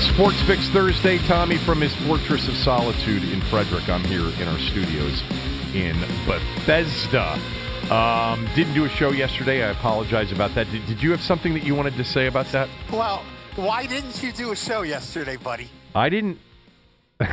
Sports 0.00 0.40
Fix 0.42 0.68
Thursday. 0.68 1.18
Tommy 1.26 1.56
from 1.58 1.80
his 1.80 1.94
Fortress 2.06 2.48
of 2.48 2.56
Solitude 2.56 3.24
in 3.24 3.40
Frederick. 3.42 3.88
I'm 3.88 4.04
here 4.04 4.20
in 4.40 4.48
our 4.48 4.58
studios 4.58 5.22
in 5.74 5.98
Bethesda. 6.26 7.38
Um, 7.90 8.48
didn't 8.54 8.74
do 8.74 8.84
a 8.84 8.88
show 8.88 9.12
yesterday. 9.12 9.62
I 9.64 9.70
apologize 9.70 10.32
about 10.32 10.54
that. 10.54 10.70
Did, 10.70 10.86
did 10.86 11.02
you 11.02 11.10
have 11.12 11.22
something 11.22 11.54
that 11.54 11.64
you 11.64 11.74
wanted 11.74 11.94
to 11.94 12.04
say 12.04 12.26
about 12.26 12.46
that? 12.52 12.68
Well, 12.92 13.24
why 13.56 13.86
didn't 13.86 14.22
you 14.22 14.32
do 14.32 14.52
a 14.52 14.56
show 14.56 14.82
yesterday, 14.82 15.36
buddy? 15.36 15.70
I 15.94 16.08
didn't. 16.08 16.38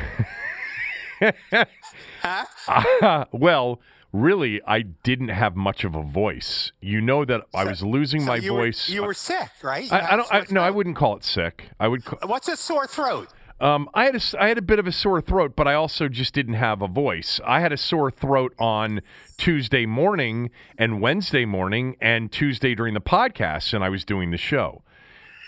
Huh? 2.25 3.25
well, 3.31 3.80
really, 4.14 4.61
I 4.66 4.81
didn't 4.83 5.30
have 5.30 5.56
much 5.58 5.83
of 5.83 5.95
a 5.95 6.03
voice. 6.03 6.72
You 6.80 7.02
know 7.02 7.25
that 7.25 7.42
I 7.53 7.66
was 7.66 7.83
losing 7.83 8.22
So 8.22 8.28
my 8.28 8.36
you 8.38 8.52
voice. 8.52 8.88
Were, 8.88 8.95
you 8.95 9.03
were 9.03 9.14
sick, 9.14 9.50
right? 9.61 9.83
You 9.83 9.92
I, 9.92 10.00
had 10.02 10.16
don't. 10.17 10.33
I, 10.33 10.45
no, 10.52 10.61
I 10.61 10.69
wouldn't 10.69 10.95
call 10.95 11.17
it 11.17 11.23
sick. 11.25 11.69
I 11.80 11.88
would. 11.89 12.06
Call, 12.06 12.19
What's 12.30 12.47
a 12.47 12.56
sore 12.56 12.88
throat? 12.88 13.28
um, 13.59 13.89
I 13.94 14.06
had 14.06 14.16
a, 14.16 14.22
I 14.39 14.47
had 14.47 14.58
a 14.58 14.61
bit 14.61 14.80
of 14.80 14.88
a 14.88 14.91
sore 14.91 15.19
throat, 15.22 15.53
but 15.56 15.67
I 15.67 15.73
also 15.73 16.08
just 16.08 16.34
didn't 16.34 16.53
have 16.56 16.81
a 16.81 16.88
voice. 16.88 17.39
I 17.45 17.59
had 17.59 17.73
a 17.73 17.78
sore 17.78 18.11
throat 18.11 18.53
on 18.59 19.02
Tuesday 19.38 19.86
morning 19.86 20.52
and 20.78 21.02
Wednesday 21.02 21.45
morning 21.45 21.95
and 22.00 22.31
Tuesday 22.31 22.75
during 22.75 22.94
the 22.94 23.02
podcast, 23.02 23.73
and 23.73 23.84
I 23.84 23.89
was 23.89 24.06
doing 24.06 24.31
the 24.31 24.38
show. 24.38 24.84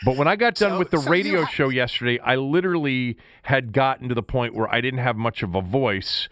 But 0.04 0.18
when 0.18 0.28
I 0.28 0.36
got 0.36 0.56
done 0.56 0.72
So- 0.74 0.80
with 0.80 0.92
the 0.92 1.00
so 1.00 1.10
radio 1.10 1.44
ha- 1.44 1.50
show 1.52 1.70
yesterday, 1.70 2.20
I 2.20 2.36
literally 2.36 3.18
had 3.44 3.74
gotten 3.74 4.10
to 4.10 4.16
the 4.16 4.24
point 4.24 4.54
where 4.54 4.74
I 4.74 4.82
didn't 4.82 5.00
have 5.00 5.16
much 5.16 5.42
of 5.42 5.56
a 5.56 5.62
voice. 5.62 6.28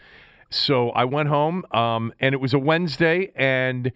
So 0.54 0.90
I 0.92 1.06
went 1.06 1.30
home, 1.30 1.66
um, 1.72 2.14
and 2.20 2.34
it 2.34 2.42
was 2.42 2.54
a 2.54 2.60
Wednesday, 2.60 3.32
and 3.36 3.92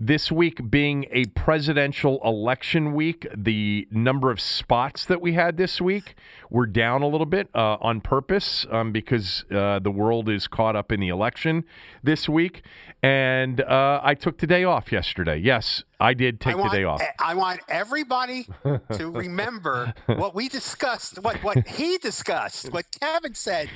this 0.00 0.30
week 0.30 0.70
being 0.70 1.06
a 1.10 1.24
presidential 1.26 2.20
election 2.24 2.94
week, 2.94 3.26
the 3.34 3.86
number 3.90 4.30
of 4.30 4.40
spots 4.40 5.06
that 5.06 5.20
we 5.20 5.32
had 5.32 5.56
this 5.56 5.80
week 5.80 6.16
were 6.50 6.66
down 6.66 7.02
a 7.02 7.06
little 7.06 7.26
bit 7.26 7.48
uh, 7.54 7.78
on 7.80 8.00
purpose 8.00 8.66
um, 8.70 8.92
because 8.92 9.44
uh, 9.50 9.78
the 9.78 9.90
world 9.90 10.28
is 10.28 10.46
caught 10.48 10.76
up 10.76 10.90
in 10.90 11.00
the 11.00 11.08
election 11.08 11.64
this 12.02 12.28
week. 12.28 12.62
And 13.02 13.60
uh, 13.60 14.00
I 14.02 14.14
took 14.14 14.38
the 14.38 14.46
day 14.46 14.64
off 14.64 14.90
yesterday. 14.90 15.38
Yes, 15.38 15.84
I 16.00 16.12
did 16.12 16.40
take 16.40 16.54
I 16.54 16.56
want, 16.56 16.72
the 16.72 16.78
day 16.78 16.84
off. 16.84 17.02
I 17.18 17.34
want 17.34 17.60
everybody 17.68 18.46
to 18.64 19.10
remember 19.14 19.94
what 20.06 20.34
we 20.34 20.48
discussed, 20.48 21.18
what 21.18 21.42
what 21.42 21.68
he 21.68 21.98
discussed, 21.98 22.72
what 22.72 22.84
Kevin 23.00 23.34
said 23.34 23.70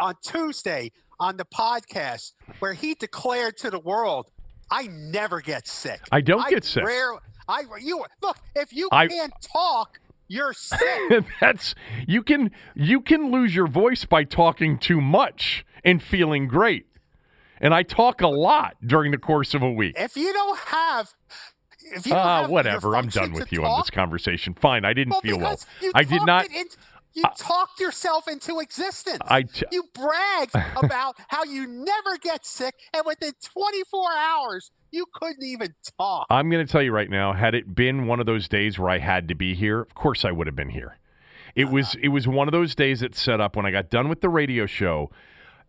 on 0.00 0.14
Tuesday 0.22 0.92
on 1.24 1.38
the 1.38 1.44
podcast, 1.46 2.32
where 2.58 2.74
he 2.74 2.94
declared 2.94 3.56
to 3.58 3.70
the 3.70 3.78
world, 3.78 4.30
"I 4.70 4.88
never 4.88 5.40
get 5.40 5.66
sick. 5.66 6.00
I 6.12 6.20
don't 6.20 6.48
get 6.50 6.64
sick. 6.64 6.84
Rare, 6.84 7.14
I 7.48 7.62
you 7.80 8.04
look 8.22 8.38
if 8.54 8.72
you 8.72 8.88
I- 8.92 9.08
can't 9.08 9.32
talk, 9.40 10.00
you're 10.28 10.52
sick. 10.52 11.24
That's 11.40 11.74
you 12.06 12.22
can 12.22 12.50
you 12.74 13.00
can 13.00 13.30
lose 13.30 13.54
your 13.54 13.66
voice 13.66 14.04
by 14.04 14.24
talking 14.24 14.78
too 14.78 15.00
much 15.00 15.64
and 15.82 16.02
feeling 16.02 16.46
great. 16.46 16.86
And 17.60 17.72
I 17.72 17.82
talk 17.82 18.20
a 18.20 18.28
lot 18.28 18.76
during 18.84 19.10
the 19.10 19.18
course 19.18 19.54
of 19.54 19.62
a 19.62 19.70
week. 19.70 19.94
if 19.98 20.16
you 20.16 20.32
don't 20.32 20.58
have, 20.58 21.14
if 21.94 22.04
you 22.06 22.12
don't 22.12 22.20
ah, 22.20 22.40
have 22.42 22.50
whatever. 22.50 22.96
I'm 22.96 23.08
done 23.08 23.32
with 23.32 23.52
you 23.52 23.64
on 23.64 23.80
this 23.80 23.90
conversation. 23.90 24.54
Fine. 24.54 24.84
I 24.84 24.92
didn't 24.92 25.18
feel 25.22 25.38
well. 25.38 25.58
I 25.94 26.04
did 26.04 26.26
not. 26.26 26.46
it 26.50 26.76
you 27.14 27.22
talked 27.38 27.80
yourself 27.80 28.28
into 28.28 28.58
existence. 28.58 29.20
I 29.26 29.44
you 29.70 29.84
bragged 29.94 30.54
about 30.82 31.16
how 31.28 31.44
you 31.44 31.66
never 31.66 32.16
get 32.20 32.44
sick, 32.44 32.74
and 32.92 33.04
within 33.06 33.32
24 33.40 34.12
hours, 34.16 34.70
you 34.90 35.06
couldn't 35.12 35.44
even 35.44 35.74
talk. 35.98 36.26
I'm 36.30 36.50
going 36.50 36.64
to 36.64 36.70
tell 36.70 36.82
you 36.82 36.92
right 36.92 37.10
now. 37.10 37.32
Had 37.32 37.54
it 37.54 37.74
been 37.74 38.06
one 38.06 38.20
of 38.20 38.26
those 38.26 38.48
days 38.48 38.78
where 38.78 38.90
I 38.90 38.98
had 38.98 39.28
to 39.28 39.34
be 39.34 39.54
here, 39.54 39.80
of 39.80 39.94
course 39.94 40.24
I 40.24 40.32
would 40.32 40.46
have 40.46 40.56
been 40.56 40.70
here. 40.70 40.98
It 41.54 41.70
was 41.70 41.90
uh-huh. 41.90 42.00
it 42.02 42.08
was 42.08 42.26
one 42.26 42.48
of 42.48 42.52
those 42.52 42.74
days 42.74 43.00
that 43.00 43.14
set 43.14 43.40
up 43.40 43.56
when 43.56 43.66
I 43.66 43.70
got 43.70 43.90
done 43.90 44.08
with 44.08 44.20
the 44.20 44.28
radio 44.28 44.66
show. 44.66 45.10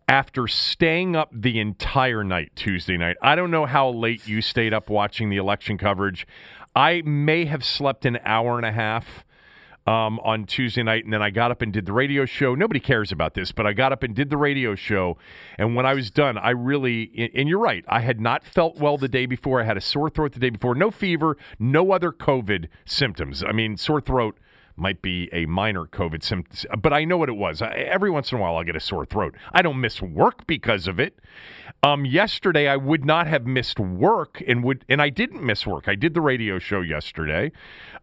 After 0.08 0.46
staying 0.46 1.16
up 1.16 1.30
the 1.32 1.58
entire 1.58 2.22
night 2.22 2.52
Tuesday 2.54 2.96
night, 2.96 3.16
I 3.22 3.34
don't 3.34 3.50
know 3.50 3.66
how 3.66 3.88
late 3.88 4.28
you 4.28 4.40
stayed 4.40 4.72
up 4.72 4.88
watching 4.88 5.30
the 5.30 5.36
election 5.36 5.78
coverage. 5.78 6.28
I 6.76 7.02
may 7.04 7.46
have 7.46 7.64
slept 7.64 8.04
an 8.04 8.20
hour 8.24 8.56
and 8.56 8.64
a 8.64 8.70
half 8.70 9.24
um, 9.86 10.18
on 10.20 10.44
Tuesday 10.44 10.82
night, 10.82 11.04
and 11.04 11.12
then 11.12 11.22
I 11.22 11.30
got 11.30 11.50
up 11.50 11.62
and 11.62 11.72
did 11.72 11.86
the 11.86 11.92
radio 11.92 12.24
show. 12.24 12.54
Nobody 12.54 12.80
cares 12.80 13.12
about 13.12 13.34
this, 13.34 13.52
but 13.52 13.66
I 13.66 13.72
got 13.72 13.92
up 13.92 14.02
and 14.02 14.14
did 14.14 14.30
the 14.30 14.36
radio 14.36 14.74
show. 14.74 15.16
And 15.58 15.76
when 15.76 15.86
I 15.86 15.94
was 15.94 16.10
done, 16.10 16.36
I 16.38 16.50
really, 16.50 17.30
and 17.34 17.48
you're 17.48 17.60
right, 17.60 17.84
I 17.88 18.00
had 18.00 18.20
not 18.20 18.44
felt 18.44 18.78
well 18.78 18.98
the 18.98 19.08
day 19.08 19.26
before. 19.26 19.60
I 19.60 19.64
had 19.64 19.76
a 19.76 19.80
sore 19.80 20.10
throat 20.10 20.32
the 20.32 20.40
day 20.40 20.50
before, 20.50 20.74
no 20.74 20.90
fever, 20.90 21.36
no 21.58 21.92
other 21.92 22.10
COVID 22.10 22.68
symptoms. 22.84 23.44
I 23.44 23.52
mean, 23.52 23.76
sore 23.76 24.00
throat 24.00 24.36
might 24.76 25.02
be 25.02 25.28
a 25.32 25.46
minor 25.46 25.84
COVID 25.86 26.22
symptom, 26.22 26.80
but 26.80 26.92
I 26.92 27.04
know 27.04 27.16
what 27.16 27.28
it 27.28 27.36
was. 27.36 27.62
I, 27.62 27.70
every 27.70 28.10
once 28.10 28.30
in 28.32 28.38
a 28.38 28.40
while, 28.40 28.56
I'll 28.56 28.64
get 28.64 28.76
a 28.76 28.80
sore 28.80 29.06
throat. 29.06 29.34
I 29.52 29.62
don't 29.62 29.80
miss 29.80 30.02
work 30.02 30.46
because 30.46 30.86
of 30.86 31.00
it. 31.00 31.18
Um, 31.82 32.04
yesterday, 32.04 32.68
I 32.68 32.76
would 32.76 33.04
not 33.04 33.26
have 33.26 33.46
missed 33.46 33.78
work, 33.78 34.42
and 34.46 34.64
would, 34.64 34.84
and 34.88 35.00
I 35.00 35.08
didn't 35.08 35.42
miss 35.44 35.66
work. 35.66 35.88
I 35.88 35.94
did 35.94 36.14
the 36.14 36.20
radio 36.20 36.58
show 36.58 36.80
yesterday, 36.80 37.52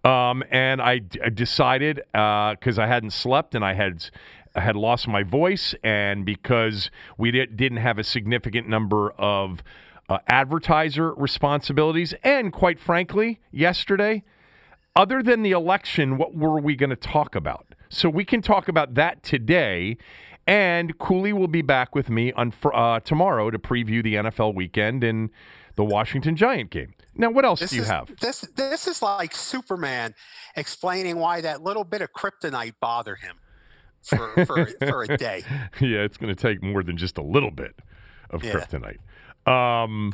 um, 0.03 0.43
and 0.51 0.81
I, 0.81 0.99
d- 0.99 1.19
I 1.23 1.29
decided 1.29 2.01
because 2.11 2.79
I 2.79 2.87
hadn't 2.87 3.11
slept 3.11 3.55
and 3.55 3.63
I 3.63 3.73
had. 3.73 4.09
I 4.55 4.61
had 4.61 4.75
lost 4.75 5.07
my 5.07 5.23
voice, 5.23 5.73
and 5.83 6.27
because 6.27 6.91
we 7.17 7.31
did, 7.31 7.57
didn't 7.57 7.79
have 7.79 7.97
a 7.97 8.03
significant 8.03 8.69
number 8.69 9.09
of 9.13 9.63
uh, 10.09 10.19
advertiser 10.27 11.11
responsibilities, 11.15 12.13
and 12.23 12.53
quite 12.53 12.79
frankly, 12.79 13.39
yesterday, 13.51 14.23
other 14.95 15.23
than 15.23 15.41
the 15.43 15.51
election, 15.51 16.17
what 16.17 16.35
were 16.35 16.59
we 16.59 16.75
going 16.75 16.89
to 16.89 16.95
talk 16.95 17.35
about? 17.35 17.65
So 17.89 18.09
we 18.09 18.25
can 18.25 18.41
talk 18.41 18.67
about 18.67 18.95
that 18.95 19.23
today. 19.23 19.97
And 20.45 20.97
Cooley 20.97 21.31
will 21.31 21.47
be 21.47 21.61
back 21.61 21.95
with 21.95 22.09
me 22.09 22.33
on 22.33 22.53
uh, 22.73 22.99
tomorrow 22.99 23.49
to 23.49 23.57
preview 23.57 24.03
the 24.03 24.15
NFL 24.15 24.53
weekend 24.55 25.03
and 25.03 25.29
the 25.75 25.85
Washington 25.85 26.35
Giant 26.35 26.69
game. 26.69 26.93
Now, 27.15 27.29
what 27.31 27.45
else 27.45 27.61
This 27.61 27.69
do 27.69 27.77
you 27.77 27.81
is, 27.83 27.87
have? 27.87 28.11
This 28.19 28.41
this 28.55 28.87
is 28.87 29.01
like 29.01 29.33
Superman 29.35 30.13
explaining 30.55 31.15
why 31.17 31.41
that 31.41 31.63
little 31.63 31.83
bit 31.85 32.01
of 32.01 32.11
kryptonite 32.11 32.73
bothered 32.81 33.19
him 33.19 33.37
for 34.01 34.45
for, 34.45 34.65
for 34.85 35.03
a 35.03 35.17
day. 35.17 35.43
yeah, 35.79 35.99
it's 35.99 36.17
going 36.17 36.33
to 36.33 36.39
take 36.41 36.61
more 36.61 36.83
than 36.83 36.97
just 36.97 37.17
a 37.17 37.23
little 37.23 37.51
bit 37.51 37.75
of 38.29 38.43
Yeah. 38.43 38.53
kryptonite. 38.53 38.99
Um, 39.49 40.13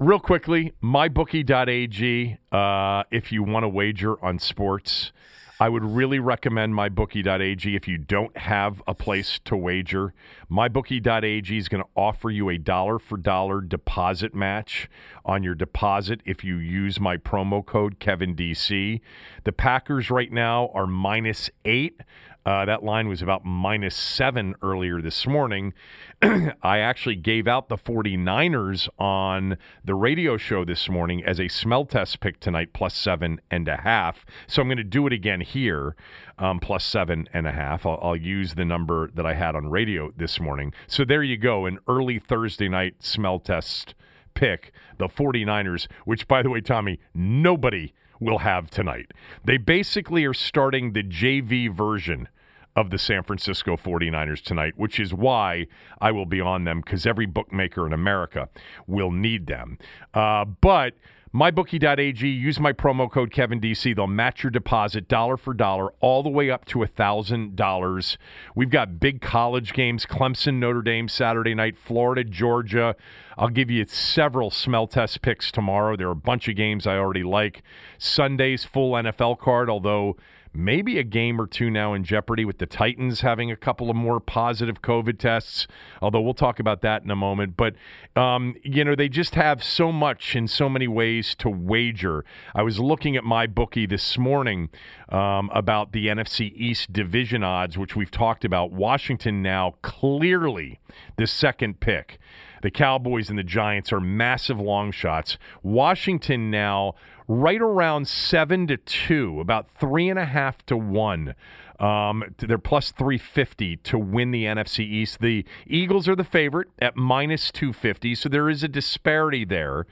real 0.00 0.18
quickly, 0.18 0.72
mybookie.ag. 0.82 2.38
Uh, 2.50 3.04
if 3.12 3.30
you 3.30 3.42
want 3.42 3.64
to 3.64 3.68
wager 3.68 4.22
on 4.24 4.38
sports, 4.38 5.12
I 5.60 5.68
would 5.68 5.84
really 5.84 6.18
recommend 6.18 6.72
mybookie.ag 6.72 7.76
if 7.76 7.86
you 7.86 7.98
don't 7.98 8.34
have 8.34 8.82
a 8.86 8.94
place 8.94 9.38
to 9.44 9.56
wager. 9.58 10.14
Mybookie.ag 10.50 11.54
is 11.56 11.68
going 11.68 11.84
to 11.84 11.90
offer 11.94 12.30
you 12.30 12.48
a 12.48 12.56
dollar 12.56 12.98
for 12.98 13.18
dollar 13.18 13.60
deposit 13.60 14.34
match 14.34 14.88
on 15.26 15.42
your 15.42 15.54
deposit 15.54 16.22
if 16.24 16.42
you 16.42 16.56
use 16.56 16.98
my 16.98 17.18
promo 17.18 17.64
code 17.64 18.00
KevinDC. 18.00 19.02
The 19.44 19.52
Packers 19.52 20.10
right 20.10 20.32
now 20.32 20.70
are 20.72 20.86
minus 20.86 21.50
eight. 21.66 22.00
Uh, 22.46 22.64
that 22.64 22.82
line 22.82 23.06
was 23.06 23.20
about 23.20 23.44
minus 23.44 23.94
seven 23.94 24.54
earlier 24.62 25.02
this 25.02 25.26
morning. 25.26 25.74
I 26.22 26.78
actually 26.78 27.16
gave 27.16 27.46
out 27.46 27.68
the 27.68 27.76
49ers 27.76 28.88
on 28.98 29.58
the 29.84 29.94
radio 29.94 30.38
show 30.38 30.64
this 30.64 30.88
morning 30.88 31.22
as 31.24 31.38
a 31.38 31.48
smell 31.48 31.84
test 31.84 32.20
pick 32.20 32.40
tonight, 32.40 32.72
plus 32.72 32.94
seven 32.94 33.40
and 33.50 33.68
a 33.68 33.76
half. 33.76 34.24
So 34.46 34.62
I'm 34.62 34.68
going 34.68 34.78
to 34.78 34.84
do 34.84 35.06
it 35.06 35.12
again 35.12 35.42
here, 35.42 35.96
um, 36.38 36.60
plus 36.60 36.84
seven 36.84 37.28
and 37.34 37.46
a 37.46 37.52
half. 37.52 37.84
I'll, 37.84 37.98
I'll 38.02 38.16
use 38.16 38.54
the 38.54 38.64
number 38.64 39.10
that 39.14 39.26
I 39.26 39.34
had 39.34 39.54
on 39.54 39.68
radio 39.68 40.10
this 40.16 40.40
morning. 40.40 40.72
So 40.86 41.04
there 41.04 41.22
you 41.22 41.36
go, 41.36 41.66
an 41.66 41.78
early 41.88 42.18
Thursday 42.18 42.68
night 42.68 42.94
smell 43.00 43.38
test 43.38 43.94
pick, 44.32 44.72
the 44.98 45.08
49ers, 45.08 45.88
which, 46.06 46.26
by 46.26 46.42
the 46.42 46.48
way, 46.48 46.62
Tommy, 46.62 46.98
nobody 47.12 47.92
will 48.20 48.38
have 48.38 48.70
tonight. 48.70 49.12
They 49.44 49.56
basically 49.56 50.24
are 50.24 50.34
starting 50.34 50.92
the 50.92 51.02
JV 51.02 51.74
version 51.74 52.28
of 52.76 52.90
the 52.90 52.98
San 52.98 53.22
Francisco 53.22 53.76
49ers 53.76 54.42
tonight, 54.42 54.74
which 54.76 55.00
is 55.00 55.12
why 55.12 55.66
I 56.00 56.12
will 56.12 56.26
be 56.26 56.40
on 56.40 56.64
them 56.64 56.80
because 56.80 57.04
every 57.04 57.26
bookmaker 57.26 57.86
in 57.86 57.92
America 57.92 58.48
will 58.86 59.10
need 59.10 59.46
them. 59.46 59.78
Uh, 60.14 60.44
but 60.44 60.94
MyBookie.ag, 61.32 62.26
use 62.26 62.58
my 62.58 62.72
promo 62.72 63.08
code 63.08 63.30
KevinDC. 63.30 63.94
They'll 63.94 64.08
match 64.08 64.42
your 64.42 64.50
deposit 64.50 65.06
dollar 65.06 65.36
for 65.36 65.54
dollar 65.54 65.92
all 66.00 66.24
the 66.24 66.28
way 66.28 66.50
up 66.50 66.64
to 66.64 66.78
$1,000. 66.80 68.16
We've 68.56 68.70
got 68.70 68.98
big 68.98 69.20
college 69.20 69.72
games 69.72 70.04
Clemson, 70.04 70.54
Notre 70.54 70.82
Dame 70.82 71.06
Saturday 71.06 71.54
night, 71.54 71.78
Florida, 71.78 72.24
Georgia. 72.24 72.96
I'll 73.38 73.48
give 73.48 73.70
you 73.70 73.84
several 73.84 74.50
smell 74.50 74.88
test 74.88 75.22
picks 75.22 75.52
tomorrow. 75.52 75.96
There 75.96 76.08
are 76.08 76.12
a 76.12 76.16
bunch 76.16 76.48
of 76.48 76.56
games 76.56 76.84
I 76.84 76.96
already 76.96 77.22
like. 77.22 77.62
Sunday's 77.96 78.64
full 78.64 78.94
NFL 78.94 79.38
card, 79.38 79.70
although 79.70 80.16
maybe 80.52 80.98
a 80.98 81.04
game 81.04 81.40
or 81.40 81.46
two 81.46 81.70
now 81.70 81.94
in 81.94 82.04
jeopardy 82.04 82.44
with 82.44 82.58
the 82.58 82.66
Titans 82.66 83.20
having 83.20 83.50
a 83.50 83.56
couple 83.56 83.90
of 83.90 83.96
more 83.96 84.20
positive 84.20 84.82
COVID 84.82 85.18
tests, 85.18 85.66
although 86.02 86.20
we'll 86.20 86.34
talk 86.34 86.58
about 86.58 86.80
that 86.82 87.02
in 87.02 87.10
a 87.10 87.16
moment. 87.16 87.56
But, 87.56 87.74
um, 88.16 88.56
you 88.62 88.84
know, 88.84 88.94
they 88.94 89.08
just 89.08 89.34
have 89.34 89.62
so 89.62 89.92
much 89.92 90.34
in 90.34 90.48
so 90.48 90.68
many 90.68 90.88
ways 90.88 91.34
to 91.36 91.48
wager. 91.48 92.24
I 92.54 92.62
was 92.62 92.78
looking 92.78 93.16
at 93.16 93.24
my 93.24 93.46
bookie 93.46 93.86
this 93.86 94.18
morning 94.18 94.70
um, 95.08 95.50
about 95.54 95.92
the 95.92 96.06
NFC 96.06 96.52
East 96.54 96.92
division 96.92 97.44
odds, 97.44 97.78
which 97.78 97.94
we've 97.94 98.10
talked 98.10 98.44
about. 98.44 98.72
Washington 98.72 99.42
now 99.42 99.74
clearly 99.82 100.80
the 101.16 101.26
second 101.26 101.80
pick. 101.80 102.18
The 102.62 102.70
Cowboys 102.70 103.30
and 103.30 103.38
the 103.38 103.42
Giants 103.42 103.92
are 103.92 104.00
massive 104.00 104.60
long 104.60 104.92
shots. 104.92 105.38
Washington 105.62 106.50
now 106.50 106.94
right 107.30 107.62
around 107.62 108.08
seven 108.08 108.66
to 108.66 108.76
two, 108.76 109.38
about 109.38 109.68
three 109.78 110.08
and 110.08 110.18
a 110.18 110.24
half 110.24 110.66
to 110.66 110.76
one. 110.76 111.36
Um, 111.78 112.24
they're 112.38 112.58
plus 112.58 112.90
350 112.90 113.76
to 113.76 113.98
win 113.98 114.32
the 114.32 114.44
NFC 114.44 114.80
East. 114.80 115.20
The 115.20 115.44
Eagles 115.64 116.08
are 116.08 116.16
the 116.16 116.24
favorite 116.24 116.68
at 116.80 116.96
minus 116.96 117.52
250, 117.52 118.16
so 118.16 118.28
there 118.28 118.50
is 118.50 118.64
a 118.64 118.68
disparity 118.68 119.44
there. 119.44 119.86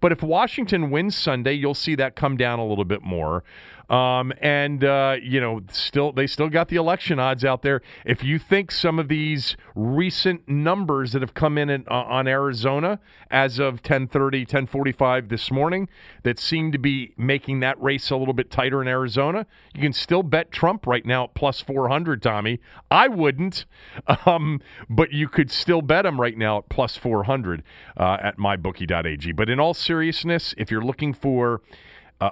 But 0.00 0.12
if 0.12 0.22
Washington 0.22 0.90
wins 0.90 1.16
Sunday, 1.16 1.54
you'll 1.54 1.74
see 1.74 1.96
that 1.96 2.14
come 2.14 2.36
down 2.36 2.60
a 2.60 2.66
little 2.66 2.84
bit 2.84 3.02
more. 3.02 3.42
Um, 3.90 4.32
and 4.40 4.82
uh, 4.82 5.16
you 5.22 5.40
know, 5.40 5.60
still 5.70 6.12
they 6.12 6.26
still 6.26 6.48
got 6.48 6.68
the 6.68 6.76
election 6.76 7.18
odds 7.18 7.44
out 7.44 7.62
there. 7.62 7.82
If 8.04 8.24
you 8.24 8.38
think 8.38 8.70
some 8.70 8.98
of 8.98 9.08
these 9.08 9.56
recent 9.74 10.48
numbers 10.48 11.12
that 11.12 11.22
have 11.22 11.34
come 11.34 11.58
in 11.58 11.70
uh, 11.70 11.82
on 11.90 12.26
Arizona 12.26 12.98
as 13.30 13.58
of 13.58 13.82
10:30, 13.82 14.46
10:45 14.46 15.28
this 15.28 15.50
morning, 15.50 15.88
that 16.22 16.38
seem 16.38 16.72
to 16.72 16.78
be 16.78 17.12
making 17.16 17.60
that 17.60 17.80
race 17.82 18.10
a 18.10 18.16
little 18.16 18.34
bit 18.34 18.50
tighter 18.50 18.80
in 18.80 18.88
Arizona, 18.88 19.46
you 19.74 19.82
can 19.82 19.92
still 19.92 20.22
bet 20.22 20.50
Trump 20.50 20.86
right 20.86 21.04
now 21.04 21.24
at 21.24 21.34
plus 21.34 21.60
400. 21.60 22.22
Tommy, 22.22 22.60
I 22.90 23.08
wouldn't, 23.08 23.66
um, 24.26 24.60
but 24.88 25.12
you 25.12 25.28
could 25.28 25.50
still 25.50 25.82
bet 25.82 26.06
him 26.06 26.20
right 26.20 26.36
now 26.36 26.58
at 26.58 26.68
plus 26.68 26.96
400 26.96 27.62
uh, 27.96 28.16
at 28.22 28.38
mybookie.ag. 28.38 29.32
But 29.32 29.50
in 29.50 29.60
all 29.60 29.74
seriousness, 29.74 30.54
if 30.56 30.70
you're 30.70 30.84
looking 30.84 31.12
for 31.12 31.60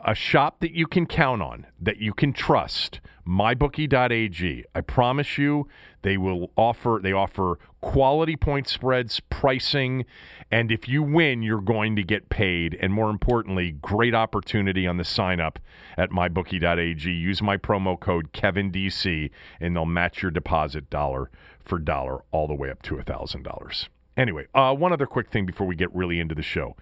a 0.04 0.14
shop 0.14 0.60
that 0.60 0.72
you 0.72 0.86
can 0.86 1.06
count 1.06 1.42
on, 1.42 1.66
that 1.80 1.98
you 1.98 2.12
can 2.12 2.32
trust, 2.32 3.00
mybookie.ag. 3.26 4.64
I 4.74 4.80
promise 4.80 5.38
you 5.38 5.68
they 6.02 6.16
will 6.16 6.50
offer 6.56 7.00
they 7.02 7.12
offer 7.12 7.58
quality 7.80 8.36
point 8.36 8.68
spreads, 8.68 9.20
pricing, 9.20 10.04
and 10.50 10.70
if 10.70 10.88
you 10.88 11.02
win, 11.02 11.42
you're 11.42 11.60
going 11.60 11.96
to 11.96 12.02
get 12.02 12.28
paid 12.28 12.76
and 12.80 12.92
more 12.92 13.10
importantly, 13.10 13.72
great 13.82 14.14
opportunity 14.14 14.86
on 14.86 14.96
the 14.96 15.04
sign 15.04 15.40
up 15.40 15.58
at 15.96 16.10
mybookie.ag. 16.10 17.10
Use 17.10 17.42
my 17.42 17.56
promo 17.56 17.98
code 17.98 18.32
KevinDC 18.32 19.30
and 19.60 19.74
they'll 19.74 19.84
match 19.86 20.22
your 20.22 20.30
deposit 20.30 20.90
dollar 20.90 21.30
for 21.64 21.78
dollar 21.78 22.22
all 22.32 22.46
the 22.46 22.54
way 22.54 22.70
up 22.70 22.82
to 22.82 22.96
$1000. 22.96 23.88
Anyway, 24.16 24.46
uh, 24.54 24.74
one 24.74 24.92
other 24.92 25.06
quick 25.06 25.30
thing 25.30 25.46
before 25.46 25.66
we 25.66 25.74
get 25.74 25.92
really 25.94 26.20
into 26.20 26.34
the 26.34 26.42
show. 26.42 26.76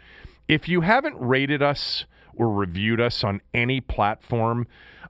If 0.49 0.69
you 0.69 0.81
haven't 0.81 1.17
rated 1.17 1.63
us 1.63 2.07
or 2.35 2.51
reviewed 2.51 3.01
us 3.01 3.25
on 3.25 3.41
any 3.53 3.81
platform 3.81 4.67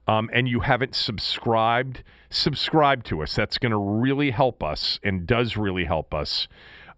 um, 0.07 0.29
and 0.33 0.47
you 0.47 0.61
haven't 0.61 0.95
subscribed, 0.95 2.03
subscribe 2.29 3.03
to 3.05 3.21
us. 3.21 3.35
That's 3.35 3.57
going 3.57 3.71
to 3.71 3.77
really 3.77 4.31
help 4.31 4.63
us 4.63 4.99
and 5.03 5.27
does 5.27 5.57
really 5.57 5.85
help 5.85 6.13
us 6.13 6.47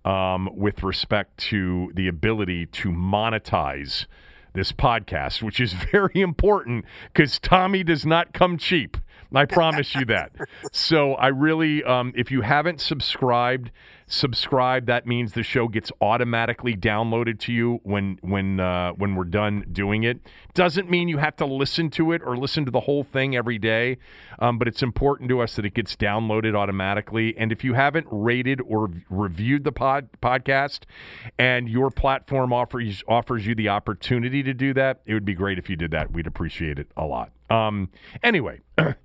um, 0.06 0.50
with 0.54 0.84
respect 0.84 1.38
to 1.38 1.92
the 1.96 2.08
ability 2.08 2.66
to 2.68 2.90
monetize 2.90 4.06
this 4.54 4.72
podcast, 4.72 5.42
which 5.42 5.60
is 5.60 5.74
very 5.92 6.22
important 6.22 6.86
because 7.12 7.40
Tommy 7.40 7.84
does 7.84 8.06
not 8.06 8.34
come 8.34 8.58
cheap. 8.58 8.98
I 9.36 9.46
promise 9.46 9.96
you 9.96 10.06
that. 10.06 10.32
So 10.72 11.14
I 11.16 11.28
really, 11.28 11.84
um, 11.84 12.14
if 12.16 12.32
you 12.32 12.42
haven't 12.42 12.80
subscribed, 12.80 13.72
subscribe. 14.08 14.86
That 14.86 15.06
means 15.06 15.34
the 15.34 15.44
show 15.44 15.68
gets 15.68 15.92
automatically 16.02 16.76
downloaded 16.76 17.40
to 17.42 17.54
you 17.54 17.80
when 17.84 18.18
when 18.22 18.60
uh, 18.60 18.92
when 18.92 19.16
we're 19.16 19.24
done 19.26 19.66
doing 19.72 20.04
it. 20.04 20.20
Doesn't 20.54 20.90
mean 20.90 21.08
you 21.08 21.18
have 21.18 21.36
to 21.38 21.46
listen 21.46 21.90
to 21.92 22.12
it 22.12 22.22
or 22.24 22.38
listen 22.38 22.66
to 22.66 22.72
the 22.72 22.82
whole 22.82 23.04
thing 23.04 23.36
every 23.36 23.58
day, 23.58 23.98
um, 24.40 24.58
but 24.58 24.68
it's 24.68 24.84
important 24.84 25.30
to 25.30 25.42
us 25.42 25.56
that 25.56 25.66
it 25.66 25.74
gets 25.74 25.96
downloaded 25.96 26.56
automatically. 26.56 27.36
And 27.38 27.52
if 27.52 27.64
you 27.64 27.74
haven't 27.74 28.08
rated 28.10 28.62
or 28.62 28.92
reviewed 29.10 29.64
the 29.64 29.72
pod 29.72 30.10
podcast, 30.22 30.82
and 31.38 31.68
your 31.68 31.90
platform 31.90 32.54
offers 32.54 33.04
offers 33.08 33.46
you 33.46 33.56
the 33.56 33.70
opportunity 33.70 34.44
to 34.44 34.54
do 34.54 34.74
that, 34.74 35.02
it 35.06 35.14
would 35.14 35.26
be 35.26 35.34
great 35.34 35.58
if 35.58 35.70
you 35.70 35.76
did 35.76 35.92
that. 35.92 36.12
We'd 36.12 36.28
appreciate 36.28 36.80
it 36.80 36.88
a 36.98 37.06
lot. 37.06 37.32
Um, 37.50 37.90
anyway. 38.22 38.60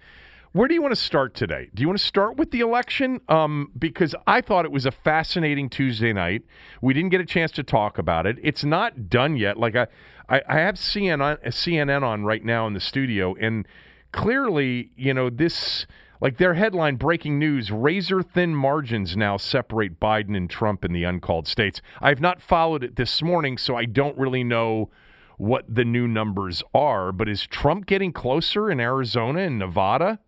Where 0.53 0.67
do 0.67 0.73
you 0.73 0.81
want 0.81 0.93
to 0.93 1.01
start 1.01 1.35
today? 1.35 1.69
Do 1.75 1.83
you 1.83 1.89
want 1.89 1.99
to 1.99 2.05
start 2.05 2.37
with 2.39 2.53
the 2.53 2.61
election? 2.61 3.21
Um, 3.29 3.71
because 3.79 4.15
I 4.27 4.41
thought 4.41 4.65
it 4.65 4.73
was 4.73 4.87
a 4.87 4.91
fascinating 4.91 5.69
Tuesday 5.69 6.13
night. 6.13 6.43
We 6.81 6.95
didn't 6.95 7.11
get 7.11 7.21
a 7.21 7.27
chance 7.27 7.53
to 7.53 7.63
talk 7.63 7.99
about 7.99 8.27
it. 8.27 8.39
It's 8.43 8.65
not 8.65 9.11
done 9.11 9.37
yet. 9.37 9.59
Like 9.59 9.77
I, 9.77 9.89
I, 10.29 10.41
I 10.49 10.59
have 10.61 10.77
CNN, 10.77 11.45
CNN 11.49 12.03
on 12.03 12.25
right 12.25 12.43
now 12.43 12.67
in 12.67 12.73
the 12.73 12.81
studio, 12.81 13.35
and 13.39 13.69
clearly, 14.13 14.91
you 14.97 15.13
know, 15.13 15.29
this 15.29 15.87
like 16.21 16.39
their 16.39 16.55
headline 16.55 16.97
breaking 16.97 17.39
news 17.39 17.71
razor 17.71 18.23
thin 18.23 18.55
margins 18.55 19.17
now 19.17 19.37
separate 19.37 20.01
Biden 20.01 20.35
and 20.35 20.49
Trump 20.49 20.83
in 20.83 20.93
the 20.93 21.05
uncalled 21.05 21.47
states. 21.47 21.83
I've 22.01 22.21
not 22.21 22.41
followed 22.41 22.83
it 22.83 22.97
this 22.97 23.23
morning, 23.23 23.59
so 23.59 23.77
I 23.77 23.85
don't 23.85 24.17
really 24.17 24.45
know 24.45 24.91
what 25.37 25.73
the 25.73 25.85
new 25.85 26.09
numbers 26.09 26.63
are. 26.75 27.13
But 27.13 27.29
is 27.29 27.47
Trump 27.47 27.85
getting 27.85 28.13
closer 28.13 28.71
in 28.71 28.81
Arizona 28.81 29.41
and 29.41 29.59
Nevada? 29.59 30.19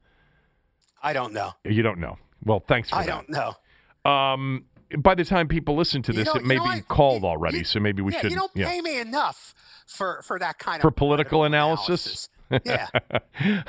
I 1.02 1.12
don't 1.12 1.32
know. 1.32 1.52
You 1.64 1.82
don't 1.82 1.98
know. 1.98 2.18
Well, 2.44 2.62
thanks 2.66 2.90
for 2.90 2.96
I 2.96 3.06
that. 3.06 3.26
don't 3.26 3.30
know. 3.30 4.10
Um, 4.10 4.64
by 4.98 5.14
the 5.14 5.24
time 5.24 5.48
people 5.48 5.76
listen 5.76 6.02
to 6.02 6.12
this, 6.12 6.28
it 6.34 6.44
may 6.44 6.58
be 6.58 6.80
called 6.88 7.24
already, 7.24 7.58
you, 7.58 7.64
so 7.64 7.80
maybe 7.80 8.02
we 8.02 8.12
yeah, 8.12 8.20
should. 8.20 8.30
You 8.32 8.36
don't 8.38 8.50
yeah. 8.54 8.68
pay 8.68 8.80
me 8.80 8.98
enough 8.98 9.54
for 9.86 10.22
for 10.22 10.38
that 10.38 10.58
kind 10.58 10.76
of 10.76 10.82
for 10.82 10.88
of 10.88 10.96
political, 10.96 11.44
analysis. 11.44 12.28
analysis. 12.50 12.90
yeah, 13.42 13.62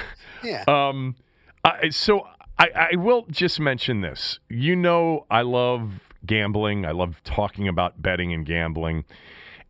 yeah. 0.43 0.63
Um, 0.67 1.15
I, 1.63 1.89
so 1.89 2.27
I, 2.57 2.89
I 2.91 2.95
will 2.95 3.25
just 3.29 3.59
mention 3.59 4.01
this. 4.01 4.39
You 4.49 4.75
know, 4.75 5.25
I 5.29 5.41
love 5.41 5.99
gambling. 6.25 6.85
I 6.85 6.91
love 6.91 7.21
talking 7.23 7.67
about 7.67 8.01
betting 8.01 8.33
and 8.33 8.45
gambling. 8.45 9.05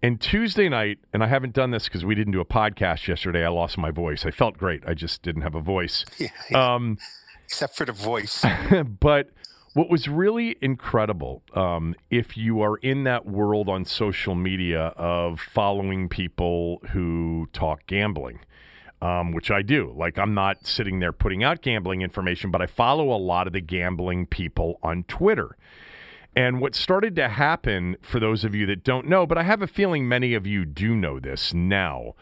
And 0.03 0.19
Tuesday 0.19 0.67
night, 0.67 0.97
and 1.13 1.23
I 1.23 1.27
haven't 1.27 1.53
done 1.53 1.71
this 1.71 1.83
because 1.83 2.03
we 2.03 2.15
didn't 2.15 2.33
do 2.33 2.41
a 2.41 2.45
podcast 2.45 3.07
yesterday. 3.07 3.45
I 3.45 3.49
lost 3.49 3.77
my 3.77 3.91
voice. 3.91 4.25
I 4.25 4.31
felt 4.31 4.57
great. 4.57 4.81
I 4.87 4.95
just 4.95 5.21
didn't 5.21 5.43
have 5.43 5.55
a 5.55 5.61
voice. 5.61 6.05
Yeah, 6.17 6.29
yeah. 6.49 6.73
Um, 6.75 6.97
Except 7.51 7.75
for 7.75 7.85
the 7.85 7.91
voice. 7.91 8.45
but 9.01 9.29
what 9.73 9.89
was 9.89 10.07
really 10.07 10.55
incredible, 10.61 11.43
um, 11.53 11.95
if 12.09 12.37
you 12.37 12.61
are 12.61 12.77
in 12.77 13.03
that 13.03 13.25
world 13.25 13.67
on 13.67 13.83
social 13.83 14.35
media 14.35 14.93
of 14.95 15.41
following 15.41 16.07
people 16.07 16.81
who 16.91 17.49
talk 17.51 17.85
gambling, 17.87 18.39
um, 19.01 19.33
which 19.33 19.51
I 19.51 19.63
do. 19.63 19.93
Like, 19.97 20.17
I'm 20.17 20.33
not 20.33 20.65
sitting 20.65 21.01
there 21.01 21.11
putting 21.11 21.43
out 21.43 21.61
gambling 21.61 22.01
information, 22.01 22.51
but 22.51 22.61
I 22.61 22.67
follow 22.67 23.11
a 23.11 23.19
lot 23.19 23.47
of 23.47 23.53
the 23.53 23.59
gambling 23.59 24.27
people 24.27 24.79
on 24.81 25.03
Twitter. 25.03 25.57
And 26.33 26.61
what 26.61 26.73
started 26.73 27.17
to 27.17 27.27
happen, 27.27 27.97
for 28.01 28.21
those 28.21 28.45
of 28.45 28.55
you 28.55 28.65
that 28.67 28.85
don't 28.85 29.09
know, 29.09 29.27
but 29.27 29.37
I 29.37 29.43
have 29.43 29.61
a 29.61 29.67
feeling 29.67 30.07
many 30.07 30.35
of 30.35 30.47
you 30.47 30.63
do 30.63 30.95
know 30.95 31.19
this 31.19 31.53
now, 31.53 32.15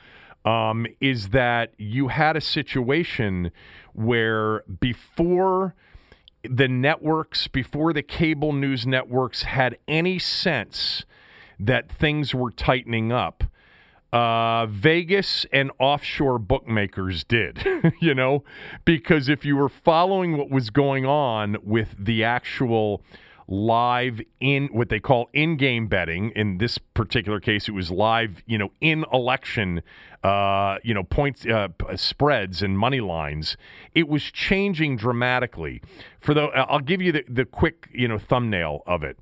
um, 0.46 0.88
is 1.00 1.30
that 1.30 1.74
you 1.78 2.08
had 2.08 2.38
a 2.38 2.42
situation 2.42 3.52
where 3.94 4.64
before 4.80 5.76
the 6.44 6.68
networks, 6.68 7.48
before 7.48 7.94
the 7.94 8.04
cable 8.04 8.54
news 8.54 8.88
networks 8.88 9.44
had 9.44 9.78
any 9.88 10.18
sense 10.18 11.06
that 11.60 11.92
things 11.92 12.34
were 12.34 12.52
tightening 12.52 13.12
up, 13.12 13.44
uh, 14.12 14.66
Vegas 14.68 15.46
and 15.52 15.72
offshore 15.78 16.40
bookmakers 16.40 17.24
did, 17.24 17.64
you 18.00 18.16
know, 18.16 18.44
because 18.86 19.30
if 19.30 19.46
you 19.46 19.56
were 19.56 19.70
following 19.70 20.38
what 20.38 20.50
was 20.50 20.70
going 20.70 21.06
on 21.06 21.58
with 21.64 21.96
the 22.00 22.24
actual 22.24 23.04
live 23.52 24.22
in 24.40 24.68
what 24.68 24.90
they 24.90 25.00
call 25.00 25.28
in-game 25.34 25.88
betting. 25.88 26.32
In 26.36 26.60
this 26.60 26.78
particular 26.78 27.40
case, 27.40 27.68
it 27.68 27.72
was 27.72 27.90
live, 27.90 28.44
you 28.46 28.60
know, 28.60 28.72
in 28.80 29.04
election, 29.12 29.82
uh, 30.24 30.78
you 30.84 30.94
know, 30.94 31.04
points, 31.04 31.48
uh, 31.48 31.70
spreads 31.96 32.62
and 32.62 32.78
money 32.78 33.02
lines. 33.02 33.58
It 33.96 34.08
was 34.08 34.24
changing 34.24 34.98
dramatically. 34.98 35.82
For 36.20 36.36
the, 36.36 36.44
I'll 36.44 36.80
give 36.80 37.02
you 37.02 37.12
the, 37.12 37.24
the 37.28 37.46
quick, 37.46 37.90
you 37.92 38.08
know, 38.08 38.20
thumbnail 38.20 38.84
of 38.86 39.04
it. 39.04 39.18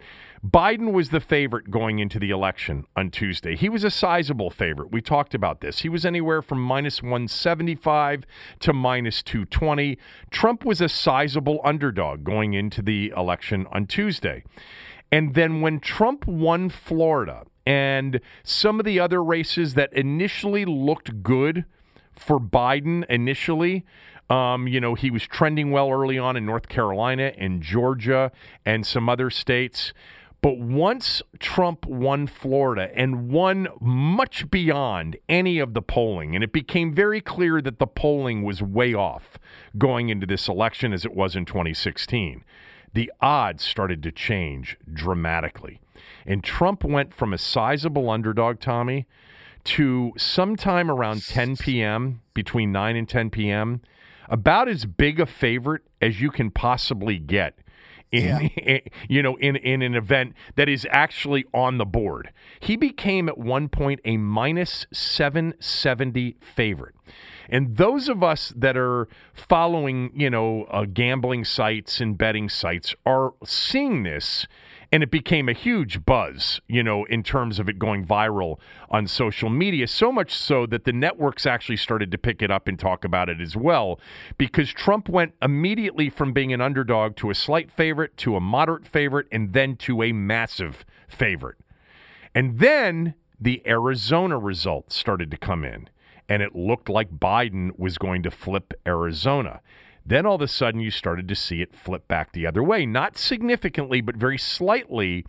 Biden 0.45 0.91
was 0.91 1.09
the 1.09 1.19
favorite 1.19 1.71
going 1.71 1.99
into 1.99 2.19
the 2.19 2.29
election 2.29 2.85
on 2.95 3.09
Tuesday. 3.09 3.55
He 3.55 3.69
was 3.69 3.83
a 3.83 3.89
sizable 3.89 4.49
favorite. 4.51 4.91
We 4.91 5.01
talked 5.01 5.33
about 5.33 5.61
this. 5.61 5.79
He 5.79 5.89
was 5.89 6.05
anywhere 6.05 6.41
from 6.41 6.61
minus 6.61 7.01
175 7.01 8.23
to 8.59 8.73
minus 8.73 9.23
220. 9.23 9.97
Trump 10.29 10.63
was 10.63 10.79
a 10.79 10.89
sizable 10.89 11.59
underdog 11.63 12.23
going 12.23 12.53
into 12.53 12.81
the 12.81 13.11
election 13.17 13.65
on 13.71 13.87
Tuesday. 13.87 14.43
And 15.11 15.33
then 15.33 15.61
when 15.61 15.79
Trump 15.79 16.27
won 16.27 16.69
Florida 16.69 17.43
and 17.65 18.19
some 18.43 18.79
of 18.79 18.85
the 18.85 18.99
other 18.99 19.23
races 19.23 19.73
that 19.73 19.91
initially 19.93 20.65
looked 20.65 21.23
good 21.23 21.65
for 22.11 22.39
Biden 22.39 23.05
initially, 23.09 23.85
um, 24.29 24.67
you 24.67 24.81
know, 24.81 24.93
he 24.93 25.09
was 25.09 25.23
trending 25.23 25.71
well 25.71 25.89
early 25.89 26.19
on 26.19 26.35
in 26.35 26.45
North 26.45 26.67
Carolina 26.67 27.31
and 27.37 27.61
Georgia 27.61 28.31
and 28.65 28.85
some 28.85 29.07
other 29.07 29.29
states. 29.29 29.93
But 30.47 30.59
once 30.59 31.21
Trump 31.39 31.85
won 31.85 32.25
Florida 32.25 32.89
and 32.95 33.29
won 33.29 33.67
much 33.81 34.49
beyond 34.49 35.17
any 35.27 35.59
of 35.59 35.73
the 35.73 35.81
polling, 35.81 36.35
and 36.35 36.41
it 36.41 36.53
became 36.53 36.95
very 36.95 37.19
clear 37.19 37.61
that 37.61 37.79
the 37.79 37.85
polling 37.85 38.43
was 38.43 38.61
way 38.61 38.93
off 38.93 39.37
going 39.77 40.07
into 40.07 40.25
this 40.25 40.47
election 40.47 40.93
as 40.93 41.03
it 41.03 41.13
was 41.13 41.35
in 41.35 41.43
2016, 41.43 42.45
the 42.93 43.11
odds 43.19 43.61
started 43.61 44.01
to 44.03 44.11
change 44.13 44.77
dramatically. 44.93 45.81
And 46.25 46.41
Trump 46.41 46.85
went 46.85 47.13
from 47.13 47.33
a 47.33 47.37
sizable 47.37 48.09
underdog, 48.09 48.61
Tommy, 48.61 49.05
to 49.65 50.13
sometime 50.15 50.89
around 50.89 51.25
10 51.25 51.57
p.m., 51.57 52.21
between 52.33 52.71
9 52.71 52.95
and 52.95 53.09
10 53.09 53.31
p.m., 53.31 53.81
about 54.29 54.69
as 54.69 54.85
big 54.85 55.19
a 55.19 55.25
favorite 55.25 55.81
as 56.01 56.21
you 56.21 56.31
can 56.31 56.51
possibly 56.51 57.19
get 57.19 57.59
in, 58.11 58.51
yeah. 58.57 58.79
you 59.09 59.21
know 59.21 59.35
in 59.37 59.55
in 59.55 59.81
an 59.81 59.95
event 59.95 60.33
that 60.55 60.69
is 60.69 60.87
actually 60.89 61.45
on 61.53 61.77
the 61.77 61.85
board. 61.85 62.31
He 62.59 62.75
became 62.75 63.29
at 63.29 63.37
one 63.37 63.69
point 63.69 63.99
a 64.05 64.17
minus 64.17 64.85
770 64.91 66.37
favorite. 66.41 66.95
And 67.49 67.77
those 67.77 68.09
of 68.09 68.23
us 68.23 68.53
that 68.57 68.75
are 68.75 69.07
following, 69.33 70.11
you 70.13 70.29
know, 70.29 70.65
uh, 70.65 70.85
gambling 70.85 71.45
sites 71.45 72.01
and 72.01 72.17
betting 72.17 72.49
sites 72.49 72.93
are 73.05 73.33
seeing 73.45 74.03
this 74.03 74.47
and 74.91 75.03
it 75.03 75.11
became 75.11 75.49
a 75.49 75.53
huge 75.53 76.05
buzz, 76.05 76.61
you 76.67 76.81
know, 76.81 77.03
in 77.05 77.21
terms 77.23 77.59
of 77.59 77.67
it 77.67 77.77
going 77.77 78.05
viral 78.05 78.57
on 78.89 79.05
social 79.07 79.49
media. 79.49 79.87
So 79.87 80.11
much 80.11 80.33
so 80.33 80.65
that 80.67 80.85
the 80.85 80.93
networks 80.93 81.45
actually 81.45 81.77
started 81.77 82.11
to 82.11 82.17
pick 82.17 82.41
it 82.41 82.49
up 82.49 82.67
and 82.67 82.79
talk 82.79 83.03
about 83.03 83.27
it 83.29 83.41
as 83.41 83.55
well, 83.55 83.99
because 84.37 84.69
Trump 84.69 85.09
went 85.09 85.33
immediately 85.41 86.09
from 86.09 86.31
being 86.31 86.53
an 86.53 86.61
underdog 86.61 87.15
to 87.17 87.29
a 87.29 87.35
slight 87.35 87.71
favorite 87.71 88.15
to 88.17 88.35
a 88.35 88.39
moderate 88.39 88.87
favorite 88.87 89.27
and 89.31 89.53
then 89.53 89.75
to 89.77 90.01
a 90.03 90.11
massive 90.13 90.85
favorite. 91.07 91.57
And 92.33 92.59
then 92.59 93.15
the 93.39 93.61
Arizona 93.67 94.37
results 94.37 94.95
started 94.95 95.31
to 95.31 95.37
come 95.37 95.65
in, 95.65 95.89
and 96.29 96.41
it 96.41 96.55
looked 96.55 96.89
like 96.89 97.09
Biden 97.11 97.77
was 97.77 97.97
going 97.97 98.23
to 98.23 98.31
flip 98.31 98.73
Arizona. 98.85 99.61
Then 100.07 100.25
all 100.25 100.35
of 100.35 100.41
a 100.41 100.47
sudden, 100.47 100.79
you 100.79 100.89
started 100.89 101.27
to 101.27 101.35
see 101.35 101.61
it 101.61 101.75
flip 101.75 102.07
back 102.07 102.31
the 102.31 102.47
other 102.47 102.63
way. 102.63 102.85
Not 102.85 103.17
significantly, 103.17 103.99
but 103.99 104.15
very 104.15 104.37
slightly. 104.37 105.25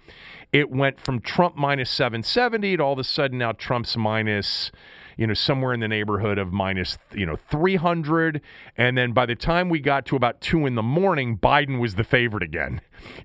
It 0.52 0.70
went 0.70 1.00
from 1.00 1.20
Trump 1.20 1.56
minus 1.56 1.90
770 1.90 2.76
to 2.76 2.82
all 2.82 2.92
of 2.92 3.00
a 3.00 3.04
sudden 3.04 3.38
now 3.38 3.50
Trump's 3.52 3.96
minus, 3.96 4.70
you 5.16 5.26
know, 5.26 5.34
somewhere 5.34 5.74
in 5.74 5.80
the 5.80 5.88
neighborhood 5.88 6.38
of 6.38 6.52
minus, 6.52 6.96
you 7.12 7.26
know, 7.26 7.36
300. 7.50 8.40
And 8.76 8.96
then 8.96 9.12
by 9.12 9.26
the 9.26 9.34
time 9.34 9.68
we 9.68 9.80
got 9.80 10.06
to 10.06 10.16
about 10.16 10.40
two 10.40 10.64
in 10.64 10.76
the 10.76 10.82
morning, 10.82 11.36
Biden 11.36 11.80
was 11.80 11.96
the 11.96 12.04
favorite 12.04 12.44
again. 12.44 12.80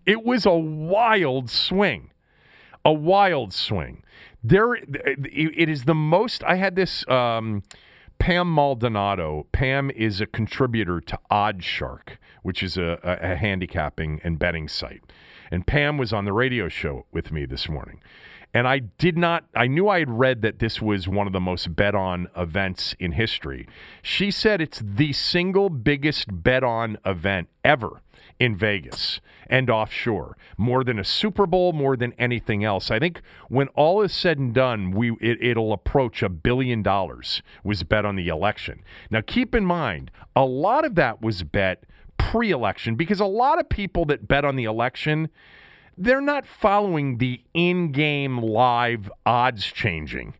It 0.07 0.23
was 0.23 0.47
a 0.47 0.53
wild 0.53 1.51
swing. 1.51 2.09
A 2.83 2.91
wild 2.91 3.53
swing. 3.53 4.03
There, 4.43 4.73
it 4.73 5.69
is 5.69 5.85
the 5.85 5.95
most. 5.95 6.43
I 6.43 6.55
had 6.55 6.75
this. 6.75 7.07
Um, 7.07 7.61
Pam 8.19 8.53
Maldonado. 8.53 9.47
Pam 9.51 9.91
is 9.91 10.21
a 10.21 10.25
contributor 10.25 11.01
to 11.01 11.19
OddsShark, 11.29 12.17
which 12.41 12.63
is 12.63 12.77
a, 12.77 12.99
a, 13.03 13.33
a 13.33 13.35
handicapping 13.35 14.21
and 14.23 14.39
betting 14.39 14.67
site. 14.67 15.01
And 15.51 15.67
Pam 15.67 15.97
was 15.97 16.13
on 16.13 16.25
the 16.25 16.33
radio 16.33 16.69
show 16.69 17.05
with 17.11 17.31
me 17.31 17.45
this 17.45 17.67
morning. 17.67 17.99
And 18.53 18.67
I 18.67 18.79
did 18.79 19.17
not, 19.17 19.45
I 19.55 19.65
knew 19.65 19.89
I 19.89 19.99
had 19.99 20.11
read 20.11 20.43
that 20.43 20.59
this 20.59 20.79
was 20.79 21.07
one 21.07 21.25
of 21.25 21.33
the 21.33 21.39
most 21.39 21.75
bet 21.75 21.95
on 21.95 22.27
events 22.37 22.95
in 22.99 23.13
history. 23.13 23.67
She 24.03 24.29
said 24.29 24.61
it's 24.61 24.81
the 24.83 25.11
single 25.11 25.69
biggest 25.69 26.27
bet 26.43 26.63
on 26.63 26.97
event 27.03 27.49
ever 27.65 28.02
in 28.39 28.55
Vegas 28.55 29.21
and 29.47 29.69
offshore, 29.69 30.37
more 30.57 30.83
than 30.83 30.99
a 30.99 31.03
Super 31.03 31.45
Bowl, 31.45 31.73
more 31.73 31.95
than 31.95 32.13
anything 32.13 32.63
else. 32.63 32.89
I 32.89 32.99
think 32.99 33.21
when 33.49 33.67
all 33.69 34.01
is 34.01 34.13
said 34.13 34.37
and 34.37 34.53
done, 34.53 34.91
we 34.91 35.11
it, 35.21 35.57
will 35.57 35.73
approach 35.73 36.23
a 36.23 36.29
billion 36.29 36.81
dollars 36.81 37.41
was 37.63 37.83
bet 37.83 38.05
on 38.05 38.15
the 38.15 38.27
election. 38.27 38.83
Now, 39.09 39.21
keep 39.21 39.53
in 39.53 39.65
mind, 39.65 40.11
a 40.35 40.45
lot 40.45 40.85
of 40.85 40.95
that 40.95 41.21
was 41.21 41.43
bet 41.43 41.83
pre-election 42.17 42.95
because 42.95 43.19
a 43.19 43.25
lot 43.25 43.59
of 43.59 43.69
people 43.69 44.05
that 44.05 44.27
bet 44.27 44.45
on 44.45 44.55
the 44.55 44.63
election 44.63 45.29
they're 45.97 46.21
not 46.21 46.45
following 46.45 47.17
the 47.17 47.41
in-game 47.53 48.39
live 48.39 49.11
odds 49.25 49.65
changing 49.65 50.33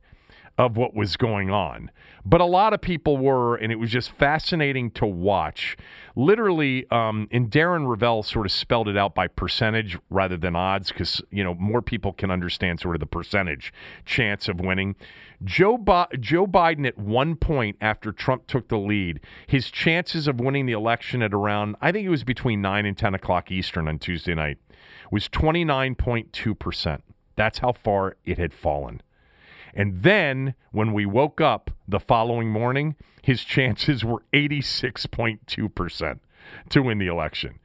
of 0.58 0.78
what 0.78 0.96
was 0.96 1.16
going 1.16 1.50
on. 1.50 1.92
But 2.26 2.40
a 2.40 2.46
lot 2.46 2.74
of 2.74 2.80
people 2.80 3.18
were, 3.18 3.56
and 3.56 3.72
it 3.72 3.76
was 3.76 3.90
just 3.90 4.12
fascinating 4.12 4.92
to 4.92 5.06
watch. 5.06 5.76
Literally, 6.16 6.90
um, 6.90 7.28
and 7.32 7.52
Darren 7.52 7.86
Rovell 7.86 8.24
sort 8.24 8.46
of 8.46 8.52
spelled 8.52 8.88
it 8.88 8.96
out 8.96 9.14
by 9.14 9.28
percentage 9.28 9.98
rather 10.10 10.38
than 10.38 10.56
odds 10.56 10.90
because, 10.90 11.22
you 11.32 11.44
know, 11.44 11.54
more 11.56 11.82
people 11.82 12.14
can 12.14 12.32
understand 12.32 12.80
sort 12.80 12.96
of 12.96 13.02
the 13.02 13.06
percentage 13.06 13.74
chance 14.06 14.48
of 14.48 14.62
winning. 14.62 14.96
Joe, 15.44 15.78
Joe 16.20 16.48
Biden, 16.48 16.88
at 16.88 16.98
one 16.98 17.36
point 17.36 17.76
after 17.82 18.14
Trump 18.14 18.48
took 18.48 18.70
the 18.70 18.78
lead, 18.78 19.20
his 19.46 19.70
chances 19.70 20.26
of 20.26 20.40
winning 20.40 20.66
the 20.66 20.72
election 20.74 21.22
at 21.22 21.34
around, 21.34 21.76
I 21.82 21.92
think 21.92 22.06
it 22.06 22.10
was 22.10 22.24
between 22.24 22.62
9 22.62 22.86
and 22.86 22.98
10 22.98 23.16
o'clock 23.16 23.52
Eastern 23.52 23.90
on 23.90 24.00
Tuesday 24.00 24.34
night, 24.34 24.60
was 25.12 25.28
29.2%. 25.28 27.02
That's 27.36 27.60
how 27.60 27.74
far 27.74 28.16
it 28.24 28.38
had 28.38 28.54
fallen. 28.54 29.02
And 29.74 30.04
then 30.04 30.56
when 30.72 30.94
we 30.94 31.06
woke 31.06 31.42
up 31.42 31.72
the 31.88 32.00
following 32.00 32.50
morning, 32.50 32.96
his 33.22 33.44
chances 33.44 34.04
were 34.04 34.24
86.2% 34.34 36.20
to 36.70 36.82
win 36.82 36.98
the 36.98 37.08
election. 37.08 37.60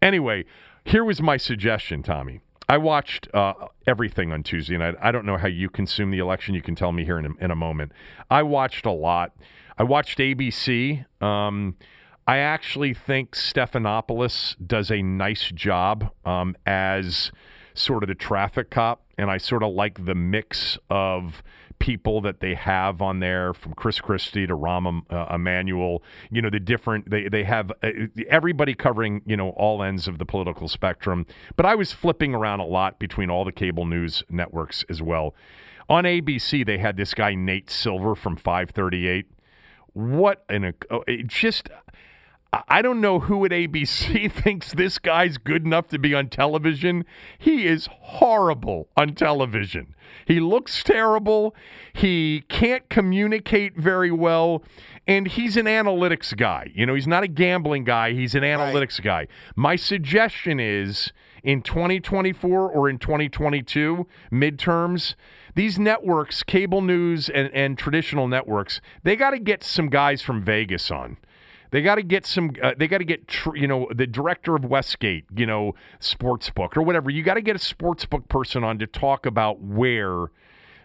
Anyway, 0.00 0.44
here 0.84 1.04
was 1.04 1.22
my 1.22 1.36
suggestion, 1.36 2.02
Tommy. 2.02 2.40
I 2.68 2.78
watched 2.78 3.28
uh, 3.34 3.54
everything 3.86 4.32
on 4.32 4.42
Tuesday, 4.42 4.76
I, 4.82 4.94
I, 5.00 5.12
don't 5.12 5.26
know 5.26 5.36
how 5.36 5.48
you 5.48 5.68
consume 5.68 6.10
the 6.10 6.20
election. 6.20 6.54
You 6.54 6.62
can 6.62 6.74
tell 6.74 6.92
me 6.92 7.04
here 7.04 7.18
in 7.18 7.26
a, 7.26 7.44
in 7.44 7.50
a 7.50 7.56
moment. 7.56 7.92
I 8.30 8.42
watched 8.42 8.86
a 8.86 8.90
lot. 8.90 9.32
I 9.76 9.82
watched 9.82 10.18
ABC. 10.18 11.04
Um, 11.22 11.76
I 12.26 12.38
actually 12.38 12.94
think 12.94 13.34
Stephanopoulos 13.34 14.56
does 14.64 14.90
a 14.90 15.02
nice 15.02 15.50
job 15.54 16.12
um, 16.24 16.56
as 16.64 17.32
sort 17.74 18.02
of 18.02 18.08
the 18.08 18.14
traffic 18.14 18.70
cop, 18.70 19.02
and 19.18 19.30
I 19.30 19.38
sort 19.38 19.62
of 19.62 19.72
like 19.72 20.04
the 20.04 20.14
mix 20.14 20.78
of 20.90 21.42
people 21.78 22.20
that 22.20 22.38
they 22.38 22.54
have 22.54 23.02
on 23.02 23.18
there, 23.18 23.52
from 23.52 23.74
Chris 23.74 24.00
Christie 24.00 24.46
to 24.46 24.56
Rahm 24.56 25.02
uh, 25.10 25.34
Emanuel. 25.34 26.02
You 26.30 26.40
know, 26.40 26.50
the 26.50 26.60
different 26.60 27.10
they 27.10 27.28
they 27.28 27.42
have 27.44 27.72
uh, 27.82 27.90
everybody 28.28 28.74
covering 28.74 29.22
you 29.26 29.36
know 29.36 29.50
all 29.50 29.82
ends 29.82 30.06
of 30.06 30.18
the 30.18 30.24
political 30.24 30.68
spectrum. 30.68 31.26
But 31.56 31.66
I 31.66 31.74
was 31.74 31.92
flipping 31.92 32.34
around 32.34 32.60
a 32.60 32.66
lot 32.66 32.98
between 32.98 33.30
all 33.30 33.44
the 33.44 33.52
cable 33.52 33.84
news 33.84 34.22
networks 34.30 34.84
as 34.88 35.02
well. 35.02 35.34
On 35.88 36.04
ABC, 36.04 36.64
they 36.64 36.78
had 36.78 36.96
this 36.96 37.14
guy 37.14 37.34
Nate 37.34 37.68
Silver 37.68 38.14
from 38.14 38.36
538 38.36 39.26
What 39.92 40.44
an 40.48 40.72
it 41.08 41.26
just 41.26 41.68
I 42.68 42.82
don't 42.82 43.00
know 43.00 43.18
who 43.18 43.46
at 43.46 43.50
ABC 43.50 44.30
thinks 44.42 44.72
this 44.72 44.98
guy's 44.98 45.38
good 45.38 45.64
enough 45.64 45.88
to 45.88 45.98
be 45.98 46.14
on 46.14 46.28
television. 46.28 47.06
He 47.38 47.66
is 47.66 47.88
horrible 47.90 48.88
on 48.94 49.14
television. 49.14 49.94
He 50.26 50.38
looks 50.38 50.82
terrible. 50.82 51.54
He 51.94 52.44
can't 52.48 52.86
communicate 52.90 53.76
very 53.76 54.10
well. 54.10 54.62
And 55.06 55.26
he's 55.26 55.56
an 55.56 55.64
analytics 55.64 56.36
guy. 56.36 56.70
You 56.74 56.84
know, 56.84 56.94
he's 56.94 57.06
not 57.06 57.22
a 57.22 57.28
gambling 57.28 57.84
guy, 57.84 58.12
he's 58.12 58.34
an 58.34 58.42
analytics 58.42 58.98
right. 58.98 59.26
guy. 59.26 59.28
My 59.56 59.76
suggestion 59.76 60.60
is 60.60 61.10
in 61.42 61.62
2024 61.62 62.70
or 62.70 62.88
in 62.88 62.98
2022, 62.98 64.06
midterms, 64.30 65.14
these 65.54 65.78
networks, 65.78 66.42
cable 66.42 66.82
news 66.82 67.28
and, 67.30 67.50
and 67.54 67.78
traditional 67.78 68.28
networks, 68.28 68.80
they 69.02 69.16
got 69.16 69.30
to 69.30 69.38
get 69.38 69.64
some 69.64 69.88
guys 69.88 70.20
from 70.22 70.44
Vegas 70.44 70.90
on. 70.90 71.16
They 71.72 71.80
got 71.80 71.94
to 71.94 72.02
get 72.02 72.26
some. 72.26 72.52
Uh, 72.62 72.74
they 72.76 72.86
got 72.86 72.98
to 72.98 73.04
get 73.04 73.26
tr- 73.26 73.56
you 73.56 73.66
know 73.66 73.88
the 73.92 74.06
director 74.06 74.54
of 74.54 74.64
Westgate, 74.64 75.24
you 75.34 75.46
know, 75.46 75.74
sports 75.98 76.50
book 76.50 76.76
or 76.76 76.82
whatever. 76.82 77.10
You 77.10 77.22
got 77.22 77.34
to 77.34 77.40
get 77.40 77.56
a 77.56 77.58
sports 77.58 78.04
book 78.04 78.28
person 78.28 78.62
on 78.62 78.78
to 78.78 78.86
talk 78.86 79.24
about 79.24 79.60
where 79.60 80.26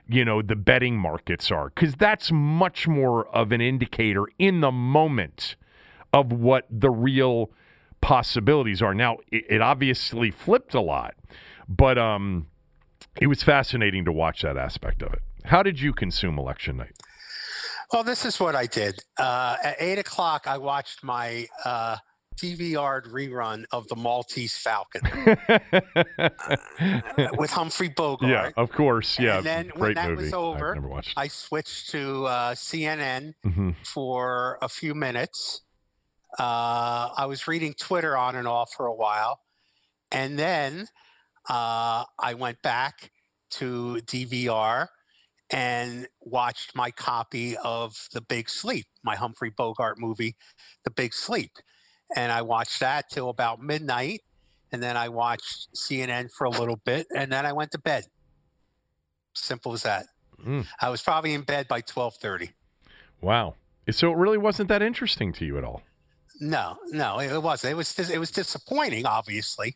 you 0.08 0.24
know 0.24 0.41
the 0.41 0.56
betting 0.56 0.98
markets 0.98 1.51
are 1.51 1.70
because 1.70 1.96
that's 1.96 2.32
much 2.32 2.88
more 2.88 3.27
of 3.36 3.51
an 3.51 3.60
indicator 3.60 4.27
in 4.39 4.62
the 4.62 4.72
moment 4.72 5.58
of 6.13 6.32
what 6.32 6.65
the 6.72 6.89
real 6.89 7.51
possibilities 8.00 8.82
are. 8.82 8.94
Now 8.94 9.17
it, 9.29 9.44
it 9.50 9.62
obviously 9.62 10.32
flipped 10.32 10.74
a 10.74 10.82
lot, 10.82 11.15
but 11.67 11.98
um, 11.98 12.48
it 13.20 13.27
was 13.27 13.44
fascinating 13.44 14.06
to 14.06 14.13
watch 14.13 14.41
that 14.44 14.56
aspect 14.56 15.01
of 15.01 15.12
it. 15.12 15.22
How 15.44 15.63
did 15.63 15.82
you 15.82 15.91
consume 15.91 16.39
election 16.39 16.77
night? 16.77 16.96
Well, 17.91 18.03
this 18.03 18.25
is 18.25 18.39
what 18.39 18.56
I 18.56 18.65
did. 18.65 19.00
Uh, 19.17 19.56
at 19.63 19.77
eight 19.79 19.98
o'clock, 19.98 20.46
I 20.46 20.58
watched 20.58 21.03
my 21.03 21.48
uh, 21.63 21.98
DVR 22.38 23.08
rerun 23.08 23.65
of 23.72 23.88
the 23.88 23.96
Maltese 23.96 24.58
Falcon 24.58 25.01
uh, 26.17 27.29
with 27.38 27.50
Humphrey 27.50 27.89
Bogart. 27.89 28.29
Yeah, 28.29 28.51
of 28.58 28.72
course. 28.72 29.17
Yeah, 29.17 29.38
and 29.38 29.46
then 29.46 29.72
when 29.75 29.94
that 29.96 30.10
movie. 30.10 30.24
was 30.24 30.34
over, 30.34 30.77
I 31.15 31.29
switched 31.29 31.89
to 31.91 32.25
uh, 32.25 32.56
CNN 32.56 33.34
mm-hmm. 33.46 33.72
for 33.84 34.60
a 34.62 34.67
few 34.67 34.94
minutes. 34.94 35.62
Uh, 36.38 37.10
I 37.17 37.25
was 37.25 37.48
reading 37.48 37.74
Twitter 37.74 38.17
on 38.17 38.36
and 38.36 38.48
off 38.48 38.72
for 38.75 38.86
a 38.86 38.94
while, 38.94 39.39
and 40.12 40.38
then 40.38 40.88
uh, 41.50 42.03
I 42.20 42.34
went 42.36 42.62
back 42.62 43.12
to 43.51 44.01
DVR 44.06 44.88
and 45.50 46.08
watched 46.20 46.75
my 46.75 46.92
copy 46.92 47.56
of 47.58 48.08
The 48.12 48.22
Big 48.22 48.50
Sleep, 48.50 48.86
my 49.04 49.16
Humphrey 49.16 49.50
Bogart 49.50 50.00
movie, 50.00 50.36
The 50.84 50.92
Big 50.92 51.13
Sleep. 51.13 51.51
And 52.16 52.32
I 52.32 52.42
watched 52.42 52.80
that 52.80 53.10
till 53.10 53.30
about 53.30 53.62
midnight. 53.62 54.22
And 54.72 54.84
then 54.84 54.98
I 54.98 55.10
watched 55.10 55.70
CNN 55.74 56.32
for 56.32 56.46
a 56.46 56.50
little 56.50 56.75
bit. 56.75 57.08
And 57.16 57.32
then 57.32 57.46
I 57.46 57.54
went 57.54 57.72
to 57.72 57.80
bed. 57.80 58.06
Simple 59.34 59.74
as 59.74 59.84
that. 59.84 60.08
Mm. 60.46 60.68
I 60.82 60.89
was 60.89 61.01
probably 61.01 61.34
in 61.34 61.42
bed 61.42 61.68
by 61.68 61.77
1230. 61.77 62.51
Wow. 63.22 63.56
So 63.89 64.12
it 64.12 64.18
really 64.18 64.38
wasn't 64.38 64.68
that 64.70 64.82
interesting 64.82 65.32
to 65.34 65.46
you 65.46 65.58
at 65.58 65.63
all? 65.63 65.82
No, 66.39 66.77
no, 66.92 67.20
it 67.20 67.42
wasn't. 67.42 67.72
It 67.72 67.75
was 67.75 67.98
it 67.98 68.20
was 68.20 68.30
disappointing, 68.30 69.08
obviously, 69.08 69.75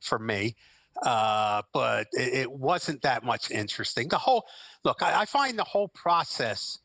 for 0.00 0.18
me 0.18 0.56
uh, 1.02 1.62
but 1.72 2.06
it, 2.12 2.34
it, 2.34 2.52
wasn't 2.52 3.02
that 3.02 3.24
much 3.24 3.50
interesting. 3.50 4.08
The 4.08 4.18
whole 4.18 4.44
look, 4.84 5.02
I, 5.02 5.20
I, 5.20 5.24
find 5.26 5.58
the 5.58 5.64
whole 5.64 5.88
process 5.88 6.78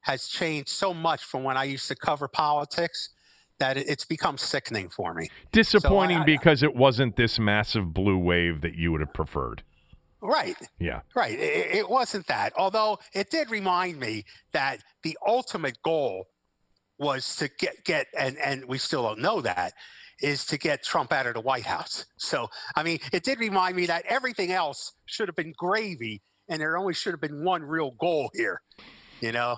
has 0.00 0.28
changed 0.28 0.70
so 0.70 0.94
much 0.94 1.24
from 1.24 1.42
when 1.42 1.56
I 1.56 1.64
used 1.64 1.88
to 1.88 1.94
cover 1.94 2.28
politics 2.28 3.10
that 3.58 3.76
it, 3.76 3.88
it's 3.88 4.04
become 4.04 4.38
sickening 4.38 4.88
for 4.88 5.14
me. 5.14 5.28
Disappointing 5.52 6.18
so 6.18 6.22
I, 6.22 6.26
because 6.26 6.62
it 6.62 6.74
wasn't 6.74 7.16
this 7.16 7.38
massive 7.38 7.92
blue 7.92 8.18
wave 8.18 8.62
that 8.62 8.76
you 8.76 8.92
would 8.92 9.00
have 9.00 9.12
preferred. 9.12 9.62
Right. 10.22 10.56
Yeah. 10.78 11.00
Right. 11.14 11.38
It, 11.38 11.76
it 11.76 11.90
wasn't 11.90 12.26
that. 12.28 12.54
Although 12.56 12.98
it 13.12 13.30
did 13.30 13.50
remind 13.50 14.00
me 14.00 14.24
that 14.52 14.82
the 15.02 15.18
ultimate 15.26 15.82
goal 15.82 16.28
was 16.98 17.36
to 17.36 17.50
get 17.58 17.84
get 17.84 18.06
and 18.18 18.38
and 18.38 18.64
we 18.66 18.78
still 18.78 19.02
don't 19.02 19.18
know 19.18 19.40
that 19.40 19.74
is 20.20 20.44
to 20.46 20.58
get 20.58 20.82
Trump 20.82 21.12
out 21.12 21.26
of 21.26 21.34
the 21.34 21.40
White 21.40 21.66
House. 21.66 22.06
So, 22.16 22.48
I 22.76 22.82
mean, 22.82 22.98
it 23.12 23.24
did 23.24 23.40
remind 23.40 23.76
me 23.76 23.86
that 23.86 24.04
everything 24.06 24.52
else 24.52 24.92
should 25.06 25.28
have 25.28 25.36
been 25.36 25.52
gravy 25.56 26.22
and 26.48 26.60
there 26.60 26.76
only 26.76 26.94
should 26.94 27.12
have 27.12 27.20
been 27.20 27.44
one 27.44 27.62
real 27.62 27.92
goal 27.92 28.30
here, 28.34 28.60
you 29.20 29.32
know? 29.32 29.56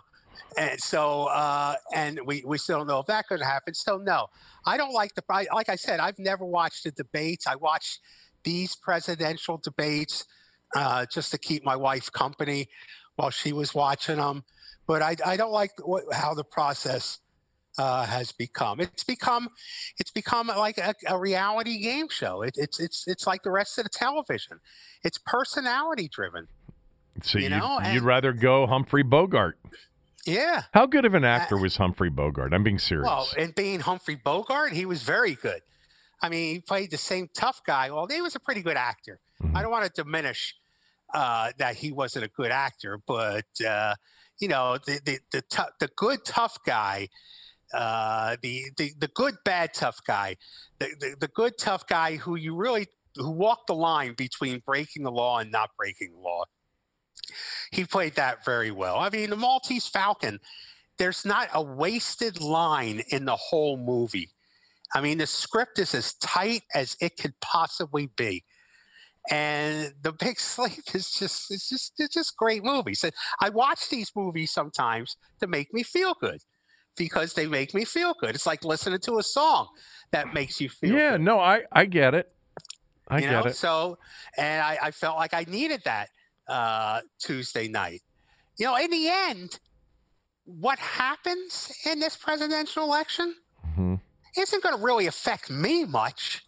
And 0.58 0.80
so, 0.80 1.24
uh, 1.24 1.74
and 1.94 2.20
we, 2.24 2.42
we 2.46 2.58
still 2.58 2.78
don't 2.78 2.86
know 2.86 3.00
if 3.00 3.06
that 3.06 3.26
could 3.26 3.42
happen. 3.42 3.74
So, 3.74 3.98
no, 3.98 4.28
I 4.64 4.76
don't 4.76 4.92
like 4.92 5.14
the, 5.14 5.22
like 5.52 5.68
I 5.68 5.76
said, 5.76 6.00
I've 6.00 6.18
never 6.18 6.44
watched 6.44 6.84
the 6.84 6.90
debates. 6.90 7.46
I 7.46 7.56
watched 7.56 8.00
these 8.44 8.76
presidential 8.76 9.58
debates 9.58 10.24
uh, 10.74 11.06
just 11.06 11.30
to 11.32 11.38
keep 11.38 11.64
my 11.64 11.76
wife 11.76 12.10
company 12.12 12.68
while 13.16 13.30
she 13.30 13.52
was 13.52 13.74
watching 13.74 14.16
them. 14.16 14.44
But 14.86 15.02
I, 15.02 15.16
I 15.24 15.36
don't 15.36 15.52
like 15.52 15.72
what, 15.84 16.04
how 16.12 16.32
the 16.34 16.44
process 16.44 17.18
uh, 17.78 18.06
has 18.06 18.32
become. 18.32 18.80
It's 18.80 19.04
become, 19.04 19.48
it's 19.98 20.10
become 20.10 20.48
like 20.48 20.78
a, 20.78 20.94
a 21.06 21.18
reality 21.18 21.78
game 21.78 22.08
show. 22.08 22.42
It, 22.42 22.54
it's 22.56 22.80
it's 22.80 23.06
it's 23.06 23.26
like 23.26 23.42
the 23.42 23.50
rest 23.50 23.78
of 23.78 23.84
the 23.84 23.90
television. 23.90 24.60
It's 25.04 25.18
personality 25.18 26.08
driven. 26.08 26.48
So 27.22 27.38
you 27.38 27.48
know, 27.48 27.80
you'd, 27.92 28.02
rather 28.02 28.32
go 28.32 28.66
Humphrey 28.66 29.02
Bogart. 29.02 29.58
Yeah. 30.26 30.64
How 30.74 30.86
good 30.86 31.04
of 31.04 31.14
an 31.14 31.24
actor 31.24 31.56
uh, 31.56 31.62
was 31.62 31.76
Humphrey 31.76 32.10
Bogart? 32.10 32.52
I'm 32.52 32.62
being 32.62 32.78
serious. 32.78 33.06
Well, 33.06 33.28
and 33.38 33.54
being 33.54 33.80
Humphrey 33.80 34.16
Bogart, 34.16 34.72
he 34.72 34.84
was 34.84 35.02
very 35.02 35.34
good. 35.34 35.60
I 36.20 36.28
mean, 36.28 36.54
he 36.54 36.60
played 36.60 36.90
the 36.90 36.98
same 36.98 37.28
tough 37.32 37.62
guy. 37.64 37.90
Well, 37.90 38.06
he 38.06 38.20
was 38.20 38.34
a 38.34 38.40
pretty 38.40 38.62
good 38.62 38.76
actor. 38.76 39.20
Mm-hmm. 39.42 39.56
I 39.56 39.62
don't 39.62 39.70
want 39.70 39.86
to 39.86 40.02
diminish 40.02 40.56
uh, 41.14 41.52
that 41.58 41.76
he 41.76 41.92
wasn't 41.92 42.24
a 42.24 42.28
good 42.28 42.50
actor, 42.50 42.98
but 43.06 43.46
uh, 43.66 43.94
you 44.38 44.48
know, 44.48 44.78
the 44.84 45.00
the 45.04 45.18
the, 45.30 45.42
t- 45.42 45.62
the 45.80 45.88
good 45.96 46.24
tough 46.24 46.58
guy 46.64 47.08
uh, 47.74 48.36
the, 48.42 48.64
the 48.76 49.08
good 49.08 49.34
bad 49.44 49.74
tough 49.74 50.00
guy, 50.06 50.36
the, 50.78 50.88
the, 51.00 51.16
the 51.20 51.28
good 51.28 51.58
tough 51.58 51.86
guy 51.86 52.16
who 52.16 52.36
you 52.36 52.54
really 52.54 52.86
who 53.16 53.30
walked 53.30 53.68
the 53.68 53.74
line 53.74 54.14
between 54.16 54.62
breaking 54.66 55.02
the 55.02 55.10
law 55.10 55.38
and 55.38 55.50
not 55.50 55.70
breaking 55.78 56.12
the 56.12 56.18
law. 56.18 56.44
He 57.72 57.84
played 57.84 58.14
that 58.16 58.44
very 58.44 58.70
well. 58.70 58.98
I 58.98 59.08
mean, 59.10 59.30
the 59.30 59.36
Maltese 59.36 59.88
Falcon. 59.88 60.40
There's 60.98 61.26
not 61.26 61.48
a 61.52 61.62
wasted 61.62 62.40
line 62.40 63.02
in 63.10 63.26
the 63.26 63.36
whole 63.36 63.76
movie. 63.76 64.30
I 64.94 65.02
mean, 65.02 65.18
the 65.18 65.26
script 65.26 65.78
is 65.78 65.94
as 65.94 66.14
tight 66.14 66.62
as 66.74 66.96
it 67.00 67.18
could 67.18 67.38
possibly 67.40 68.08
be 68.16 68.44
and 69.30 69.92
the 70.02 70.12
big 70.12 70.38
sleep 70.40 70.84
is 70.94 71.10
just 71.10 71.50
it's 71.50 71.68
just 71.68 71.92
it's 71.98 72.14
just 72.14 72.36
great 72.36 72.64
movies 72.64 73.04
i 73.40 73.48
watch 73.48 73.88
these 73.88 74.12
movies 74.14 74.50
sometimes 74.50 75.16
to 75.40 75.46
make 75.46 75.72
me 75.72 75.82
feel 75.82 76.14
good 76.20 76.40
because 76.96 77.34
they 77.34 77.46
make 77.46 77.74
me 77.74 77.84
feel 77.84 78.14
good. 78.18 78.34
It's 78.34 78.46
like 78.46 78.64
listening 78.64 79.00
to 79.00 79.18
a 79.18 79.22
song 79.22 79.68
that 80.10 80.34
makes 80.34 80.60
you 80.60 80.68
feel. 80.68 80.94
Yeah, 80.94 81.12
good. 81.12 81.22
no, 81.22 81.40
I 81.40 81.62
I 81.72 81.84
get 81.86 82.14
it. 82.14 82.32
I 83.08 83.16
you 83.16 83.22
get 83.22 83.30
know? 83.32 83.50
it. 83.50 83.56
So, 83.56 83.98
and 84.36 84.62
I, 84.62 84.78
I 84.82 84.90
felt 84.90 85.16
like 85.16 85.32
I 85.34 85.44
needed 85.48 85.82
that 85.84 86.08
uh, 86.48 87.00
Tuesday 87.18 87.68
night. 87.68 88.02
You 88.58 88.66
know, 88.66 88.76
in 88.76 88.90
the 88.90 89.08
end, 89.08 89.58
what 90.44 90.78
happens 90.78 91.72
in 91.84 92.00
this 92.00 92.16
presidential 92.16 92.84
election 92.84 93.34
mm-hmm. 93.64 93.96
isn't 94.36 94.62
going 94.62 94.76
to 94.76 94.82
really 94.82 95.06
affect 95.06 95.50
me 95.50 95.84
much. 95.84 96.44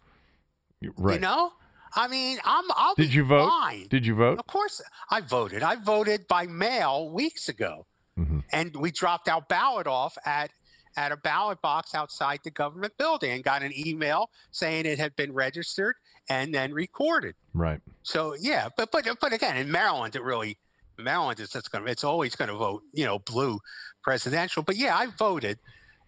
Right. 0.97 1.15
You 1.15 1.19
know, 1.19 1.51
I 1.95 2.07
mean, 2.07 2.39
I'm. 2.43 2.65
I'll 2.75 2.95
Did 2.95 3.13
you 3.13 3.25
vote? 3.25 3.49
Fine. 3.49 3.87
Did 3.89 4.05
you 4.05 4.15
vote? 4.15 4.39
Of 4.39 4.47
course, 4.47 4.81
I 5.11 5.21
voted. 5.21 5.63
I 5.63 5.75
voted 5.75 6.27
by 6.27 6.47
mail 6.47 7.09
weeks 7.09 7.49
ago. 7.49 7.85
Mm-hmm. 8.19 8.39
And 8.51 8.75
we 8.75 8.91
dropped 8.91 9.29
our 9.29 9.41
ballot 9.41 9.87
off 9.87 10.17
at 10.25 10.51
at 10.97 11.11
a 11.11 11.17
ballot 11.17 11.61
box 11.61 11.93
outside 11.93 12.39
the 12.43 12.51
government 12.51 12.93
building 12.97 13.31
and 13.31 13.43
got 13.43 13.61
an 13.61 13.71
email 13.77 14.29
saying 14.51 14.85
it 14.85 14.99
had 14.99 15.15
been 15.15 15.31
registered 15.31 15.95
and 16.29 16.53
then 16.53 16.73
recorded. 16.73 17.35
Right. 17.53 17.79
So 18.03 18.35
yeah, 18.39 18.69
but 18.75 18.91
but 18.91 19.07
but 19.21 19.33
again, 19.33 19.57
in 19.57 19.71
Maryland, 19.71 20.15
it 20.15 20.23
really 20.23 20.57
Maryland 20.97 21.39
is 21.39 21.55
it's 21.55 21.67
going 21.67 21.85
to 21.85 21.91
it's 21.91 22.03
always 22.03 22.35
going 22.35 22.49
to 22.49 22.55
vote 22.55 22.83
you 22.93 23.05
know 23.05 23.19
blue 23.19 23.59
presidential. 24.03 24.63
But 24.63 24.75
yeah, 24.75 24.95
I 24.97 25.07
voted. 25.07 25.59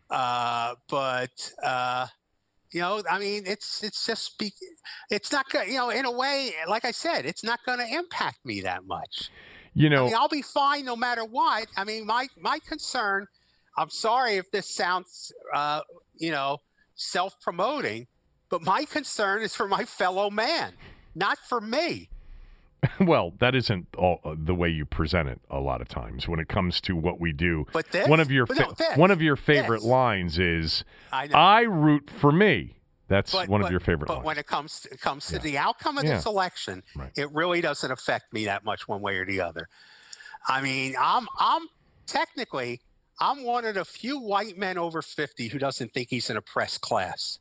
Uh, 0.10 0.76
but 0.90 1.54
uh, 1.64 2.08
you 2.72 2.82
know, 2.82 3.02
I 3.10 3.20
mean, 3.20 3.44
it's 3.46 3.84
it's 3.84 4.06
just 4.06 4.38
be, 4.38 4.54
it's 5.10 5.32
not 5.32 5.50
going. 5.50 5.70
You 5.70 5.78
know, 5.78 5.90
in 5.90 6.06
a 6.06 6.12
way, 6.12 6.54
like 6.68 6.86
I 6.86 6.92
said, 6.92 7.26
it's 7.26 7.44
not 7.44 7.60
going 7.66 7.80
to 7.80 7.88
impact 7.88 8.46
me 8.46 8.62
that 8.62 8.86
much. 8.86 9.30
You 9.74 9.90
know, 9.90 10.04
I 10.04 10.06
mean, 10.08 10.16
I'll 10.16 10.28
be 10.28 10.42
fine 10.42 10.86
no 10.86 10.96
matter 10.96 11.24
what. 11.24 11.68
I 11.78 11.84
mean, 11.84 12.06
my 12.06 12.28
my 12.38 12.60
concern. 12.60 13.28
I'm 13.78 13.90
sorry 13.90 14.36
if 14.36 14.52
this 14.52 14.70
sounds, 14.70 15.32
uh, 15.54 15.82
you 16.18 16.30
know, 16.30 16.58
self-promoting, 16.96 18.08
but 18.50 18.62
my 18.62 18.84
concern 18.84 19.42
is 19.42 19.56
for 19.56 19.66
my 19.66 19.86
fellow 19.86 20.30
man, 20.30 20.74
not 21.16 21.38
for 21.38 21.62
me. 21.62 22.10
well, 23.00 23.34
that 23.40 23.56
isn't 23.56 23.88
all, 23.98 24.20
uh, 24.26 24.36
the 24.38 24.56
way 24.56 24.68
you 24.68 24.86
present 24.86 25.30
it 25.30 25.40
a 25.50 25.60
lot 25.60 25.82
of 25.82 25.88
times 25.88 26.28
when 26.28 26.40
it 26.40 26.50
comes 26.50 26.82
to 26.82 26.96
what 26.96 27.20
we 27.20 27.32
do. 27.32 27.66
But 27.72 27.92
this, 27.92 28.08
one 28.08 28.20
of 28.20 28.32
your 28.32 28.48
fa- 28.48 28.56
no, 28.56 28.72
this, 28.78 28.98
one 28.98 29.12
of 29.12 29.22
your 29.22 29.36
favorite 29.36 29.80
this. 29.80 29.86
lines 29.86 30.40
is 30.40 30.84
I. 31.12 31.30
I 31.34 31.62
root 31.62 32.10
for 32.10 32.32
me. 32.32 32.76
That's 33.12 33.32
But- 33.34 33.50
one 33.50 33.60
but- 33.62 33.66
of 33.68 33.72
your 33.72 33.82
favorite 33.82 34.08
But 34.08 34.14
lines. 34.16 34.26
when 34.26 34.38
it 34.38 34.48
comes 34.48 34.86
it 34.90 35.02
comes 35.02 35.28
to 35.28 35.34
Yeah. 35.34 35.40
the 35.40 35.58
outcome 35.58 35.98
of 35.98 36.06
this 36.06 36.26
election, 36.26 36.82
Right. 36.96 37.12
it 37.18 37.30
really 37.34 37.60
doesn't 37.60 37.92
affect 37.92 38.32
me 38.32 38.46
that 38.46 38.64
much 38.64 38.88
one 38.88 39.02
way 39.02 39.18
or 39.18 39.26
the 39.26 39.42
other. 39.42 39.68
I 40.48 40.62
mean, 40.62 40.96
I'm 40.98 41.28
I'm 41.40 41.68
technically 42.08 42.82
I'm 43.20 43.44
one 43.44 43.66
of 43.66 43.76
the 43.76 43.84
few 43.86 44.18
white 44.18 44.58
men 44.58 44.78
over 44.78 45.02
50 45.02 45.50
who 45.50 45.60
doesn't 45.60 45.94
think 45.94 46.10
he's 46.10 46.30
an 46.30 46.38
oppressed 46.38 46.80
class. 46.82 47.38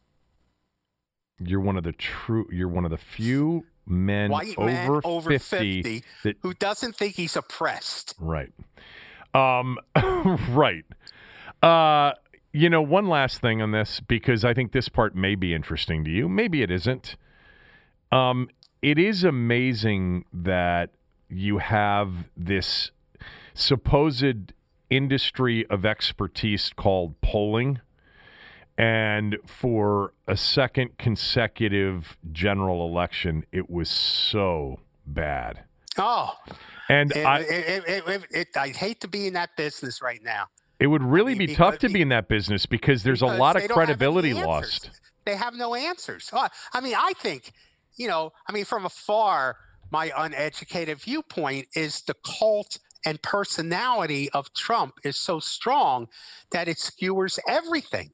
you're 1.42 1.60
one 1.60 1.78
of 1.78 1.84
the 1.84 1.92
true 1.92 2.46
you're 2.52 2.68
one 2.68 2.84
of 2.84 2.90
the 2.90 2.98
few 2.98 3.64
men 3.86 4.30
White 4.30 4.58
over, 4.58 4.66
men 4.66 5.00
over 5.04 5.30
50, 5.30 5.82
50 5.82 6.04
that 6.24 6.36
Who 6.42 6.52
doesn't 6.52 6.96
think 6.96 7.14
he's 7.14 7.34
oppressed? 7.36 8.14
Right. 8.18 8.52
Um, 9.32 9.78
right. 10.50 10.84
Uh, 11.62 12.12
you 12.52 12.68
know, 12.68 12.82
one 12.82 13.08
last 13.08 13.40
thing 13.40 13.62
on 13.62 13.70
this 13.70 14.00
because 14.00 14.44
I 14.44 14.54
think 14.54 14.72
this 14.72 14.88
part 14.88 15.14
may 15.14 15.34
be 15.34 15.54
interesting 15.54 16.04
to 16.04 16.10
you. 16.10 16.28
Maybe 16.28 16.62
it 16.62 16.70
isn't. 16.70 17.16
Um, 18.10 18.48
it 18.82 18.98
is 18.98 19.24
amazing 19.24 20.24
that 20.32 20.90
you 21.28 21.58
have 21.58 22.12
this 22.36 22.90
supposed 23.54 24.52
industry 24.88 25.66
of 25.70 25.84
expertise 25.84 26.72
called 26.74 27.20
polling. 27.20 27.80
And 28.76 29.36
for 29.46 30.14
a 30.26 30.36
second 30.36 30.98
consecutive 30.98 32.16
general 32.32 32.88
election, 32.88 33.44
it 33.52 33.68
was 33.70 33.90
so 33.90 34.80
bad. 35.06 35.64
Oh, 35.98 36.34
And 36.88 37.12
it, 37.12 37.26
I, 37.26 37.40
it, 37.40 38.24
it, 38.30 38.48
I 38.56 38.68
hate 38.68 39.00
to 39.02 39.08
be 39.08 39.26
in 39.26 39.34
that 39.34 39.50
business 39.56 40.00
right 40.00 40.22
now. 40.22 40.46
It 40.80 40.86
would 40.86 41.02
really 41.02 41.34
be 41.34 41.54
tough 41.54 41.78
to 41.78 41.88
be 41.88 42.00
in 42.00 42.08
that 42.08 42.28
business 42.28 42.64
because 42.64 43.02
there's 43.02 43.20
a 43.20 43.26
lot 43.26 43.56
of 43.56 43.62
don't 43.62 43.70
have 43.70 43.78
any 43.78 43.86
credibility 43.86 44.32
lost. 44.32 44.90
They 45.26 45.36
have 45.36 45.54
no 45.54 45.74
answers. 45.74 46.30
I 46.32 46.80
mean, 46.80 46.94
I 46.96 47.12
think, 47.12 47.52
you 47.96 48.08
know, 48.08 48.32
I 48.48 48.52
mean, 48.52 48.64
from 48.64 48.86
afar, 48.86 49.56
my 49.90 50.10
uneducated 50.16 50.98
viewpoint 50.98 51.68
is 51.74 52.00
the 52.02 52.14
cult 52.14 52.78
and 53.04 53.20
personality 53.22 54.30
of 54.30 54.52
Trump 54.54 54.94
is 55.04 55.16
so 55.16 55.38
strong 55.40 56.08
that 56.52 56.68
it 56.68 56.78
skewers 56.78 57.38
everything. 57.46 58.12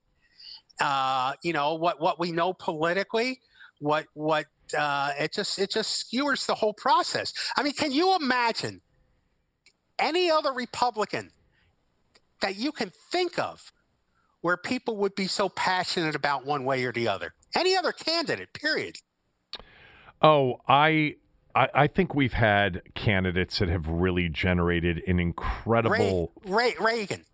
Uh, 0.80 1.32
you 1.42 1.52
know 1.52 1.74
what 1.74 2.00
what 2.00 2.18
we 2.20 2.32
know 2.32 2.52
politically, 2.52 3.40
what 3.78 4.06
what 4.14 4.46
uh, 4.76 5.12
it 5.18 5.32
just 5.32 5.58
it 5.58 5.70
just 5.70 5.96
skewers 5.96 6.46
the 6.46 6.54
whole 6.56 6.74
process. 6.74 7.32
I 7.56 7.62
mean, 7.62 7.72
can 7.72 7.92
you 7.92 8.14
imagine 8.14 8.82
any 9.98 10.30
other 10.30 10.52
Republican 10.52 11.30
that 12.40 12.56
you 12.56 12.72
can 12.72 12.90
think 13.10 13.38
of 13.38 13.72
where 14.40 14.56
people 14.56 14.96
would 14.96 15.14
be 15.14 15.26
so 15.26 15.48
passionate 15.48 16.14
about 16.14 16.44
one 16.46 16.64
way 16.64 16.84
or 16.84 16.92
the 16.92 17.08
other? 17.08 17.34
Any 17.54 17.76
other 17.76 17.92
candidate, 17.92 18.52
period. 18.52 18.96
Oh, 20.22 20.60
I, 20.68 21.16
I 21.54 21.86
think 21.86 22.14
we've 22.14 22.32
had 22.32 22.82
candidates 22.94 23.58
that 23.58 23.68
have 23.68 23.88
really 23.88 24.28
generated 24.28 25.02
an 25.06 25.18
incredible 25.20 26.32
Ray, 26.44 26.52
Ray, 26.52 26.74
Reagan. 26.78 27.24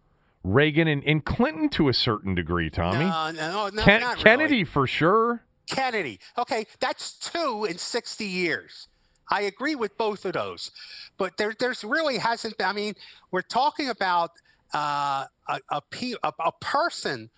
Reagan 0.45 0.89
and, 0.89 1.05
and 1.05 1.25
Clinton 1.25 1.69
to 1.71 1.89
a 1.89 1.95
certain 1.95 2.35
degree, 2.35 2.71
Tommy. 2.71 3.05
No, 3.05 3.31
no, 3.31 3.69
no, 3.69 3.83
Ken- 3.83 4.01
not 4.01 4.17
really. 4.17 4.25
Kennedy 4.25 4.65
for 4.65 4.87
sure. 4.87 5.45
Kennedy. 5.69 6.19
Okay, 6.37 6.67
that's 6.81 7.13
two 7.19 7.67
in 7.69 7.79
60 7.79 8.25
years. 8.25 8.89
I 9.31 9.43
agree 9.43 9.75
with 9.75 9.97
both 9.97 10.25
of 10.25 10.35
those. 10.35 10.71
But 11.17 11.37
there, 11.37 11.55
there's 11.59 11.85
really 11.85 12.19
hasn't 12.19 12.59
been, 12.59 12.67
I 12.67 12.73
mean, 12.73 12.95
we're 13.31 13.43
talking 13.43 13.89
about 13.89 14.33
uh, 14.75 15.27
a, 15.49 15.61
a, 15.71 15.81
pe- 15.91 16.15
a, 16.23 16.33
a 16.39 16.53
person 16.61 17.31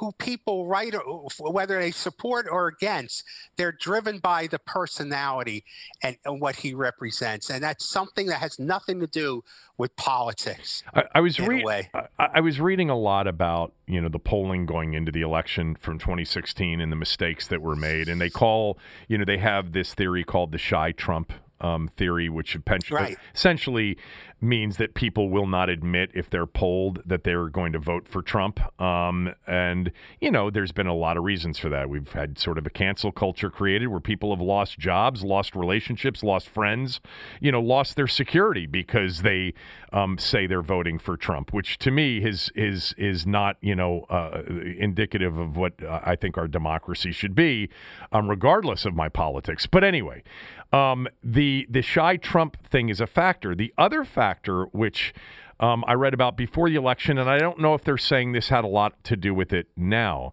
who 0.00 0.12
people 0.12 0.66
write, 0.66 0.94
whether 1.38 1.78
they 1.78 1.90
support 1.90 2.46
or 2.50 2.68
against, 2.68 3.22
they're 3.56 3.70
driven 3.70 4.18
by 4.18 4.46
the 4.46 4.58
personality 4.58 5.62
and, 6.02 6.16
and 6.24 6.40
what 6.40 6.56
he 6.56 6.72
represents. 6.72 7.50
And 7.50 7.62
that's 7.62 7.84
something 7.84 8.26
that 8.28 8.40
has 8.40 8.58
nothing 8.58 9.00
to 9.00 9.06
do 9.06 9.44
with 9.76 9.94
politics. 9.96 10.82
I, 10.94 11.04
I 11.16 11.20
was 11.20 11.38
reading. 11.38 11.68
I, 11.94 12.08
I 12.18 12.40
was 12.40 12.60
reading 12.60 12.88
a 12.88 12.96
lot 12.96 13.26
about 13.26 13.74
you 13.86 14.00
know 14.00 14.08
the 14.08 14.18
polling 14.18 14.64
going 14.64 14.94
into 14.94 15.12
the 15.12 15.20
election 15.20 15.76
from 15.78 15.98
2016 15.98 16.80
and 16.80 16.90
the 16.90 16.96
mistakes 16.96 17.46
that 17.48 17.60
were 17.60 17.76
made, 17.76 18.08
and 18.08 18.18
they 18.20 18.30
call 18.30 18.78
you 19.06 19.18
know 19.18 19.26
they 19.26 19.38
have 19.38 19.72
this 19.72 19.92
theory 19.92 20.24
called 20.24 20.52
the 20.52 20.58
shy 20.58 20.92
Trump 20.92 21.32
um, 21.60 21.88
theory, 21.96 22.28
which 22.28 22.56
Right. 22.90 23.16
essentially 23.34 23.96
means 24.42 24.78
that 24.78 24.94
people 24.94 25.28
will 25.28 25.46
not 25.46 25.68
admit 25.68 26.10
if 26.14 26.30
they're 26.30 26.46
polled 26.46 27.02
that 27.04 27.24
they're 27.24 27.48
going 27.48 27.72
to 27.72 27.78
vote 27.78 28.08
for 28.08 28.22
Trump. 28.22 28.58
Um, 28.80 29.34
and 29.46 29.92
you 30.20 30.30
know, 30.30 30.50
there's 30.50 30.72
been 30.72 30.86
a 30.86 30.94
lot 30.94 31.16
of 31.16 31.24
reasons 31.24 31.58
for 31.58 31.68
that. 31.68 31.90
We've 31.90 32.10
had 32.12 32.38
sort 32.38 32.56
of 32.56 32.66
a 32.66 32.70
cancel 32.70 33.12
culture 33.12 33.50
created 33.50 33.88
where 33.88 34.00
people 34.00 34.34
have 34.34 34.40
lost 34.40 34.78
jobs, 34.78 35.22
lost 35.22 35.54
relationships, 35.54 36.22
lost 36.22 36.48
friends, 36.48 37.00
you 37.40 37.52
know, 37.52 37.60
lost 37.60 37.96
their 37.96 38.06
security 38.06 38.66
because 38.66 39.22
they 39.22 39.52
um, 39.92 40.16
say 40.18 40.46
they're 40.46 40.62
voting 40.62 40.98
for 40.98 41.16
Trump, 41.16 41.52
which 41.52 41.76
to 41.78 41.90
me 41.90 42.18
is 42.18 42.50
is 42.54 42.94
is 42.96 43.26
not 43.26 43.56
you 43.60 43.74
know 43.74 44.06
uh, 44.08 44.42
indicative 44.78 45.36
of 45.36 45.56
what 45.56 45.74
uh, 45.82 46.00
I 46.02 46.16
think 46.16 46.38
our 46.38 46.48
democracy 46.48 47.12
should 47.12 47.34
be, 47.34 47.68
um, 48.12 48.28
regardless 48.28 48.84
of 48.86 48.94
my 48.94 49.08
politics. 49.08 49.66
But 49.66 49.84
anyway, 49.84 50.22
um, 50.72 51.08
the 51.22 51.66
the 51.68 51.82
shy 51.82 52.16
Trump 52.16 52.56
thing 52.68 52.88
is 52.88 53.00
a 53.00 53.06
factor. 53.06 53.54
The 53.54 53.72
other 53.76 54.04
factor, 54.04 54.64
which 54.66 55.12
um, 55.58 55.84
I 55.86 55.94
read 55.94 56.14
about 56.14 56.36
before 56.36 56.68
the 56.68 56.76
election, 56.76 57.18
and 57.18 57.28
I 57.28 57.38
don't 57.38 57.58
know 57.58 57.74
if 57.74 57.84
they're 57.84 57.98
saying 57.98 58.32
this 58.32 58.48
had 58.48 58.64
a 58.64 58.68
lot 58.68 59.02
to 59.04 59.16
do 59.16 59.34
with 59.34 59.52
it 59.52 59.68
now, 59.76 60.32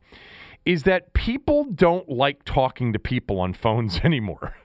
is 0.66 0.84
that 0.84 1.14
people 1.14 1.66
don't 1.66 2.08
like 2.08 2.44
talking 2.46 2.94
to 2.94 3.00
people 3.00 3.40
on 3.40 3.54
phones 3.54 4.00
anymore. 4.04 4.56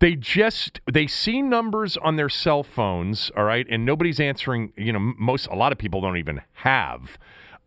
They 0.00 0.14
just 0.14 0.80
they 0.90 1.06
see 1.06 1.42
numbers 1.42 1.96
on 1.96 2.16
their 2.16 2.28
cell 2.28 2.62
phones, 2.62 3.32
all 3.36 3.44
right, 3.44 3.66
and 3.68 3.84
nobody's 3.84 4.20
answering. 4.20 4.72
You 4.76 4.92
know, 4.92 5.14
most 5.18 5.48
a 5.48 5.56
lot 5.56 5.72
of 5.72 5.78
people 5.78 6.00
don't 6.00 6.18
even 6.18 6.42
have 6.52 7.18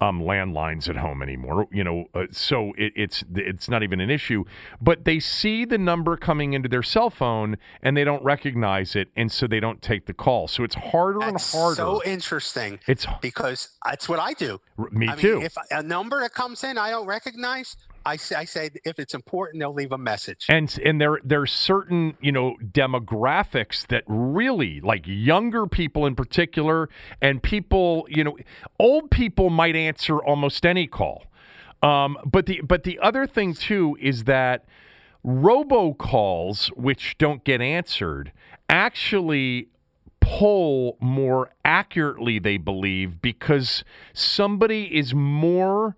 um, 0.01 0.21
landlines 0.21 0.89
at 0.89 0.97
home 0.97 1.21
anymore. 1.21 1.67
You 1.71 1.83
know, 1.83 2.05
uh, 2.13 2.25
so 2.31 2.73
it, 2.77 2.91
it's 2.95 3.23
it's 3.35 3.69
not 3.69 3.83
even 3.83 4.01
an 4.01 4.09
issue. 4.09 4.43
But 4.81 5.05
they 5.05 5.19
see 5.19 5.63
the 5.63 5.77
number 5.77 6.17
coming 6.17 6.53
into 6.53 6.67
their 6.67 6.83
cell 6.83 7.09
phone 7.09 7.57
and 7.81 7.95
they 7.95 8.03
don't 8.03 8.23
recognize 8.23 8.95
it, 8.95 9.09
and 9.15 9.31
so 9.31 9.47
they 9.47 9.59
don't 9.59 9.81
take 9.81 10.07
the 10.07 10.13
call. 10.13 10.47
So 10.47 10.63
it's 10.63 10.75
harder 10.75 11.19
That's 11.19 11.53
and 11.53 11.61
harder. 11.61 11.75
so 11.75 12.01
interesting 12.03 12.79
it's 12.87 13.05
because 13.21 13.69
that's 13.85 14.09
what 14.09 14.19
I 14.19 14.33
do. 14.33 14.59
me 14.91 15.07
I 15.07 15.15
too. 15.15 15.37
Mean, 15.37 15.45
if 15.45 15.55
a 15.69 15.83
number 15.83 16.19
that 16.21 16.33
comes 16.33 16.63
in 16.63 16.77
I 16.77 16.89
don't 16.89 17.05
recognize, 17.05 17.77
I 18.05 18.15
say, 18.15 18.35
I 18.35 18.45
say 18.45 18.69
if 18.83 18.99
it's 18.99 19.13
important, 19.13 19.59
they'll 19.59 19.73
leave 19.73 19.91
a 19.91 19.97
message. 19.97 20.45
and 20.49 20.77
and 20.83 20.99
there 20.99 21.19
there's 21.23 21.51
certain 21.51 22.17
you 22.21 22.31
know 22.31 22.55
demographics 22.61 23.85
that 23.87 24.03
really 24.07 24.81
like 24.81 25.03
younger 25.05 25.67
people 25.67 26.05
in 26.05 26.15
particular 26.15 26.89
and 27.21 27.41
people 27.43 28.05
you 28.09 28.23
know 28.23 28.37
old 28.79 29.11
people 29.11 29.49
might 29.49 29.75
answer 29.75 30.17
almost 30.19 30.65
any 30.65 30.87
call 30.87 31.25
um, 31.83 32.17
but 32.25 32.45
the 32.45 32.61
but 32.61 32.83
the 32.83 32.99
other 32.99 33.25
thing 33.27 33.53
too 33.53 33.97
is 33.99 34.23
that 34.25 34.65
robocalls 35.25 36.67
which 36.75 37.17
don't 37.17 37.43
get 37.43 37.61
answered 37.61 38.31
actually 38.69 39.67
poll 40.19 40.97
more 40.99 41.51
accurately 41.65 42.39
they 42.39 42.57
believe 42.57 43.21
because 43.21 43.83
somebody 44.13 44.95
is 44.95 45.13
more 45.13 45.95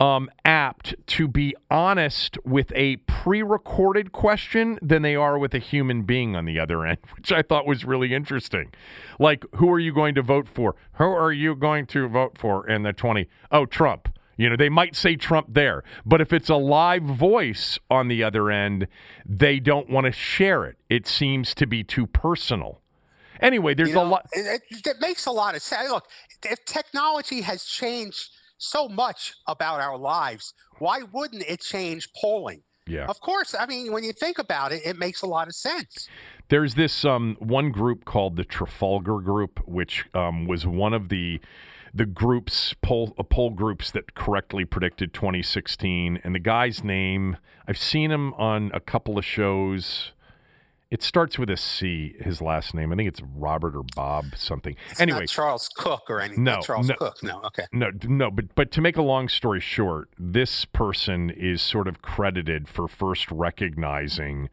um, 0.00 0.30
apt 0.44 0.94
to 1.06 1.26
be 1.26 1.54
honest 1.70 2.38
with 2.44 2.72
a 2.74 2.96
pre-recorded 2.96 4.12
question 4.12 4.78
than 4.80 5.02
they 5.02 5.16
are 5.16 5.38
with 5.38 5.54
a 5.54 5.58
human 5.58 6.02
being 6.02 6.36
on 6.36 6.44
the 6.44 6.58
other 6.58 6.86
end, 6.86 6.98
which 7.16 7.32
I 7.32 7.42
thought 7.42 7.66
was 7.66 7.84
really 7.84 8.14
interesting. 8.14 8.72
Like, 9.18 9.44
who 9.56 9.70
are 9.70 9.80
you 9.80 9.92
going 9.92 10.14
to 10.14 10.22
vote 10.22 10.48
for? 10.48 10.76
Who 10.94 11.04
are 11.04 11.32
you 11.32 11.54
going 11.54 11.86
to 11.86 12.08
vote 12.08 12.38
for 12.38 12.68
in 12.68 12.82
the 12.82 12.92
20? 12.92 13.28
Oh, 13.50 13.66
Trump. 13.66 14.08
You 14.36 14.48
know, 14.48 14.56
they 14.56 14.68
might 14.68 14.94
say 14.94 15.16
Trump 15.16 15.48
there, 15.50 15.82
but 16.06 16.20
if 16.20 16.32
it's 16.32 16.48
a 16.48 16.54
live 16.54 17.02
voice 17.02 17.76
on 17.90 18.06
the 18.06 18.22
other 18.22 18.52
end, 18.52 18.86
they 19.26 19.58
don't 19.58 19.90
want 19.90 20.04
to 20.04 20.12
share 20.12 20.64
it. 20.64 20.76
It 20.88 21.08
seems 21.08 21.56
to 21.56 21.66
be 21.66 21.82
too 21.82 22.06
personal. 22.06 22.80
Anyway, 23.40 23.74
there's 23.74 23.88
You 23.88 23.96
know, 23.96 24.04
a 24.04 24.06
lot. 24.06 24.26
It 24.32 24.96
makes 25.00 25.26
a 25.26 25.32
lot 25.32 25.56
of 25.56 25.62
sense. 25.62 25.90
Look, 25.90 26.04
if 26.44 26.64
technology 26.64 27.40
has 27.40 27.64
changed 27.64 28.30
so 28.58 28.88
much 28.88 29.34
about 29.46 29.80
our 29.80 29.96
lives, 29.96 30.52
why 30.78 31.02
wouldn't 31.12 31.42
it 31.48 31.60
change 31.60 32.08
polling? 32.20 32.62
Yeah. 32.86 33.06
Of 33.06 33.20
course. 33.20 33.54
I 33.58 33.66
mean, 33.66 33.92
when 33.92 34.02
you 34.02 34.12
think 34.12 34.38
about 34.38 34.72
it, 34.72 34.82
it 34.84 34.98
makes 34.98 35.22
a 35.22 35.26
lot 35.26 35.46
of 35.46 35.54
sense. 35.54 36.08
There's 36.48 36.74
this 36.74 37.04
um, 37.04 37.36
one 37.38 37.70
group 37.70 38.04
called 38.04 38.36
the 38.36 38.44
Trafalgar 38.44 39.20
Group, 39.20 39.60
which 39.66 40.06
um, 40.14 40.46
was 40.46 40.66
one 40.66 40.94
of 40.94 41.08
the 41.08 41.40
the 41.94 42.06
groups 42.06 42.74
poll 42.82 43.14
uh, 43.18 43.22
poll 43.22 43.50
groups 43.50 43.90
that 43.90 44.14
correctly 44.14 44.64
predicted 44.64 45.12
2016. 45.12 46.20
And 46.24 46.34
the 46.34 46.38
guy's 46.38 46.82
name, 46.82 47.36
I've 47.66 47.78
seen 47.78 48.10
him 48.10 48.32
on 48.34 48.70
a 48.72 48.80
couple 48.80 49.18
of 49.18 49.24
shows. 49.24 50.12
It 50.90 51.02
starts 51.02 51.38
with 51.38 51.50
a 51.50 51.56
C. 51.56 52.14
His 52.18 52.40
last 52.40 52.72
name. 52.72 52.92
I 52.92 52.96
think 52.96 53.08
it's 53.08 53.20
Robert 53.20 53.76
or 53.76 53.84
Bob 53.94 54.24
something. 54.36 54.74
It's 54.90 55.00
anyway, 55.00 55.20
not 55.20 55.28
Charles 55.28 55.68
Cook 55.68 56.04
or 56.08 56.20
anything. 56.20 56.44
No, 56.44 56.60
Charles 56.62 56.88
no. 56.88 56.94
Cook. 56.94 57.22
No. 57.22 57.42
Okay. 57.44 57.66
No, 57.72 57.90
no, 58.04 58.30
but 58.30 58.54
but 58.54 58.70
to 58.72 58.80
make 58.80 58.96
a 58.96 59.02
long 59.02 59.28
story 59.28 59.60
short, 59.60 60.08
this 60.18 60.64
person 60.64 61.28
is 61.28 61.60
sort 61.60 61.88
of 61.88 62.00
credited 62.00 62.68
for 62.68 62.88
first 62.88 63.30
recognizing 63.30 64.48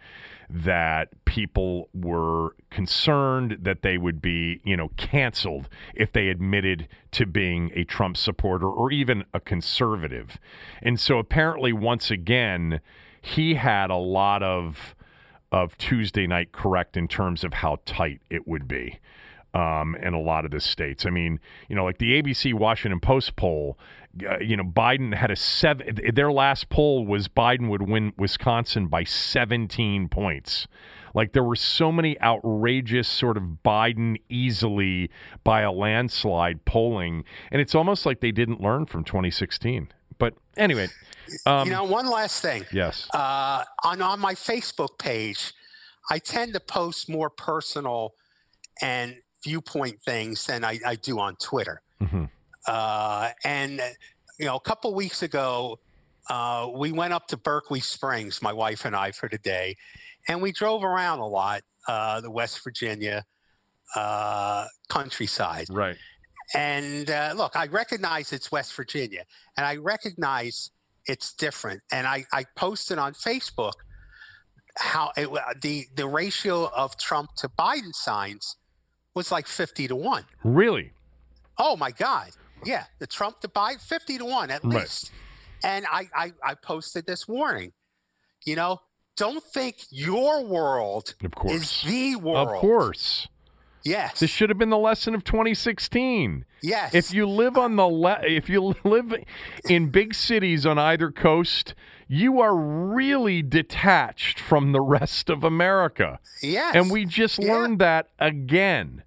that 0.49 1.07
people 1.23 1.89
were 1.93 2.55
concerned 2.69 3.57
that 3.61 3.81
they 3.81 3.97
would 3.97 4.21
be, 4.21 4.59
you 4.65 4.75
know, 4.75 4.89
canceled 4.97 5.69
if 5.95 6.11
they 6.11 6.27
admitted 6.27 6.87
to 7.11 7.25
being 7.25 7.71
a 7.75 7.85
Trump 7.85 8.17
supporter 8.17 8.67
or 8.67 8.91
even 8.91 9.23
a 9.33 9.39
conservative. 9.39 10.37
And 10.81 10.99
so 10.99 11.17
apparently 11.17 11.71
once 11.71 12.11
again, 12.11 12.81
he 13.21 13.55
had 13.55 13.89
a 13.89 13.95
lot 13.95 14.43
of 14.43 14.95
of 15.51 15.77
Tuesday 15.77 16.27
night 16.27 16.51
correct 16.51 16.97
in 16.97 17.07
terms 17.07 17.43
of 17.43 17.53
how 17.53 17.79
tight 17.85 18.21
it 18.29 18.47
would 18.47 18.67
be 18.67 18.99
um, 19.55 19.95
in 19.95 20.13
a 20.13 20.19
lot 20.19 20.43
of 20.45 20.51
the 20.51 20.59
states. 20.59 21.05
I 21.05 21.09
mean, 21.09 21.39
you 21.69 21.75
know, 21.75 21.85
like 21.85 21.97
the 21.97 22.21
ABC 22.21 22.53
Washington 22.53 22.99
Post 22.99 23.35
poll, 23.37 23.79
uh, 24.29 24.39
you 24.39 24.57
know, 24.57 24.63
Biden 24.63 25.15
had 25.15 25.31
a 25.31 25.35
seven. 25.35 25.99
Their 26.13 26.31
last 26.31 26.69
poll 26.69 27.05
was 27.05 27.27
Biden 27.27 27.69
would 27.69 27.81
win 27.81 28.13
Wisconsin 28.17 28.87
by 28.87 29.05
17 29.05 30.09
points. 30.09 30.67
Like 31.13 31.31
there 31.31 31.43
were 31.43 31.55
so 31.55 31.93
many 31.93 32.19
outrageous 32.21 33.07
sort 33.07 33.37
of 33.37 33.43
Biden 33.63 34.17
easily 34.27 35.09
by 35.45 35.61
a 35.61 35.71
landslide 35.71 36.65
polling, 36.65 37.23
and 37.49 37.61
it's 37.61 37.73
almost 37.73 38.05
like 38.05 38.19
they 38.19 38.33
didn't 38.33 38.59
learn 38.59 38.85
from 38.85 39.05
2016. 39.05 39.87
But 40.17 40.33
anyway, 40.57 40.87
um, 41.45 41.67
you 41.67 41.73
know, 41.73 41.83
one 41.83 42.07
last 42.09 42.41
thing. 42.41 42.65
yes, 42.71 43.07
Uh, 43.13 43.63
on 43.83 44.01
on 44.01 44.19
my 44.19 44.33
Facebook 44.35 44.97
page, 44.97 45.53
I 46.09 46.19
tend 46.19 46.53
to 46.53 46.59
post 46.59 47.09
more 47.09 47.29
personal 47.29 48.13
and 48.81 49.17
viewpoint 49.43 50.01
things 50.01 50.45
than 50.47 50.63
I, 50.63 50.79
I 50.85 50.95
do 50.95 51.19
on 51.19 51.35
Twitter. 51.35 51.81
Mhm. 52.01 52.29
Uh, 52.67 53.29
and 53.43 53.81
you 54.39 54.45
know, 54.45 54.55
a 54.55 54.59
couple 54.61 54.93
weeks 54.93 55.21
ago, 55.23 55.79
uh, 56.29 56.67
we 56.73 56.91
went 56.91 57.13
up 57.13 57.27
to 57.27 57.37
Berkeley 57.37 57.79
Springs, 57.79 58.41
my 58.41 58.51
wife 58.53 58.83
and 58.85 58.95
I, 58.95 59.11
for 59.11 59.29
the 59.29 59.37
day, 59.37 59.77
and 60.27 60.41
we 60.41 60.51
drove 60.51 60.83
around 60.83 61.19
a 61.19 61.27
lot, 61.27 61.61
uh, 61.87 62.19
the 62.21 62.31
West 62.31 62.63
Virginia 62.63 63.23
uh, 63.95 64.65
countryside. 64.89 65.67
right, 65.69 65.95
And 66.53 67.09
uh, 67.09 67.33
look, 67.35 67.55
I 67.55 67.67
recognize 67.67 68.31
it's 68.31 68.51
West 68.51 68.73
Virginia, 68.75 69.23
and 69.57 69.65
I 69.65 69.77
recognize 69.77 70.69
it's 71.05 71.33
different. 71.33 71.81
And 71.91 72.05
I, 72.07 72.25
I 72.31 72.45
posted 72.55 72.97
on 72.99 73.13
Facebook 73.13 73.73
how 74.77 75.11
it, 75.17 75.29
the 75.61 75.85
the 75.95 76.07
ratio 76.07 76.69
of 76.75 76.97
Trump 76.97 77.33
to 77.37 77.47
Biden 77.49 77.93
signs 77.93 78.57
was 79.15 79.31
like 79.31 79.47
fifty 79.47 79.87
to 79.87 79.95
one. 79.95 80.25
really, 80.43 80.91
Oh 81.57 81.75
my 81.77 81.91
God! 81.91 82.29
Yeah, 82.65 82.85
the 82.99 83.07
Trump 83.07 83.39
to 83.41 83.47
Biden 83.47 83.81
fifty 83.81 84.17
to 84.17 84.25
one 84.25 84.51
at 84.51 84.63
Right. 84.63 84.81
least. 84.81 85.11
And 85.63 85.85
I, 85.91 86.09
I 86.15 86.33
I 86.43 86.53
posted 86.55 87.07
this 87.07 87.27
warning. 87.27 87.71
You 88.45 88.55
know, 88.55 88.81
don't 89.17 89.43
think 89.43 89.77
your 89.89 90.43
world 90.43 91.15
of 91.23 91.31
course. 91.33 91.53
is 91.53 91.81
the 91.91 92.15
world. 92.17 92.49
of 92.49 92.55
course. 92.55 93.27
Yes. 93.85 94.19
This 94.19 94.31
should 94.31 94.49
have 94.49 94.57
been 94.57 94.71
the 94.71 94.77
lesson 94.79 95.13
of 95.15 95.23
2016. 95.23 96.43
yes. 96.61 96.93
If 96.93 97.13
you 97.13 97.27
live 97.29 97.55
on 97.57 97.75
the 97.75 97.85
le- 97.87 98.19
if 98.23 98.49
you 98.49 98.73
live 98.83 99.13
in 99.69 99.89
big 99.89 100.13
cities 100.15 100.65
on 100.65 100.77
either 100.79 101.11
coast, 101.11 101.75
you 102.07 102.41
are 102.41 102.55
really 102.55 103.41
detached 103.43 104.39
from 104.39 104.71
the 104.71 104.81
rest 104.81 105.29
of 105.29 105.43
America. 105.43 106.19
yes. 106.41 106.75
And 106.75 106.89
we 106.91 107.05
just 107.05 107.37
Yeah. 107.39 107.53
learned 107.53 107.79
that 107.79 108.09
again. 108.19 109.03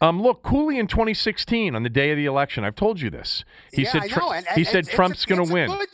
Um, 0.00 0.20
look, 0.22 0.42
Cooley 0.42 0.78
in 0.78 0.86
2016 0.88 1.74
on 1.76 1.82
the 1.82 1.88
day 1.90 2.10
of 2.10 2.16
the 2.16 2.26
election. 2.26 2.64
I've 2.64 2.74
told 2.74 3.00
you 3.00 3.10
this. 3.10 3.44
He 3.72 3.82
yeah, 3.82 3.90
said 3.92 4.02
I 4.02 4.08
Tru- 4.08 4.22
know. 4.22 4.32
And, 4.32 4.46
he 4.54 4.64
said 4.64 4.88
Trump's 4.88 5.24
going 5.26 5.44
to 5.46 5.52
win. 5.52 5.70
good- 5.70 5.88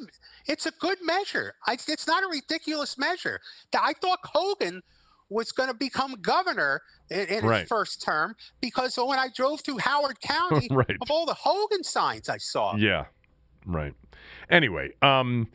it's 0.47 0.65
a 0.65 0.71
good 0.71 0.99
measure. 1.03 1.55
I, 1.67 1.75
it's 1.75 2.07
not 2.07 2.23
a 2.23 2.27
ridiculous 2.27 2.97
measure. 2.97 3.41
I 3.79 3.93
thought 3.93 4.21
Hogan 4.25 4.83
was 5.31 5.53
going 5.53 5.69
to 5.69 5.75
become 5.75 6.15
governor 6.23 6.83
in, 7.11 7.27
in 7.27 7.45
Right. 7.45 7.61
his 7.61 7.69
first 7.69 8.03
term 8.03 8.35
because 8.61 8.97
when 8.97 9.19
I 9.19 9.29
drove 9.35 9.61
through 9.61 9.79
Howard 9.79 10.21
County, 10.23 10.69
Right. 10.71 10.97
of 11.01 11.11
all 11.11 11.27
the 11.27 11.35
Hogan 11.35 11.85
signs 11.85 12.29
I 12.29 12.39
saw. 12.39 12.75
Yeah, 12.77 13.07
right. 13.67 13.95
Anyway, 14.51 14.93
um, 15.03 15.49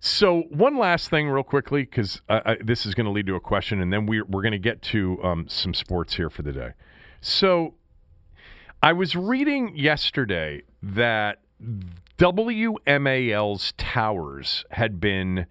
so 0.00 0.42
one 0.50 0.78
last 0.78 1.10
thing, 1.10 1.28
real 1.28 1.42
quickly, 1.42 1.82
because 1.82 2.22
this 2.62 2.86
is 2.86 2.94
going 2.94 3.04
to 3.04 3.10
lead 3.12 3.26
to 3.26 3.34
a 3.34 3.40
question, 3.40 3.82
and 3.82 3.92
then 3.92 4.06
we're 4.06 4.24
we're 4.24 4.42
going 4.42 4.52
to 4.52 4.58
get 4.58 4.80
to 4.82 5.22
um, 5.22 5.46
some 5.48 5.74
sports 5.74 6.14
here 6.14 6.30
for 6.30 6.40
the 6.42 6.52
day. 6.52 6.70
So, 7.20 7.74
I 8.82 8.94
was 8.94 9.14
reading 9.14 9.76
yesterday 9.76 10.62
that 10.82 11.42
WMAL's 12.16 13.72
towers 13.76 14.64
had 14.70 15.00
been 15.00 15.46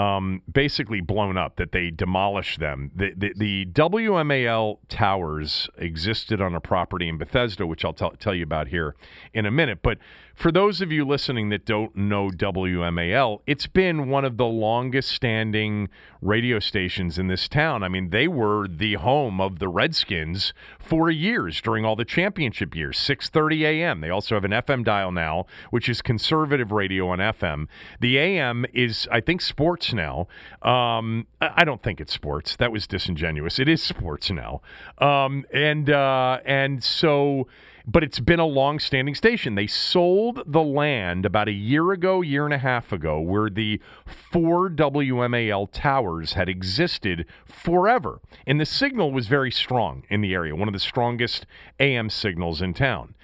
um, 0.00 0.40
basically 0.50 1.02
blown 1.02 1.36
up, 1.36 1.56
that 1.56 1.72
they 1.72 1.90
demolished 1.90 2.58
them. 2.58 2.90
The, 2.94 3.12
the, 3.14 3.32
the 3.36 3.66
WMAL 3.66 4.78
towers 4.88 5.68
existed 5.76 6.40
on 6.40 6.54
a 6.54 6.60
property 6.60 7.06
in 7.06 7.18
Bethesda, 7.18 7.66
which 7.66 7.84
I'll 7.84 7.92
tell 7.92 8.12
tell 8.12 8.34
you 8.34 8.42
about 8.42 8.68
here 8.68 8.94
in 9.34 9.44
a 9.44 9.50
minute. 9.50 9.80
But 9.82 9.98
for 10.40 10.50
those 10.50 10.80
of 10.80 10.90
you 10.90 11.04
listening 11.04 11.50
that 11.50 11.66
don't 11.66 11.94
know 11.94 12.30
WMAL, 12.30 13.40
it's 13.46 13.66
been 13.66 14.08
one 14.08 14.24
of 14.24 14.38
the 14.38 14.46
longest 14.46 15.10
standing 15.10 15.90
radio 16.22 16.58
stations 16.58 17.18
in 17.18 17.26
this 17.26 17.46
town. 17.46 17.82
I 17.82 17.88
mean, 17.88 18.08
they 18.08 18.26
were 18.26 18.66
the 18.66 18.94
home 18.94 19.38
of 19.38 19.58
the 19.58 19.68
Redskins 19.68 20.54
for 20.78 21.10
years 21.10 21.60
during 21.60 21.84
all 21.84 21.94
the 21.94 22.06
championship 22.06 22.74
years, 22.74 22.96
6:30 22.98 23.66
a.m. 23.66 24.00
They 24.00 24.08
also 24.08 24.34
have 24.34 24.46
an 24.46 24.52
FM 24.52 24.82
dial 24.82 25.12
now, 25.12 25.44
which 25.68 25.90
is 25.90 26.00
conservative 26.00 26.72
radio 26.72 27.08
on 27.10 27.18
FM. 27.18 27.66
The 28.00 28.16
AM 28.16 28.64
is, 28.72 29.06
I 29.12 29.20
think, 29.20 29.42
sports 29.42 29.92
now. 29.92 30.26
Um, 30.62 31.26
I 31.42 31.64
don't 31.64 31.82
think 31.82 32.00
it's 32.00 32.14
sports. 32.14 32.56
That 32.56 32.72
was 32.72 32.86
disingenuous. 32.86 33.58
It 33.58 33.68
is 33.68 33.82
sports 33.82 34.30
now, 34.30 34.62
um, 34.96 35.44
and 35.52 35.90
uh, 35.90 36.38
and 36.46 36.82
so. 36.82 37.46
But 37.86 38.04
it's 38.04 38.20
been 38.20 38.40
a 38.40 38.46
long-standing 38.46 39.14
station. 39.14 39.54
They 39.54 39.66
sold 39.66 40.42
the 40.46 40.62
land 40.62 41.24
about 41.24 41.48
a 41.48 41.52
year 41.52 41.92
ago, 41.92 42.20
year 42.20 42.44
and 42.44 42.54
a 42.54 42.58
half 42.58 42.92
ago, 42.92 43.20
where 43.20 43.50
the 43.50 43.80
four 44.06 44.68
WMAL 44.68 45.68
towers 45.72 46.34
had 46.34 46.48
existed 46.48 47.26
forever, 47.46 48.20
and 48.46 48.60
the 48.60 48.66
signal 48.66 49.12
was 49.12 49.26
very 49.26 49.50
strong 49.50 50.04
in 50.08 50.20
the 50.20 50.34
area, 50.34 50.54
one 50.54 50.68
of 50.68 50.74
the 50.74 50.80
strongest 50.80 51.46
AM 51.78 52.10
signals 52.10 52.62
in 52.62 52.74
town. 52.74 53.14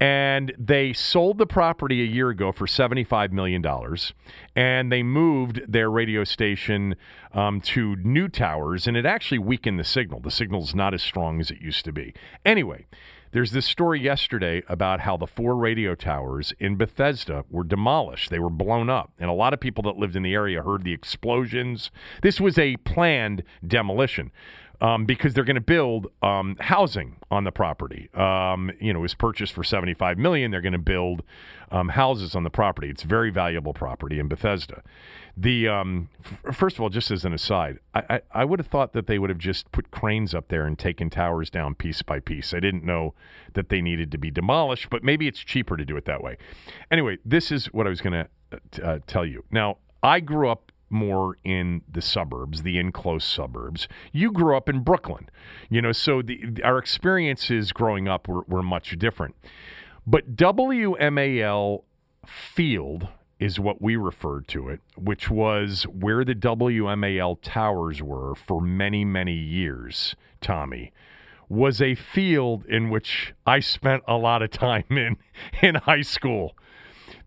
And 0.00 0.54
they 0.58 0.94
sold 0.94 1.36
the 1.36 1.46
property 1.46 2.00
a 2.00 2.06
year 2.06 2.30
ago 2.30 2.52
for 2.52 2.66
$75 2.66 3.32
million. 3.32 3.62
And 4.56 4.90
they 4.90 5.02
moved 5.02 5.60
their 5.68 5.90
radio 5.90 6.24
station 6.24 6.96
um, 7.34 7.60
to 7.62 7.96
new 7.96 8.28
towers, 8.28 8.86
and 8.86 8.96
it 8.96 9.04
actually 9.04 9.40
weakened 9.40 9.78
the 9.78 9.84
signal. 9.84 10.20
The 10.20 10.30
signal's 10.30 10.74
not 10.74 10.94
as 10.94 11.02
strong 11.02 11.38
as 11.38 11.50
it 11.50 11.60
used 11.60 11.84
to 11.84 11.92
be. 11.92 12.14
Anyway, 12.46 12.86
there's 13.32 13.52
this 13.52 13.66
story 13.66 14.00
yesterday 14.00 14.62
about 14.68 15.00
how 15.00 15.16
the 15.16 15.26
four 15.26 15.56
radio 15.56 15.94
towers 15.94 16.52
in 16.58 16.76
Bethesda 16.76 17.44
were 17.50 17.64
demolished. 17.64 18.30
They 18.30 18.38
were 18.38 18.50
blown 18.50 18.90
up. 18.90 19.12
And 19.18 19.30
a 19.30 19.34
lot 19.34 19.54
of 19.54 19.60
people 19.60 19.82
that 19.84 19.96
lived 19.96 20.16
in 20.16 20.22
the 20.22 20.34
area 20.34 20.62
heard 20.62 20.82
the 20.82 20.92
explosions. 20.92 21.90
This 22.22 22.40
was 22.40 22.58
a 22.58 22.76
planned 22.78 23.44
demolition 23.66 24.32
um, 24.80 25.04
because 25.04 25.34
they're 25.34 25.44
going 25.44 25.56
to 25.56 25.60
build 25.60 26.06
um, 26.22 26.56
housing 26.60 27.16
on 27.30 27.44
the 27.44 27.52
property. 27.52 28.08
Um, 28.14 28.70
you 28.80 28.92
know, 28.92 29.00
it 29.00 29.02
was 29.02 29.14
purchased 29.14 29.52
for 29.52 29.62
75 29.62 30.18
million. 30.18 30.50
They're 30.50 30.60
going 30.60 30.72
to 30.72 30.78
build 30.78 31.22
um, 31.70 31.90
houses 31.90 32.34
on 32.34 32.44
the 32.44 32.50
property. 32.50 32.88
It's 32.88 33.02
very 33.02 33.30
valuable 33.30 33.74
property 33.74 34.18
in 34.18 34.28
Bethesda. 34.28 34.82
The 35.36 35.68
um, 35.68 36.08
f- 36.46 36.56
first 36.56 36.76
of 36.76 36.80
all, 36.80 36.88
just 36.88 37.10
as 37.10 37.24
an 37.24 37.32
aside, 37.32 37.78
I, 37.94 38.02
I, 38.10 38.20
I 38.32 38.44
would 38.44 38.58
have 38.58 38.66
thought 38.66 38.92
that 38.94 39.06
they 39.06 39.18
would 39.18 39.30
have 39.30 39.38
just 39.38 39.70
put 39.70 39.90
cranes 39.90 40.34
up 40.34 40.48
there 40.48 40.66
and 40.66 40.78
taken 40.78 41.10
towers 41.10 41.50
down 41.50 41.74
piece 41.74 42.02
by 42.02 42.18
piece. 42.18 42.52
I 42.52 42.60
didn't 42.60 42.84
know 42.84 43.14
that 43.54 43.68
they 43.68 43.80
needed 43.80 44.10
to 44.12 44.18
be 44.18 44.30
demolished, 44.30 44.90
but 44.90 45.04
maybe 45.04 45.28
it's 45.28 45.40
cheaper 45.40 45.76
to 45.76 45.84
do 45.84 45.96
it 45.96 46.04
that 46.06 46.22
way. 46.22 46.36
Anyway, 46.90 47.18
this 47.24 47.52
is 47.52 47.66
what 47.66 47.86
I 47.86 47.90
was 47.90 48.00
going 48.00 48.24
to 48.24 48.84
uh, 48.84 48.98
tell 49.06 49.24
you. 49.24 49.44
Now, 49.50 49.78
I 50.02 50.20
grew 50.20 50.48
up 50.48 50.69
more 50.90 51.38
in 51.44 51.82
the 51.90 52.02
suburbs, 52.02 52.62
the 52.62 52.78
enclosed 52.78 53.26
suburbs. 53.26 53.88
You 54.12 54.32
grew 54.32 54.56
up 54.56 54.68
in 54.68 54.80
Brooklyn, 54.80 55.28
you 55.70 55.80
know, 55.80 55.92
so 55.92 56.20
the, 56.20 56.60
our 56.64 56.78
experiences 56.78 57.72
growing 57.72 58.08
up 58.08 58.28
were, 58.28 58.42
were 58.48 58.62
much 58.62 58.98
different. 58.98 59.36
But 60.06 60.36
WMAL 60.36 61.84
Field 62.26 63.08
is 63.38 63.58
what 63.58 63.80
we 63.80 63.96
referred 63.96 64.46
to 64.48 64.68
it, 64.68 64.80
which 64.96 65.30
was 65.30 65.84
where 65.84 66.24
the 66.24 66.34
WMAL 66.34 67.38
towers 67.42 68.02
were 68.02 68.34
for 68.34 68.60
many, 68.60 69.04
many 69.04 69.34
years, 69.34 70.14
Tommy, 70.42 70.92
was 71.48 71.80
a 71.80 71.94
field 71.94 72.64
in 72.66 72.90
which 72.90 73.34
I 73.46 73.60
spent 73.60 74.02
a 74.06 74.16
lot 74.16 74.42
of 74.42 74.50
time 74.50 74.84
in 74.90 75.16
in 75.62 75.76
high 75.76 76.02
school. 76.02 76.56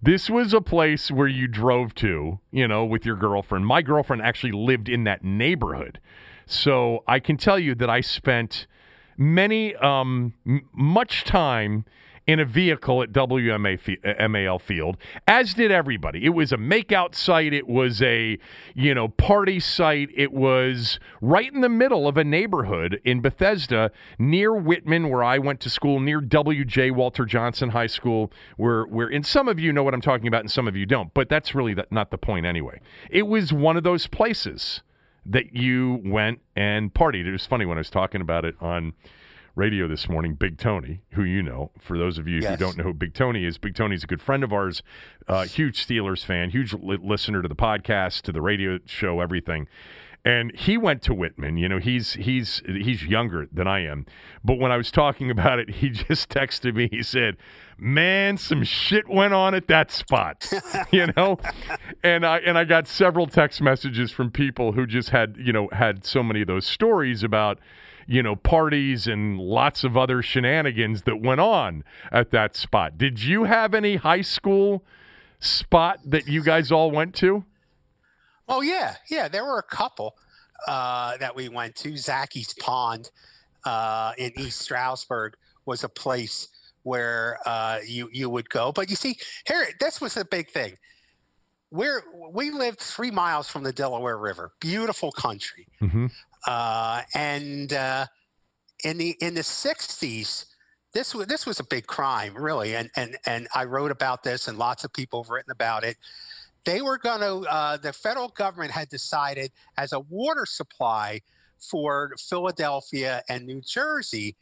This 0.01 0.29
was 0.29 0.53
a 0.53 0.61
place 0.61 1.11
where 1.11 1.27
you 1.27 1.47
drove 1.47 1.95
to, 1.95 2.39
you 2.51 2.67
know, 2.67 2.85
with 2.85 3.05
your 3.05 3.15
girlfriend. 3.15 3.65
My 3.65 3.81
girlfriend 3.81 4.21
actually 4.21 4.51
lived 4.51 4.89
in 4.89 5.03
that 5.05 5.23
neighborhood. 5.23 5.99
So 6.45 7.03
I 7.07 7.19
can 7.19 7.37
tell 7.37 7.57
you 7.57 7.75
that 7.75 7.89
I 7.89 8.01
spent 8.01 8.67
many, 9.17 9.75
um, 9.75 10.33
m- 10.45 10.67
much 10.73 11.23
time 11.23 11.85
in 12.25 12.39
a 12.39 12.45
vehicle 12.45 13.03
at 13.03 13.11
WMA 13.11 14.49
uh, 14.49 14.57
Field, 14.57 14.97
as 15.27 15.53
did 15.53 15.71
everybody. 15.71 16.25
It 16.25 16.29
was 16.29 16.51
a 16.51 16.57
makeout 16.57 17.15
site. 17.15 17.53
It 17.53 17.67
was 17.67 18.01
a, 18.01 18.37
you 18.73 18.93
know, 18.93 19.09
party 19.09 19.59
site. 19.59 20.09
It 20.15 20.31
was 20.31 20.99
right 21.21 21.51
in 21.53 21.61
the 21.61 21.69
middle 21.69 22.07
of 22.07 22.17
a 22.17 22.23
neighborhood 22.23 23.01
in 23.03 23.21
Bethesda 23.21 23.91
near 24.17 24.53
Whitman, 24.53 25.09
where 25.09 25.23
I 25.23 25.37
went 25.37 25.59
to 25.61 25.69
school, 25.69 25.99
near 25.99 26.21
W.J. 26.21 26.91
Walter 26.91 27.25
Johnson 27.25 27.69
High 27.69 27.87
School, 27.87 28.31
where, 28.57 28.85
where, 28.85 29.07
and 29.07 29.25
some 29.25 29.47
of 29.47 29.59
you 29.59 29.73
know 29.73 29.83
what 29.83 29.93
I'm 29.93 30.01
talking 30.01 30.27
about 30.27 30.41
and 30.41 30.51
some 30.51 30.67
of 30.67 30.75
you 30.75 30.85
don't, 30.85 31.13
but 31.13 31.29
that's 31.29 31.53
really 31.53 31.75
not 31.91 32.11
the 32.11 32.17
point 32.17 32.45
anyway. 32.45 32.79
It 33.09 33.23
was 33.23 33.51
one 33.51 33.75
of 33.75 33.83
those 33.83 34.07
places 34.07 34.81
that 35.25 35.55
you 35.55 36.01
went 36.05 36.39
and 36.55 36.93
partied. 36.93 37.25
It 37.25 37.31
was 37.31 37.45
funny 37.45 37.65
when 37.65 37.77
I 37.77 37.81
was 37.81 37.89
talking 37.89 38.21
about 38.21 38.45
it 38.45 38.55
on 38.59 38.93
radio 39.55 39.87
this 39.87 40.09
morning, 40.09 40.33
Big 40.33 40.57
Tony, 40.57 41.01
who 41.11 41.23
you 41.23 41.43
know. 41.43 41.71
For 41.79 41.97
those 41.97 42.17
of 42.17 42.27
you 42.27 42.39
Yes. 42.41 42.51
who 42.51 42.57
don't 42.65 42.77
know 42.77 42.83
who 42.85 42.93
Big 42.93 43.13
Tony 43.13 43.45
is, 43.45 43.57
Big 43.57 43.75
Tony's 43.75 44.03
a 44.03 44.07
good 44.07 44.21
friend 44.21 44.43
of 44.43 44.51
ours, 44.51 44.81
uh, 45.27 45.43
huge 45.45 45.85
Steelers 45.85 46.25
fan, 46.25 46.49
huge 46.49 46.73
li- 46.73 46.97
listener 47.01 47.41
to 47.41 47.47
the 47.47 47.55
podcast, 47.55 48.21
to 48.23 48.31
the 48.31 48.41
radio 48.41 48.79
show, 48.85 49.19
everything. 49.21 49.67
And 50.25 50.55
he 50.57 50.77
went 50.77 51.01
to 51.03 51.13
Whitman. 51.13 51.57
You 51.57 51.67
know, 51.67 51.79
he's 51.79 52.13
he's 52.13 52.61
he's 52.65 53.03
younger 53.05 53.45
than 53.51 53.67
I 53.67 53.81
am. 53.85 54.05
But 54.41 54.57
when 54.57 54.71
I 54.71 54.77
was 54.77 54.89
talking 54.89 55.29
about 55.29 55.59
it, 55.59 55.69
he 55.69 55.89
just 55.89 56.29
texted 56.29 56.75
me. 56.75 56.87
He 56.89 57.03
said, 57.03 57.35
"Man, 57.77 58.37
some 58.37 58.63
shit 58.63 59.09
went 59.09 59.33
on 59.33 59.53
at 59.53 59.67
that 59.67 59.91
spot." 59.91 60.49
you 60.91 61.07
know, 61.17 61.39
and 62.05 62.25
I 62.25 62.37
and 62.37 62.57
I 62.57 62.63
got 62.63 62.87
several 62.87 63.27
text 63.27 63.61
messages 63.61 64.11
from 64.11 64.31
people 64.31 64.71
who 64.71 64.87
just 64.87 65.09
had 65.09 65.35
you 65.37 65.51
know 65.51 65.67
had 65.73 66.05
so 66.05 66.23
many 66.23 66.39
of 66.41 66.47
those 66.47 66.65
stories 66.65 67.21
about 67.21 67.59
you 68.07 68.23
know, 68.23 68.35
parties 68.35 69.07
and 69.07 69.39
lots 69.39 69.83
of 69.83 69.95
other 69.97 70.21
shenanigans 70.21 71.03
that 71.03 71.21
went 71.21 71.39
on 71.41 71.83
at 72.11 72.31
that 72.31 72.55
spot. 72.55 72.97
Did 72.97 73.23
you 73.23 73.45
have 73.45 73.73
any 73.73 73.95
high 73.97 74.21
school 74.21 74.83
spot 75.39 75.99
that 76.05 76.27
you 76.27 76.43
guys 76.43 76.71
all 76.71 76.91
went 76.91 77.15
to? 77.15 77.45
Oh 78.47 78.61
yeah, 78.61 78.95
yeah. 79.09 79.27
There 79.27 79.45
were 79.45 79.57
a 79.59 79.63
couple 79.63 80.15
uh, 80.67 81.17
that 81.17 81.35
we 81.35 81.49
went 81.49 81.75
to. 81.77 81.93
Zacky's 81.93 82.53
Pond 82.55 83.09
uh, 83.65 84.13
in 84.17 84.31
East 84.37 84.61
Stroudsburg 84.61 85.35
was 85.65 85.83
a 85.83 85.89
place 85.89 86.49
where 86.83 87.39
uh, 87.45 87.79
you 87.87 88.09
you 88.11 88.29
would 88.29 88.49
go. 88.49 88.71
But 88.71 88.89
you 88.89 88.95
see, 88.95 89.17
here 89.47 89.67
this 89.79 90.01
was 90.01 90.17
a 90.17 90.25
big 90.25 90.49
thing. 90.49 90.77
We're 91.71 92.03
we 92.31 92.51
lived 92.51 92.79
three 92.79 93.11
miles 93.11 93.49
from 93.49 93.63
the 93.63 93.73
Delaware 93.73 94.17
River, 94.17 94.51
beautiful 94.59 95.11
country, 95.11 95.67
Mm-hmm. 95.81 96.07
Uh, 96.47 97.01
and 97.13 97.71
uh, 97.73 98.07
in 98.83 98.97
the 98.97 99.15
in 99.21 99.33
the 99.33 99.41
'60s, 99.41 100.45
this 100.93 101.15
was 101.15 101.27
this 101.27 101.45
was 101.45 101.59
a 101.59 101.63
big 101.63 101.87
crime, 101.87 102.35
really. 102.35 102.75
And 102.75 102.89
and 102.95 103.17
and 103.25 103.47
I 103.53 103.65
wrote 103.65 103.91
about 103.91 104.23
this, 104.23 104.47
and 104.47 104.57
lots 104.57 104.83
of 104.83 104.93
people 104.93 105.23
have 105.23 105.29
written 105.29 105.51
about 105.51 105.83
it 105.83 105.97
they 106.65 106.81
were 106.81 106.97
going 106.97 107.19
to 107.19 107.49
uh, 107.49 107.77
the 107.77 107.93
federal 107.93 108.29
government 108.29 108.71
had 108.71 108.89
decided 108.89 109.51
as 109.77 109.93
a 109.93 109.99
water 109.99 110.45
supply 110.45 111.21
for 111.57 112.13
philadelphia 112.17 113.21
and 113.29 113.45
new 113.45 113.61
jersey 113.61 114.35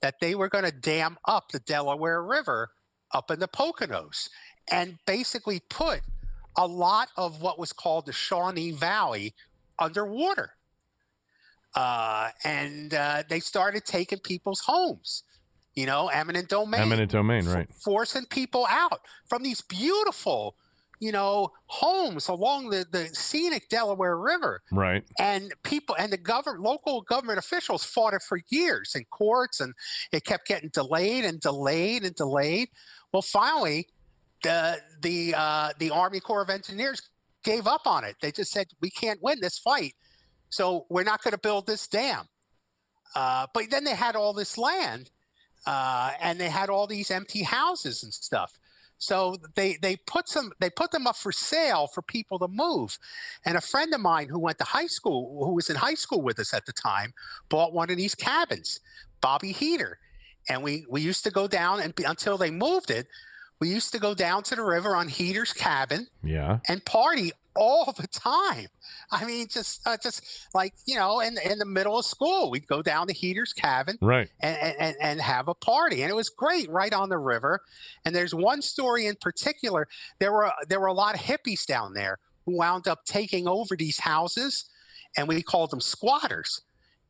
that 0.00 0.16
they 0.20 0.34
were 0.34 0.48
going 0.48 0.64
to 0.64 0.72
dam 0.72 1.16
up 1.26 1.50
the 1.52 1.58
delaware 1.60 2.22
river 2.22 2.70
up 3.12 3.30
in 3.30 3.40
the 3.40 3.48
poconos 3.48 4.28
and 4.70 4.98
basically 5.06 5.60
put 5.70 6.00
a 6.56 6.66
lot 6.66 7.08
of 7.16 7.40
what 7.40 7.58
was 7.58 7.72
called 7.72 8.06
the 8.06 8.12
shawnee 8.12 8.72
valley 8.72 9.34
underwater 9.78 10.52
uh, 11.76 12.30
and 12.44 12.94
uh, 12.94 13.22
they 13.28 13.38
started 13.40 13.84
taking 13.84 14.18
people's 14.18 14.60
homes 14.60 15.22
you 15.76 15.86
know 15.86 16.08
eminent 16.08 16.48
domain 16.48 16.80
Eminent 16.80 17.10
domain, 17.10 17.46
f- 17.46 17.54
right? 17.54 17.68
forcing 17.84 18.24
people 18.24 18.66
out 18.68 19.00
from 19.28 19.42
these 19.42 19.60
beautiful, 19.60 20.56
you 21.00 21.12
know, 21.12 21.52
homes 21.66 22.28
along 22.28 22.70
the, 22.70 22.86
the 22.90 23.08
scenic 23.12 23.68
Delaware 23.68 24.16
River. 24.16 24.62
Right. 24.72 25.04
And 25.18 25.52
people 25.62 25.94
and 25.98 26.10
the 26.10 26.16
government, 26.16 26.64
local 26.64 27.02
government 27.02 27.38
officials 27.38 27.84
fought 27.84 28.14
it 28.14 28.22
for 28.22 28.40
years 28.48 28.94
in 28.94 29.04
courts, 29.10 29.60
and 29.60 29.74
it 30.12 30.24
kept 30.24 30.48
getting 30.48 30.70
delayed 30.70 31.24
and 31.24 31.40
delayed 31.40 32.04
and 32.04 32.16
delayed. 32.16 32.68
Well, 33.12 33.22
finally, 33.22 33.88
the 34.42 34.78
the 35.02 35.34
uh, 35.36 35.70
the 35.78 35.90
Army 35.90 36.20
Corps 36.20 36.42
of 36.42 36.48
Engineers 36.48 37.02
gave 37.44 37.66
up 37.66 37.86
on 37.86 38.02
it. 38.04 38.16
They 38.22 38.32
just 38.32 38.50
said 38.50 38.68
we 38.80 38.90
can't 38.90 39.22
win 39.22 39.40
this 39.42 39.58
fight, 39.58 39.94
so 40.56 40.86
we're 40.88 41.04
not 41.12 41.22
going 41.22 41.32
to 41.32 41.38
build 41.48 41.66
this 41.66 41.86
dam. 41.86 42.22
Uh, 43.14 43.46
but 43.54 43.64
then 43.70 43.84
they 43.84 43.94
had 43.94 44.14
all 44.16 44.32
this 44.32 44.56
land, 44.58 45.10
uh, 45.66 46.10
and 46.20 46.38
they 46.40 46.48
had 46.48 46.68
all 46.70 46.86
these 46.86 47.10
empty 47.10 47.42
houses 47.42 48.02
and 48.02 48.12
stuff. 48.12 48.58
So 48.98 49.36
they 49.54 49.76
they 49.82 49.96
put 49.96 50.26
some 50.28 50.52
they 50.58 50.70
put 50.70 50.90
them 50.90 51.06
up 51.06 51.16
for 51.16 51.30
sale 51.32 51.86
for 51.94 52.00
people 52.02 52.38
to 52.38 52.48
move. 52.48 52.98
And 53.44 53.56
a 53.56 53.60
friend 53.60 53.92
of 53.94 54.00
mine 54.00 54.28
who 54.28 54.38
went 54.38 54.58
to 54.58 54.64
high 54.64 54.86
school, 54.98 55.44
who 55.44 55.52
was 55.54 55.68
in 55.68 55.76
high 55.76 55.98
school 56.04 56.22
with 56.22 56.38
us 56.38 56.54
at 56.54 56.64
the 56.64 56.72
time, 56.72 57.12
bought 57.50 57.74
one 57.74 57.90
of 57.90 57.96
these 57.98 58.14
cabins, 58.14 58.80
Bobby 59.20 59.52
Heater. 59.52 59.98
And 60.48 60.62
we 60.62 60.86
we 60.88 61.00
used 61.02 61.24
to 61.24 61.30
go 61.30 61.46
down 61.46 61.80
and 61.80 61.92
until 62.06 62.38
they 62.38 62.50
moved 62.50 62.90
it, 62.90 63.06
we 63.60 63.68
used 63.68 63.92
to 63.92 63.98
go 63.98 64.14
down 64.14 64.42
to 64.44 64.54
the 64.56 64.62
river 64.62 64.96
on 64.96 65.08
Heater's 65.08 65.52
cabin 65.52 66.06
Yeah. 66.22 66.60
and 66.68 66.82
party 66.84 67.32
all 67.56 67.92
the 67.96 68.06
time. 68.06 68.66
I 69.10 69.24
mean, 69.24 69.46
just 69.48 69.86
uh, 69.86 69.96
just 70.02 70.48
like 70.54 70.74
you 70.86 70.96
know, 70.96 71.20
in 71.20 71.36
in 71.44 71.58
the 71.58 71.64
middle 71.66 71.98
of 71.98 72.04
school, 72.04 72.50
we'd 72.50 72.66
go 72.66 72.82
down 72.82 73.06
to 73.08 73.12
Heater's 73.12 73.52
cabin 73.52 73.98
Right. 74.00 74.28
and, 74.40 74.74
and, 74.78 74.96
and 75.00 75.20
have 75.20 75.48
a 75.48 75.54
party. 75.54 76.02
And 76.02 76.10
it 76.10 76.14
was 76.14 76.28
great 76.28 76.68
right 76.70 76.92
on 76.92 77.08
the 77.08 77.18
river. 77.18 77.62
And 78.04 78.14
there's 78.14 78.34
one 78.34 78.62
story 78.62 79.06
in 79.06 79.16
particular. 79.16 79.88
There 80.18 80.32
were 80.32 80.52
there 80.68 80.80
were 80.80 80.86
a 80.86 80.92
lot 80.92 81.14
of 81.14 81.20
hippies 81.20 81.66
down 81.66 81.94
there 81.94 82.18
who 82.44 82.56
wound 82.56 82.86
up 82.88 83.04
taking 83.04 83.48
over 83.48 83.76
these 83.76 84.00
houses, 84.00 84.66
and 85.16 85.26
we 85.28 85.42
called 85.42 85.70
them 85.70 85.80
squatters. 85.80 86.62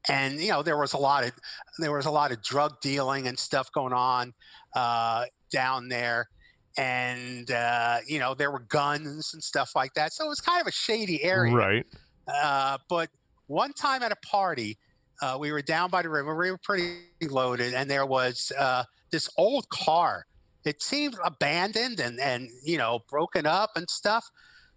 And 0.08 0.40
you 0.40 0.50
know 0.50 0.62
there 0.62 0.76
was 0.78 0.92
a 0.92 0.98
lot 0.98 1.24
of 1.24 1.32
there 1.78 1.92
was 1.92 2.06
a 2.06 2.10
lot 2.10 2.30
of 2.32 2.42
drug 2.42 2.80
dealing 2.80 3.26
and 3.26 3.38
stuff 3.38 3.72
going 3.72 3.92
on 3.92 4.34
uh, 4.74 5.24
down 5.50 5.88
there, 5.88 6.28
and 6.76 7.50
uh, 7.50 7.98
you 8.06 8.18
know 8.18 8.34
there 8.34 8.50
were 8.50 8.60
guns 8.60 9.32
and 9.32 9.42
stuff 9.42 9.72
like 9.74 9.94
that. 9.94 10.12
So 10.12 10.26
it 10.26 10.28
was 10.28 10.40
kind 10.40 10.60
of 10.60 10.66
a 10.66 10.72
shady 10.72 11.22
area. 11.22 11.54
Right. 11.54 11.86
Uh, 12.28 12.78
but 12.88 13.10
one 13.46 13.72
time 13.72 14.02
at 14.02 14.12
a 14.12 14.16
party, 14.16 14.78
uh, 15.22 15.36
we 15.38 15.52
were 15.52 15.62
down 15.62 15.90
by 15.90 16.02
the 16.02 16.08
river. 16.08 16.34
We 16.36 16.50
were 16.50 16.58
pretty 16.58 16.98
loaded, 17.22 17.74
and 17.74 17.90
there 17.90 18.06
was 18.06 18.52
uh, 18.58 18.84
this 19.10 19.28
old 19.36 19.68
car. 19.68 20.26
It 20.64 20.82
seemed 20.82 21.16
abandoned 21.24 22.00
and 22.00 22.18
and 22.20 22.48
you 22.64 22.78
know 22.78 23.00
broken 23.08 23.46
up 23.46 23.70
and 23.76 23.88
stuff. 23.88 24.30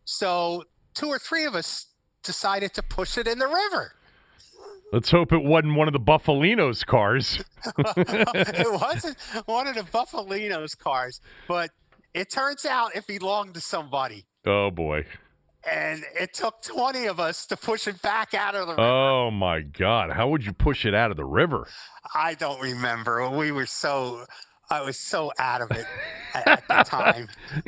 So 0.05 0.63
two 0.93 1.07
or 1.07 1.19
three 1.19 1.45
of 1.45 1.55
us 1.55 1.88
decided 2.23 2.73
to 2.75 2.83
push 2.83 3.17
it 3.17 3.27
in 3.27 3.39
the 3.39 3.47
river. 3.47 3.93
Let's 4.91 5.12
hope 5.12 5.31
it 5.31 5.43
wasn't 5.43 5.75
one 5.75 5.88
of 5.88 5.93
the 5.93 5.99
Bufalinos 5.99 6.83
cars. 6.83 7.43
it 7.77 8.71
wasn't 8.81 9.17
one 9.45 9.67
of 9.67 9.75
the 9.75 9.83
Bufalinos 9.83 10.75
cars, 10.75 11.21
but 11.47 11.69
it 12.13 12.29
turns 12.31 12.65
out 12.65 12.95
it 12.95 13.05
belonged 13.07 13.53
to 13.55 13.61
somebody. 13.61 14.25
Oh 14.45 14.71
boy. 14.71 15.05
And 15.69 16.03
it 16.19 16.33
took 16.33 16.61
20 16.63 17.05
of 17.07 17.19
us 17.19 17.45
to 17.47 17.57
push 17.57 17.87
it 17.87 18.01
back 18.01 18.33
out 18.33 18.55
of 18.55 18.67
the 18.67 18.73
river. 18.73 18.81
Oh 18.81 19.29
my 19.31 19.59
God. 19.61 20.11
How 20.11 20.29
would 20.29 20.45
you 20.45 20.53
push 20.53 20.85
it 20.85 20.95
out 20.95 21.11
of 21.11 21.17
the 21.17 21.25
river? 21.25 21.67
I 22.15 22.33
don't 22.35 22.61
remember. 22.61 23.29
We 23.29 23.51
were 23.51 23.65
so, 23.65 24.25
I 24.69 24.81
was 24.81 24.97
so 24.97 25.31
out 25.37 25.61
of 25.61 25.71
it 25.71 25.85
at, 26.33 26.47
at 26.47 26.67
the 26.67 26.83
time, 26.89 27.27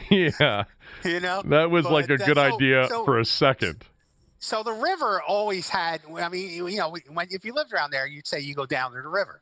yeah. 0.09 0.63
you 1.03 1.19
know? 1.19 1.41
That 1.45 1.69
was 1.69 1.85
like 1.85 2.05
a 2.05 2.17
But, 2.17 2.25
good 2.27 2.37
so- 2.37 2.55
idea 2.55 2.87
so- 2.87 3.03
for 3.05 3.19
a 3.19 3.25
second. 3.25 3.83
So 4.43 4.63
the 4.63 4.73
river 4.73 5.21
always 5.21 5.69
had, 5.69 6.01
I 6.17 6.27
mean, 6.29 6.49
you 6.49 6.67
you 6.67 6.77
know, 6.77 6.95
when, 7.11 7.27
if 7.29 7.45
you 7.45 7.53
lived 7.53 7.73
around 7.73 7.91
there, 7.91 8.07
you'd 8.07 8.25
say 8.25 8.39
you 8.39 8.55
go 8.55 8.65
down 8.65 8.91
to 8.93 9.01
the 9.01 9.07
river. 9.07 9.39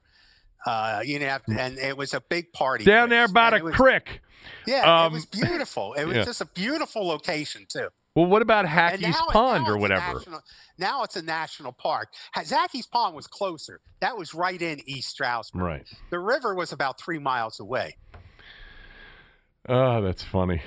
Uh, 0.66 1.02
you 1.06 1.20
didn't 1.20 1.30
have 1.32 1.46
to, 1.46 1.60
and 1.60 1.78
it 1.78 1.96
was 1.98 2.14
a 2.14 2.22
big 2.22 2.52
party. 2.54 2.84
Down 2.84 3.08
place, 3.08 3.18
there 3.18 3.28
by 3.30 3.48
and 3.50 3.60
the 3.62 3.64
was- 3.66 3.76
creek. 3.76 4.22
Yeah, 4.68 5.04
Um, 5.06 5.14
it 5.14 5.16
was 5.16 5.26
beautiful. 5.26 5.94
It 5.94 6.06
was 6.06 6.16
yeah. 6.18 6.24
just 6.26 6.42
a 6.42 6.46
beautiful 6.46 7.08
location 7.08 7.66
too. 7.70 7.90
Well, 8.16 8.26
what 8.26 8.42
about 8.42 8.66
Hackey's 8.68 9.16
it- 9.16 9.16
Pond 9.30 9.68
or 9.68 9.78
whatever? 9.78 10.16
national- 10.20 10.42
now 10.78 11.04
it's 11.04 11.16
a 11.16 11.22
national 11.22 11.72
park. 11.74 12.10
Ha- 12.34 12.44
Zacky's 12.44 12.88
Pond 12.88 13.16
was 13.16 13.28
closer. 13.28 13.80
That 14.02 14.18
was 14.18 14.34
right 14.34 14.62
in 14.62 14.82
East 14.86 15.10
Stroudsburg. 15.10 15.62
Right. 15.62 15.88
The 16.10 16.20
river 16.20 16.54
was 16.56 16.72
about 16.72 17.00
three 17.00 17.20
miles 17.20 17.60
away. 17.60 17.98
Oh, 19.68 20.02
that's 20.02 20.24
funny. 20.24 20.62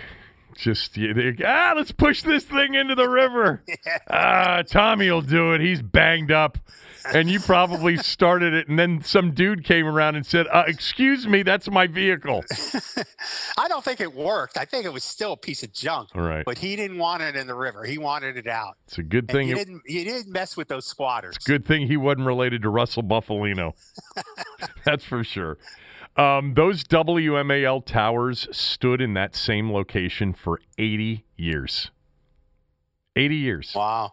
Just 0.57 0.97
you, 0.99 1.15
they, 1.15 1.45
ah, 1.45 1.73
let's 1.75 1.93
push 1.93 2.23
this 2.23 2.45
thing 2.45 2.75
into 2.75 2.95
the 2.95 3.09
river. 3.09 3.63
Ah, 4.11 4.63
Tommy 4.69 5.11
will 5.11 5.23
do 5.23 5.55
it. 5.55 5.61
He's 5.63 5.81
banged 5.81 6.31
up, 6.31 6.59
and 7.15 7.31
you 7.31 7.41
probably 7.41 7.97
started 7.97 8.55
it, 8.55 8.69
and 8.69 8.79
then 8.79 9.03
some 9.03 9.33
dude 9.33 9.65
came 9.65 9.87
around 9.87 10.17
and 10.17 10.25
said, 10.27 10.47
uh, 10.53 10.65
"Excuse 10.67 11.27
me, 11.27 11.43
that's 11.43 11.71
my 11.71 11.87
vehicle." 11.87 12.45
I 13.59 13.69
don't 13.69 13.85
think 13.85 14.01
it 14.01 14.15
worked. 14.15 14.57
I 14.57 14.65
think 14.65 14.85
it 14.85 14.93
was 14.93 15.05
still 15.05 15.33
a 15.33 15.37
piece 15.37 15.63
of 15.63 15.73
junk. 15.73 16.11
All 16.15 16.23
right, 16.23 16.45
But 16.45 16.59
he 16.59 16.77
didn't 16.77 16.99
want 16.99 17.23
it 17.23 17.37
in 17.37 17.47
the 17.47 17.55
river. 17.55 17.85
He 17.85 17.99
wanted 17.99 18.37
it 18.37 18.47
out. 18.47 18.77
it's 18.87 18.99
a 18.99 19.03
good 19.03 19.29
thing. 19.29 19.49
he 19.49 19.55
didn't. 19.55 19.83
He 19.87 20.05
didn't 20.05 20.33
mess 20.33 20.57
with 20.57 20.69
those 20.69 20.87
squatters. 20.87 21.39
good 21.39 21.67
thing 21.67 21.87
he 21.87 21.97
wasn't 21.97 22.27
related 22.27 22.63
to 22.63 22.69
Russell 22.69 23.03
Bufalino. 23.03 23.73
That's 24.85 25.05
for 25.05 25.25
sure. 25.25 25.59
Um, 26.17 26.53
those 26.55 26.85
WMAL 26.85 27.87
towers 27.87 28.47
stood 28.53 29.01
in 29.01 29.15
that 29.15 29.35
same 29.35 29.73
location 29.73 30.35
for 30.35 30.61
80 30.77 31.25
years. 31.37 31.91
80 33.17 33.37
years. 33.37 33.73
Wow. 33.75 34.13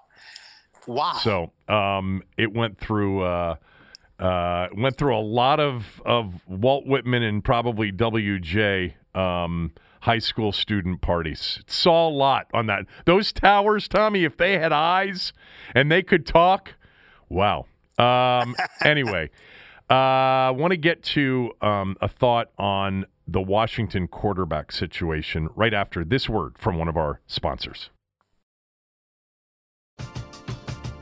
Wow. 0.87 1.13
So 1.21 1.51
um, 1.67 2.23
it 2.37 2.53
went 2.53 2.79
through 2.79 3.23
uh, 3.23 3.55
uh, 4.19 4.67
went 4.75 4.97
through 4.97 5.15
a 5.15 5.21
lot 5.21 5.59
of, 5.59 6.01
of 6.05 6.41
Walt 6.47 6.85
Whitman 6.85 7.23
and 7.23 7.43
probably 7.43 7.91
WJ 7.91 8.93
um, 9.15 9.71
high 10.01 10.19
school 10.19 10.51
student 10.51 11.01
parties. 11.01 11.63
Saw 11.67 12.09
a 12.09 12.11
lot 12.11 12.47
on 12.53 12.67
that. 12.67 12.85
Those 13.05 13.31
towers, 13.31 13.87
Tommy, 13.87 14.25
if 14.25 14.37
they 14.37 14.57
had 14.57 14.71
eyes 14.71 15.33
and 15.73 15.91
they 15.91 16.03
could 16.03 16.25
talk, 16.25 16.73
wow. 17.29 17.65
Um, 17.97 18.55
anyway, 18.83 19.29
I 19.89 20.47
uh, 20.47 20.53
want 20.53 20.71
to 20.71 20.77
get 20.77 21.01
to 21.03 21.51
um, 21.61 21.95
a 22.01 22.07
thought 22.07 22.51
on 22.57 23.05
the 23.27 23.41
Washington 23.41 24.07
quarterback 24.07 24.71
situation 24.71 25.49
right 25.55 25.73
after 25.73 26.03
this 26.03 26.27
word 26.27 26.57
from 26.57 26.77
one 26.77 26.87
of 26.87 26.97
our 26.97 27.21
sponsors. 27.27 27.89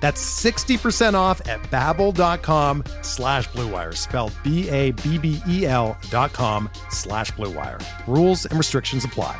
That's 0.00 0.22
60% 0.44 1.14
off 1.14 1.46
at 1.48 1.62
babbel.com 1.64 2.84
slash 3.02 3.48
bluewire, 3.48 3.96
spelled 3.96 4.32
B-A-B-B-E-L 4.42 5.96
dot 6.10 6.32
com 6.32 6.70
slash 6.90 7.30
bluewire. 7.32 7.82
Rules 8.06 8.46
and 8.46 8.58
restrictions 8.58 9.04
apply. 9.04 9.38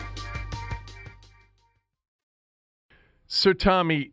So, 3.26 3.52
Tommy, 3.52 4.10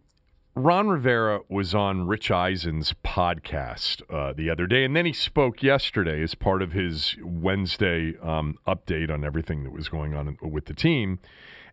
Ron 0.57 0.87
Rivera 0.87 1.41
was 1.49 1.75
on 1.75 2.07
Rich 2.07 2.31
Eisen's 2.31 2.93
podcast 3.03 4.01
uh, 4.11 4.33
the 4.33 4.49
other 4.49 4.65
day, 4.65 4.83
and 4.83 4.95
then 4.95 5.05
he 5.05 5.13
spoke 5.13 5.61
yesterday 5.61 6.23
as 6.23 6.33
part 6.33 6.63
of 6.63 6.71
his 6.71 7.15
Wednesday 7.23 8.15
um, 8.23 8.57
update 8.67 9.11
on 9.11 9.23
everything 9.23 9.63
that 9.63 9.71
was 9.71 9.87
going 9.87 10.15
on 10.15 10.37
with 10.41 10.65
the 10.65 10.73
team. 10.73 11.19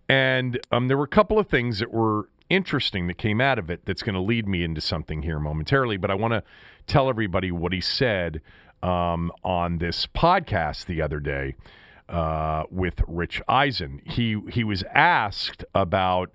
And 0.07 0.61
um, 0.71 0.89
there 0.89 0.99
were 0.99 1.05
a 1.05 1.09
couple 1.09 1.39
of 1.39 1.49
things 1.49 1.79
that 1.79 1.93
were 1.93 2.29
interesting 2.51 3.07
that 3.07 3.19
came 3.19 3.41
out 3.41 3.59
of 3.59 3.71
it 3.71 3.85
that's 3.85 4.03
going 4.03 4.15
to 4.15 4.21
lead 4.21 4.47
me 4.47 4.65
into 4.65 4.81
something 4.81 5.23
here 5.23 5.39
momentarily. 5.39 5.97
But 5.97 6.11
I 6.11 6.15
want 6.15 6.33
to 6.33 6.43
tell 6.87 7.09
everybody 7.09 7.51
what 7.51 7.73
he 7.73 7.81
said 7.81 8.41
um, 8.83 9.33
on 9.43 9.79
this 9.79 10.07
podcast 10.07 10.87
the 10.87 11.01
other 11.01 11.21
day 11.21 11.55
uh, 12.09 12.65
with 12.71 13.03
Rich 13.09 13.41
Eisen. 13.49 14.03
He 14.05 14.41
he 14.51 14.65
was 14.65 14.85
asked 14.95 15.65
about 15.75 16.31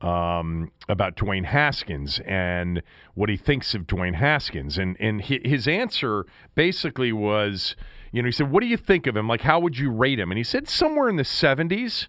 um, 0.00 0.72
about 0.88 1.16
Dwayne 1.16 1.46
Haskins 1.46 2.20
and 2.26 2.82
what 3.14 3.28
he 3.28 3.36
thinks 3.36 3.74
of 3.74 3.86
Dwayne 3.86 4.14
Haskins. 4.14 4.76
And, 4.78 4.96
and 5.00 5.22
his 5.22 5.66
answer 5.66 6.26
basically 6.54 7.12
was, 7.12 7.76
you 8.12 8.22
know, 8.22 8.26
he 8.26 8.32
said, 8.32 8.50
What 8.50 8.60
do 8.60 8.66
you 8.66 8.76
think 8.76 9.06
of 9.06 9.16
him? 9.16 9.26
Like, 9.28 9.42
how 9.42 9.58
would 9.60 9.78
you 9.78 9.90
rate 9.90 10.20
him? 10.20 10.30
And 10.30 10.38
he 10.38 10.44
said, 10.44 10.68
Somewhere 10.68 11.08
in 11.08 11.16
the 11.16 11.22
70s. 11.22 12.08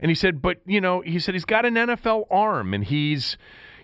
And 0.00 0.10
he 0.10 0.14
said, 0.14 0.42
But, 0.42 0.58
you 0.66 0.80
know, 0.80 1.00
he 1.00 1.18
said 1.18 1.34
he's 1.34 1.44
got 1.44 1.64
an 1.64 1.74
NFL 1.74 2.26
arm 2.30 2.74
and 2.74 2.84
he's, 2.84 3.36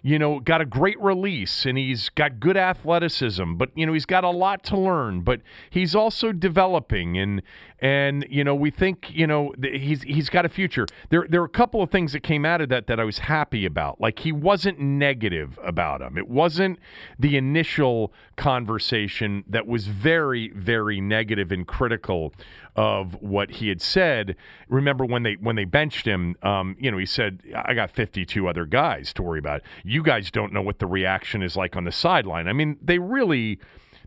you 0.02 0.18
know, 0.18 0.40
got 0.40 0.60
a 0.60 0.64
great 0.64 1.00
release 1.00 1.64
and 1.64 1.78
he's 1.78 2.08
got 2.08 2.40
good 2.40 2.56
athleticism, 2.56 3.54
but 3.54 3.70
you 3.76 3.86
know, 3.86 3.92
he's 3.92 4.04
got 4.04 4.24
a 4.24 4.30
lot 4.30 4.64
to 4.64 4.76
learn, 4.76 5.20
but 5.20 5.40
he's 5.70 5.94
also 5.94 6.32
developing 6.32 7.16
and 7.16 7.40
and 7.78 8.26
you 8.28 8.42
know, 8.42 8.54
we 8.54 8.70
think, 8.70 9.10
you 9.10 9.28
know, 9.28 9.52
he's 9.62 10.02
he's 10.02 10.28
got 10.28 10.44
a 10.44 10.48
future. 10.48 10.86
There 11.10 11.26
there 11.28 11.40
are 11.40 11.46
a 11.46 11.48
couple 11.48 11.82
of 11.82 11.90
things 11.90 12.12
that 12.12 12.24
came 12.24 12.44
out 12.44 12.60
of 12.60 12.68
that 12.70 12.88
that 12.88 12.98
I 12.98 13.04
was 13.04 13.18
happy 13.18 13.64
about. 13.64 14.00
Like 14.00 14.18
he 14.18 14.32
wasn't 14.32 14.80
negative 14.80 15.56
about 15.62 16.02
him. 16.02 16.18
It 16.18 16.28
wasn't 16.28 16.80
the 17.18 17.36
initial 17.36 18.12
conversation 18.36 19.44
that 19.48 19.68
was 19.68 19.86
very 19.86 20.50
very 20.50 21.00
negative 21.00 21.52
and 21.52 21.64
critical 21.66 22.32
of 22.74 23.20
what 23.20 23.50
he 23.50 23.68
had 23.68 23.82
said. 23.82 24.36
Remember 24.68 25.04
when 25.04 25.22
they 25.22 25.34
when 25.34 25.56
they 25.56 25.64
benched 25.64 26.06
him, 26.06 26.36
um, 26.42 26.76
you 26.78 26.90
know, 26.90 26.98
he 26.98 27.06
said, 27.06 27.40
"I 27.54 27.74
got 27.74 27.90
52 27.90 28.48
other 28.48 28.64
guys 28.64 29.12
to 29.14 29.22
worry 29.22 29.38
about. 29.38 29.62
You 29.84 30.02
guys 30.02 30.30
don't 30.30 30.52
know 30.52 30.62
what 30.62 30.78
the 30.78 30.86
reaction 30.86 31.42
is 31.42 31.56
like 31.56 31.76
on 31.76 31.84
the 31.84 31.92
sideline." 31.92 32.48
I 32.48 32.52
mean, 32.52 32.78
they 32.82 32.98
really 32.98 33.58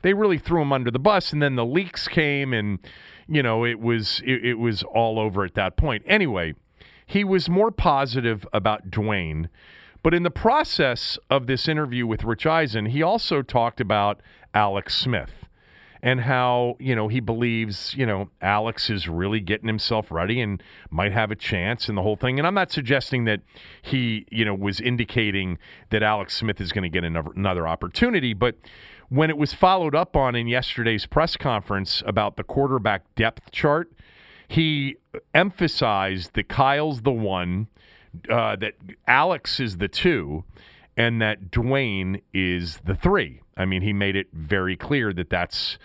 they 0.02 0.14
really 0.14 0.38
threw 0.38 0.62
him 0.62 0.74
under 0.74 0.92
the 0.92 1.00
bus, 1.00 1.34
and 1.34 1.42
then 1.42 1.56
the 1.56 1.66
leaks 1.66 2.08
came, 2.08 2.54
and 2.54 2.80
you 3.28 3.44
know, 3.44 3.66
it 3.66 3.80
was 3.80 4.22
it, 4.26 4.46
it 4.46 4.56
was 4.56 4.84
all 4.84 5.20
over 5.20 5.44
at 5.44 5.56
that 5.56 5.78
point. 5.78 6.04
Anyway, 6.08 6.56
he 7.06 7.24
was 7.24 7.50
more 7.50 7.72
positive 7.72 8.48
about 8.54 8.90
Dwayne. 8.90 9.50
But 10.04 10.14
in 10.14 10.22
the 10.22 10.30
process 10.32 11.18
of 11.32 11.48
this 11.48 11.68
interview 11.68 12.06
with 12.06 12.24
Rich 12.24 12.46
Eisen, 12.46 12.88
he 12.88 13.02
also 13.02 13.42
talked 13.42 13.82
about 13.82 14.22
Alex 14.54 14.96
Smith. 14.96 15.45
And 16.06 16.22
how, 16.22 16.78
you 16.80 16.96
know, 16.96 17.08
he 17.08 17.20
believes, 17.20 17.96
you 17.96 18.06
know, 18.06 18.30
Alex 18.40 18.92
is 18.92 19.10
really 19.10 19.40
getting 19.40 19.68
himself 19.68 20.12
ready 20.12 20.40
and 20.40 20.62
might 20.92 21.12
have 21.12 21.32
a 21.32 21.36
chance 21.36 21.90
and 21.90 21.98
the 21.98 22.04
whole 22.04 22.16
thing. 22.16 22.38
And 22.38 22.48
I'm 22.48 22.54
not 22.54 22.72
suggesting 22.72 23.26
that 23.26 23.42
he, 23.82 24.28
you 24.30 24.46
know, 24.46 24.54
was 24.54 24.80
indicating 24.80 25.58
that 25.90 26.04
Alex 26.04 26.38
Smith 26.38 26.62
is 26.62 26.72
going 26.72 26.84
to 26.84 26.90
get 26.90 27.04
another, 27.04 27.32
another 27.36 27.68
opportunity, 27.68 28.36
but 28.36 28.56
when 29.10 29.32
it 29.32 29.38
was 29.38 29.54
followed 29.54 29.96
up 29.96 30.16
on 30.16 30.36
in 30.36 30.48
yesterday's 30.48 31.08
press 31.08 31.36
conference 31.36 32.04
about 32.06 32.38
the 32.38 32.44
quarterback 32.44 33.04
depth 33.16 33.52
chart, 33.52 33.92
he 34.48 34.98
emphasized 35.34 36.36
that 36.36 36.48
Kyle's 36.48 37.02
the 37.02 37.12
one, 37.12 37.68
uh, 38.30 38.56
that 38.58 38.76
Alex 39.08 39.60
is 39.60 39.78
the 39.78 39.88
two, 39.88 40.44
and 40.96 41.20
that 41.20 41.50
Dwayne 41.50 42.22
is 42.32 42.78
the 42.86 42.94
three. 42.94 43.42
I 43.58 43.66
mean, 43.66 43.82
he 43.82 43.94
made 43.94 44.16
it 44.16 44.28
very 44.34 44.76
clear 44.76 45.14
that 45.14 45.30
that's 45.30 45.78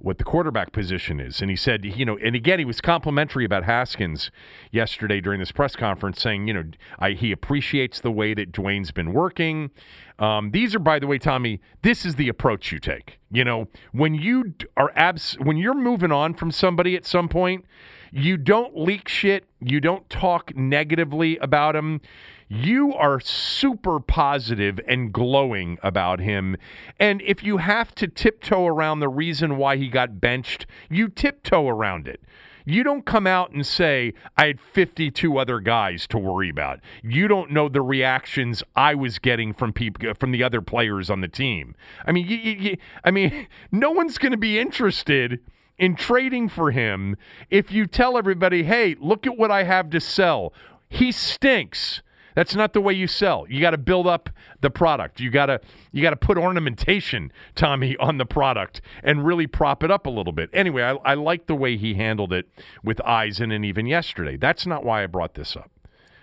what 0.00 0.18
the 0.18 0.24
quarterback 0.24 0.72
position 0.72 1.18
is. 1.18 1.40
And 1.40 1.50
he 1.50 1.56
said, 1.56 1.84
you 1.84 2.04
know, 2.04 2.16
and 2.18 2.36
again, 2.36 2.58
he 2.58 2.64
was 2.64 2.80
complimentary 2.80 3.44
about 3.44 3.64
Haskins 3.64 4.30
yesterday 4.70 5.20
during 5.20 5.40
this 5.40 5.50
press 5.50 5.74
conference, 5.74 6.22
saying, 6.22 6.46
you 6.46 6.54
know, 6.54 6.64
I, 6.98 7.10
he 7.10 7.32
appreciates 7.32 8.00
the 8.00 8.12
way 8.12 8.32
that 8.34 8.52
Dwayne's 8.52 8.92
been 8.92 9.12
working. 9.12 9.70
Um, 10.18 10.52
these 10.52 10.74
are, 10.74 10.80
by 10.80 10.98
the 10.98 11.06
way, 11.06 11.18
Tommy, 11.18 11.60
this 11.82 12.06
is 12.06 12.14
the 12.14 12.28
approach 12.28 12.70
you 12.72 12.78
take. 12.78 13.18
You 13.30 13.44
know, 13.44 13.68
when 13.92 14.14
you 14.14 14.54
are 14.76 14.92
abs, 14.94 15.36
when 15.42 15.56
you're 15.56 15.74
moving 15.74 16.12
on 16.12 16.34
from 16.34 16.50
somebody 16.50 16.96
at 16.96 17.04
some 17.04 17.28
point, 17.28 17.64
you 18.10 18.36
don't 18.36 18.76
leak 18.78 19.08
shit. 19.08 19.44
You 19.60 19.80
don't 19.80 20.08
talk 20.08 20.56
negatively 20.56 21.36
about 21.38 21.76
him. 21.76 22.00
You 22.48 22.94
are 22.94 23.20
super 23.20 24.00
positive 24.00 24.80
and 24.88 25.12
glowing 25.12 25.78
about 25.82 26.20
him. 26.20 26.56
And 26.98 27.20
if 27.22 27.42
you 27.42 27.58
have 27.58 27.94
to 27.96 28.08
tiptoe 28.08 28.66
around 28.66 29.00
the 29.00 29.08
reason 29.08 29.58
why 29.58 29.76
he 29.76 29.88
got 29.88 30.20
benched, 30.20 30.66
you 30.88 31.08
tiptoe 31.08 31.68
around 31.68 32.08
it. 32.08 32.22
You 32.64 32.82
don't 32.82 33.06
come 33.06 33.26
out 33.26 33.50
and 33.50 33.66
say, 33.66 34.12
I 34.36 34.46
had 34.46 34.60
52 34.60 35.38
other 35.38 35.58
guys 35.58 36.06
to 36.08 36.18
worry 36.18 36.50
about. 36.50 36.80
You 37.02 37.26
don't 37.26 37.50
know 37.50 37.68
the 37.68 37.80
reactions 37.80 38.62
I 38.76 38.94
was 38.94 39.18
getting 39.18 39.54
from 39.54 39.72
people 39.72 40.12
from 40.14 40.32
the 40.32 40.42
other 40.42 40.60
players 40.60 41.08
on 41.08 41.22
the 41.22 41.28
team. 41.28 41.74
I 42.04 42.12
mean, 42.12 42.26
you, 42.26 42.36
you, 42.36 42.76
I 43.04 43.10
mean, 43.10 43.46
no 43.72 43.90
one's 43.90 44.18
going 44.18 44.32
to 44.32 44.38
be 44.38 44.58
interested 44.58 45.40
in 45.78 45.96
trading 45.96 46.48
for 46.48 46.70
him 46.70 47.16
if 47.50 47.72
you 47.72 47.86
tell 47.86 48.18
everybody, 48.18 48.64
hey, 48.64 48.96
look 49.00 49.26
at 49.26 49.38
what 49.38 49.50
I 49.50 49.62
have 49.62 49.88
to 49.90 50.00
sell. 50.00 50.52
He 50.90 51.12
stinks. 51.12 52.02
That's 52.38 52.54
not 52.54 52.72
the 52.72 52.80
way 52.80 52.92
you 52.92 53.08
sell. 53.08 53.46
You 53.48 53.60
got 53.60 53.72
to 53.72 53.78
build 53.78 54.06
up 54.06 54.30
the 54.60 54.70
product. 54.70 55.18
You 55.18 55.28
got 55.28 55.46
to 55.46 55.60
you 55.90 56.02
got 56.02 56.10
to 56.10 56.16
put 56.16 56.38
ornamentation, 56.38 57.32
Tommy, 57.56 57.96
on 57.96 58.18
the 58.18 58.26
product 58.26 58.80
and 59.02 59.26
really 59.26 59.48
prop 59.48 59.82
it 59.82 59.90
up 59.90 60.06
a 60.06 60.08
little 60.08 60.32
bit. 60.32 60.48
Anyway, 60.52 60.84
I, 60.84 60.92
I 61.04 61.14
like 61.14 61.48
the 61.48 61.56
way 61.56 61.76
he 61.76 61.94
handled 61.94 62.32
it 62.32 62.48
with 62.84 63.04
Eisen 63.04 63.50
and 63.50 63.64
even 63.64 63.86
yesterday. 63.86 64.36
That's 64.36 64.68
not 64.68 64.84
why 64.84 65.02
I 65.02 65.06
brought 65.08 65.34
this 65.34 65.56
up. 65.56 65.68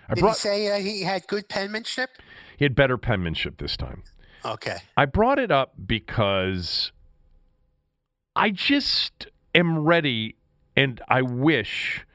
I 0.08 0.14
Did 0.14 0.22
brought, 0.22 0.36
he 0.36 0.40
say 0.40 0.70
uh, 0.70 0.78
he 0.78 1.02
had 1.02 1.26
good 1.26 1.50
penmanship? 1.50 2.08
He 2.56 2.64
had 2.64 2.74
better 2.74 2.96
penmanship 2.96 3.58
this 3.58 3.76
time. 3.76 4.02
Okay. 4.42 4.78
I 4.96 5.04
brought 5.04 5.38
it 5.38 5.50
up 5.50 5.74
because 5.86 6.92
I 8.34 8.52
just 8.52 9.26
am 9.54 9.80
ready 9.80 10.36
and 10.74 10.98
I 11.08 11.20
wish 11.20 12.06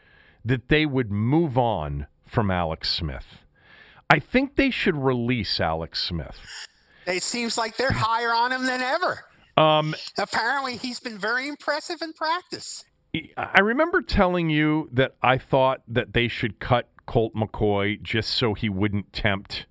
that 0.44 0.70
they 0.70 0.88
would 0.88 1.12
move 1.12 1.56
on 1.56 2.08
from 2.26 2.50
Alex 2.50 2.90
Smith. 2.90 3.42
I 4.12 4.20
think 4.20 4.58
they 4.58 4.72
should 4.72 4.98
release 4.98 5.62
Alex 5.62 6.04
Smith. 6.04 6.38
It 7.08 7.24
seems 7.24 7.58
like 7.58 7.78
they're 7.78 7.94
higher 7.94 8.34
on 8.34 8.52
him 8.52 8.66
than 8.66 8.82
ever. 8.82 9.24
Um, 9.56 9.96
Apparently, 10.18 10.76
he's 10.76 11.00
been 11.00 11.18
very 11.18 11.48
impressive 11.48 12.02
in 12.02 12.12
practice. 12.12 12.84
I 13.38 13.62
remember 13.62 14.02
telling 14.02 14.50
you 14.50 14.90
that 14.92 15.16
I 15.24 15.38
thought 15.38 15.82
that 15.88 16.12
they 16.12 16.28
should 16.28 16.60
cut 16.60 16.90
Colt 17.06 17.34
McCoy 17.36 18.02
just 18.02 18.32
so 18.32 18.54
he 18.54 18.68
wouldn't 18.68 19.14
tempt 19.14 19.66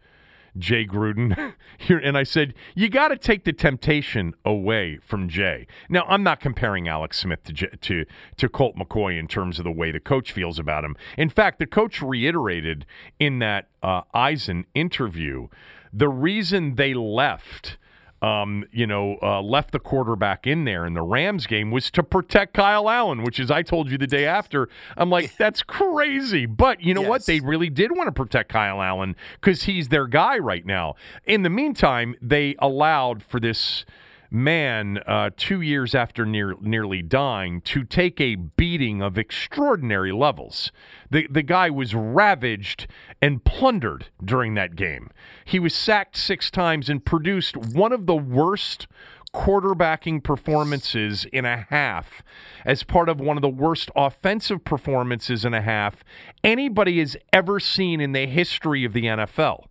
Jay 0.59 0.86
Gruden 0.86 1.55
here, 1.78 1.98
and 1.98 2.16
I 2.16 2.22
said 2.22 2.55
you 2.74 2.88
got 2.88 3.09
to 3.09 3.16
take 3.16 3.44
the 3.44 3.53
temptation 3.53 4.34
away 4.44 4.98
from 5.03 5.28
Jay. 5.28 5.66
Now 5.88 6.05
I'm 6.09 6.22
not 6.22 6.40
comparing 6.40 6.88
Alex 6.88 7.18
Smith 7.18 7.44
to, 7.44 7.76
to 7.76 8.05
to 8.36 8.48
Colt 8.48 8.76
McCoy 8.76 9.18
in 9.18 9.28
terms 9.28 9.59
of 9.59 9.64
the 9.64 9.72
way 9.72 9.90
the 9.90 10.01
coach 10.01 10.32
feels 10.32 10.59
about 10.59 10.84
him. 10.84 10.96
In 11.16 11.28
fact, 11.28 11.59
the 11.59 11.66
coach 11.66 12.03
reiterated 12.03 12.86
in 13.18 13.38
that 13.40 13.68
uh, 13.82 14.03
Eisen 14.14 14.66
interview 14.74 15.48
the 15.92 16.09
reason 16.09 16.76
they 16.76 16.94
left 16.94 17.76
um, 18.22 18.64
you 18.70 18.86
know, 18.86 19.18
uh, 19.22 19.40
left 19.40 19.72
the 19.72 19.78
quarterback 19.78 20.46
in 20.46 20.64
there 20.64 20.86
in 20.86 20.94
the 20.94 21.02
Rams 21.02 21.46
game 21.46 21.70
was 21.70 21.90
to 21.92 22.02
protect 22.02 22.54
Kyle 22.54 22.88
Allen, 22.88 23.22
which 23.22 23.40
is 23.40 23.50
I 23.50 23.62
told 23.62 23.90
you 23.90 23.98
the 23.98 24.06
day 24.06 24.26
after. 24.26 24.68
I'm 24.96 25.10
like, 25.10 25.36
that's 25.38 25.62
crazy. 25.62 26.46
But 26.46 26.82
you 26.82 26.94
know 26.94 27.02
yes. 27.02 27.08
what? 27.08 27.26
They 27.26 27.40
really 27.40 27.70
did 27.70 27.92
want 27.92 28.08
to 28.08 28.12
protect 28.12 28.50
Kyle 28.50 28.82
Allen 28.82 29.16
because 29.40 29.62
he's 29.62 29.88
their 29.88 30.06
guy 30.06 30.38
right 30.38 30.64
now. 30.66 30.96
In 31.24 31.42
the 31.42 31.50
meantime, 31.50 32.14
they 32.20 32.56
allowed 32.58 33.22
for 33.22 33.40
this 33.40 33.84
man, 34.30 34.98
uh, 35.06 35.30
two 35.36 35.60
years 35.60 35.94
after 35.94 36.24
near, 36.24 36.54
nearly 36.60 37.02
dying, 37.02 37.60
to 37.62 37.84
take 37.84 38.20
a 38.20 38.36
beating 38.36 39.02
of 39.02 39.18
extraordinary 39.18 40.12
levels. 40.12 40.70
The, 41.10 41.26
the 41.28 41.42
guy 41.42 41.70
was 41.70 41.94
ravaged 41.94 42.86
and 43.20 43.44
plundered 43.44 44.06
during 44.24 44.54
that 44.54 44.76
game. 44.76 45.10
He 45.44 45.58
was 45.58 45.74
sacked 45.74 46.16
six 46.16 46.50
times 46.50 46.88
and 46.88 47.04
produced 47.04 47.56
one 47.56 47.92
of 47.92 48.06
the 48.06 48.16
worst 48.16 48.86
quarterbacking 49.34 50.22
performances 50.22 51.24
in 51.32 51.44
a 51.44 51.66
half 51.70 52.22
as 52.64 52.82
part 52.82 53.08
of 53.08 53.20
one 53.20 53.36
of 53.36 53.42
the 53.42 53.48
worst 53.48 53.90
offensive 53.94 54.64
performances 54.64 55.44
in 55.44 55.54
a 55.54 55.60
half 55.60 56.02
anybody 56.42 56.98
has 56.98 57.16
ever 57.32 57.60
seen 57.60 58.00
in 58.00 58.12
the 58.12 58.26
history 58.26 58.84
of 58.84 58.92
the 58.92 59.04
NFL. 59.04 59.66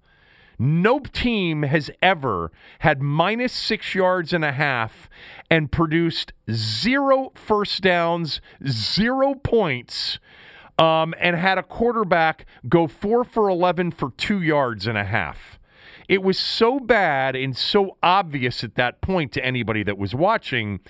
No 0.62 1.00
team 1.00 1.64
has 1.64 1.90
ever 2.02 2.52
had 2.80 3.02
minus 3.02 3.54
six 3.54 3.96
yards 3.96 4.34
and 4.34 4.44
a 4.44 4.52
half 4.52 5.10
and 5.50 5.72
produced 5.72 6.34
zero 6.52 7.32
first 7.34 7.82
downs, 7.82 8.42
zero 8.68 9.36
points, 9.36 10.20
um, 10.78 11.14
and 11.18 11.38
had 11.38 11.58
a 11.58 11.64
quarterback 11.64 12.46
go 12.68 12.88
four 12.88 13.24
for 13.24 13.48
11 13.48 13.92
for 13.92 14.12
two 14.12 14.42
yards 14.42 14.86
and 14.86 14.98
a 14.98 15.06
half. 15.06 15.60
It 16.10 16.24
was 16.24 16.38
so 16.38 16.80
bad 16.80 17.38
and 17.38 17.56
so 17.56 17.98
obvious 18.04 18.62
at 18.64 18.76
that 18.76 19.00
point 19.00 19.32
to 19.34 19.46
anybody 19.46 19.84
that 19.84 19.98
was 19.98 20.14
watching 20.14 20.82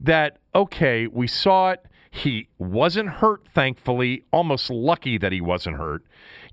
that, 0.00 0.38
okay, 0.54 1.08
we 1.08 1.26
saw 1.26 1.70
it. 1.70 1.84
He 2.18 2.48
wasn't 2.58 3.08
hurt, 3.08 3.46
thankfully. 3.54 4.24
Almost 4.32 4.70
lucky 4.70 5.18
that 5.18 5.32
he 5.32 5.40
wasn't 5.40 5.76
hurt 5.76 6.04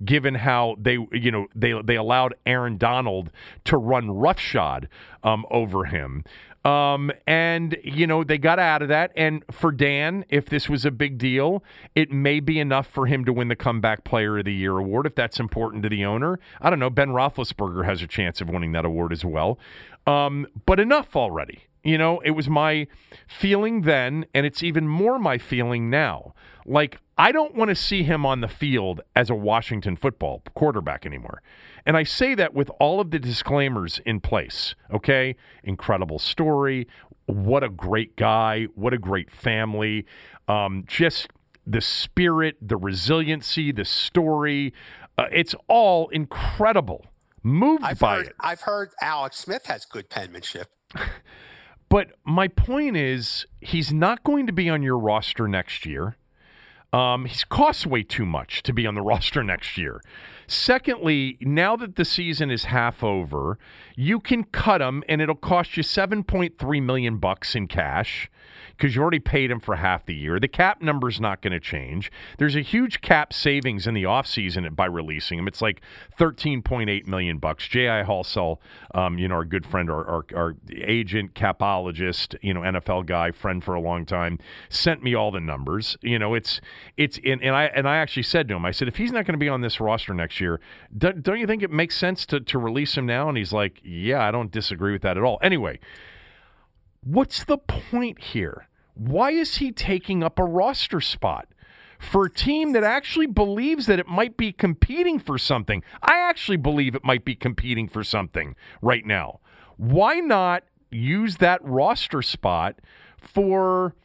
given 0.03 0.35
how 0.35 0.75
they 0.79 0.97
you 1.11 1.31
know 1.31 1.47
they 1.55 1.73
they 1.83 1.95
allowed 1.95 2.35
Aaron 2.45 2.77
Donald 2.77 3.31
to 3.63 3.77
run 3.77 4.11
roughshod 4.11 4.89
um, 5.23 5.45
over 5.49 5.85
him. 5.85 6.23
Um, 6.65 7.11
and, 7.27 7.77
you 7.83 8.07
know, 8.07 8.23
they 8.23 8.39
got 8.39 8.57
out 8.57 8.81
of 8.81 8.87
that. 8.87 9.11
And 9.15 9.43
for 9.51 9.71
Dan, 9.71 10.25
if 10.29 10.47
this 10.47 10.67
was 10.67 10.83
a 10.83 10.89
big 10.89 11.19
deal, 11.19 11.63
it 11.93 12.11
may 12.11 12.39
be 12.39 12.59
enough 12.59 12.87
for 12.87 13.05
him 13.05 13.23
to 13.25 13.33
win 13.33 13.49
the 13.49 13.55
Comeback 13.55 14.03
Player 14.03 14.39
of 14.39 14.45
the 14.45 14.53
Year 14.53 14.79
award 14.79 15.05
if 15.05 15.13
that's 15.13 15.39
important 15.39 15.83
to 15.83 15.89
the 15.89 16.05
owner. 16.05 16.39
I 16.59 16.71
don't 16.71 16.79
know. 16.79 16.89
Ben 16.89 17.09
Roethlisberger 17.09 17.85
has 17.85 18.01
a 18.01 18.07
chance 18.07 18.41
of 18.41 18.49
winning 18.49 18.71
that 18.71 18.83
award 18.83 19.13
as 19.13 19.23
well. 19.23 19.59
Um, 20.07 20.47
but 20.65 20.79
enough 20.79 21.15
already. 21.15 21.65
You 21.85 21.99
know, 21.99 22.19
it 22.21 22.31
was 22.31 22.49
my 22.49 22.87
feeling 23.27 23.83
then, 23.83 24.25
and 24.33 24.43
it's 24.43 24.63
even 24.63 24.87
more 24.87 25.19
my 25.19 25.37
feeling 25.37 25.87
now. 25.91 26.33
Like, 26.65 26.97
I 27.15 27.31
don't 27.31 27.53
want 27.53 27.69
to 27.69 27.75
see 27.75 28.01
him 28.01 28.25
on 28.25 28.41
the 28.41 28.47
field 28.47 29.01
as 29.15 29.29
a 29.29 29.35
Washington 29.35 29.95
football 29.95 30.41
quarterback 30.55 31.05
anymore. 31.05 31.43
And 31.85 31.95
I 31.95 32.01
say 32.01 32.33
that 32.33 32.55
with 32.55 32.71
all 32.79 32.99
of 32.99 33.11
the 33.11 33.19
disclaimers 33.19 34.01
in 34.03 34.19
place, 34.19 34.73
okay? 34.91 35.35
Incredible 35.63 36.17
story. 36.17 36.87
What 37.27 37.63
a 37.63 37.69
great 37.69 38.15
guy. 38.15 38.63
What 38.73 38.93
a 38.93 38.97
great 38.97 39.29
family. 39.29 40.07
Um, 40.47 40.85
just 40.87 41.27
the 41.67 41.81
spirit, 41.81 42.57
the 42.61 42.77
resiliency, 42.77 43.71
the 43.71 43.85
story. 43.85 44.73
Uh, 45.19 45.25
it's 45.31 45.53
all 45.67 46.09
incredible. 46.09 47.05
Moved 47.43 47.83
I've 47.83 47.99
by 47.99 48.15
heard, 48.17 48.25
it. 48.25 48.33
I've 48.39 48.61
heard 48.61 48.89
Alex 49.03 49.37
Smith 49.37 49.67
has 49.67 49.85
good 49.85 50.09
penmanship. 50.09 50.67
But 51.89 52.11
my 52.25 52.47
point 52.47 52.97
is, 52.97 53.45
he's 53.61 53.93
not 53.93 54.23
going 54.23 54.47
to 54.47 54.53
be 54.53 54.69
on 54.69 54.81
your 54.81 54.97
roster 54.97 55.47
next 55.47 55.85
year. 55.85 56.17
Um, 56.91 57.25
he's 57.25 57.43
costs 57.43 57.85
way 57.85 58.03
too 58.03 58.25
much 58.25 58.63
to 58.63 58.73
be 58.73 58.87
on 58.87 58.95
the 58.95 59.01
roster 59.13 59.43
next 59.43 59.77
year. 59.77 60.01
Secondly, 60.47 61.37
now 61.41 61.75
that 61.75 61.95
the 61.95 62.05
season 62.05 62.51
is 62.51 62.65
half 62.65 63.03
over, 63.03 63.57
you 63.95 64.19
can 64.19 64.43
cut 64.43 64.81
him, 64.81 65.03
and 65.09 65.21
it'll 65.21 65.35
cost 65.35 65.75
you 65.77 65.83
seven 65.83 66.23
point 66.23 66.57
three 66.57 66.79
million 66.79 67.17
bucks 67.17 67.55
in 67.55 67.67
cash 67.67 68.29
because 68.77 68.95
you 68.95 69.01
already 69.01 69.19
paid 69.19 69.51
him 69.51 69.59
for 69.59 69.75
half 69.75 70.05
the 70.05 70.15
year. 70.15 70.39
The 70.39 70.47
cap 70.47 70.81
number's 70.81 71.19
not 71.19 71.41
going 71.41 71.53
to 71.53 71.59
change. 71.59 72.11
There's 72.37 72.55
a 72.55 72.61
huge 72.61 73.01
cap 73.01 73.33
savings 73.33 73.87
in 73.87 73.93
the 73.93 74.03
offseason 74.03 74.75
by 74.75 74.85
releasing 74.85 75.39
him. 75.39 75.47
It's 75.47 75.61
like 75.61 75.81
13.8 76.19 77.07
million 77.07 77.37
bucks. 77.37 77.67
J.I. 77.67 78.03
Halsell, 78.03 78.57
um, 78.93 79.17
you 79.17 79.27
know, 79.27 79.35
our 79.35 79.45
good 79.45 79.65
friend, 79.65 79.89
our, 79.89 80.05
our, 80.05 80.25
our 80.35 80.55
agent, 80.73 81.33
capologist, 81.33 82.35
you 82.41 82.53
know, 82.53 82.61
NFL 82.61 83.05
guy, 83.05 83.31
friend 83.31 83.63
for 83.63 83.75
a 83.75 83.81
long 83.81 84.05
time, 84.05 84.39
sent 84.69 85.03
me 85.03 85.15
all 85.15 85.31
the 85.31 85.39
numbers. 85.39 85.97
You 86.01 86.19
know, 86.19 86.33
it's 86.33 86.59
it's 86.97 87.19
and, 87.25 87.41
and 87.41 87.55
I 87.55 87.65
and 87.65 87.87
I 87.87 87.97
actually 87.97 88.23
said 88.23 88.47
to 88.49 88.55
him, 88.55 88.65
I 88.65 88.71
said, 88.71 88.87
if 88.87 88.97
he's 88.97 89.11
not 89.11 89.25
going 89.25 89.33
to 89.33 89.39
be 89.39 89.49
on 89.49 89.61
this 89.61 89.79
roster 89.79 90.13
next 90.13 90.39
year, 90.41 90.59
don't, 90.97 91.25
you 91.39 91.47
think 91.47 91.63
it 91.63 91.71
makes 91.71 91.97
sense 91.97 92.25
to 92.27 92.39
to 92.39 92.59
release 92.59 92.97
him 92.97 93.05
now? 93.05 93.29
And 93.29 93.37
he's 93.37 93.53
like, 93.53 93.79
yeah, 93.83 94.25
I 94.25 94.31
don't 94.31 94.51
disagree 94.51 94.91
with 94.91 95.01
that 95.03 95.17
at 95.17 95.23
all. 95.23 95.39
Anyway. 95.41 95.79
What's 97.05 97.43
the 97.43 97.57
point 97.59 98.19
here? 98.19 98.67
Why 98.95 99.29
is 99.31 99.57
he 99.57 99.71
taking 99.71 100.23
up 100.23 100.39
a 100.39 100.43
roster 100.43 100.99
spot? 100.99 101.47
For 101.99 102.25
a 102.25 102.29
team 102.31 102.73
that 102.73 102.83
actually 102.83 103.27
believes 103.27 103.85
that 103.85 103.99
it 103.99 104.07
might 104.07 104.35
be 104.35 104.51
competing 104.51 105.17
for 105.19 105.37
something. 105.37 105.81
I 106.01 106.19
actually 106.19 106.57
believe 106.57 106.93
it 106.93 107.03
might 107.05 107.23
be 107.23 107.35
competing 107.35 107.87
for 107.87 108.03
something 108.03 108.55
right 108.81 109.05
now. 109.05 109.39
Why 109.77 110.15
not 110.19 110.63
use 110.91 111.37
that 111.37 111.61
roster 111.63 112.21
spot 112.21 112.79
for 113.17 113.95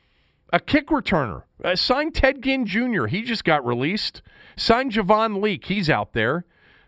a 0.53 0.61
kick 0.61 0.89
returner? 0.89 1.45
Uh, 1.65 1.75
sign 1.75 2.13
Ted 2.13 2.43
Ginn 2.43 2.65
Jr., 2.67 3.07
he 3.07 3.23
just 3.23 3.45
got 3.45 3.65
released. 3.67 4.23
Sign 4.57 4.91
Javon 4.91 5.41
Leake, 5.43 5.67
he's 5.67 5.89
out 5.91 6.13
there, 6.13 6.45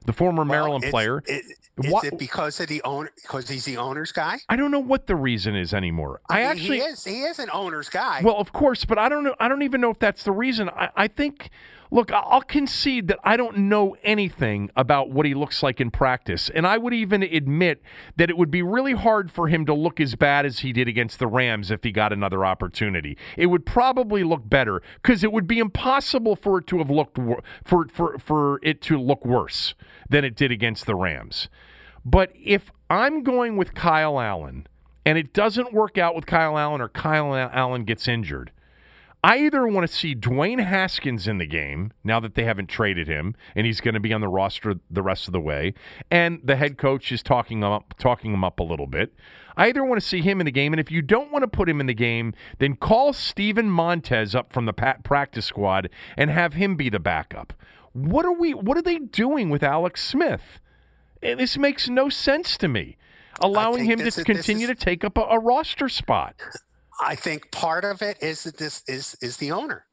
the 0.06 0.12
former 0.12 0.44
Maryland 0.44 0.84
Well, 0.84 0.88
it's- 0.88 0.92
player. 0.92 1.22
it- 1.26 1.44
is 1.82 1.90
Why- 1.90 2.02
it 2.04 2.18
because 2.18 2.60
of 2.60 2.68
the 2.68 2.82
owner? 2.82 3.10
Because 3.22 3.48
he's 3.48 3.64
the 3.64 3.76
owner's 3.78 4.12
guy? 4.12 4.38
I 4.48 4.56
don't 4.56 4.70
know 4.70 4.78
what 4.80 5.06
the 5.06 5.16
reason 5.16 5.56
is 5.56 5.72
anymore. 5.72 6.20
I, 6.28 6.36
mean, 6.36 6.44
actually 6.46 6.80
he 6.80 6.84
is. 6.84 7.04
He 7.04 7.22
is 7.22 7.38
an 7.38 7.48
owner's 7.52 7.88
guy. 7.88 8.20
Well, 8.22 8.36
of 8.36 8.52
course, 8.52 8.84
but 8.84 8.98
I 8.98 9.08
don't 9.08 9.24
know. 9.24 9.34
I 9.40 9.48
don't 9.48 9.62
even 9.62 9.80
know 9.80 9.90
if 9.90 9.98
that's 9.98 10.24
the 10.24 10.32
reason. 10.32 10.68
I, 10.70 10.90
I 10.96 11.08
think. 11.08 11.50
Look, 11.92 12.10
I'll 12.10 12.40
concede 12.40 13.08
that 13.08 13.18
I 13.22 13.36
don't 13.36 13.68
know 13.68 13.96
anything 14.02 14.70
about 14.74 15.10
what 15.10 15.26
he 15.26 15.34
looks 15.34 15.62
like 15.62 15.78
in 15.78 15.90
practice, 15.90 16.48
and 16.48 16.66
I 16.66 16.78
would 16.78 16.94
even 16.94 17.22
admit 17.22 17.82
that 18.16 18.30
it 18.30 18.38
would 18.38 18.50
be 18.50 18.62
really 18.62 18.94
hard 18.94 19.30
for 19.30 19.48
him 19.48 19.66
to 19.66 19.74
look 19.74 20.00
as 20.00 20.14
bad 20.14 20.46
as 20.46 20.60
he 20.60 20.72
did 20.72 20.88
against 20.88 21.18
the 21.18 21.26
Rams 21.26 21.70
if 21.70 21.84
he 21.84 21.92
got 21.92 22.10
another 22.10 22.46
opportunity. 22.46 23.18
It 23.36 23.48
would 23.48 23.66
probably 23.66 24.24
look 24.24 24.48
better 24.48 24.80
because 25.02 25.22
it 25.22 25.32
would 25.32 25.46
be 25.46 25.58
impossible 25.58 26.34
for 26.34 26.60
it 26.60 26.66
to 26.68 26.78
have 26.78 26.88
looked 26.88 27.18
for 27.62 27.88
for 27.92 28.18
for 28.18 28.58
it 28.62 28.80
to 28.82 28.98
look 28.98 29.26
worse 29.26 29.74
than 30.08 30.24
it 30.24 30.34
did 30.34 30.50
against 30.50 30.86
the 30.86 30.94
Rams. 30.94 31.50
But 32.06 32.32
if 32.42 32.72
I'm 32.88 33.22
going 33.22 33.58
with 33.58 33.74
Kyle 33.74 34.18
Allen 34.18 34.66
and 35.04 35.18
it 35.18 35.34
doesn't 35.34 35.74
work 35.74 35.98
out 35.98 36.14
with 36.14 36.24
Kyle 36.24 36.56
Allen 36.56 36.80
or 36.80 36.88
Kyle 36.88 37.34
Allen 37.34 37.84
gets 37.84 38.08
injured, 38.08 38.50
I 39.24 39.38
either 39.38 39.64
want 39.68 39.86
to 39.88 39.92
see 39.94 40.16
Dwayne 40.16 40.64
Haskins 40.64 41.28
in 41.28 41.38
the 41.38 41.46
game 41.46 41.92
now 42.02 42.18
that 42.18 42.34
they 42.34 42.42
haven't 42.42 42.66
traded 42.68 43.06
him 43.06 43.36
and 43.54 43.64
he's 43.66 43.80
going 43.80 43.94
to 43.94 44.00
be 44.00 44.12
on 44.12 44.20
the 44.20 44.26
roster 44.28 44.74
the 44.90 45.02
rest 45.02 45.28
of 45.28 45.32
the 45.32 45.40
way, 45.40 45.74
and 46.10 46.40
the 46.42 46.56
head 46.56 46.76
coach 46.76 47.12
is 47.12 47.22
talking 47.22 47.58
him 47.58 47.64
up, 47.70 47.94
talking 47.98 48.32
him 48.34 48.42
up 48.42 48.58
a 48.58 48.64
little 48.64 48.88
bit. 48.88 49.14
I 49.56 49.68
either 49.68 49.84
want 49.84 50.00
to 50.00 50.06
see 50.06 50.22
him 50.22 50.40
in 50.40 50.46
the 50.46 50.50
game, 50.50 50.72
and 50.72 50.80
if 50.80 50.90
you 50.90 51.02
don't 51.02 51.30
want 51.30 51.42
to 51.44 51.48
put 51.48 51.68
him 51.68 51.78
in 51.80 51.86
the 51.86 51.94
game, 51.94 52.34
then 52.58 52.74
call 52.74 53.12
Steven 53.12 53.70
Montez 53.70 54.34
up 54.34 54.52
from 54.52 54.64
the 54.66 54.72
practice 54.72 55.46
squad 55.46 55.88
and 56.16 56.28
have 56.30 56.54
him 56.54 56.74
be 56.74 56.88
the 56.88 56.98
backup. 56.98 57.52
What 57.92 58.24
are 58.24 58.32
we? 58.32 58.54
What 58.54 58.76
are 58.78 58.82
they 58.82 58.98
doing 58.98 59.50
with 59.50 59.62
Alex 59.62 60.02
Smith? 60.02 60.58
Eh, 61.22 61.34
This 61.36 61.56
makes 61.58 61.88
no 61.88 62.08
sense 62.08 62.56
to 62.56 62.66
me. 62.66 62.96
Allowing 63.40 63.84
him 63.84 63.98
to 64.00 64.06
is- 64.06 64.16
continue 64.24 64.66
is- 64.68 64.76
to 64.78 64.84
take 64.84 65.04
up 65.04 65.16
a, 65.16 65.20
a 65.22 65.38
roster 65.38 65.88
spot. 65.88 66.34
I 67.00 67.14
think 67.14 67.50
part 67.50 67.84
of 67.84 68.02
it 68.02 68.22
is 68.22 68.44
that 68.44 68.56
this 68.58 68.82
is 68.86 69.16
is 69.20 69.36
the 69.38 69.52
owner. 69.52 69.86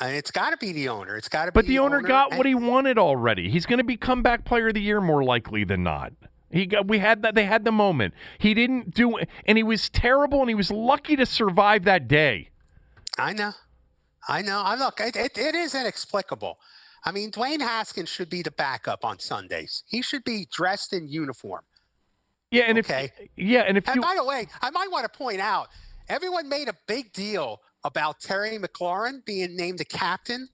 And 0.00 0.14
it's 0.14 0.30
got 0.30 0.50
to 0.50 0.56
be 0.56 0.72
the 0.72 0.88
owner. 0.90 1.16
It's 1.16 1.28
got 1.28 1.46
to 1.46 1.52
But 1.52 1.62
be 1.64 1.68
the 1.70 1.78
owner 1.80 2.00
got 2.00 2.30
and- 2.30 2.38
what 2.38 2.46
he 2.46 2.54
wanted 2.54 2.98
already. 2.98 3.50
He's 3.50 3.66
going 3.66 3.78
to 3.78 3.84
be 3.84 3.96
comeback 3.96 4.44
player 4.44 4.68
of 4.68 4.74
the 4.74 4.80
year 4.80 5.00
more 5.00 5.24
likely 5.24 5.64
than 5.64 5.82
not. 5.82 6.12
He 6.50 6.66
got 6.66 6.86
we 6.86 6.98
had 6.98 7.22
that 7.22 7.34
they 7.34 7.44
had 7.44 7.64
the 7.64 7.72
moment. 7.72 8.14
He 8.38 8.54
didn't 8.54 8.94
do 8.94 9.18
and 9.44 9.58
he 9.58 9.64
was 9.64 9.88
terrible 9.90 10.40
and 10.40 10.48
he 10.48 10.54
was 10.54 10.70
lucky 10.70 11.16
to 11.16 11.26
survive 11.26 11.84
that 11.84 12.06
day. 12.08 12.50
I 13.18 13.32
know. 13.32 13.52
I 14.28 14.42
know. 14.42 14.62
I 14.64 14.74
look. 14.76 15.00
It, 15.00 15.16
it, 15.16 15.36
it 15.36 15.54
is 15.54 15.74
inexplicable. 15.74 16.58
I 17.04 17.10
mean, 17.12 17.30
Dwayne 17.30 17.60
Haskins 17.60 18.08
should 18.08 18.28
be 18.30 18.42
the 18.42 18.50
backup 18.50 19.04
on 19.04 19.18
Sundays. 19.18 19.82
He 19.86 20.02
should 20.02 20.24
be 20.24 20.46
dressed 20.50 20.92
in 20.92 21.08
uniform. 21.08 21.62
Yeah, 22.50 22.64
and 22.64 22.78
Okay. 22.78 23.10
if 23.18 23.28
yeah, 23.36 23.60
and 23.60 23.76
if 23.76 23.86
And 23.86 23.96
you 23.96 24.02
by 24.02 24.14
the 24.16 24.24
way, 24.24 24.46
I 24.62 24.70
might 24.70 24.90
want 24.90 25.10
to 25.10 25.18
point 25.18 25.40
out, 25.40 25.68
everyone 26.08 26.48
made 26.48 26.68
a 26.68 26.74
big 26.86 27.12
deal 27.12 27.60
about 27.84 28.20
Terry 28.20 28.58
McLaurin 28.58 29.24
being 29.24 29.56
named 29.56 29.78
the 29.78 29.84
captain 29.84 30.48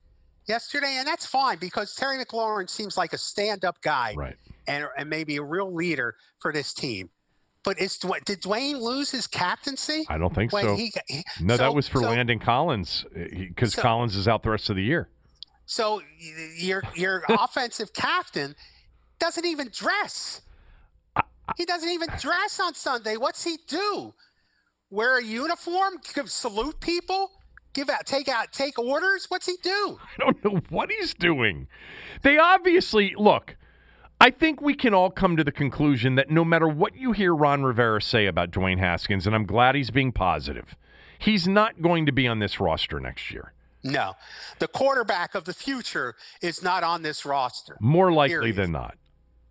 yesterday, 0.47 0.97
and 0.99 1.07
that's 1.07 1.27
fine 1.27 1.59
because 1.59 1.95
Terry 1.95 2.23
McLaurin 2.23 2.69
seems 2.69 2.97
like 2.97 3.13
a 3.13 3.19
stand-up 3.19 3.81
guy 3.81 4.15
right. 4.17 4.37
and, 4.67 4.87
and 4.97 5.09
maybe 5.09 5.37
a 5.37 5.43
real 5.43 5.73
leader 5.73 6.17
for 6.41 6.53
this 6.53 6.73
team. 6.75 7.11
But 7.63 7.81
is 7.81 7.97
did 7.97 8.43
Dwayne 8.43 8.79
lose 8.79 9.11
his 9.11 9.27
captaincy? 9.27 10.05
I 10.11 10.19
don't 10.19 10.35
think 10.35 10.51
so. 10.51 10.77
he- 10.77 10.93
he- 11.09 11.25
no, 11.41 11.57
so- 11.57 11.63
that 11.63 11.75
was 11.75 11.89
for 11.89 12.01
so- 12.01 12.11
Landon 12.11 12.39
Collins 12.39 13.07
eh, 13.17 13.29
because 13.49 13.73
So- 13.73 13.81
Collins 13.83 14.17
is 14.17 14.29
out 14.29 14.43
the 14.43 14.51
rest 14.51 14.69
of 14.69 14.77
the 14.77 14.83
year. 14.83 15.09
So 15.67 16.03
your 16.59 16.83
your 16.95 17.25
offensive 17.31 17.95
captain 17.95 18.55
doesn't 19.19 19.47
even 19.47 19.71
dress. 19.73 20.43
He 21.57 21.65
doesn't 21.65 21.89
even 21.89 22.09
dress 22.21 22.61
on 22.61 22.75
Sunday. 22.75 23.17
What's 23.17 23.45
he 23.45 23.59
do? 23.67 24.13
Wear 24.91 25.19
a 25.19 25.25
uniform? 25.25 25.95
Give, 26.15 26.31
salute 26.31 26.81
people? 26.81 27.33
Give 27.73 27.91
out? 27.91 28.07
Take 28.07 28.29
out? 28.29 28.53
Take 28.53 28.79
orders? 28.79 29.27
What's 29.29 29.47
he 29.47 29.57
do? 29.63 29.99
I 30.01 30.25
don't 30.25 30.45
know 30.45 30.61
what 30.69 30.91
he's 30.91 31.15
doing. 31.15 31.67
They 32.23 32.39
obviously 32.39 33.15
look. 33.17 33.57
I 34.21 34.31
think 34.31 34.61
we 34.61 34.75
can 34.75 34.95
all 34.95 35.11
come 35.11 35.37
to 35.37 35.45
the 35.45 35.51
conclusion 35.53 36.15
that 36.15 36.31
no 36.31 36.45
matter 36.45 36.69
what 36.69 36.97
you 36.97 37.13
hear 37.13 37.35
Ron 37.35 37.65
Rivera 37.65 38.01
say 38.01 38.27
about 38.27 38.53
Dwayne 38.53 38.79
Haskins, 38.79 39.27
and 39.27 39.35
I'm 39.35 39.45
glad 39.45 39.75
he's 39.75 39.91
being 39.91 40.13
positive, 40.13 40.77
he's 41.19 41.49
not 41.49 41.83
going 41.83 42.07
to 42.07 42.13
be 42.13 42.29
on 42.29 42.39
this 42.39 42.61
roster 42.61 43.01
next 43.01 43.33
year. 43.33 43.53
No, 43.83 44.15
the 44.61 44.69
quarterback 44.69 45.35
of 45.35 45.45
the 45.45 45.53
future 45.53 46.15
is 46.41 46.63
not 46.63 46.85
on 46.85 47.03
this 47.03 47.27
roster. 47.27 47.77
More 47.81 48.13
likely 48.13 48.53
Period. 48.53 48.57
than 48.57 48.73
not. 48.73 48.97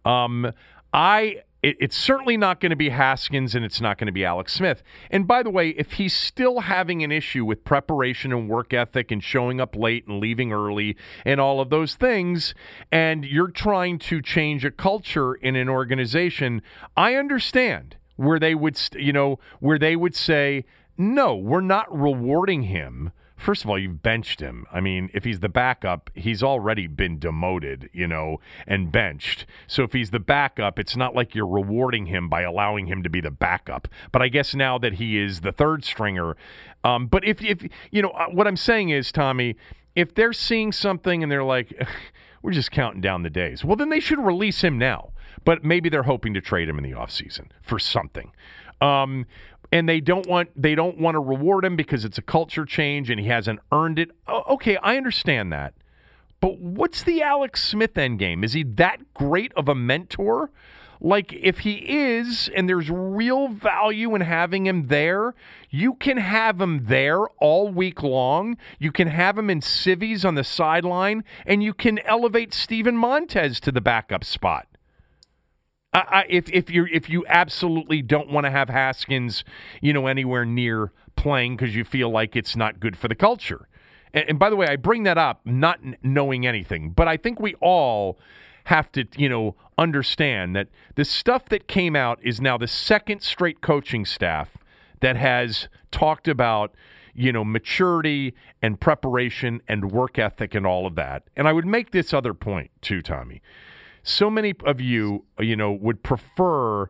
Um, 0.05 0.51
I. 0.93 1.41
It, 1.63 1.77
it's 1.79 1.97
certainly 1.97 2.37
not 2.37 2.59
going 2.59 2.69
to 2.69 2.75
be 2.75 2.89
Haskins, 2.89 3.55
and 3.55 3.65
it's 3.65 3.81
not 3.81 3.97
going 3.97 4.07
to 4.07 4.11
be 4.13 4.25
Alex 4.25 4.53
Smith. 4.53 4.83
And 5.09 5.25
by 5.25 5.41
the 5.41 5.49
way, 5.49 5.69
if 5.69 5.93
he's 5.93 6.13
still 6.13 6.59
having 6.59 7.03
an 7.03 7.11
issue 7.11 7.45
with 7.45 7.63
preparation 7.63 8.31
and 8.33 8.49
work 8.49 8.73
ethic, 8.73 9.09
and 9.09 9.23
showing 9.23 9.59
up 9.59 9.75
late 9.75 10.05
and 10.05 10.19
leaving 10.19 10.51
early, 10.51 10.97
and 11.25 11.39
all 11.39 11.61
of 11.61 11.69
those 11.69 11.95
things, 11.95 12.53
and 12.91 13.25
you're 13.25 13.47
trying 13.47 13.97
to 13.99 14.21
change 14.21 14.65
a 14.65 14.71
culture 14.71 15.33
in 15.33 15.55
an 15.55 15.69
organization, 15.69 16.61
I 16.95 17.15
understand 17.15 17.95
where 18.17 18.39
they 18.39 18.53
would, 18.53 18.77
you 18.93 19.13
know, 19.13 19.39
where 19.59 19.79
they 19.79 19.95
would 19.95 20.15
say, 20.15 20.65
no, 20.97 21.35
we're 21.35 21.61
not 21.61 21.87
rewarding 21.97 22.63
him. 22.63 23.11
First 23.35 23.63
of 23.63 23.69
all, 23.69 23.77
you've 23.77 24.01
benched 24.01 24.39
him. 24.39 24.65
I 24.71 24.79
mean, 24.79 25.09
if 25.13 25.23
he's 25.23 25.39
the 25.39 25.49
backup, 25.49 26.09
he's 26.13 26.41
already 26.43 26.87
been 26.87 27.19
demoted, 27.19 27.89
you 27.91 28.07
know, 28.07 28.39
and 28.67 28.91
benched. 28.91 29.45
So 29.67 29.83
if 29.83 29.93
he's 29.93 30.11
the 30.11 30.19
backup, 30.19 30.79
it's 30.79 30.95
not 30.95 31.15
like 31.15 31.35
you're 31.35 31.47
rewarding 31.47 32.05
him 32.05 32.29
by 32.29 32.43
allowing 32.43 32.87
him 32.87 33.03
to 33.03 33.09
be 33.09 33.21
the 33.21 33.31
backup. 33.31 33.87
But 34.11 34.21
I 34.21 34.29
guess 34.29 34.55
now 34.55 34.77
that 34.77 34.93
he 34.93 35.17
is 35.17 35.41
the 35.41 35.51
third 35.51 35.83
stringer, 35.83 36.37
um, 36.83 37.07
but 37.07 37.23
if 37.23 37.41
if 37.43 37.65
you 37.91 38.01
know 38.01 38.09
uh, 38.09 38.27
what 38.27 38.47
I'm 38.47 38.57
saying 38.57 38.89
is, 38.89 39.11
Tommy, 39.11 39.55
if 39.95 40.13
they're 40.15 40.33
seeing 40.33 40.71
something 40.71 41.23
and 41.23 41.31
they're 41.31 41.43
like, 41.43 41.73
we're 42.41 42.51
just 42.51 42.71
counting 42.71 43.01
down 43.01 43.23
the 43.23 43.29
days, 43.29 43.63
well, 43.63 43.75
then 43.75 43.89
they 43.89 43.99
should 43.99 44.19
release 44.19 44.61
him 44.61 44.77
now. 44.77 45.11
But 45.45 45.63
maybe 45.63 45.89
they're 45.89 46.03
hoping 46.03 46.33
to 46.35 46.41
trade 46.41 46.69
him 46.69 46.77
in 46.77 46.83
the 46.83 46.91
offseason 46.91 47.47
for 47.61 47.79
something. 47.79 48.31
Um, 48.79 49.25
and 49.73 49.89
they 49.89 49.99
don't 49.99 50.27
want 50.27 50.49
they 50.55 50.75
don't 50.75 50.99
want 50.99 51.15
to 51.15 51.19
reward 51.19 51.65
him 51.65 51.75
because 51.75 52.05
it's 52.05 52.19
a 52.19 52.21
culture 52.21 52.63
change 52.63 53.09
and 53.09 53.19
he 53.19 53.25
hasn't 53.25 53.59
earned 53.71 53.97
it. 53.97 54.11
Okay, 54.29 54.77
I 54.77 54.97
understand 54.97 55.51
that. 55.51 55.73
But 56.39 56.59
what's 56.59 57.01
the 57.03 57.23
Alex 57.23 57.63
Smith 57.63 57.97
end 57.97 58.19
game? 58.19 58.43
Is 58.43 58.53
he 58.53 58.61
that 58.63 59.15
great 59.15 59.51
of 59.55 59.67
a 59.67 59.73
mentor? 59.73 60.51
Like 61.01 61.33
if 61.33 61.59
he 61.59 61.73
is 61.73 62.51
and 62.55 62.69
there's 62.69 62.91
real 62.91 63.47
value 63.47 64.13
in 64.13 64.21
having 64.21 64.67
him 64.67 64.89
there, 64.89 65.33
you 65.71 65.95
can 65.95 66.17
have 66.17 66.61
him 66.61 66.85
there 66.85 67.25
all 67.39 67.69
week 67.69 68.03
long. 68.03 68.57
You 68.77 68.91
can 68.91 69.07
have 69.07 69.39
him 69.39 69.49
in 69.49 69.61
civvies 69.61 70.23
on 70.23 70.35
the 70.35 70.43
sideline 70.43 71.23
and 71.47 71.63
you 71.63 71.73
can 71.73 71.97
elevate 72.05 72.53
Steven 72.53 72.95
Montez 72.95 73.59
to 73.61 73.71
the 73.71 73.81
backup 73.81 74.23
spot. 74.23 74.67
I, 75.93 76.25
if 76.29 76.49
if 76.49 76.69
you 76.69 76.87
if 76.91 77.09
you 77.09 77.25
absolutely 77.27 78.01
don't 78.01 78.29
want 78.29 78.45
to 78.45 78.51
have 78.51 78.69
Haskins, 78.69 79.43
you 79.81 79.93
know, 79.93 80.07
anywhere 80.07 80.45
near 80.45 80.91
playing 81.15 81.55
because 81.55 81.75
you 81.75 81.83
feel 81.83 82.09
like 82.09 82.35
it's 82.35 82.55
not 82.55 82.79
good 82.79 82.97
for 82.97 83.07
the 83.07 83.15
culture, 83.15 83.67
And, 84.13 84.25
and 84.29 84.39
by 84.39 84.49
the 84.49 84.55
way, 84.55 84.67
I 84.67 84.75
bring 84.75 85.03
that 85.03 85.17
up 85.17 85.41
not 85.45 85.79
knowing 86.03 86.47
anything, 86.47 86.91
but 86.91 87.07
I 87.07 87.17
think 87.17 87.39
we 87.39 87.53
all 87.55 88.17
have 88.65 88.91
to, 88.93 89.05
you 89.17 89.29
know, 89.29 89.55
understand 89.77 90.55
that 90.55 90.69
the 90.95 91.05
stuff 91.05 91.45
that 91.49 91.67
came 91.67 91.95
out 91.95 92.19
is 92.23 92.39
now 92.39 92.57
the 92.57 92.67
second 92.67 93.21
straight 93.21 93.61
coaching 93.61 94.05
staff 94.05 94.49
that 95.01 95.17
has 95.17 95.67
talked 95.91 96.27
about, 96.27 96.73
you 97.13 97.31
know, 97.31 97.43
maturity 97.43 98.33
and 98.61 98.79
preparation 98.79 99.61
and 99.67 99.91
work 99.91 100.17
ethic 100.17 100.55
and 100.55 100.65
all 100.65 100.87
of 100.87 100.95
that. 100.95 101.23
And 101.35 101.47
I 101.47 101.51
would 101.53 101.65
make 101.65 101.91
this 101.91 102.13
other 102.13 102.33
point 102.33 102.71
too, 102.81 103.01
Tommy. 103.01 103.41
So 104.03 104.29
many 104.29 104.53
of 104.65 104.81
you, 104.81 105.25
you 105.39 105.55
know, 105.55 105.71
would 105.71 106.03
prefer 106.03 106.89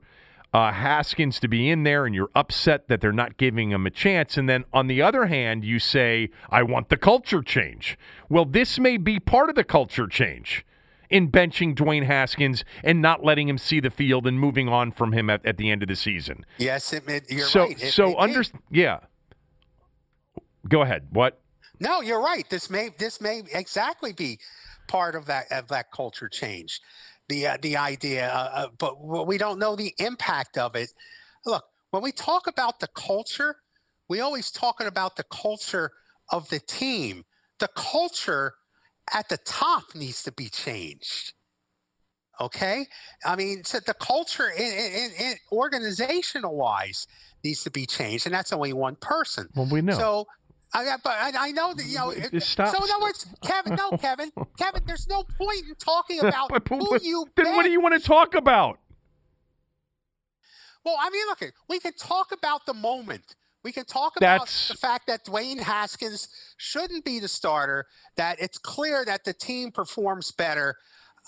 uh, 0.53 0.72
Haskins 0.72 1.39
to 1.39 1.47
be 1.47 1.70
in 1.70 1.84
there 1.84 2.05
and 2.05 2.14
you're 2.14 2.30
upset 2.36 2.88
that 2.88 3.01
they're 3.01 3.11
not 3.11 3.38
giving 3.38 3.72
him 3.72 3.86
a 3.86 3.89
chance. 3.89 4.38
And 4.38 4.47
then 4.47 4.66
on 4.74 4.88
the 4.88 5.01
other 5.01 5.26
hand, 5.26 5.64
you 5.64 5.80
say, 5.80 6.30
I 6.49 6.64
want 6.64 6.89
the 6.89 6.97
culture 6.97 7.41
change. 7.41 7.97
Well, 8.30 8.45
this 8.45 8.80
may 8.80 8.97
be 8.97 9.20
part 9.20 9.49
of 9.49 9.55
the 9.55 9.64
culture 9.64 10.07
change 10.07 10.66
in 11.09 11.30
benching 11.30 11.76
Dwayne 11.76 12.05
Haskins 12.05 12.64
and 12.84 13.01
not 13.01 13.24
letting 13.24 13.47
him 13.47 13.57
see 13.57 13.80
the 13.80 13.91
field 13.91 14.26
and 14.26 14.39
moving 14.39 14.68
on 14.68 14.91
from 14.91 15.14
him 15.14 15.30
at, 15.30 15.45
at 15.45 15.57
the 15.57 15.70
end 15.70 15.84
of 15.84 15.89
the 15.89 15.95
season. 15.95 16.45
Yes, 16.57 16.93
it, 16.93 17.07
it, 17.07 17.32
you're 17.32 17.45
so, 17.45 17.68
right. 17.68 17.84
It 17.84 17.91
so 17.91 18.18
under, 18.18 18.43
yeah. 18.72 18.99
Go 20.68 20.82
ahead. 20.82 21.07
What? 21.11 21.39
No, 21.80 22.01
you're 22.01 22.22
right. 22.22 22.49
This 22.49 22.70
may 22.70 22.89
this 22.97 23.20
may 23.20 23.43
exactly 23.53 24.14
be 24.14 24.39
part 24.88 25.16
of 25.16 25.26
that 25.28 25.52
of 25.52 25.68
that 25.70 25.92
culture 25.92 26.30
change. 26.30 26.80
The 27.30 27.48
uh, 27.48 27.58
the 27.62 27.78
idea, 27.78 28.30
uh, 28.30 28.50
uh, 28.54 28.68
but 28.78 29.02
we 29.28 29.38
don't 29.38 29.60
know 29.60 29.76
the 29.76 29.94
impact 29.98 30.58
of 30.58 30.76
it. 30.76 30.92
Look, 31.46 31.64
when 31.92 32.04
we 32.04 32.12
talk 32.12 32.48
about 32.48 32.80
the 32.80 32.88
culture, 32.88 33.58
we 34.10 34.20
always 34.20 34.52
talking 34.52 34.88
about 34.88 35.16
the 35.16 35.24
culture 35.24 35.92
of 36.32 36.50
the 36.50 36.60
team. 36.60 37.24
The 37.60 37.70
culture 37.76 38.54
at 39.14 39.30
the 39.30 39.38
top 39.38 39.96
needs 39.96 40.24
to 40.24 40.32
be 40.32 40.50
changed. 40.50 41.34
Okay, 42.42 42.88
I 43.24 43.36
mean, 43.36 43.64
so 43.64 43.80
the 43.80 43.94
culture 43.94 44.50
in, 44.50 44.66
in, 44.66 45.12
in 45.20 45.34
organizational 45.52 46.56
wise 46.56 47.06
needs 47.44 47.64
to 47.64 47.72
be 47.72 47.86
changed, 47.86 48.26
and 48.26 48.34
that's 48.34 48.52
only 48.52 48.74
one 48.74 48.96
person. 48.96 49.50
Well, 49.56 49.68
we 49.72 49.82
know. 49.82 49.94
So 49.94 50.26
I, 50.76 50.95
but 51.03 51.11
I, 51.13 51.32
I 51.47 51.51
know 51.51 51.74
that 51.74 51.86
you 51.86 51.97
know. 51.97 52.09
It-. 52.09 52.41
So 52.41 52.63
in 52.63 52.69
other 52.69 53.01
words, 53.01 53.28
Kevin, 53.43 53.76
no, 53.76 53.91
Kevin, 53.97 54.32
Kevin. 54.57 54.82
There's 54.86 55.07
no 55.07 55.24
point 55.24 55.63
in 55.67 55.76
talking 55.76 56.19
about 56.19 56.49
But- 56.49 56.65
but- 56.65 56.80
who 56.80 56.99
you. 57.01 57.28
then 57.36 57.55
what 57.55 57.63
do 57.63 57.71
you 57.71 57.80
want 57.82 57.99
to 58.01 58.05
talk 58.05 58.34
about? 58.36 58.80
Well, 60.86 60.97
I 60.99 61.09
mean, 61.09 61.26
look, 61.28 61.53
we 61.69 61.80
can 61.80 61.93
talk 61.93 62.32
about 62.32 62.65
the 62.65 62.74
moment. 62.74 63.36
We 63.63 63.71
can 63.71 63.86
talk 63.86 64.15
That's- 64.19 64.69
about 64.69 64.74
the 64.74 64.78
fact 64.80 65.07
that 65.07 65.26
Dwayne 65.26 65.59
Haskins 65.61 66.28
shouldn't 66.57 67.05
be 67.05 67.19
the 67.19 67.30
starter. 67.30 67.86
That 68.17 68.41
it's 68.41 68.57
clear 68.57 69.05
that 69.05 69.24
the 69.24 69.34
team 69.34 69.71
performs 69.71 70.32
better 70.32 70.76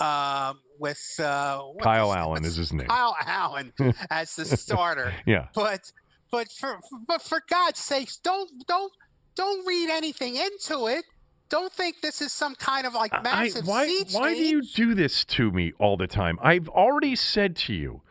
um, 0.01 0.59
with 0.77 1.01
uh, 1.19 1.61
Kyle 1.81 2.11
is- 2.11 2.17
Allen 2.17 2.43
is 2.45 2.55
his 2.57 2.73
name. 2.73 2.87
Kyle 2.87 3.15
Allen 3.25 3.71
as 4.09 4.35
the 4.35 4.43
starter. 4.45 5.13
Yeah. 5.25 5.47
but 5.55 5.91
but 6.31 6.51
for 6.51 6.81
but 7.07 7.21
for 7.21 7.41
God's 7.49 7.79
sakes, 7.79 8.17
don't 8.17 8.51
don't 8.67 8.91
don't 9.35 9.65
read 9.65 9.89
anything 9.89 10.35
into 10.35 10.87
it. 10.87 11.05
Don't 11.49 11.71
think 11.71 12.01
this 12.01 12.21
is 12.21 12.33
some 12.33 12.55
kind 12.55 12.87
of 12.87 12.93
like 12.93 13.13
I, 13.13 13.21
massive 13.21 13.67
why 13.67 13.87
sea 13.87 14.05
why 14.11 14.33
do 14.33 14.43
you 14.43 14.63
do 14.63 14.95
this 14.95 15.23
to 15.25 15.51
me 15.51 15.73
all 15.77 15.95
the 15.95 16.07
time? 16.07 16.39
I've 16.41 16.67
already 16.67 17.15
said 17.15 17.55
to 17.57 17.73
you, 17.73 18.01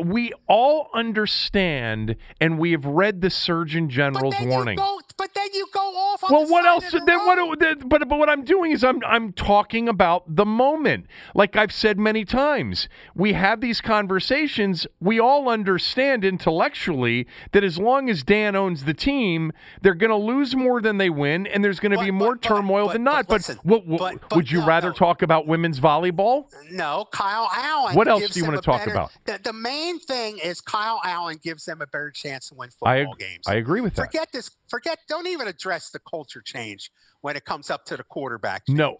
we 0.00 0.32
all 0.46 0.88
understand 0.94 2.16
and 2.40 2.58
we 2.58 2.70
have 2.72 2.84
read 2.84 3.20
the 3.20 3.30
Surgeon 3.30 3.90
General's 3.90 4.36
warning. 4.42 4.78
You 4.78 4.84
but 5.18 5.34
then 5.34 5.48
you 5.52 5.66
go 5.74 5.80
off. 5.80 6.24
On 6.24 6.32
well, 6.32 6.46
what 6.48 6.64
else? 6.64 6.90
the 6.90 7.00
Then 7.04 7.18
what? 7.26 7.58
But 7.88 8.08
but 8.08 8.18
what 8.18 8.30
I'm 8.30 8.44
doing 8.44 8.72
is 8.72 8.82
I'm 8.84 9.02
I'm 9.04 9.32
talking 9.32 9.88
about 9.88 10.24
the 10.34 10.46
moment. 10.46 11.06
Like 11.34 11.56
I've 11.56 11.72
said 11.72 11.98
many 11.98 12.24
times, 12.24 12.88
we 13.14 13.32
have 13.34 13.60
these 13.60 13.80
conversations. 13.80 14.86
We 15.00 15.18
all 15.20 15.48
understand 15.48 16.24
intellectually 16.24 17.26
that 17.52 17.64
as 17.64 17.78
long 17.78 18.08
as 18.08 18.22
Dan 18.22 18.54
owns 18.56 18.84
the 18.84 18.94
team, 18.94 19.52
they're 19.82 19.94
going 19.94 20.10
to 20.10 20.16
lose 20.16 20.54
more 20.54 20.80
than 20.80 20.98
they 20.98 21.10
win, 21.10 21.46
and 21.46 21.64
there's 21.64 21.80
going 21.80 21.92
to 21.92 21.98
be 21.98 22.10
more 22.10 22.36
but- 22.36 22.42
turmoil 22.42 22.86
but- 22.86 22.92
than 22.94 23.04
but 23.04 23.10
not. 23.12 23.26
But, 23.28 23.34
listen, 23.34 23.58
what, 23.64 23.86
what- 23.86 24.20
but- 24.28 24.36
would 24.36 24.50
you 24.50 24.60
no, 24.60 24.66
rather 24.66 24.88
no. 24.88 24.94
talk 24.94 25.22
about 25.22 25.46
women's 25.46 25.80
volleyball? 25.80 26.46
No, 26.70 27.06
Kyle 27.10 27.50
Allen. 27.52 27.94
What 27.96 28.08
else 28.08 28.28
do 28.30 28.40
you 28.40 28.46
wanna 28.46 28.60
talk 28.60 28.80
better- 28.80 28.92
about? 28.92 29.10
The, 29.24 29.40
the 29.42 29.52
main 29.52 29.98
thing 29.98 30.38
is 30.38 30.60
Kyle 30.60 31.00
Allen 31.04 31.38
gives 31.42 31.64
them 31.64 31.80
a 31.82 31.86
better 31.86 32.10
chance 32.10 32.48
to 32.50 32.54
win 32.54 32.70
football 32.70 32.88
I 32.88 33.04
games. 33.18 33.44
I 33.46 33.54
agree 33.54 33.80
with 33.80 33.94
that. 33.96 34.06
Forget 34.06 34.30
this. 34.32 34.50
Forget. 34.68 34.98
Don't 35.08 35.26
even 35.26 35.48
address 35.48 35.90
the 35.90 35.98
culture 35.98 36.42
change 36.42 36.90
when 37.20 37.36
it 37.36 37.44
comes 37.44 37.70
up 37.70 37.84
to 37.86 37.96
the 37.96 38.04
quarterback. 38.04 38.66
Change. 38.66 38.78
No. 38.78 38.96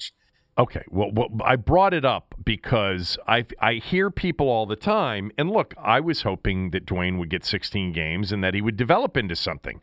Okay, 0.59 0.83
well, 0.91 1.13
well, 1.13 1.29
I 1.45 1.55
brought 1.55 1.95
it 1.95 2.05
up 2.05 2.35
because 2.45 3.17
I 3.29 3.47
I 3.61 3.75
hear 3.75 4.11
people 4.11 4.49
all 4.49 4.67
the 4.67 4.75
time, 4.75 5.31
and 5.39 5.53
look, 5.53 5.73
I 5.81 6.01
was 6.01 6.23
hoping 6.23 6.71
that 6.71 6.85
Dwayne 6.85 7.17
would 7.19 7.31
get 7.31 7.45
16 7.45 7.93
games 7.93 8.33
and 8.33 8.43
that 8.43 8.55
he 8.55 8.61
would 8.61 8.77
develop 8.77 9.17
into 9.17 9.37
something, 9.37 9.81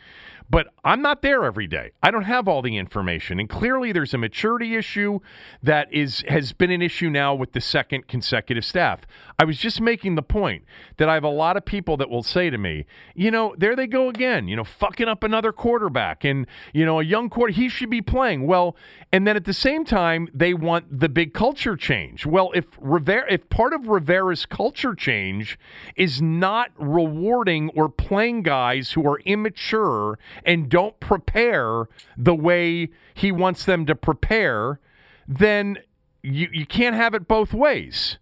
but 0.50 0.68
I'm 0.84 1.02
not 1.02 1.22
there 1.22 1.44
every 1.44 1.68
day. 1.68 1.92
I 2.04 2.12
don't 2.12 2.24
have 2.24 2.48
all 2.48 2.62
the 2.62 2.78
information, 2.78 3.40
and 3.40 3.50
clearly 3.50 3.92
there's 3.92 4.14
a 4.14 4.18
maturity 4.18 4.76
issue 4.76 5.20
that 5.64 5.92
is 5.92 6.24
has 6.28 6.54
been 6.54 6.72
an 6.72 6.82
issue 6.82 7.10
now 7.10 7.34
with 7.34 7.54
the 7.54 7.62
second 7.62 8.08
consecutive 8.08 8.64
staff. 8.64 9.02
I 9.40 9.44
was 9.44 9.58
just 9.58 9.82
making 9.82 10.16
the 10.16 10.22
point 10.22 10.64
that 10.98 11.10
I 11.10 11.16
have 11.16 11.24
a 11.24 11.30
lot 11.30 11.58
of 11.58 11.66
people 11.66 11.98
that 11.98 12.10
will 12.10 12.24
say 12.24 12.50
to 12.50 12.58
me, 12.58 12.86
you 13.16 13.32
know, 13.32 13.56
there 13.58 13.76
they 13.76 13.88
go 13.88 14.08
again, 14.08 14.48
you 14.48 14.56
know, 14.56 14.64
fucking 14.64 15.08
up 15.08 15.24
another 15.24 15.52
quarterback, 15.52 16.24
and 16.24 16.46
you 16.74 16.86
know, 16.86 17.00
a 17.00 17.04
young 17.04 17.30
quarter, 17.30 17.52
he 17.52 17.68
should 17.68 17.90
be 17.90 18.02
playing 18.02 18.46
well, 18.46 18.76
and 19.12 19.28
then 19.28 19.36
at 19.36 19.46
the 19.46 19.54
same 19.54 19.84
time 19.84 20.30
they 20.34 20.54
want 20.54 21.00
the 21.00 21.10
big 21.10 21.34
culture 21.34 21.76
change. 21.76 22.26
Well, 22.26 22.52
if 22.54 22.66
Rivera, 22.80 23.26
if 23.32 23.50
part 23.50 23.74
of 23.74 23.88
Rivera's 23.88 24.46
culture 24.46 24.94
change 24.94 25.58
is 25.96 26.22
not 26.22 26.72
rewarding 26.78 27.70
or 27.70 27.90
playing 27.90 28.44
guys 28.44 28.92
who 28.92 29.08
are 29.08 29.20
immature 29.22 30.20
and 30.44 30.70
don't 30.70 31.00
prepare 31.00 31.88
the 32.18 32.36
way 32.36 32.90
he 33.14 33.32
wants 33.32 33.66
them 33.66 33.86
to 33.86 33.96
prepare, 33.96 34.80
then 35.28 35.78
you 36.22 36.48
you 36.52 36.66
can't 36.66 36.96
have 36.96 37.14
it 37.14 37.28
both 37.28 37.54
ways. 37.54 38.18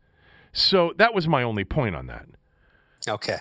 So 0.52 0.94
that 0.98 1.14
was 1.14 1.28
my 1.28 1.42
only 1.44 1.64
point 1.64 1.96
on 1.96 2.08
that. 2.08 2.26
Okay. 3.08 3.38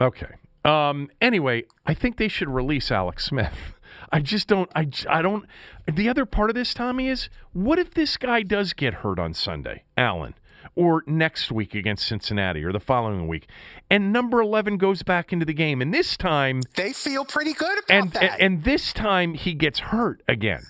Okay. 0.00 0.32
Um, 0.64 1.10
anyway, 1.20 1.64
I 1.86 1.94
think 1.94 2.16
they 2.16 2.28
should 2.28 2.48
release 2.48 2.90
Alex 2.90 3.24
Smith. 3.24 3.74
I 4.12 4.20
just 4.20 4.46
don't. 4.46 4.70
I, 4.74 4.88
I 5.08 5.22
don't. 5.22 5.46
The 5.90 6.08
other 6.08 6.26
part 6.26 6.50
of 6.50 6.54
this, 6.54 6.74
Tommy, 6.74 7.08
is 7.08 7.28
what 7.52 7.78
if 7.78 7.92
this 7.92 8.16
guy 8.16 8.42
does 8.42 8.72
get 8.72 8.94
hurt 8.94 9.18
on 9.18 9.34
Sunday, 9.34 9.84
Allen, 9.96 10.34
or 10.76 11.02
next 11.06 11.50
week 11.50 11.74
against 11.74 12.06
Cincinnati, 12.06 12.62
or 12.62 12.70
the 12.72 12.78
following 12.80 13.26
week, 13.26 13.48
and 13.90 14.12
number 14.12 14.40
eleven 14.40 14.76
goes 14.76 15.02
back 15.02 15.32
into 15.32 15.44
the 15.44 15.52
game, 15.54 15.82
and 15.82 15.92
this 15.92 16.16
time, 16.16 16.60
They 16.76 16.92
feel 16.92 17.24
pretty 17.24 17.54
good 17.54 17.78
about 17.78 17.90
and 17.90 18.12
that. 18.12 18.40
and 18.40 18.62
this 18.62 18.92
time 18.92 19.34
he 19.34 19.54
gets 19.54 19.78
hurt 19.80 20.22
again. 20.28 20.62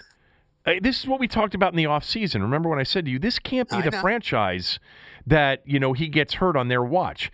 Uh, 0.64 0.74
this 0.80 0.98
is 1.00 1.06
what 1.06 1.20
we 1.20 1.28
talked 1.28 1.54
about 1.54 1.72
in 1.72 1.76
the 1.76 1.84
offseason. 1.84 2.40
Remember 2.40 2.68
when 2.68 2.78
I 2.78 2.82
said 2.84 3.04
to 3.04 3.10
you, 3.10 3.18
this 3.18 3.38
can't 3.38 3.68
be 3.68 3.76
I 3.76 3.82
the 3.82 3.90
know. 3.90 4.00
franchise 4.00 4.80
that, 5.24 5.62
you 5.64 5.78
know, 5.78 5.92
he 5.92 6.08
gets 6.08 6.34
hurt 6.34 6.56
on 6.56 6.68
their 6.68 6.82
watch. 6.82 7.30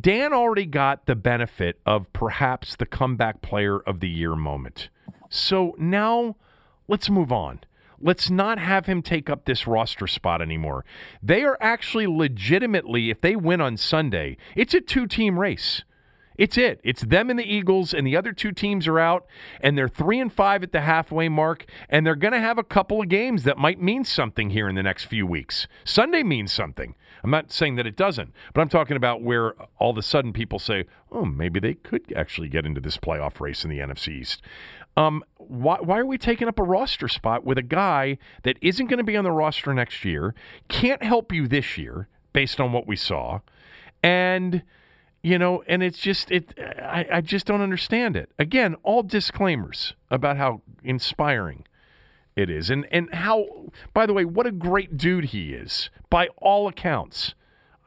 Dan 0.00 0.32
already 0.32 0.66
got 0.66 1.06
the 1.06 1.14
benefit 1.16 1.80
of 1.86 2.12
perhaps 2.12 2.76
the 2.76 2.86
comeback 2.86 3.42
player 3.42 3.78
of 3.80 3.98
the 4.00 4.08
year 4.08 4.34
moment. 4.36 4.90
So 5.28 5.74
now 5.78 6.36
let's 6.88 7.08
move 7.10 7.32
on. 7.32 7.60
Let's 8.00 8.30
not 8.30 8.58
have 8.58 8.86
him 8.86 9.02
take 9.02 9.30
up 9.30 9.44
this 9.44 9.66
roster 9.66 10.06
spot 10.06 10.42
anymore. 10.42 10.84
They 11.22 11.42
are 11.42 11.58
actually 11.60 12.06
legitimately, 12.06 13.10
if 13.10 13.20
they 13.20 13.36
win 13.36 13.60
on 13.60 13.76
Sunday, 13.76 14.36
it's 14.54 14.74
a 14.74 14.80
two 14.80 15.06
team 15.06 15.38
race. 15.38 15.82
It's 16.38 16.58
it. 16.58 16.80
It's 16.84 17.02
them 17.02 17.30
and 17.30 17.38
the 17.38 17.50
Eagles, 17.50 17.94
and 17.94 18.06
the 18.06 18.16
other 18.16 18.32
two 18.32 18.52
teams 18.52 18.86
are 18.86 18.98
out, 18.98 19.26
and 19.60 19.76
they're 19.76 19.88
three 19.88 20.20
and 20.20 20.32
five 20.32 20.62
at 20.62 20.72
the 20.72 20.82
halfway 20.82 21.28
mark, 21.28 21.64
and 21.88 22.06
they're 22.06 22.14
going 22.14 22.34
to 22.34 22.40
have 22.40 22.58
a 22.58 22.64
couple 22.64 23.00
of 23.00 23.08
games 23.08 23.44
that 23.44 23.56
might 23.56 23.80
mean 23.80 24.04
something 24.04 24.50
here 24.50 24.68
in 24.68 24.74
the 24.74 24.82
next 24.82 25.04
few 25.04 25.26
weeks. 25.26 25.66
Sunday 25.84 26.22
means 26.22 26.52
something. 26.52 26.94
I'm 27.24 27.30
not 27.30 27.50
saying 27.50 27.76
that 27.76 27.86
it 27.86 27.96
doesn't, 27.96 28.32
but 28.52 28.60
I'm 28.60 28.68
talking 28.68 28.96
about 28.96 29.22
where 29.22 29.54
all 29.78 29.90
of 29.90 29.98
a 29.98 30.02
sudden 30.02 30.32
people 30.32 30.58
say, 30.58 30.84
"Oh, 31.10 31.24
maybe 31.24 31.58
they 31.58 31.74
could 31.74 32.12
actually 32.14 32.48
get 32.48 32.66
into 32.66 32.80
this 32.80 32.98
playoff 32.98 33.40
race 33.40 33.64
in 33.64 33.70
the 33.70 33.80
NFC 33.80 34.20
East." 34.20 34.42
Um, 34.96 35.22
why, 35.36 35.78
why 35.80 35.98
are 35.98 36.06
we 36.06 36.18
taking 36.18 36.48
up 36.48 36.58
a 36.58 36.62
roster 36.62 37.08
spot 37.08 37.44
with 37.44 37.58
a 37.58 37.62
guy 37.62 38.18
that 38.42 38.56
isn't 38.62 38.86
going 38.86 38.98
to 38.98 39.04
be 39.04 39.16
on 39.16 39.24
the 39.24 39.30
roster 39.30 39.74
next 39.74 40.04
year, 40.04 40.34
can't 40.68 41.02
help 41.02 41.32
you 41.32 41.46
this 41.46 41.76
year 41.76 42.08
based 42.32 42.60
on 42.60 42.72
what 42.72 42.86
we 42.86 42.96
saw, 42.96 43.40
and 44.02 44.62
you 45.22 45.38
know, 45.38 45.62
and 45.66 45.82
it's 45.82 45.98
just 45.98 46.30
it. 46.30 46.54
I, 46.58 47.06
I 47.14 47.20
just 47.20 47.46
don't 47.46 47.60
understand 47.60 48.16
it. 48.16 48.30
Again, 48.38 48.76
all 48.82 49.02
disclaimers 49.02 49.94
about 50.10 50.36
how 50.36 50.62
inspiring 50.82 51.66
it 52.36 52.48
is, 52.48 52.70
and 52.70 52.86
and 52.90 53.12
how. 53.12 53.46
By 53.92 54.06
the 54.06 54.12
way, 54.12 54.24
what 54.24 54.46
a 54.46 54.52
great 54.52 54.96
dude 54.96 55.26
he 55.26 55.52
is 55.52 55.90
by 56.10 56.28
all 56.38 56.68
accounts. 56.68 57.34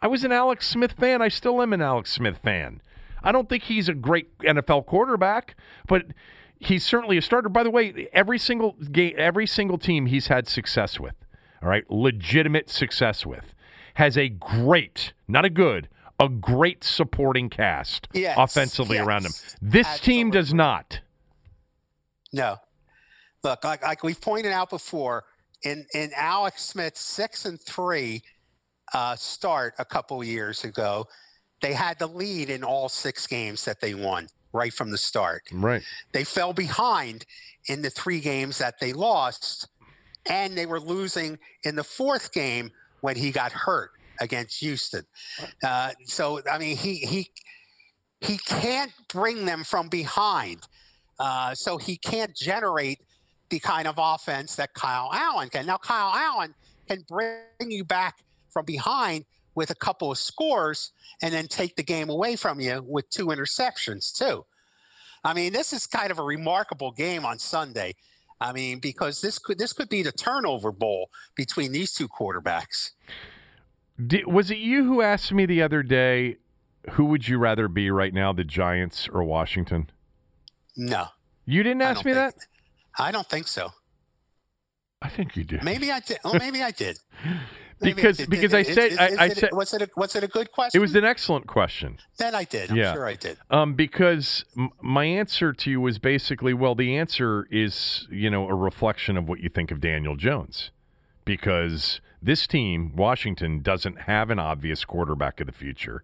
I 0.01 0.07
was 0.07 0.23
an 0.23 0.31
Alex 0.31 0.67
Smith 0.67 0.93
fan. 0.93 1.21
I 1.21 1.27
still 1.29 1.61
am 1.61 1.73
an 1.73 1.81
Alex 1.81 2.11
Smith 2.11 2.39
fan. 2.43 2.81
I 3.23 3.31
don't 3.31 3.49
think 3.49 3.63
he's 3.63 3.89
a 3.89 3.93
great 3.93 4.37
NFL 4.39 4.85
quarterback, 4.85 5.55
but 5.87 6.05
he's 6.59 6.85
certainly 6.85 7.17
a 7.17 7.21
starter. 7.21 7.49
By 7.49 7.63
the 7.63 7.71
way, 7.71 8.09
every 8.13 8.37
single 8.37 8.73
game, 8.73 9.15
every 9.17 9.47
single 9.47 9.77
team 9.77 10.07
he's 10.07 10.27
had 10.27 10.47
success 10.47 10.99
with, 10.99 11.15
all 11.61 11.69
right, 11.69 11.89
legitimate 11.89 12.69
success 12.69 13.25
with, 13.25 13.53
has 13.95 14.17
a 14.17 14.29
great, 14.29 15.13
not 15.27 15.45
a 15.45 15.49
good, 15.49 15.89
a 16.19 16.27
great 16.27 16.83
supporting 16.83 17.49
cast 17.49 18.07
Yes, 18.13 18.35
offensively 18.37 18.97
around 18.97 19.25
him. 19.25 19.31
yes, 19.31 19.55
This 19.61 19.99
team 19.99 20.31
does 20.31 20.53
not. 20.53 20.99
No. 22.33 22.57
Look, 23.43 23.63
like, 23.63 23.81
like 23.81 24.03
we've 24.03 24.19
pointed 24.19 24.51
out 24.51 24.69
before, 24.69 25.23
in, 25.63 25.85
in 25.93 26.11
Alex 26.15 26.63
Smith's 26.63 26.99
six 26.99 27.45
and 27.45 27.59
three 27.59 28.21
uh, 28.93 29.15
start 29.15 29.73
a 29.79 29.85
couple 29.85 30.21
years 30.23 30.63
ago, 30.65 31.07
they 31.61 31.73
had 31.73 31.99
the 31.99 32.07
lead 32.07 32.49
in 32.49 32.63
all 32.63 32.89
six 32.89 33.27
games 33.27 33.65
that 33.65 33.79
they 33.81 33.93
won 33.93 34.27
right 34.53 34.73
from 34.73 34.91
the 34.91 34.97
start. 34.97 35.43
Right. 35.51 35.83
They 36.11 36.23
fell 36.23 36.53
behind 36.53 37.25
in 37.67 37.81
the 37.81 37.89
three 37.89 38.19
games 38.19 38.57
that 38.57 38.79
they 38.79 38.93
lost, 38.93 39.67
and 40.29 40.57
they 40.57 40.65
were 40.65 40.79
losing 40.79 41.37
in 41.63 41.75
the 41.75 41.83
fourth 41.83 42.31
game 42.31 42.71
when 43.01 43.15
he 43.15 43.31
got 43.31 43.51
hurt 43.51 43.91
against 44.19 44.59
Houston. 44.59 45.05
Uh, 45.63 45.91
so 46.05 46.41
I 46.51 46.57
mean, 46.57 46.77
he 46.77 46.95
he 46.95 47.31
he 48.21 48.37
can't 48.37 48.91
bring 49.07 49.45
them 49.45 49.63
from 49.63 49.87
behind. 49.87 50.61
Uh, 51.19 51.53
so 51.53 51.77
he 51.77 51.97
can't 51.97 52.35
generate 52.35 52.99
the 53.49 53.59
kind 53.59 53.87
of 53.87 53.95
offense 53.97 54.55
that 54.55 54.73
Kyle 54.73 55.09
Allen 55.13 55.49
can. 55.49 55.65
Now, 55.65 55.77
Kyle 55.77 56.13
Allen 56.13 56.53
can 56.87 57.03
bring 57.07 57.71
you 57.71 57.83
back 57.83 58.19
from 58.49 58.65
behind 58.65 59.25
with 59.59 59.69
a 59.69 59.75
couple 59.75 60.09
of 60.09 60.17
scores 60.17 60.91
and 61.21 61.33
then 61.33 61.47
take 61.47 61.75
the 61.75 61.83
game 61.83 62.09
away 62.09 62.37
from 62.37 62.61
you 62.61 62.81
with 62.87 63.09
two 63.09 63.27
interceptions, 63.27 64.15
too. 64.17 64.45
I 65.23 65.33
mean, 65.33 65.51
this 65.51 65.73
is 65.73 65.85
kind 65.85 66.11
of 66.11 66.17
a 66.17 66.23
remarkable 66.23 66.91
game 66.91 67.25
on 67.25 67.39
Sunday. 67.39 67.95
I 68.39 68.53
mean, 68.53 68.79
because 68.79 69.19
this 69.19 69.37
could 69.37 69.57
this 69.59 69.73
could 69.73 69.89
be 69.89 70.01
the 70.01 70.13
turnover 70.13 70.71
bowl 70.71 71.09
between 71.35 71.73
these 71.73 71.91
two 71.91 72.07
quarterbacks. 72.07 72.91
Di 74.07 74.23
was 74.25 74.49
it 74.49 74.59
you 74.59 74.85
who 74.85 75.01
asked 75.01 75.33
me 75.33 75.45
the 75.45 75.61
other 75.61 75.83
day, 75.83 76.37
who 76.91 77.03
would 77.05 77.27
you 77.27 77.37
rather 77.37 77.67
be 77.67 77.91
right 77.91 78.13
now, 78.13 78.31
the 78.31 78.45
Giants 78.45 79.09
or 79.11 79.25
Washington? 79.25 79.89
No, 80.77 81.07
You 81.45 81.63
didn't 81.63 81.81
ask 81.81 82.05
me 82.05 82.13
think- 82.13 82.35
that. 82.35 82.47
I 82.97 83.11
don't 83.11 83.27
think 83.27 83.47
so. 83.49 83.73
I 85.01 85.09
think 85.09 85.35
you 85.35 85.43
did. 85.43 85.61
Maybe 85.63 85.91
I 85.91 85.99
did. 85.99 86.19
Oh, 86.23 86.37
maybe 86.39 86.63
I 86.63 86.71
did. 86.71 86.97
Because- 87.81 88.25
because 88.25 88.53
I 88.53 88.63
said- 88.63 88.97
I- 88.99 89.25
I 89.25 89.29
said- 89.29 89.51
was 89.53 89.73
it 89.73 89.81
a, 89.83 89.89
was 89.95 90.15
it 90.15 90.23
a 90.23 90.27
good 90.27 90.51
question? 90.51 90.77
It 90.77 90.81
was 90.81 90.95
an 90.95 91.05
excellent 91.05 91.47
question. 91.47 91.97
Then 92.17 92.35
I 92.35 92.43
did. 92.43 92.71
I'm 92.71 92.77
Yeah. 92.77 92.93
sure 92.93 93.05
I 93.07 93.15
did. 93.15 93.37
Um, 93.49 93.73
because 93.73 94.43
m- 94.57 94.69
my 94.81 95.05
answer 95.05 95.53
to 95.53 95.69
you 95.71 95.79
was 95.79 95.97
basically, 95.99 96.53
well, 96.53 96.75
the 96.75 96.95
answer 96.97 97.47
is, 97.49 98.07
you 98.11 98.29
know, 98.29 98.49
a 98.49 98.53
reflection 98.55 99.15
of 99.17 99.29
what 99.29 99.39
you 99.39 99.49
think 99.49 99.71
of 99.71 99.79
Daniel 99.79 100.15
Jones. 100.15 100.71
Because 101.25 102.01
this 102.21 102.47
team, 102.47 102.95
Washington, 102.95 103.61
doesn't 103.61 104.01
have 104.01 104.29
an 104.29 104.39
obvious 104.39 104.83
quarterback 104.83 105.39
of 105.39 105.45
the 105.47 105.53
future, 105.53 106.03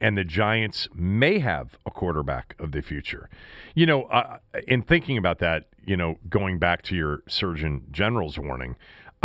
and 0.00 0.16
the 0.16 0.22
Giants 0.22 0.86
may 0.94 1.38
have 1.40 1.76
a 1.86 1.90
quarterback 1.90 2.54
of 2.58 2.72
the 2.72 2.82
future. 2.82 3.28
You 3.74 3.86
know, 3.86 4.04
uh, 4.04 4.38
in 4.68 4.82
thinking 4.82 5.16
about 5.18 5.38
that, 5.38 5.64
you 5.84 5.96
know, 5.96 6.18
going 6.28 6.58
back 6.58 6.82
to 6.82 6.94
your 6.94 7.22
Surgeon 7.26 7.84
General's 7.90 8.38
warning, 8.38 8.76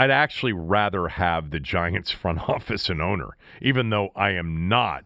I'd 0.02 0.10
actually 0.10 0.54
rather 0.54 1.10
have 1.10 1.52
the 1.52 1.60
Giants 1.60 2.10
front 2.22 2.50
office 2.50 2.90
and 2.90 3.02
owner, 3.02 3.38
even 3.62 3.92
though 3.92 4.10
I 4.16 4.32
am 4.32 4.68
not 4.68 5.06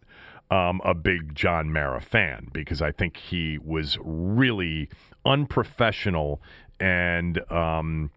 um, 0.49 0.79
a 0.85 0.93
big 0.93 1.35
John 1.35 1.69
Mara 1.69 1.99
fan 1.99 2.47
because 2.53 2.81
I 2.81 2.93
think 2.93 3.17
he 3.17 3.57
was 3.57 3.97
really 4.01 4.87
unprofessional 5.25 6.41
and 6.79 7.39
um, 7.51 8.11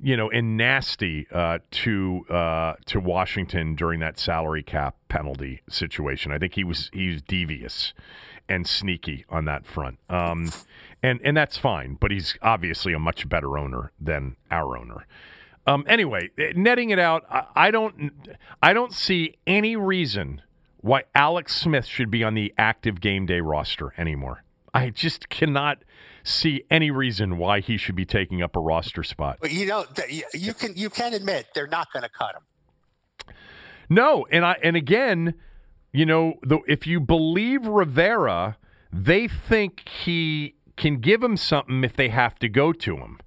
you 0.00 0.16
know 0.16 0.28
and 0.30 0.56
nasty 0.56 1.28
uh, 1.30 1.58
to 1.70 2.24
uh, 2.28 2.72
to 2.86 2.98
Washington 2.98 3.76
during 3.76 4.00
that 4.00 4.18
salary 4.18 4.64
cap 4.64 4.96
penalty 5.08 5.62
situation. 5.68 6.32
I 6.32 6.38
think 6.38 6.54
he 6.54 6.64
was 6.64 6.90
he 6.92 7.08
was 7.08 7.22
devious 7.22 7.94
and 8.48 8.66
sneaky 8.66 9.24
on 9.28 9.44
that 9.44 9.64
front. 9.64 9.98
Um, 10.10 10.50
and 11.04 11.20
and 11.22 11.36
that's 11.36 11.56
fine, 11.56 11.98
but 12.00 12.10
he's 12.10 12.36
obviously 12.42 12.92
a 12.92 12.98
much 12.98 13.28
better 13.28 13.56
owner 13.56 13.92
than 14.00 14.34
our 14.50 14.76
owner. 14.76 15.06
Um, 15.66 15.84
anyway, 15.88 16.30
eh, 16.38 16.52
netting 16.54 16.90
it 16.90 16.98
out, 16.98 17.24
I, 17.30 17.44
I 17.56 17.70
don't, 17.70 18.12
I 18.62 18.72
don't 18.72 18.92
see 18.92 19.36
any 19.46 19.76
reason 19.76 20.42
why 20.80 21.04
Alex 21.14 21.56
Smith 21.56 21.86
should 21.86 22.10
be 22.10 22.22
on 22.22 22.34
the 22.34 22.54
active 22.56 23.00
game 23.00 23.26
day 23.26 23.40
roster 23.40 23.92
anymore. 23.98 24.44
I 24.72 24.90
just 24.90 25.28
cannot 25.28 25.78
see 26.22 26.64
any 26.70 26.90
reason 26.90 27.38
why 27.38 27.60
he 27.60 27.76
should 27.76 27.96
be 27.96 28.04
taking 28.04 28.42
up 28.42 28.56
a 28.56 28.60
roster 28.60 29.02
spot. 29.02 29.38
You 29.50 29.66
know, 29.66 29.86
you 30.34 30.54
can 30.54 30.74
you 30.76 30.90
can 30.90 31.14
admit 31.14 31.46
they're 31.54 31.66
not 31.66 31.92
going 31.92 32.02
to 32.02 32.08
cut 32.08 32.36
him. 32.36 33.34
No, 33.88 34.26
and 34.30 34.44
I 34.44 34.56
and 34.62 34.76
again, 34.76 35.34
you 35.92 36.04
know, 36.04 36.34
the, 36.42 36.58
if 36.68 36.86
you 36.86 37.00
believe 37.00 37.66
Rivera, 37.66 38.58
they 38.92 39.28
think 39.28 39.88
he 39.88 40.56
can 40.76 40.98
give 40.98 41.22
him 41.22 41.36
something 41.36 41.82
if 41.82 41.96
they 41.96 42.10
have 42.10 42.38
to 42.40 42.48
go 42.48 42.72
to 42.72 42.96
him. 42.96 43.18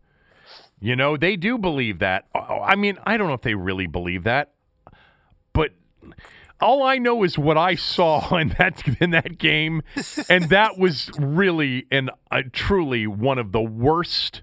You 0.81 0.95
know, 0.95 1.17
they 1.17 1.35
do 1.35 1.57
believe 1.57 1.99
that. 1.99 2.25
Oh, 2.33 2.61
I 2.61 2.75
mean, 2.75 2.97
I 3.05 3.17
don't 3.17 3.27
know 3.27 3.33
if 3.33 3.41
they 3.41 3.55
really 3.55 3.87
believe 3.87 4.23
that, 4.23 4.51
but 5.53 5.71
all 6.61 6.83
I 6.83 6.97
know 6.97 7.23
is 7.23 7.37
what 7.37 7.57
I 7.57 7.75
saw 7.75 8.35
in 8.37 8.49
that 8.57 8.81
in 9.01 9.11
that 9.11 9.37
game, 9.37 9.81
and 10.29 10.49
that 10.49 10.77
was 10.77 11.09
really 11.17 11.85
and 11.91 12.11
uh, 12.31 12.43
truly 12.53 13.07
one 13.07 13.37
of 13.37 13.51
the 13.51 13.61
worst 13.61 14.41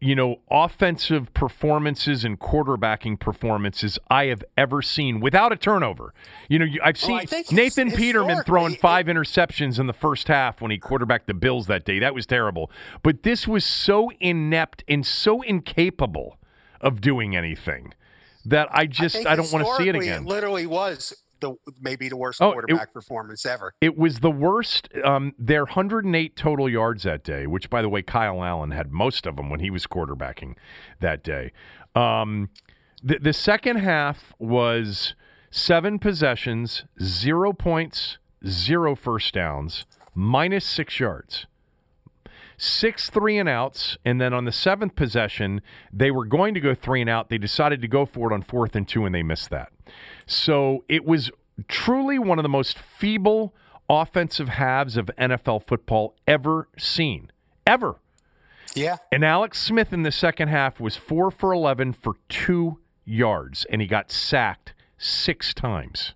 you 0.00 0.14
know, 0.14 0.40
offensive 0.50 1.32
performances 1.34 2.24
and 2.24 2.38
quarterbacking 2.38 3.18
performances 3.18 3.98
I 4.08 4.26
have 4.26 4.44
ever 4.56 4.80
seen 4.80 5.18
without 5.18 5.52
a 5.52 5.56
turnover. 5.56 6.14
You 6.48 6.60
know, 6.60 6.66
I've 6.84 6.96
oh, 7.02 7.06
seen 7.06 7.26
think 7.26 7.50
Nathan 7.50 7.90
Peterman 7.90 8.44
throwing 8.44 8.76
five 8.76 9.06
interceptions 9.06 9.80
in 9.80 9.88
the 9.88 9.92
first 9.92 10.28
half 10.28 10.60
when 10.60 10.70
he 10.70 10.78
quarterbacked 10.78 11.26
the 11.26 11.34
Bills 11.34 11.66
that 11.66 11.84
day. 11.84 11.98
That 11.98 12.14
was 12.14 12.26
terrible. 12.26 12.70
But 13.02 13.24
this 13.24 13.48
was 13.48 13.64
so 13.64 14.10
inept 14.20 14.84
and 14.86 15.04
so 15.04 15.42
incapable 15.42 16.38
of 16.80 17.00
doing 17.00 17.34
anything 17.36 17.92
that 18.44 18.68
I 18.70 18.86
just 18.86 19.16
think 19.16 19.26
I, 19.26 19.34
don't 19.34 19.52
want 19.52 19.66
to 19.66 19.76
see 19.76 19.88
it 19.88 19.96
again. 19.96 20.24
literally 20.24 20.66
was 20.66 21.24
the 21.40 21.54
maybe 21.80 22.08
the 22.08 22.16
worst 22.16 22.40
Oh, 22.42 22.50
it- 22.50 22.52
quarterback 22.52 22.92
performance 22.92 23.44
ever. 23.46 23.72
It 23.80 23.96
was 23.96 24.20
the 24.20 24.30
worst. 24.30 24.88
Um, 25.04 25.34
their 25.38 25.64
108 25.64 26.36
total 26.36 26.68
yards 26.68 27.02
that 27.04 27.22
day, 27.24 27.46
which, 27.46 27.70
by 27.70 27.82
the 27.82 27.88
way, 27.88 28.02
Kyle 28.02 28.42
Allen 28.44 28.70
had 28.72 28.90
most 28.92 29.26
of 29.26 29.36
them 29.36 29.50
when 29.50 29.60
he 29.60 29.70
was 29.70 29.86
quarterbacking 29.86 30.54
that 31.00 31.22
day. 31.22 31.52
Um, 31.94 32.50
the, 33.02 33.18
the 33.18 33.32
second 33.32 33.76
half 33.76 34.34
was 34.38 35.14
seven 35.50 35.98
possessions, 35.98 36.84
zero 37.02 37.52
points, 37.52 38.18
zero 38.46 38.94
first 38.94 39.34
downs, 39.34 39.86
minus 40.14 40.64
six 40.64 40.98
yards. 41.00 41.46
Six 42.60 43.08
three 43.08 43.38
and 43.38 43.48
outs, 43.48 43.96
and 44.04 44.20
then 44.20 44.34
on 44.34 44.44
the 44.44 44.52
seventh 44.52 44.96
possession, 44.96 45.62
they 45.92 46.10
were 46.10 46.26
going 46.26 46.54
to 46.54 46.60
go 46.60 46.74
three 46.74 47.00
and 47.00 47.08
out. 47.08 47.28
They 47.28 47.38
decided 47.38 47.80
to 47.82 47.88
go 47.88 48.04
for 48.04 48.30
it 48.30 48.34
on 48.34 48.42
fourth 48.42 48.74
and 48.74 48.86
two, 48.86 49.06
and 49.06 49.14
they 49.14 49.22
missed 49.22 49.50
that. 49.50 49.70
So 50.26 50.84
it 50.88 51.04
was 51.04 51.30
truly 51.68 52.18
one 52.18 52.38
of 52.38 52.42
the 52.42 52.48
most 52.48 52.76
feeble 52.78 53.54
offensive 53.88 54.48
halves 54.48 54.96
of 54.96 55.06
NFL 55.18 55.62
football 55.62 56.14
ever 56.26 56.68
seen. 56.76 57.30
Ever. 57.66 57.96
Yeah, 58.74 58.98
And 59.10 59.24
Alex 59.24 59.60
Smith 59.60 59.92
in 59.92 60.02
the 60.02 60.12
second 60.12 60.48
half 60.48 60.78
was 60.78 60.94
four 60.94 61.30
for 61.30 61.52
11 61.52 61.94
for 61.94 62.14
two 62.28 62.78
yards, 63.04 63.64
and 63.70 63.80
he 63.80 63.86
got 63.86 64.12
sacked 64.12 64.74
six 64.98 65.54
times. 65.54 66.12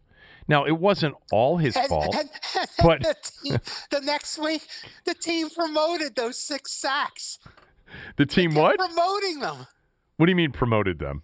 Now, 0.49 0.65
it 0.65 0.79
wasn't 0.79 1.15
all 1.31 1.57
his 1.59 1.77
and, 1.77 1.87
fault. 1.89 2.15
and- 2.15 2.29
and 2.59 2.69
but- 2.83 3.03
the, 3.03 3.15
team, 3.43 3.59
the 3.91 4.01
next 4.01 4.39
week 4.39 4.67
the 5.05 5.15
team 5.15 5.49
promoted 5.51 6.17
those 6.17 6.39
six 6.39 6.73
sacks. 6.73 7.39
The 8.17 8.27
team 8.27 8.55
what? 8.55 8.79
Promoting 8.79 9.41
them. 9.41 9.67
What 10.17 10.27
do 10.27 10.31
you 10.33 10.37
mean 10.37 10.53
promoted 10.53 10.99
them? 10.99 11.23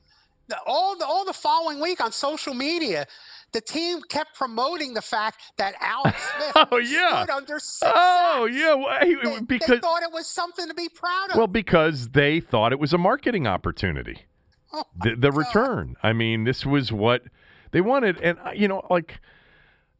All 0.66 0.96
the 0.96 1.04
all 1.06 1.24
the 1.26 1.32
following 1.34 1.78
week 1.80 2.00
on 2.02 2.10
social 2.10 2.54
media, 2.54 3.06
the 3.52 3.60
team 3.60 4.00
kept 4.08 4.34
promoting 4.34 4.94
the 4.94 5.02
fact 5.02 5.40
that 5.58 5.74
Alex 5.80 6.16
Smith 6.52 6.68
Oh, 6.72 6.76
yeah. 6.78 7.22
stood 7.24 7.30
under 7.34 7.58
six 7.58 7.82
Oh, 7.94 8.46
sacks. 8.46 8.58
yeah. 8.58 8.74
well, 8.74 8.98
he- 9.04 9.40
They, 9.46 9.58
they 9.58 9.78
thought 9.78 10.02
it 10.02 10.12
was 10.12 10.26
something 10.26 10.66
to 10.68 10.74
be 10.74 10.88
proud 10.88 11.30
of. 11.30 11.36
well, 11.36 11.46
because 11.46 12.08
they 12.10 12.40
thought 12.40 12.72
it 12.72 12.78
was 12.78 12.92
a 12.94 12.98
marketing 12.98 13.46
opportunity. 13.46 14.26
Oh, 14.72 14.84
the, 15.02 15.16
the 15.16 15.32
return. 15.32 15.96
I 16.02 16.12
mean, 16.12 16.44
this 16.44 16.64
was 16.66 16.92
what 16.92 17.22
they 17.70 17.80
wanted, 17.80 18.18
and 18.18 18.38
uh, 18.44 18.50
you 18.50 18.68
know, 18.68 18.86
like 18.90 19.20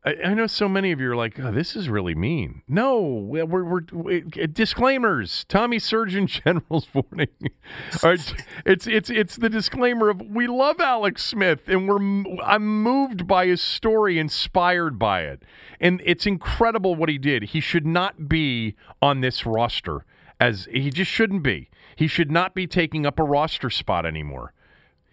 I, 0.05 0.17
I 0.27 0.35
know 0.35 0.47
so 0.47 0.69
many 0.69 0.93
of 0.93 1.01
you 1.01 1.11
are 1.11 1.17
like, 1.17 1.39
oh, 1.39 1.51
"This 1.53 1.75
is 1.75 1.89
really 1.89 2.15
mean." 2.15 2.63
No, 2.69 3.01
we're, 3.01 3.45
we're, 3.45 3.83
we're 3.93 4.21
disclaimers. 4.21 5.45
Tommy 5.49 5.79
Surgeon 5.79 6.27
General's 6.27 6.87
warning. 6.95 7.29
Right, 8.03 8.35
it's 8.67 8.87
it's 8.87 9.11
it's 9.11 9.37
the 9.37 9.49
disclaimer 9.49 10.09
of 10.09 10.21
we 10.23 10.47
love 10.47 10.81
Alex 10.81 11.25
Smith, 11.25 11.69
and 11.69 11.89
we're 11.89 12.41
I'm 12.43 12.83
moved 12.83 13.27
by 13.27 13.47
his 13.47 13.61
story, 13.61 14.19
inspired 14.19 14.99
by 14.99 15.23
it, 15.23 15.43
and 15.81 16.01
it's 16.05 16.27
incredible 16.27 16.95
what 16.95 17.09
he 17.09 17.19
did. 17.19 17.45
He 17.45 17.61
should 17.61 17.87
not 17.87 18.29
be 18.29 18.77
on 19.03 19.21
this 19.21 19.45
roster 19.45 20.05
as 20.41 20.69
he 20.71 20.91
just 20.91 21.11
shouldn't 21.11 21.43
be. 21.43 21.69
He 21.97 22.07
should 22.07 22.31
not 22.31 22.55
be 22.55 22.67
taking 22.67 23.05
up 23.05 23.19
a 23.19 23.25
roster 23.25 23.71
spot 23.71 24.07
anymore. 24.07 24.53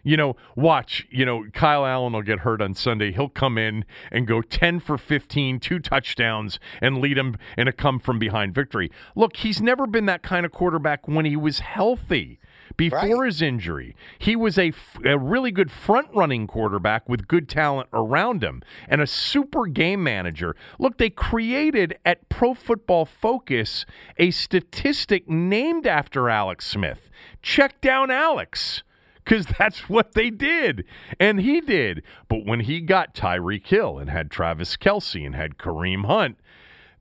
You 0.05 0.17
know, 0.17 0.35
watch, 0.55 1.07
you 1.09 1.25
know, 1.25 1.45
Kyle 1.51 1.83
Allen 1.83 2.13
will 2.13 2.21
get 2.21 2.39
hurt 2.39 2.61
on 2.61 2.75
Sunday. 2.75 3.11
He'll 3.11 3.27
come 3.27 3.57
in 3.57 3.85
and 4.11 4.27
go 4.27 4.41
10 4.41 4.79
for 4.79 4.99
15, 4.99 5.59
two 5.59 5.79
touchdowns, 5.79 6.59
and 6.79 6.99
lead 6.99 7.17
him 7.17 7.37
in 7.57 7.67
a 7.67 7.73
come 7.73 7.97
from 7.97 8.19
behind 8.19 8.53
victory. 8.53 8.91
Look, 9.15 9.37
he's 9.37 9.61
never 9.61 9.87
been 9.87 10.05
that 10.05 10.21
kind 10.21 10.45
of 10.45 10.51
quarterback 10.51 11.07
when 11.07 11.25
he 11.25 11.35
was 11.35 11.57
healthy 11.59 12.39
before 12.77 12.99
right. 12.99 13.25
his 13.25 13.41
injury. 13.41 13.95
He 14.19 14.35
was 14.35 14.59
a, 14.59 14.73
a 15.03 15.17
really 15.17 15.51
good 15.51 15.71
front 15.71 16.09
running 16.13 16.45
quarterback 16.45 17.09
with 17.09 17.27
good 17.27 17.49
talent 17.49 17.89
around 17.91 18.43
him 18.43 18.61
and 18.87 19.01
a 19.01 19.07
super 19.07 19.65
game 19.65 20.03
manager. 20.03 20.55
Look, 20.77 20.99
they 20.99 21.09
created 21.09 21.97
at 22.05 22.29
Pro 22.29 22.53
Football 22.53 23.05
Focus 23.05 23.87
a 24.17 24.29
statistic 24.29 25.27
named 25.27 25.87
after 25.87 26.29
Alex 26.29 26.67
Smith. 26.67 27.09
Check 27.41 27.81
down 27.81 28.11
Alex 28.11 28.83
because 29.25 29.47
that's 29.57 29.89
what 29.89 30.13
they 30.13 30.29
did. 30.29 30.85
And 31.19 31.41
he 31.41 31.59
did. 31.59 32.03
But 32.29 32.45
when 32.45 32.61
he 32.61 32.79
got 32.79 33.15
Tyreek 33.15 33.65
Hill 33.65 33.97
and 33.97 34.09
had 34.09 34.29
Travis 34.29 34.77
Kelce 34.77 35.25
and 35.25 35.35
had 35.35 35.57
Kareem 35.57 36.05
Hunt, 36.05 36.37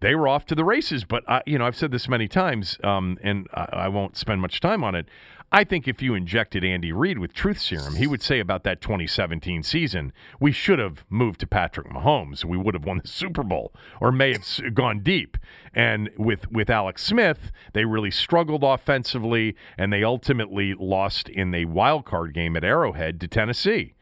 they 0.00 0.14
were 0.14 0.26
off 0.26 0.44
to 0.46 0.54
the 0.54 0.64
races. 0.64 1.04
But, 1.04 1.22
I, 1.28 1.42
you 1.46 1.58
know, 1.58 1.66
I've 1.66 1.76
said 1.76 1.92
this 1.92 2.08
many 2.08 2.26
times, 2.26 2.78
um, 2.82 3.18
and 3.22 3.46
I, 3.54 3.68
I 3.72 3.88
won't 3.88 4.16
spend 4.16 4.40
much 4.40 4.60
time 4.60 4.82
on 4.82 4.94
it. 4.94 5.06
I 5.54 5.62
think 5.62 5.86
if 5.86 6.02
you 6.02 6.16
injected 6.16 6.64
Andy 6.64 6.90
Reid 6.90 7.20
with 7.20 7.32
truth 7.32 7.60
serum, 7.60 7.94
he 7.94 8.08
would 8.08 8.22
say 8.22 8.40
about 8.40 8.64
that 8.64 8.80
2017 8.80 9.62
season, 9.62 10.12
we 10.40 10.50
should 10.50 10.80
have 10.80 11.04
moved 11.08 11.38
to 11.38 11.46
Patrick 11.46 11.86
Mahomes. 11.86 12.44
We 12.44 12.58
would 12.58 12.74
have 12.74 12.84
won 12.84 12.98
the 13.00 13.06
Super 13.06 13.44
Bowl 13.44 13.72
or 14.00 14.10
may 14.10 14.32
have 14.32 14.74
gone 14.74 14.98
deep. 15.04 15.38
And 15.72 16.10
with, 16.18 16.50
with 16.50 16.70
Alex 16.70 17.04
Smith, 17.04 17.52
they 17.72 17.84
really 17.84 18.10
struggled 18.10 18.64
offensively, 18.64 19.54
and 19.78 19.92
they 19.92 20.02
ultimately 20.02 20.74
lost 20.74 21.28
in 21.28 21.52
the 21.52 21.66
wild 21.66 22.04
card 22.04 22.34
game 22.34 22.56
at 22.56 22.64
Arrowhead 22.64 23.20
to 23.20 23.28
Tennessee 23.28 23.94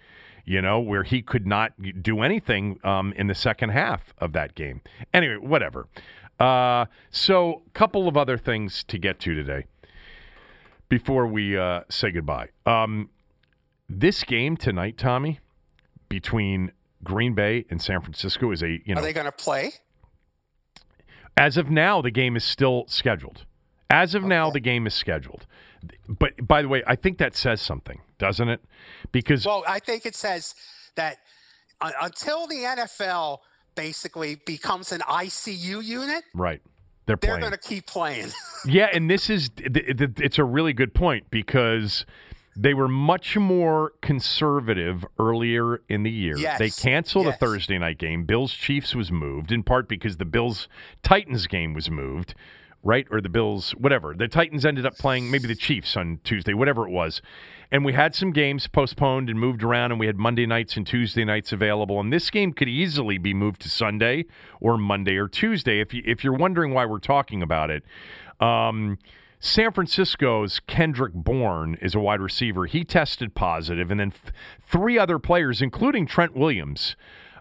you 0.44 0.61
know, 0.61 0.80
where 0.80 1.05
he 1.05 1.22
could 1.22 1.46
not 1.46 1.72
do 2.03 2.20
anything 2.20 2.76
um, 2.82 3.12
in 3.12 3.28
the 3.28 3.34
second 3.34 3.68
half 3.68 4.12
of 4.18 4.32
that 4.32 4.57
game. 4.57 4.80
Anyway, 5.14 5.36
whatever. 5.36 5.86
Uh, 6.40 6.86
so, 7.12 7.62
a 7.64 7.70
couple 7.70 8.09
of 8.09 8.16
other 8.16 8.36
things 8.36 8.82
to 8.82 8.98
get 8.98 9.20
to 9.20 9.36
today 9.36 9.66
before 10.93 11.26
we 11.26 11.57
uh, 11.57 11.80
say 11.88 12.11
goodbye. 12.11 12.51
Um, 12.66 13.09
this 13.88 14.24
game 14.24 14.59
tonight, 14.59 14.99
Tommy, 14.99 15.40
between 16.11 16.70
Green 17.03 17.32
Bay 17.32 17.64
and 17.70 17.80
San 17.80 18.03
Francisco 18.03 18.51
is 18.51 18.62
a 18.62 18.72
you 18.84 18.95
know. 18.95 19.01
Are 19.01 19.03
they 19.03 19.14
going 19.14 19.24
to 19.24 19.32
play? 19.32 19.72
As 21.34 21.57
of 21.57 21.70
now, 21.70 22.03
the 22.03 22.11
game 22.11 22.36
is 22.36 22.45
still 22.45 22.84
scheduled. 22.88 23.47
As 23.88 24.14
of 24.14 24.24
okay. 24.24 24.28
now, 24.28 24.51
the 24.51 24.61
game 24.61 24.86
is 24.86 24.93
scheduled. 24.93 25.47
But 26.07 26.47
by 26.47 26.61
the 26.61 26.68
way, 26.68 26.82
I 26.86 26.95
think 26.97 27.16
that 27.16 27.34
says 27.34 27.62
something, 27.62 28.03
doesn't 28.18 28.51
it? 28.51 28.61
Because 29.12 29.47
well, 29.47 29.64
I 29.66 29.78
think 29.78 30.05
it 30.05 30.14
says 30.14 30.55
that 30.97 31.16
uh, 31.80 31.90
until 32.03 32.47
the 32.47 32.57
NFL 32.57 33.38
basically 33.74 34.34
becomes 34.45 34.93
an 34.93 35.01
ICU 35.01 35.82
unit, 35.82 36.24
right? 36.34 36.61
They're 37.07 37.16
they're 37.16 37.38
going 37.38 37.53
to 37.53 37.59
keep 37.59 37.86
playing. 37.86 38.28
yeah, 38.66 38.88
and 38.92 39.11
this 39.11 39.28
is 39.28 39.50
it's 39.59 40.38
a 40.38 40.44
really 40.44 40.72
good 40.72 40.94
point 40.94 41.30
because 41.30 42.07
they 42.55 42.74
were 42.74 42.88
much 42.88 43.36
more 43.36 43.92
conservative 44.03 45.05
earlier 45.18 45.82
in 45.88 46.03
the 46.03 46.11
year. 46.11 46.36
Yes. 46.36 46.59
They 46.59 46.70
canceled 46.70 47.26
yes. 47.26 47.36
a 47.36 47.38
Thursday 47.38 47.78
night 47.78 47.98
game. 47.98 48.24
Bills 48.24 48.53
Chiefs 48.53 48.94
was 48.94 49.11
moved 49.11 49.50
in 49.50 49.62
part 49.62 49.88
because 49.88 50.18
the 50.18 50.24
Bills 50.24 50.68
Titans 51.03 51.46
game 51.46 51.72
was 51.72 51.90
moved, 51.90 52.34
right? 52.83 53.07
Or 53.11 53.20
the 53.20 53.28
Bills 53.28 53.72
whatever. 53.72 54.14
The 54.14 54.28
Titans 54.28 54.64
ended 54.64 54.87
up 54.87 54.99
playing 54.99 55.30
maybe 55.30 55.47
the 55.47 55.55
Chiefs 55.55 55.97
on 55.97 56.20
Tuesday, 56.24 56.55
whatever 56.55 56.87
it 56.87 56.91
was. 56.91 57.22
And 57.70 57.85
we 57.85 57.95
had 57.95 58.14
some 58.14 58.33
games 58.33 58.66
postponed 58.66 59.30
and 59.30 59.41
moved 59.41 59.62
around, 59.62 59.93
and 59.93 60.01
we 60.01 60.07
had 60.07 60.18
Monday 60.18 60.45
nights 60.45 60.76
and 60.76 60.87
Tuesday 60.87 61.24
nights 61.24 61.53
available. 61.53 62.01
And 62.01 62.12
this 62.12 62.28
game 62.28 62.53
could 62.53 62.68
easily 62.68 63.16
be 63.16 63.33
moved 63.33 63.62
to 63.62 63.70
Sunday 63.70 64.26
or 64.61 64.76
Monday 64.76 65.16
or 65.16 65.26
Tuesday. 65.26 65.80
If 65.80 65.95
you 65.95 66.03
if 66.05 66.22
you're 66.22 66.35
wondering 66.35 66.74
why 66.74 66.85
we're 66.85 66.99
talking 66.99 67.43
about 67.43 67.70
it, 67.70 67.85
um, 68.41 68.99
San 69.41 69.72
Francisco's 69.72 70.61
Kendrick 70.61 71.14
Bourne 71.14 71.76
is 71.80 71.95
a 71.95 71.99
wide 71.99 72.20
receiver. 72.20 72.66
He 72.66 72.85
tested 72.85 73.35
positive, 73.35 73.91
and 73.91 73.99
then 73.99 74.11
th- 74.11 74.35
three 74.61 74.99
other 74.99 75.18
players, 75.18 75.62
including 75.62 76.07
Trent 76.07 76.37
Williams. 76.37 76.95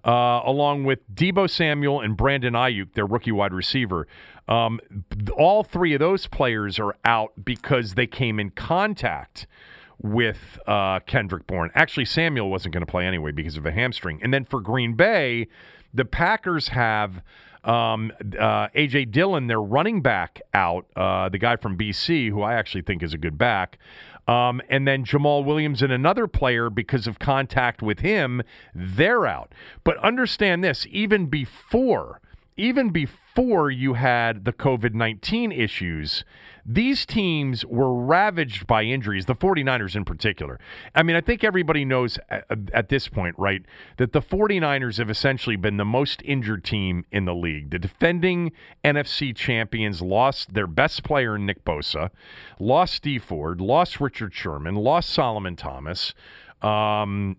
Uh, 0.03 0.41
along 0.45 0.83
with 0.83 0.99
Deebo 1.13 1.47
Samuel 1.47 2.01
and 2.01 2.17
Brandon 2.17 2.53
Aiyuk, 2.53 2.93
their 2.93 3.05
rookie 3.05 3.31
wide 3.31 3.53
receiver. 3.53 4.07
Um, 4.47 4.79
all 5.37 5.63
three 5.63 5.93
of 5.93 5.99
those 5.99 6.25
players 6.25 6.79
are 6.79 6.95
out 7.05 7.33
because 7.43 7.93
they 7.93 8.07
came 8.07 8.39
in 8.39 8.49
contact 8.49 9.45
with 10.01 10.59
uh, 10.67 10.99
Kendrick 11.01 11.45
Bourne. 11.45 11.69
Actually, 11.75 12.05
Samuel 12.05 12.49
wasn't 12.49 12.73
going 12.73 12.85
to 12.85 12.91
play 12.91 13.05
anyway 13.05 13.31
because 13.31 13.57
of 13.57 13.65
a 13.65 13.71
hamstring. 13.71 14.19
And 14.23 14.33
then 14.33 14.45
for 14.45 14.59
Green 14.59 14.95
Bay, 14.95 15.47
the 15.93 16.05
Packers 16.05 16.69
have 16.69 17.21
um, 17.63 18.11
uh, 18.39 18.69
AJ 18.69 19.11
Dillon, 19.11 19.47
their 19.47 19.61
running 19.61 20.01
back, 20.01 20.41
out. 20.53 20.87
Uh, 20.95 21.29
the 21.29 21.37
guy 21.37 21.55
from 21.55 21.77
BC, 21.77 22.29
who 22.29 22.41
I 22.41 22.55
actually 22.55 22.81
think 22.81 23.03
is 23.03 23.13
a 23.13 23.17
good 23.17 23.37
back. 23.37 23.77
Um, 24.27 24.61
and 24.69 24.87
then 24.87 25.03
Jamaal 25.03 25.43
Williams 25.43 25.81
and 25.81 25.91
another 25.91 26.27
player, 26.27 26.69
because 26.69 27.07
of 27.07 27.19
contact 27.19 27.81
with 27.81 27.99
him, 27.99 28.43
they're 28.73 29.25
out. 29.25 29.53
But 29.83 29.97
understand 29.97 30.63
this: 30.63 30.85
even 30.89 31.25
before, 31.25 32.21
even 32.61 32.89
before 32.89 33.69
you 33.71 33.95
had 33.95 34.45
the 34.45 34.53
COVID 34.53 34.93
nineteen 34.93 35.51
issues 35.51 36.23
these 36.65 37.05
teams 37.05 37.65
were 37.65 37.93
ravaged 37.93 38.67
by 38.67 38.83
injuries, 38.83 39.25
the 39.25 39.35
49ers 39.35 39.95
in 39.95 40.05
particular. 40.05 40.59
I 40.93 41.03
mean, 41.03 41.15
I 41.15 41.21
think 41.21 41.43
everybody 41.43 41.85
knows 41.85 42.19
at, 42.29 42.45
at, 42.73 42.89
this 42.89 43.07
point, 43.07 43.35
right, 43.37 43.63
that 43.97 44.11
the 44.13 44.21
49ers 44.21 44.97
have 44.97 45.09
essentially 45.09 45.55
been 45.55 45.77
the 45.77 45.85
most 45.85 46.21
injured 46.23 46.63
team 46.63 47.05
in 47.11 47.25
the 47.25 47.33
league. 47.33 47.71
The 47.71 47.79
defending 47.79 48.51
NFC 48.83 49.35
champions 49.35 50.01
lost 50.01 50.53
their 50.53 50.67
best 50.67 51.03
player, 51.03 51.37
Nick 51.37 51.65
Bosa, 51.65 52.11
lost 52.59 53.03
Dee 53.03 53.19
Ford, 53.19 53.59
lost 53.59 53.99
Richard 53.99 54.33
Sherman, 54.33 54.75
lost 54.75 55.09
Solomon 55.09 55.55
Thomas. 55.55 56.13
Um, 56.61 57.37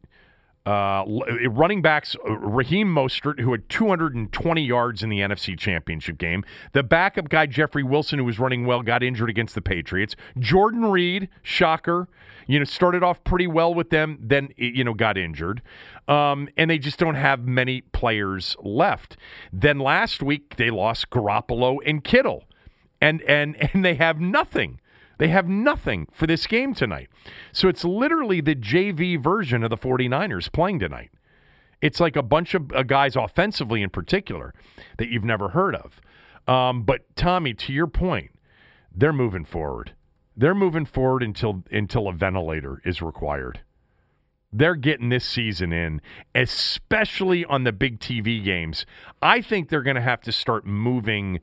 uh, 0.64 1.04
running 1.50 1.82
backs, 1.82 2.14
uh, 2.24 2.36
Raheem 2.36 2.86
Mostert, 2.86 3.40
who 3.40 3.50
had 3.52 3.68
220 3.68 4.62
yards 4.62 5.02
in 5.02 5.08
the 5.08 5.18
NFC 5.18 5.58
Championship 5.58 6.18
game. 6.18 6.44
The 6.72 6.84
backup 6.84 7.28
guy, 7.28 7.46
Jeffrey 7.46 7.82
Wilson, 7.82 8.20
who 8.20 8.24
was 8.24 8.38
running 8.38 8.64
well, 8.64 8.82
got 8.82 9.02
injured 9.02 9.28
against 9.28 9.54
the 9.56 9.60
Patriots. 9.60 10.14
Jordan 10.38 10.84
Reed, 10.84 11.28
shocker, 11.42 12.08
you 12.46 12.58
know, 12.58 12.64
started 12.64 13.02
off 13.02 13.24
pretty 13.24 13.48
well 13.48 13.74
with 13.74 13.90
them, 13.90 14.18
then, 14.20 14.50
you 14.56 14.84
know, 14.84 14.94
got 14.94 15.18
injured. 15.18 15.62
Um, 16.06 16.48
and 16.56 16.70
they 16.70 16.78
just 16.78 16.98
don't 16.98 17.14
have 17.16 17.46
many 17.46 17.80
players 17.80 18.56
left. 18.62 19.16
Then 19.52 19.80
last 19.80 20.22
week, 20.22 20.56
they 20.56 20.70
lost 20.70 21.10
Garoppolo 21.10 21.78
and 21.84 22.04
Kittle. 22.04 22.44
And, 23.00 23.20
and, 23.22 23.56
and 23.72 23.84
they 23.84 23.94
have 23.94 24.20
nothing. 24.20 24.80
They 25.22 25.28
have 25.28 25.48
nothing 25.48 26.08
for 26.10 26.26
this 26.26 26.48
game 26.48 26.74
tonight. 26.74 27.08
So 27.52 27.68
it's 27.68 27.84
literally 27.84 28.40
the 28.40 28.56
JV 28.56 29.22
version 29.22 29.62
of 29.62 29.70
the 29.70 29.76
49ers 29.76 30.50
playing 30.50 30.80
tonight. 30.80 31.12
It's 31.80 32.00
like 32.00 32.16
a 32.16 32.24
bunch 32.24 32.54
of 32.54 32.72
uh, 32.72 32.82
guys 32.82 33.14
offensively 33.14 33.82
in 33.82 33.90
particular 33.90 34.52
that 34.98 35.10
you've 35.10 35.22
never 35.22 35.50
heard 35.50 35.76
of. 35.76 36.00
Um, 36.52 36.82
but 36.82 37.02
Tommy, 37.14 37.54
to 37.54 37.72
your 37.72 37.86
point, 37.86 38.32
they're 38.92 39.12
moving 39.12 39.44
forward. 39.44 39.94
They're 40.36 40.56
moving 40.56 40.86
forward 40.86 41.22
until 41.22 41.62
until 41.70 42.08
a 42.08 42.12
ventilator 42.12 42.82
is 42.84 43.00
required. 43.00 43.60
They're 44.52 44.74
getting 44.74 45.10
this 45.10 45.24
season 45.24 45.72
in, 45.72 46.00
especially 46.34 47.44
on 47.44 47.62
the 47.62 47.70
big 47.70 48.00
TV 48.00 48.44
games. 48.44 48.86
I 49.22 49.40
think 49.40 49.68
they're 49.68 49.84
going 49.84 49.94
to 49.94 50.02
have 50.02 50.22
to 50.22 50.32
start 50.32 50.66
moving 50.66 51.38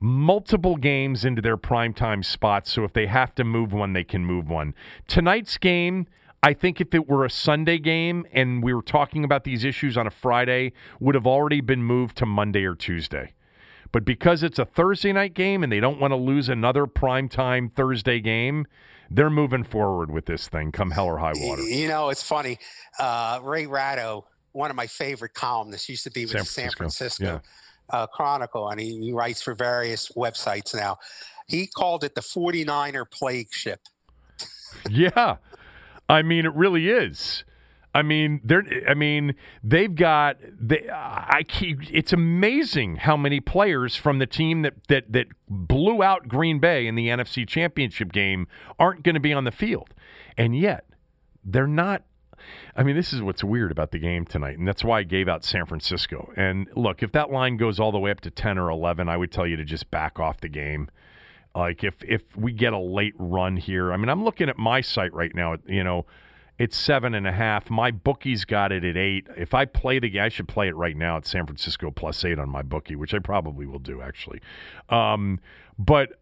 multiple 0.00 0.76
games 0.76 1.24
into 1.24 1.42
their 1.42 1.56
primetime 1.56 2.24
spots. 2.24 2.72
So 2.72 2.84
if 2.84 2.92
they 2.92 3.06
have 3.06 3.34
to 3.36 3.44
move 3.44 3.72
one, 3.72 3.92
they 3.92 4.04
can 4.04 4.24
move 4.24 4.48
one. 4.48 4.74
Tonight's 5.06 5.58
game, 5.58 6.06
I 6.42 6.52
think 6.52 6.80
if 6.80 6.94
it 6.94 7.08
were 7.08 7.24
a 7.24 7.30
Sunday 7.30 7.78
game 7.78 8.26
and 8.32 8.62
we 8.62 8.72
were 8.72 8.82
talking 8.82 9.24
about 9.24 9.44
these 9.44 9.64
issues 9.64 9.96
on 9.96 10.06
a 10.06 10.10
Friday, 10.10 10.72
would 11.00 11.14
have 11.14 11.26
already 11.26 11.60
been 11.60 11.82
moved 11.82 12.16
to 12.18 12.26
Monday 12.26 12.64
or 12.64 12.74
Tuesday. 12.74 13.32
But 13.90 14.04
because 14.04 14.42
it's 14.42 14.58
a 14.58 14.66
Thursday 14.66 15.12
night 15.12 15.34
game 15.34 15.62
and 15.62 15.72
they 15.72 15.80
don't 15.80 15.98
want 15.98 16.12
to 16.12 16.16
lose 16.16 16.48
another 16.48 16.86
primetime 16.86 17.72
Thursday 17.72 18.20
game, 18.20 18.66
they're 19.10 19.30
moving 19.30 19.64
forward 19.64 20.10
with 20.10 20.26
this 20.26 20.48
thing 20.48 20.70
come 20.70 20.90
hell 20.90 21.06
or 21.06 21.18
high 21.18 21.32
water. 21.34 21.62
You 21.62 21.88
know, 21.88 22.10
it's 22.10 22.22
funny. 22.22 22.58
Uh, 22.98 23.40
Ray 23.42 23.66
Ratto, 23.66 24.26
one 24.52 24.68
of 24.68 24.76
my 24.76 24.86
favorite 24.86 25.32
columnists, 25.32 25.88
used 25.88 26.04
to 26.04 26.10
be 26.10 26.26
with 26.26 26.32
San 26.32 26.44
Francisco. 26.44 26.60
San 26.60 26.70
Francisco. 26.76 27.24
Yeah 27.24 27.38
uh, 27.90 28.06
Chronicle, 28.06 28.68
and 28.68 28.80
he, 28.80 28.98
he 28.98 29.12
writes 29.12 29.42
for 29.42 29.54
various 29.54 30.10
websites 30.16 30.74
now. 30.74 30.98
He 31.46 31.66
called 31.66 32.04
it 32.04 32.14
the 32.14 32.20
49er 32.20 33.10
plague 33.10 33.48
ship. 33.50 33.80
yeah. 34.90 35.36
I 36.08 36.22
mean, 36.22 36.46
it 36.46 36.54
really 36.54 36.88
is. 36.88 37.44
I 37.94 38.02
mean, 38.02 38.40
they're. 38.44 38.64
I 38.86 38.94
mean, 38.94 39.34
they've 39.64 39.94
got. 39.94 40.36
They, 40.60 40.88
I 40.92 41.42
keep. 41.48 41.78
It's 41.90 42.12
amazing 42.12 42.96
how 42.96 43.16
many 43.16 43.40
players 43.40 43.96
from 43.96 44.18
the 44.18 44.26
team 44.26 44.62
that 44.62 44.74
that 44.88 45.10
that 45.12 45.26
blew 45.48 46.02
out 46.02 46.28
Green 46.28 46.58
Bay 46.58 46.86
in 46.86 46.94
the 46.96 47.08
NFC 47.08 47.48
Championship 47.48 48.12
game 48.12 48.46
aren't 48.78 49.02
going 49.02 49.14
to 49.14 49.20
be 49.20 49.32
on 49.32 49.44
the 49.44 49.50
field, 49.50 49.94
and 50.36 50.56
yet 50.56 50.84
they're 51.44 51.66
not. 51.66 52.02
I 52.76 52.82
mean, 52.82 52.96
this 52.96 53.12
is 53.12 53.22
what's 53.22 53.42
weird 53.44 53.70
about 53.70 53.90
the 53.90 53.98
game 53.98 54.24
tonight, 54.24 54.58
and 54.58 54.66
that's 54.66 54.84
why 54.84 55.00
I 55.00 55.02
gave 55.02 55.28
out 55.28 55.44
San 55.44 55.66
Francisco. 55.66 56.32
And 56.36 56.68
look, 56.76 57.02
if 57.02 57.12
that 57.12 57.30
line 57.30 57.56
goes 57.56 57.80
all 57.80 57.92
the 57.92 57.98
way 57.98 58.10
up 58.10 58.20
to 58.22 58.30
ten 58.30 58.58
or 58.58 58.70
eleven, 58.70 59.08
I 59.08 59.16
would 59.16 59.32
tell 59.32 59.46
you 59.46 59.56
to 59.56 59.64
just 59.64 59.90
back 59.90 60.18
off 60.18 60.40
the 60.40 60.48
game. 60.48 60.90
Like 61.54 61.82
if 61.84 62.02
if 62.04 62.22
we 62.36 62.52
get 62.52 62.72
a 62.72 62.78
late 62.78 63.14
run 63.18 63.56
here, 63.56 63.92
I 63.92 63.96
mean, 63.96 64.08
I'm 64.08 64.24
looking 64.24 64.48
at 64.48 64.58
my 64.58 64.80
site 64.80 65.12
right 65.12 65.34
now. 65.34 65.56
You 65.66 65.84
know 65.84 66.06
it's 66.58 66.76
seven 66.76 67.14
and 67.14 67.26
a 67.26 67.32
half. 67.32 67.70
My 67.70 67.90
bookie's 67.92 68.44
got 68.44 68.72
it 68.72 68.84
at 68.84 68.96
eight. 68.96 69.28
If 69.36 69.54
I 69.54 69.64
play 69.64 70.00
the 70.00 70.10
game, 70.10 70.22
I 70.22 70.28
should 70.28 70.48
play 70.48 70.68
it 70.68 70.74
right 70.74 70.96
now 70.96 71.16
at 71.16 71.26
San 71.26 71.46
Francisco 71.46 71.90
plus 71.90 72.24
eight 72.24 72.38
on 72.38 72.48
my 72.48 72.62
bookie, 72.62 72.96
which 72.96 73.14
I 73.14 73.20
probably 73.20 73.64
will 73.64 73.78
do 73.78 74.02
actually. 74.02 74.40
Um, 74.88 75.38
but 75.78 76.20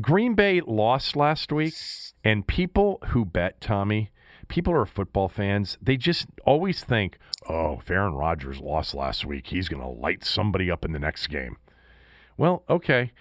Green 0.00 0.34
Bay 0.34 0.60
lost 0.60 1.16
last 1.16 1.50
week, 1.50 1.74
and 2.22 2.46
people 2.46 3.00
who 3.08 3.24
bet 3.24 3.60
Tommy, 3.60 4.10
people 4.48 4.72
are 4.72 4.86
football 4.86 5.28
fans, 5.28 5.78
they 5.80 5.96
just 5.96 6.26
always 6.44 6.82
think, 6.82 7.18
"Oh, 7.48 7.78
if 7.80 7.90
Aaron 7.90 8.14
Rodgers 8.14 8.60
lost 8.60 8.94
last 8.94 9.24
week, 9.24 9.48
he's 9.48 9.68
going 9.68 9.82
to 9.82 9.88
light 9.88 10.24
somebody 10.24 10.70
up 10.70 10.84
in 10.84 10.92
the 10.92 10.98
next 10.98 11.28
game." 11.28 11.56
Well, 12.36 12.64
okay. 12.68 13.12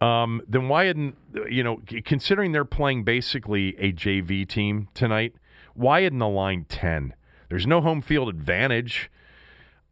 Um, 0.00 0.42
then 0.46 0.68
why 0.68 0.84
hadn't 0.84 1.16
you 1.48 1.62
know? 1.62 1.80
Considering 2.04 2.52
they're 2.52 2.64
playing 2.64 3.04
basically 3.04 3.76
a 3.78 3.92
JV 3.92 4.46
team 4.46 4.88
tonight, 4.94 5.34
why 5.74 6.00
isn't 6.00 6.18
the 6.18 6.28
line 6.28 6.66
10? 6.68 7.14
There's 7.48 7.66
no 7.66 7.80
home 7.80 8.02
field 8.02 8.28
advantage. 8.28 9.10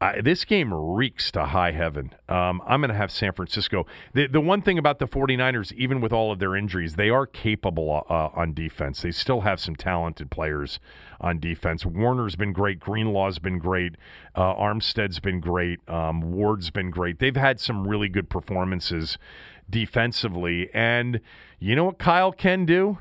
Uh, 0.01 0.21
this 0.23 0.45
game 0.45 0.75
reeks 0.75 1.31
to 1.31 1.47
high 1.47 1.71
heaven. 1.71 2.15
Um, 2.29 2.61
I'm 2.67 2.81
going 2.81 2.91
to 2.91 2.97
have 2.97 3.11
San 3.11 3.33
Francisco. 3.33 3.87
The, 4.13 4.27
the 4.27 4.41
one 4.41 4.61
thing 4.61 4.77
about 4.77 4.99
the 4.99 5.07
49ers, 5.07 5.73
even 5.73 6.01
with 6.01 6.13
all 6.13 6.33
of 6.33 6.41
their 6.41 6.57
injuries, 6.57 6.97
they 6.97 7.11
are 7.11 7.27
capable 7.27 8.05
uh, 8.11 8.29
on 8.35 8.53
defense. 8.53 9.03
They 9.03 9.13
still 9.13 9.43
have 9.43 9.61
some 9.61 9.77
talented 9.77 10.31
players 10.31 10.81
on 11.21 11.39
defense. 11.39 11.87
Warner's 11.87 12.37
been 12.37 12.53
great. 12.53 12.81
Greenlaw's 12.81 13.39
been 13.39 13.59
great. 13.59 13.95
Uh, 14.35 14.55
Armstead's 14.55 15.21
been 15.21 15.41
great. 15.41 15.81
Um, 15.89 16.33
Ward's 16.33 16.71
been 16.71 16.91
great. 16.91 17.19
They've 17.19 17.37
had 17.37 17.61
some 17.61 17.87
really 17.87 18.09
good 18.09 18.29
performances 18.29 19.17
defensively. 19.71 20.69
And 20.75 21.21
you 21.61 21.77
know 21.77 21.85
what 21.85 21.99
Kyle 21.99 22.33
can 22.33 22.67
do? 22.67 22.99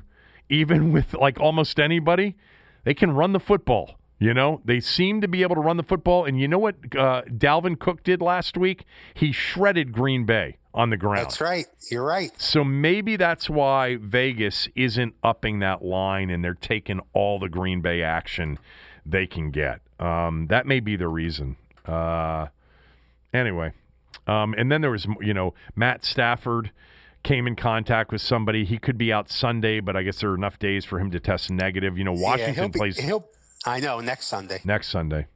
Even 0.48 0.91
with 0.94 1.16
like 1.16 1.39
almost 1.39 1.80
anybody? 1.80 2.36
They 2.84 2.94
can 2.94 3.12
run 3.12 3.34
the 3.34 3.39
football. 3.39 4.00
You 4.20 4.34
know, 4.34 4.61
they 4.64 4.80
seem 4.80 5.22
to 5.22 5.28
be 5.28 5.41
able 5.41 5.55
to 5.55 5.61
run 5.61 5.78
the 5.78 5.84
football. 5.84 6.26
And 6.26 6.39
you 6.39 6.47
know 6.47 6.59
what 6.59 6.76
uh, 6.95 7.24
Dalvin 7.24 7.78
Cook 7.78 8.03
did 8.03 8.22
last 8.22 8.57
week? 8.57 8.86
He 9.14 9.32
shredded 9.32 9.91
Green 9.91 10.26
Bay 10.26 10.57
on 10.74 10.89
the 10.89 10.97
ground. 10.97 11.26
That's 11.26 11.41
right. 11.41 11.66
You're 11.91 12.05
right. 12.05 12.32
So 12.39 12.64
maybe 12.64 13.16
that's 13.18 13.49
why 13.49 13.97
Vegas 13.97 14.70
isn't 14.76 15.16
upping 15.24 15.59
that 15.59 15.84
line 15.84 16.30
and 16.30 16.43
they're 16.43 16.53
taking 16.53 17.01
all 17.14 17.38
the 17.38 17.49
Green 17.49 17.82
Bay 17.82 18.01
action 18.01 18.59
they 19.05 19.28
can 19.28 19.51
get. 19.51 19.82
Um, 19.99 20.47
that 20.47 20.66
may 20.66 20.80
be 20.80 20.95
the 20.95 21.07
reason. 21.07 21.57
Uh, 21.86 22.47
anyway, 23.34 23.74
um, 24.28 24.55
and 24.57 24.72
then 24.72 24.82
there 24.82 24.91
was, 24.91 25.05
you 25.22 25.34
know, 25.34 25.53
Matt 25.76 26.05
Stafford 26.05 26.72
came 27.24 27.47
in 27.47 27.55
contact 27.55 28.11
with 28.11 28.22
somebody. 28.22 28.66
He 28.66 28.78
could 28.78 28.97
be 28.97 29.11
out 29.11 29.30
Sunday, 29.30 29.80
but 29.80 29.95
I 29.95 30.03
guess 30.03 30.20
there 30.20 30.32
are 30.32 30.36
enough 30.36 30.59
days 30.59 30.86
for 30.86 30.99
him 30.99 31.11
to 31.11 31.20
test 31.20 31.51
negative. 31.51 31.97
You 31.97 32.03
know, 32.03 32.14
Washington 32.14 32.55
yeah, 32.55 32.61
he'll 32.61 32.70
be, 32.70 32.80
plays. 32.80 32.97
He'll, 32.97 33.28
I 33.66 33.80
know 33.80 33.99
next 33.99 34.28
Sunday. 34.28 34.59
Next 34.64 34.89
Sunday. 34.89 35.28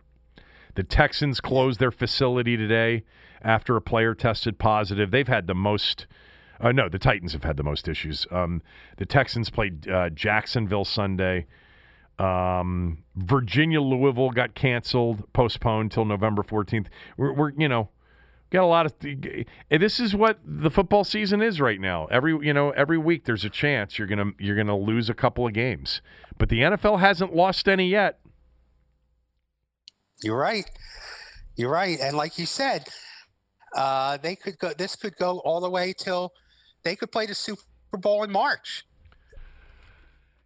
The 0.76 0.84
Texans 0.84 1.42
closed 1.42 1.80
their 1.80 1.92
facility 1.92 2.56
today 2.56 3.04
after 3.42 3.76
a 3.76 3.82
player 3.82 4.14
tested 4.14 4.60
positive. 4.60 5.12
They've 5.12 5.28
had 5.28 5.48
the 5.48 5.56
most. 5.56 6.08
Uh, 6.60 6.72
no, 6.72 6.90
the 6.90 7.00
Titans 7.00 7.34
have 7.34 7.44
had 7.44 7.58
the 7.58 7.64
most 7.64 7.88
issues. 7.88 8.26
Um, 8.32 8.62
the 8.98 9.06
Texans 9.06 9.50
played 9.50 9.88
uh, 9.88 10.10
Jacksonville 10.10 10.86
Sunday. 10.86 11.46
Um, 12.20 13.04
Virginia 13.16 13.80
Louisville 13.80 14.32
got 14.32 14.56
canceled, 14.56 15.32
postponed 15.34 15.92
till 15.92 16.06
November 16.06 16.42
14th. 16.42 16.88
We're, 17.16 17.34
we're 17.34 17.52
you 17.52 17.68
know 17.68 17.90
Got 18.50 18.64
a 18.64 18.66
lot 18.66 18.86
of. 18.86 18.94
This 19.70 20.00
is 20.00 20.16
what 20.16 20.40
the 20.46 20.72
football 20.72 21.04
season 21.04 21.42
is 21.42 21.60
right 21.60 21.82
now. 21.82 22.06
Every 22.06 22.32
you 22.46 22.54
know, 22.54 22.70
every 22.72 22.98
week 22.98 23.26
there's 23.26 23.44
a 23.44 23.50
chance 23.50 24.00
you're 24.00 24.08
gonna 24.08 24.32
you're 24.40 24.56
gonna 24.56 24.78
lose 24.78 25.10
a 25.10 25.14
couple 25.14 25.46
of 25.46 25.54
games, 25.54 26.02
but 26.38 26.48
the 26.48 26.62
NFL 26.62 27.00
hasn't 27.00 27.36
lost 27.36 27.68
any 27.68 27.90
yet. 27.90 28.20
You're 30.24 30.38
right. 30.38 30.70
You're 31.58 31.72
right, 31.72 32.00
and 32.00 32.16
like 32.16 32.40
you 32.40 32.46
said, 32.46 32.88
uh, 33.76 34.18
they 34.18 34.36
could 34.36 34.58
go. 34.60 34.72
This 34.78 34.96
could 34.96 35.18
go 35.18 35.40
all 35.40 35.60
the 35.60 35.70
way 35.70 35.94
till 35.98 36.32
they 36.84 36.96
could 36.96 37.12
play 37.12 37.26
the 37.26 37.36
Super 37.36 37.62
Bowl 38.00 38.24
in 38.24 38.32
March. 38.32 38.86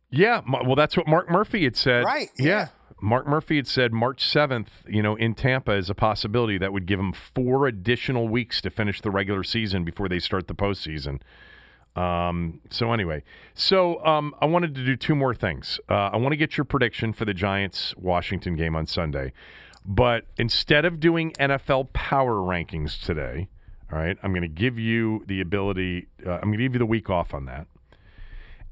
Yeah, 0.09 0.41
well, 0.65 0.75
that's 0.75 0.97
what 0.97 1.07
Mark 1.07 1.29
Murphy 1.29 1.63
had 1.63 1.77
said. 1.77 2.03
Right. 2.03 2.29
yeah. 2.37 2.45
yeah. 2.45 2.67
Mark 3.01 3.27
Murphy 3.27 3.55
had 3.55 3.67
said 3.67 3.91
March 3.91 4.23
7th, 4.23 4.67
you 4.87 5.01
know, 5.01 5.15
in 5.15 5.33
Tampa 5.33 5.71
is 5.71 5.89
a 5.89 5.95
possibility 5.95 6.57
that 6.59 6.71
would 6.71 6.85
give 6.85 6.99
them 6.99 7.11
four 7.11 7.67
additional 7.67 8.27
weeks 8.27 8.61
to 8.61 8.69
finish 8.69 9.01
the 9.01 9.09
regular 9.09 9.43
season 9.43 9.83
before 9.83 10.07
they 10.07 10.19
start 10.19 10.47
the 10.47 10.53
postseason. 10.53 11.19
Um, 11.95 12.61
so 12.69 12.93
anyway, 12.93 13.23
so 13.53 14.03
um, 14.05 14.33
I 14.39 14.45
wanted 14.45 14.75
to 14.75 14.85
do 14.85 14.95
two 14.95 15.15
more 15.15 15.33
things. 15.33 15.79
Uh, 15.89 16.09
I 16.13 16.17
want 16.17 16.31
to 16.31 16.37
get 16.37 16.57
your 16.57 16.63
prediction 16.63 17.11
for 17.11 17.25
the 17.25 17.33
Giants 17.33 17.93
Washington 17.97 18.55
game 18.55 18.75
on 18.75 18.85
Sunday, 18.85 19.33
but 19.83 20.25
instead 20.37 20.85
of 20.85 20.99
doing 20.99 21.31
NFL 21.33 21.91
power 21.91 22.35
rankings 22.35 23.01
today, 23.03 23.49
all 23.91 23.99
right, 23.99 24.17
I'm 24.23 24.31
going 24.31 24.43
to 24.43 24.47
give 24.47 24.79
you 24.79 25.25
the 25.27 25.41
ability. 25.41 26.07
Uh, 26.25 26.33
I'm 26.33 26.43
going 26.43 26.59
to 26.59 26.63
give 26.63 26.73
you 26.73 26.79
the 26.79 26.85
week 26.85 27.09
off 27.09 27.33
on 27.33 27.45
that. 27.45 27.67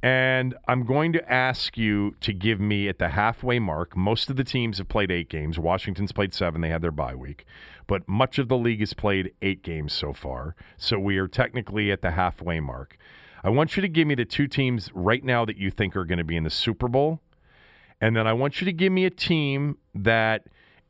And 0.02 0.56
I'm 0.68 0.86
going 0.86 1.12
to 1.14 1.32
ask 1.32 1.78
you 1.78 2.16
to 2.22 2.34
give 2.34 2.60
me 2.60 2.88
at 2.88 3.00
the 3.00 3.10
halfway 3.10 3.60
mark. 3.60 3.97
Most 3.97 4.30
of 4.30 4.38
the 4.38 4.45
teams 4.45 4.78
have 4.78 4.88
played 4.88 5.12
eight 5.12 5.30
games. 5.30 5.60
Washington's 5.60 6.14
played 6.14 6.34
seven. 6.34 6.62
They 6.62 6.70
had 6.70 6.82
their 6.82 6.91
bye 6.91 7.16
week. 7.16 7.45
But 7.86 8.08
much 8.08 8.39
of 8.39 8.47
the 8.47 8.58
league 8.58 8.80
has 8.80 8.93
played 8.93 9.34
eight 9.41 9.62
games 9.62 9.91
so 9.91 10.14
far. 10.14 10.56
So 10.78 10.97
we 11.00 11.18
are 11.18 11.28
technically 11.28 11.91
at 11.91 12.02
the 12.02 12.12
halfway 12.12 12.62
mark. 12.62 12.97
I 13.43 13.50
want 13.50 13.76
you 13.76 13.82
to 13.82 13.89
give 13.89 14.08
me 14.08 14.16
the 14.16 14.26
two 14.26 14.47
teams 14.47 14.89
right 14.93 15.24
now 15.24 15.43
that 15.45 15.58
you 15.58 15.70
think 15.70 15.95
are 15.95 16.06
going 16.06 16.18
to 16.18 16.24
be 16.24 16.38
in 16.38 16.43
the 16.43 16.50
Super 16.50 16.88
Bowl. 16.88 17.20
And 18.00 18.16
then 18.16 18.26
I 18.26 18.34
want 18.34 18.62
you 18.62 18.66
to 18.66 18.74
give 18.74 18.93
me 18.93 19.06
a 19.06 19.10
team 19.10 19.78
that 19.93 20.43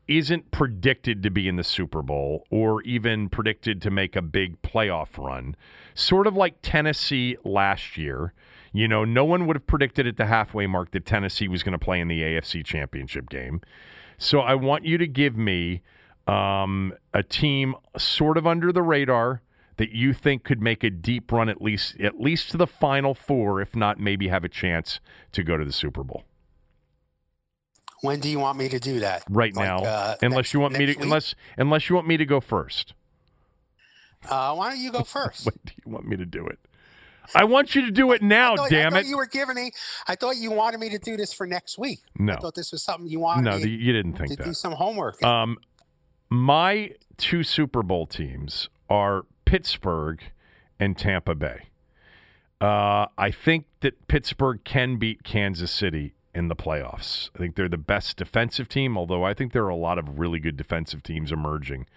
isn't 0.08 0.52
predicted 0.52 1.24
to 1.24 1.30
be 1.30 1.48
in 1.48 1.56
the 1.56 1.64
Super 1.64 2.02
Bowl 2.02 2.44
or 2.50 2.82
even 2.84 3.30
predicted 3.30 3.82
to 3.84 3.92
make 3.92 4.16
a 4.16 4.22
big 4.22 4.62
playoff 4.62 5.18
run. 5.18 5.56
Sort 5.96 6.28
of 6.28 6.36
like 6.36 6.56
Tennessee 6.62 7.38
last 7.44 7.98
year 7.98 8.34
you 8.72 8.88
know, 8.88 9.04
no 9.04 9.26
one 9.26 9.48
would 9.48 9.56
have 9.56 9.68
predicted 9.68 10.08
at 10.08 10.18
the 10.18 10.26
halfway 10.26 10.68
mark 10.68 10.92
that 10.92 11.06
Tennessee 11.06 11.48
was 11.48 11.64
going 11.64 11.74
to 11.74 11.84
play 11.84 12.00
in 12.00 12.08
the 12.08 12.22
AFC 12.22 12.64
Championship 12.66 13.30
game. 13.30 13.62
So 14.18 14.40
I 14.40 14.56
want 14.56 14.86
you 14.86 14.98
to 14.98 15.08
give 15.08 15.38
me 15.38 15.82
um, 16.28 16.94
a 17.14 17.24
team 17.24 17.76
sort 17.98 18.38
of 18.38 18.46
under 18.46 18.72
the 18.72 18.82
radar 18.82 19.42
that 19.78 19.92
you 19.92 20.14
think 20.14 20.44
could 20.44 20.62
make 20.62 20.84
a 20.84 20.90
deep 20.90 21.32
run 21.32 21.48
at 21.48 21.62
least 21.62 22.00
at 22.02 22.20
least 22.20 22.52
to 22.52 22.58
the 22.58 22.68
final 22.68 23.16
four, 23.16 23.62
if 23.62 23.76
not 23.76 23.98
maybe 23.98 24.28
have 24.28 24.44
a 24.44 24.50
chance 24.50 25.00
to 25.32 25.42
go 25.42 25.58
to 25.58 25.64
the 25.64 25.72
Super 25.72 26.04
Bowl. 26.04 26.24
When 28.02 28.20
do 28.20 28.30
you 28.30 28.40
want 28.40 28.58
me 28.58 28.70
to 28.70 28.80
do 28.80 29.00
that? 29.00 29.24
Right 29.30 29.56
like, 29.56 29.66
now, 29.66 29.78
uh, 29.78 30.16
unless 30.22 30.38
next, 30.38 30.54
you 30.54 30.60
want 30.60 30.74
me 30.74 30.86
to 30.86 30.92
week? 30.92 31.02
unless 31.02 31.34
unless 31.58 31.90
you 31.90 31.96
want 31.96 32.08
me 32.08 32.18
to 32.18 32.26
go 32.26 32.42
first. 32.42 32.94
Uh, 34.28 34.54
why 34.54 34.70
don't 34.70 34.80
you 34.80 34.92
go 34.92 35.04
first? 35.04 35.46
when 35.46 35.56
do 35.66 35.74
you 35.86 35.92
want 35.92 36.06
me 36.08 36.18
to 36.18 36.26
do 36.26 36.46
it? 36.46 36.60
I 37.36 37.44
want 37.46 37.76
you 37.76 37.86
to 37.86 37.92
do 37.92 38.12
it 38.12 38.22
now, 38.22 38.56
thought, 38.56 38.70
damn 38.70 38.96
it. 38.96 39.06
You 39.06 39.18
were 39.18 39.26
giving 39.26 39.56
me. 39.56 39.72
I 40.08 40.16
thought 40.16 40.38
you 40.38 40.52
wanted 40.52 40.80
me 40.80 40.90
to 40.90 41.00
do 41.00 41.18
this 41.18 41.34
for 41.34 41.46
next 41.48 41.78
week. 41.78 42.00
No, 42.18 42.34
I 42.34 42.38
thought 42.38 42.56
this 42.56 42.72
was 42.72 42.84
something 42.84 43.08
you 43.10 43.20
wanted. 43.20 43.44
No, 43.44 43.56
you 43.58 43.94
didn't 43.94 44.14
think 44.14 44.32
to 44.32 44.36
that. 44.38 44.46
do 44.46 44.54
some 44.54 44.74
homework. 44.74 45.22
Um, 45.24 45.58
my 46.30 46.92
two 47.18 47.44
Super 47.44 47.84
Bowl 47.84 48.06
teams 48.06 48.70
are 48.90 49.26
Pittsburgh 49.46 50.22
and 50.80 50.98
Tampa 50.98 51.36
Bay. 51.36 51.70
Uh, 52.62 53.08
I 53.18 53.32
think 53.32 53.66
that 53.82 54.08
Pittsburgh 54.08 54.64
can 54.64 54.98
beat 54.98 55.24
Kansas 55.24 55.72
City 55.72 56.14
in 56.36 56.48
the 56.48 56.56
playoffs. 56.56 57.30
I 57.36 57.40
think 57.40 57.56
they're 57.56 57.70
the 57.70 57.78
best 57.78 58.18
defensive 58.18 58.68
team, 58.68 58.98
although 58.98 59.24
I 59.24 59.34
think 59.34 59.54
there 59.54 59.64
are 59.66 59.70
a 59.70 59.76
lot 59.76 59.98
of 59.98 60.20
really 60.20 60.40
good 60.40 60.58
defensive 60.58 61.02
teams 61.04 61.32
emerging. 61.32 61.88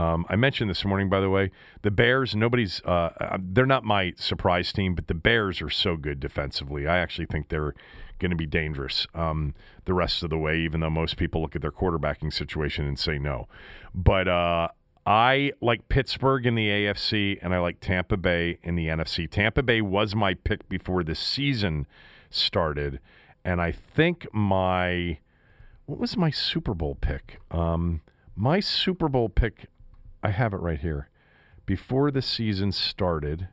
Um, 0.00 0.24
I 0.30 0.36
mentioned 0.36 0.70
this 0.70 0.82
morning, 0.86 1.10
by 1.10 1.20
the 1.20 1.28
way, 1.28 1.50
the 1.82 1.90
Bears. 1.90 2.34
Nobody's. 2.34 2.80
Uh, 2.86 3.10
uh, 3.20 3.38
they're 3.38 3.66
not 3.66 3.84
my 3.84 4.14
surprise 4.16 4.72
team, 4.72 4.94
but 4.94 5.08
the 5.08 5.14
Bears 5.14 5.60
are 5.60 5.68
so 5.68 5.96
good 5.96 6.20
defensively. 6.20 6.86
I 6.86 6.98
actually 6.98 7.26
think 7.26 7.50
they're 7.50 7.74
going 8.18 8.30
to 8.30 8.36
be 8.36 8.46
dangerous 8.46 9.06
um, 9.14 9.54
the 9.84 9.92
rest 9.92 10.22
of 10.22 10.30
the 10.30 10.38
way, 10.38 10.58
even 10.60 10.80
though 10.80 10.88
most 10.88 11.18
people 11.18 11.42
look 11.42 11.54
at 11.54 11.60
their 11.60 11.70
quarterbacking 11.70 12.32
situation 12.32 12.86
and 12.86 12.98
say 12.98 13.18
no. 13.18 13.46
But 13.94 14.26
uh, 14.26 14.68
I 15.04 15.52
like 15.60 15.88
Pittsburgh 15.90 16.46
in 16.46 16.54
the 16.54 16.68
AFC, 16.68 17.38
and 17.42 17.54
I 17.54 17.58
like 17.58 17.80
Tampa 17.80 18.16
Bay 18.16 18.58
in 18.62 18.76
the 18.76 18.86
NFC. 18.86 19.30
Tampa 19.30 19.62
Bay 19.62 19.82
was 19.82 20.14
my 20.14 20.32
pick 20.32 20.66
before 20.70 21.04
the 21.04 21.14
season 21.14 21.86
started, 22.30 23.00
and 23.44 23.60
I 23.60 23.72
think 23.72 24.26
my 24.32 25.18
what 25.84 25.98
was 25.98 26.16
my 26.16 26.30
Super 26.30 26.72
Bowl 26.72 26.96
pick? 26.98 27.38
Um, 27.50 28.00
my 28.36 28.60
Super 28.60 29.08
Bowl 29.08 29.28
pick, 29.28 29.66
I 30.22 30.30
have 30.30 30.52
it 30.52 30.60
right 30.60 30.80
here. 30.80 31.08
Before 31.66 32.10
the 32.10 32.22
season 32.22 32.72
started, 32.72 33.48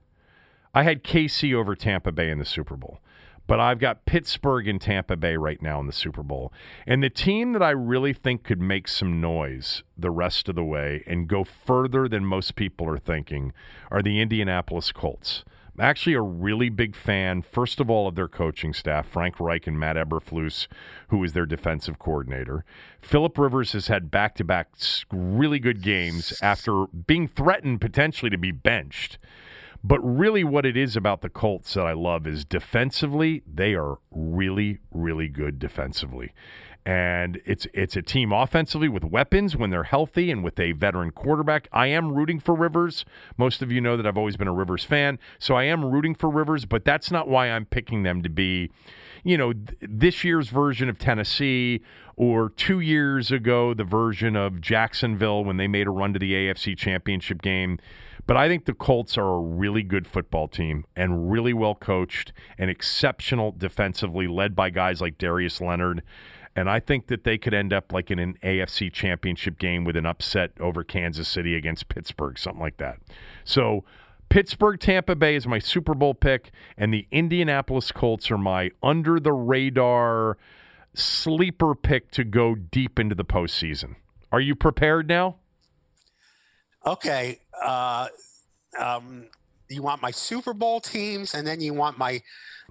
I 0.74 0.84
had 0.84 1.04
KC 1.04 1.54
over 1.54 1.76
Tampa 1.76 2.12
Bay 2.12 2.30
in 2.30 2.40
the 2.40 2.46
Super 2.46 2.76
Bowl. 2.76 3.00
But 3.48 3.62
I've 3.62 3.80
got 3.80 4.06
Pittsburgh 4.06 4.68
and 4.68 4.80
Tampa 4.80 5.16
Bay 5.16 5.38
right 5.38 5.62
now 5.62 5.80
in 5.80 5.88
the 5.88 5.94
Super 5.94 6.22
Bowl. 6.22 6.52
And 6.86 7.02
the 7.02 7.10
team 7.10 7.54
that 7.54 7.64
I 7.64 7.70
really 7.70 8.12
think 8.12 8.44
could 8.44 8.62
make 8.62 8.90
some 8.90 9.22
noise 9.22 9.84
the 9.98 10.12
rest 10.12 10.50
of 10.50 10.56
the 10.56 10.66
way 10.66 11.04
and 11.08 11.30
go 11.30 11.46
further 11.46 12.10
than 12.10 12.26
most 12.26 12.56
people 12.56 12.90
are 12.90 12.98
thinking 12.98 13.54
are 13.90 14.02
the 14.02 14.20
Indianapolis 14.20 14.92
Colts. 14.92 15.46
Actually 15.80 16.14
a 16.14 16.22
really 16.22 16.70
big 16.70 16.96
fan, 16.96 17.44
first 17.44 17.80
of 17.80 17.90
all, 17.90 18.08
of 18.08 18.16
their 18.16 18.28
coaching 18.28 18.74
staff, 18.74 19.08
Frank 19.08 19.40
Reich 19.40 19.68
and 19.68 19.80
Matt 19.80 19.96
Eberflus, 19.96 20.68
who 21.10 21.24
is 21.24 21.34
their 21.34 21.46
defensive 21.46 22.00
coordinator. 22.00 22.66
Philip 23.00 23.38
Rivers 23.38 23.74
has 23.74 23.88
had 23.88 24.10
back 24.10 24.34
to 24.36 24.44
back 24.44 24.70
really 25.12 25.60
good 25.60 25.84
games 25.84 26.34
after 26.42 26.88
being 26.88 27.28
threatened 27.28 27.80
potentially 27.80 28.32
to 28.32 28.38
be 28.40 28.52
benched. 28.52 29.20
But 29.84 30.00
really, 30.00 30.44
what 30.44 30.66
it 30.66 30.76
is 30.76 30.96
about 30.96 31.22
the 31.22 31.30
Colts 31.30 31.76
that 31.76 31.86
I 31.86 31.94
love 31.94 32.26
is 32.26 32.44
defensively, 32.44 33.44
they 33.46 33.76
are 33.76 34.00
really, 34.12 34.80
really 34.92 35.28
good 35.28 35.60
defensively. 35.60 36.34
And 36.88 37.42
it's 37.46 37.68
it's 37.74 37.98
a 37.98 38.02
team 38.02 38.32
offensively 38.32 38.88
with 38.88 39.04
weapons 39.04 39.58
when 39.58 39.72
they're 39.72 39.84
healthy 39.84 40.32
and 40.32 40.42
with 40.42 40.58
a 40.58 40.72
veteran 40.72 41.12
quarterback. 41.12 41.68
I 41.74 41.88
am 41.88 42.14
rooting 42.14 42.40
for 42.40 42.56
Rivers. 42.56 43.04
Most 43.36 43.62
of 43.62 43.70
you 43.74 43.82
know 43.82 43.98
that 43.98 44.08
I've 44.08 44.18
always 44.18 44.38
been 44.38 44.48
a 44.48 44.54
Rivers 44.54 44.86
fan, 44.86 45.20
so 45.38 45.56
I 45.56 45.66
am 45.66 45.84
rooting 45.84 46.16
for 46.16 46.30
Rivers. 46.30 46.64
But 46.64 46.86
that's 46.86 47.12
not 47.12 47.28
why 47.28 47.50
I'm 47.50 47.66
picking 47.66 48.04
them 48.04 48.24
to 48.24 48.30
be, 48.30 48.72
you 49.26 49.38
know, 49.38 49.52
th- 49.52 49.78
this 49.82 50.24
year's 50.24 50.48
version 50.48 50.88
of 50.88 50.98
Tennessee 50.98 51.82
or 52.16 52.52
two 52.52 52.80
years 52.80 53.32
ago 53.32 53.74
the 53.74 53.84
version 53.84 54.38
of 54.38 54.62
Jacksonville 54.62 55.44
when 55.44 55.58
they 55.58 55.68
made 55.68 55.88
a 55.88 55.92
run 55.92 56.14
to 56.14 56.20
the 56.20 56.32
AFC 56.32 56.78
Championship 56.78 57.42
game. 57.42 57.80
But 58.26 58.38
I 58.38 58.48
think 58.48 58.64
the 58.64 58.74
Colts 58.74 59.18
are 59.18 59.36
a 59.36 59.40
really 59.40 59.84
good 59.84 60.08
football 60.08 60.48
team 60.48 60.86
and 60.96 61.30
really 61.30 61.54
well 61.54 61.76
coached 61.76 62.32
and 62.58 62.70
exceptional 62.70 63.52
defensively, 63.52 64.28
led 64.28 64.56
by 64.56 64.70
guys 64.70 65.02
like 65.02 65.18
Darius 65.18 65.60
Leonard. 65.60 66.02
And 66.58 66.72
I 66.72 66.80
think 66.80 67.06
that 67.08 67.24
they 67.24 67.38
could 67.38 67.54
end 67.54 67.72
up 67.72 67.94
like 67.94 68.10
in 68.10 68.18
an 68.18 68.36
AFC 68.44 68.92
championship 68.92 69.60
game 69.60 69.84
with 69.84 69.96
an 69.96 70.08
upset 70.08 70.54
over 70.60 70.84
Kansas 70.84 71.28
City 71.28 71.56
against 71.56 71.88
Pittsburgh, 71.88 72.38
something 72.40 72.60
like 72.60 72.78
that. 72.78 72.98
So 73.44 73.84
Pittsburgh, 74.30 74.80
Tampa 74.80 75.16
Bay 75.16 75.36
is 75.36 75.46
my 75.46 75.60
Super 75.60 75.94
Bowl 75.94 76.16
pick, 76.16 76.50
and 76.76 76.92
the 76.92 77.08
Indianapolis 77.12 77.92
Colts 77.92 78.32
are 78.32 78.40
my 78.40 78.72
under 78.82 79.20
the 79.20 79.32
radar 79.32 80.40
sleeper 80.96 81.76
pick 81.76 82.10
to 82.12 82.24
go 82.24 82.56
deep 82.56 82.98
into 82.98 83.14
the 83.14 83.24
postseason. 83.24 83.96
Are 84.32 84.42
you 84.42 84.56
prepared 84.56 85.08
now? 85.08 85.36
Okay. 86.88 87.40
Uh, 87.64 88.08
um, 88.80 89.28
you 89.70 89.82
want 89.82 90.02
my 90.02 90.12
Super 90.12 90.54
Bowl 90.54 90.80
teams, 90.82 91.34
and 91.34 91.46
then 91.46 91.62
you 91.62 91.74
want 91.74 91.98
my 91.98 92.22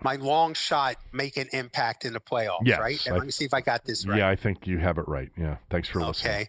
my 0.02 0.16
long 0.16 0.52
shot 0.54 0.96
make 1.12 1.36
an 1.38 1.48
impact 1.52 2.04
in 2.04 2.12
the 2.12 2.20
playoffs, 2.20 2.66
Yes, 2.66 2.78
right? 2.78 3.06
And 3.06 3.14
I- 3.14 3.18
let 3.18 3.26
me 3.26 3.32
see 3.32 3.44
if 3.46 3.54
I 3.54 3.60
got 3.62 3.84
this 3.84 4.06
right. 4.06 4.18
Yeah, 4.18 4.28
I 4.28 4.36
think 4.36 4.66
you 4.66 4.78
have 4.78 4.98
it 4.98 5.08
right. 5.08 5.30
Yeah. 5.38 5.56
Thanks 5.70 5.88
for 5.88 6.00
listening. 6.02 6.32
Okay. 6.34 6.48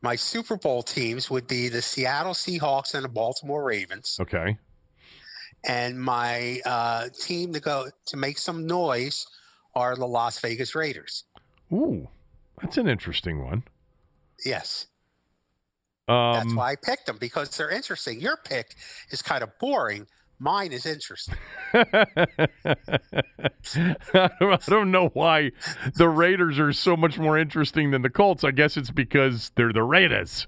My 0.00 0.16
Super 0.16 0.56
Bowl 0.56 0.82
teams 0.82 1.28
would 1.28 1.46
be 1.46 1.68
the 1.68 1.82
Seattle 1.82 2.32
Seahawks 2.32 2.94
and 2.94 3.04
the 3.04 3.08
Baltimore 3.08 3.62
Ravens, 3.64 4.16
Okay. 4.20 4.56
and 5.64 6.00
my 6.00 6.60
uh, 6.64 7.08
team 7.20 7.52
to 7.52 7.60
go 7.60 7.88
to 8.06 8.16
make 8.16 8.38
some 8.38 8.66
noise 8.66 9.26
are 9.74 9.96
the 9.96 10.06
Las 10.06 10.38
Vegas 10.40 10.74
Raiders. 10.74 11.24
Ooh, 11.72 12.08
that's 12.60 12.78
an 12.78 12.88
interesting 12.88 13.44
one. 13.44 13.64
Yes, 14.44 14.86
Um, 16.08 16.32
that's 16.34 16.54
why 16.54 16.72
I 16.72 16.76
picked 16.76 17.06
them 17.06 17.16
because 17.18 17.56
they're 17.56 17.70
interesting. 17.70 18.20
Your 18.20 18.36
pick 18.36 18.74
is 19.10 19.22
kind 19.22 19.42
of 19.42 19.56
boring. 19.58 20.06
Mine 20.40 20.70
is 20.72 20.86
interesting. 20.86 21.34
I 21.74 22.16
don't 24.68 24.90
know 24.90 25.08
why 25.12 25.52
the 25.94 26.08
Raiders 26.08 26.58
are 26.58 26.72
so 26.72 26.96
much 26.96 27.18
more 27.18 27.38
interesting 27.38 27.90
than 27.90 28.02
the 28.02 28.10
Colts. 28.10 28.44
I 28.44 28.50
guess 28.52 28.76
it's 28.76 28.90
because 28.90 29.50
they're 29.56 29.72
the 29.72 29.82
Raiders, 29.82 30.46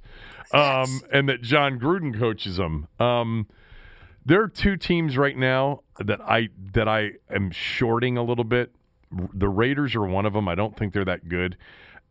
um, 0.52 0.60
Yes. 0.62 1.02
and 1.12 1.28
that 1.28 1.42
Jon 1.42 1.78
Gruden 1.80 2.16
coaches 2.18 2.56
them. 2.56 2.86
Um, 2.98 3.46
there 4.24 4.42
are 4.42 4.48
two 4.48 4.76
teams 4.76 5.16
right 5.16 5.36
now 5.36 5.80
that 5.98 6.20
I 6.20 6.48
that 6.72 6.88
I 6.88 7.12
am 7.30 7.50
shorting 7.50 8.16
a 8.16 8.22
little 8.22 8.44
bit. 8.44 8.72
The 9.34 9.48
Raiders 9.48 9.96
are 9.96 10.06
one 10.06 10.24
of 10.24 10.32
them. 10.34 10.46
I 10.48 10.54
don't 10.54 10.76
think 10.76 10.92
they're 10.92 11.04
that 11.04 11.28
good, 11.28 11.56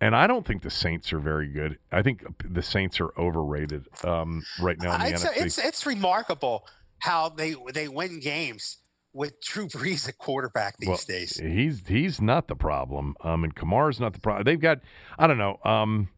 and 0.02 0.16
I 0.16 0.28
don't 0.28 0.46
think 0.46 0.62
the 0.62 0.70
Saints 0.70 1.12
are 1.14 1.20
very 1.20 1.48
good. 1.48 1.78
I 1.92 2.02
think 2.02 2.24
the 2.44 2.62
Saints 2.62 3.00
are 3.00 3.12
overrated 3.18 3.88
um, 4.04 4.44
right 4.62 4.78
now 4.80 4.96
in 4.96 5.02
the 5.02 5.08
it's, 5.10 5.24
NFC. 5.24 5.46
it's 5.46 5.58
it's 5.58 5.86
remarkable 5.86 6.66
how 7.00 7.30
they 7.30 7.56
they 7.74 7.88
win 7.88 8.20
games 8.20 8.78
with 9.14 9.42
Drew 9.42 9.68
Brees 9.68 10.08
at 10.08 10.18
quarterback 10.18 10.78
these 10.78 10.90
Well, 10.90 11.00
days. 11.08 11.38
He's 11.38 11.88
he's 11.88 12.22
not 12.22 12.48
the 12.48 12.56
problem. 12.56 13.16
Um, 13.24 13.44
and 13.44 13.56
Kamara's 13.56 14.00
not 14.00 14.14
the 14.14 14.20
problem. 14.20 14.44
They've 14.46 14.60
got 14.60 14.80
I 15.18 15.28
don't 15.28 15.38
know. 15.38 15.60
Um, 15.64 16.10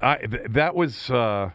I 0.00 0.16
th- 0.18 0.42
that 0.50 0.74
was 0.74 1.10
uh, 1.10 1.50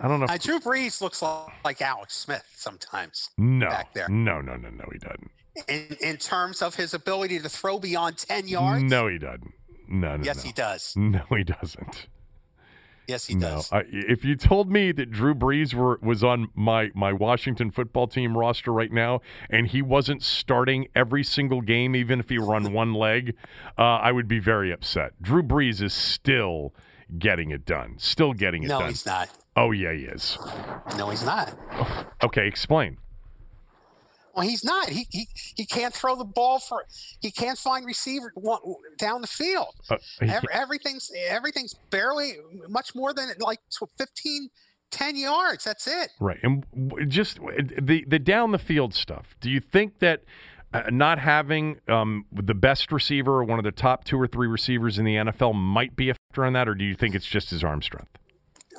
I 0.00 0.08
don't 0.08 0.20
know. 0.20 0.26
Uh, 0.26 0.34
If, 0.34 0.42
Drew 0.42 0.60
Brees 0.60 1.00
looks 1.00 1.20
like, 1.20 1.52
like 1.64 1.82
Alex 1.82 2.14
Smith 2.16 2.46
sometimes 2.56 3.30
no, 3.36 3.68
back 3.68 3.92
there. 3.92 4.08
no, 4.08 4.40
no, 4.40 4.56
no, 4.56 4.70
no. 4.70 4.84
He 4.92 4.98
doesn't. 4.98 5.30
in 5.68 5.96
in 6.00 6.16
terms 6.16 6.62
of 6.62 6.76
his 6.76 6.94
ability 6.94 7.38
to 7.40 7.48
throw 7.48 7.78
beyond 7.78 8.16
ten 8.18 8.48
yards. 8.48 8.82
No, 8.84 9.06
he 9.08 9.18
doesn't. 9.18 9.52
No, 9.90 10.16
no, 10.16 10.24
yes, 10.24 10.36
no. 10.36 10.42
he 10.42 10.52
does. 10.52 10.94
No, 10.96 11.22
he 11.30 11.44
doesn't. 11.44 12.06
Yes, 13.08 13.26
he 13.26 13.34
no, 13.34 13.56
does. 13.56 13.72
I, 13.72 13.82
if 13.90 14.24
you 14.24 14.36
told 14.36 14.70
me 14.70 14.92
that 14.92 15.10
Drew 15.10 15.34
Brees 15.34 15.74
were, 15.74 15.98
was 16.00 16.22
on 16.22 16.48
my 16.54 16.90
my 16.94 17.12
Washington 17.12 17.72
football 17.72 18.06
team 18.06 18.38
roster 18.38 18.72
right 18.72 18.92
now, 18.92 19.20
and 19.50 19.66
he 19.66 19.82
wasn't 19.82 20.22
starting 20.22 20.86
every 20.94 21.24
single 21.24 21.60
game, 21.60 21.96
even 21.96 22.20
if 22.20 22.28
he 22.28 22.38
were 22.38 22.54
on 22.54 22.72
one 22.82 22.94
leg, 22.94 23.34
uh, 23.76 23.82
I 23.82 24.12
would 24.12 24.28
be 24.28 24.38
very 24.38 24.72
upset. 24.72 25.20
Drew 25.20 25.42
Brees 25.42 25.82
is 25.82 25.92
still 25.92 26.72
getting 27.18 27.50
it 27.50 27.64
done. 27.64 27.96
Still 27.98 28.32
getting 28.32 28.62
it 28.62 28.68
no, 28.68 28.78
done. 28.78 28.90
he's 28.90 29.04
not. 29.04 29.28
Oh 29.56 29.72
yeah, 29.72 29.92
he 29.92 30.04
is. 30.04 30.38
No, 30.96 31.10
he's 31.10 31.24
not. 31.24 31.52
Okay, 32.22 32.46
explain. 32.46 32.98
Well, 34.34 34.46
he's 34.46 34.64
not. 34.64 34.88
He 34.88 35.06
he, 35.10 35.28
he 35.56 35.66
can't 35.66 35.92
throw 35.94 36.14
the 36.16 36.24
ball 36.24 36.58
for. 36.60 36.84
He 37.20 37.30
can't 37.30 37.58
find 37.58 37.84
receiver 37.84 38.32
down 38.98 39.20
the 39.22 39.26
field. 39.26 39.74
Uh, 39.88 39.96
he- 40.20 40.28
Ev- 40.30 40.44
everything's 40.52 41.10
everything's 41.28 41.74
barely 41.90 42.34
much 42.68 42.94
more 42.94 43.12
than 43.12 43.28
like 43.40 43.58
tw- 43.70 43.90
15, 43.98 44.48
10 44.90 45.16
yards. 45.16 45.64
That's 45.64 45.86
it. 45.86 46.10
right, 46.20 46.38
and 46.42 46.64
just 47.08 47.38
the 47.80 48.04
the 48.06 48.18
down 48.18 48.52
the 48.52 48.58
field 48.58 48.94
stuff. 48.94 49.34
Do 49.40 49.50
you 49.50 49.60
think 49.60 49.98
that 49.98 50.22
uh, 50.72 50.82
not 50.90 51.18
having 51.18 51.80
um, 51.88 52.26
the 52.32 52.54
best 52.54 52.92
receiver 52.92 53.32
or 53.40 53.44
one 53.44 53.58
of 53.58 53.64
the 53.64 53.72
top 53.72 54.04
two 54.04 54.20
or 54.20 54.28
three 54.28 54.46
receivers 54.46 54.98
in 54.98 55.04
the 55.04 55.16
NFL 55.16 55.54
might 55.54 55.96
be 55.96 56.10
a 56.10 56.14
factor 56.14 56.44
on 56.44 56.52
that, 56.52 56.68
or 56.68 56.74
do 56.76 56.84
you 56.84 56.94
think 56.94 57.14
it's 57.16 57.26
just 57.26 57.50
his 57.50 57.64
arm 57.64 57.82
strength? 57.82 58.10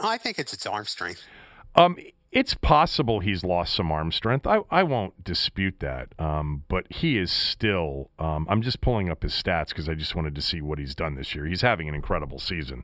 I 0.01 0.17
think 0.17 0.39
it's 0.39 0.53
its 0.53 0.65
arm 0.65 0.85
strength. 0.85 1.21
Um, 1.75 1.97
it's 2.31 2.53
possible 2.53 3.19
he's 3.19 3.43
lost 3.43 3.73
some 3.73 3.91
arm 3.91 4.11
strength. 4.11 4.47
I, 4.47 4.59
I 4.69 4.83
won't 4.83 5.21
dispute 5.23 5.79
that. 5.79 6.13
Um, 6.17 6.63
but 6.69 6.85
he 6.89 7.17
is 7.17 7.31
still. 7.31 8.09
Um, 8.19 8.47
I'm 8.49 8.61
just 8.61 8.79
pulling 8.79 9.09
up 9.09 9.23
his 9.23 9.33
stats 9.33 9.69
because 9.69 9.89
I 9.89 9.95
just 9.95 10.15
wanted 10.15 10.35
to 10.35 10.41
see 10.41 10.61
what 10.61 10.79
he's 10.79 10.95
done 10.95 11.15
this 11.15 11.35
year. 11.35 11.45
He's 11.45 11.61
having 11.61 11.89
an 11.89 11.95
incredible 11.95 12.39
season. 12.39 12.83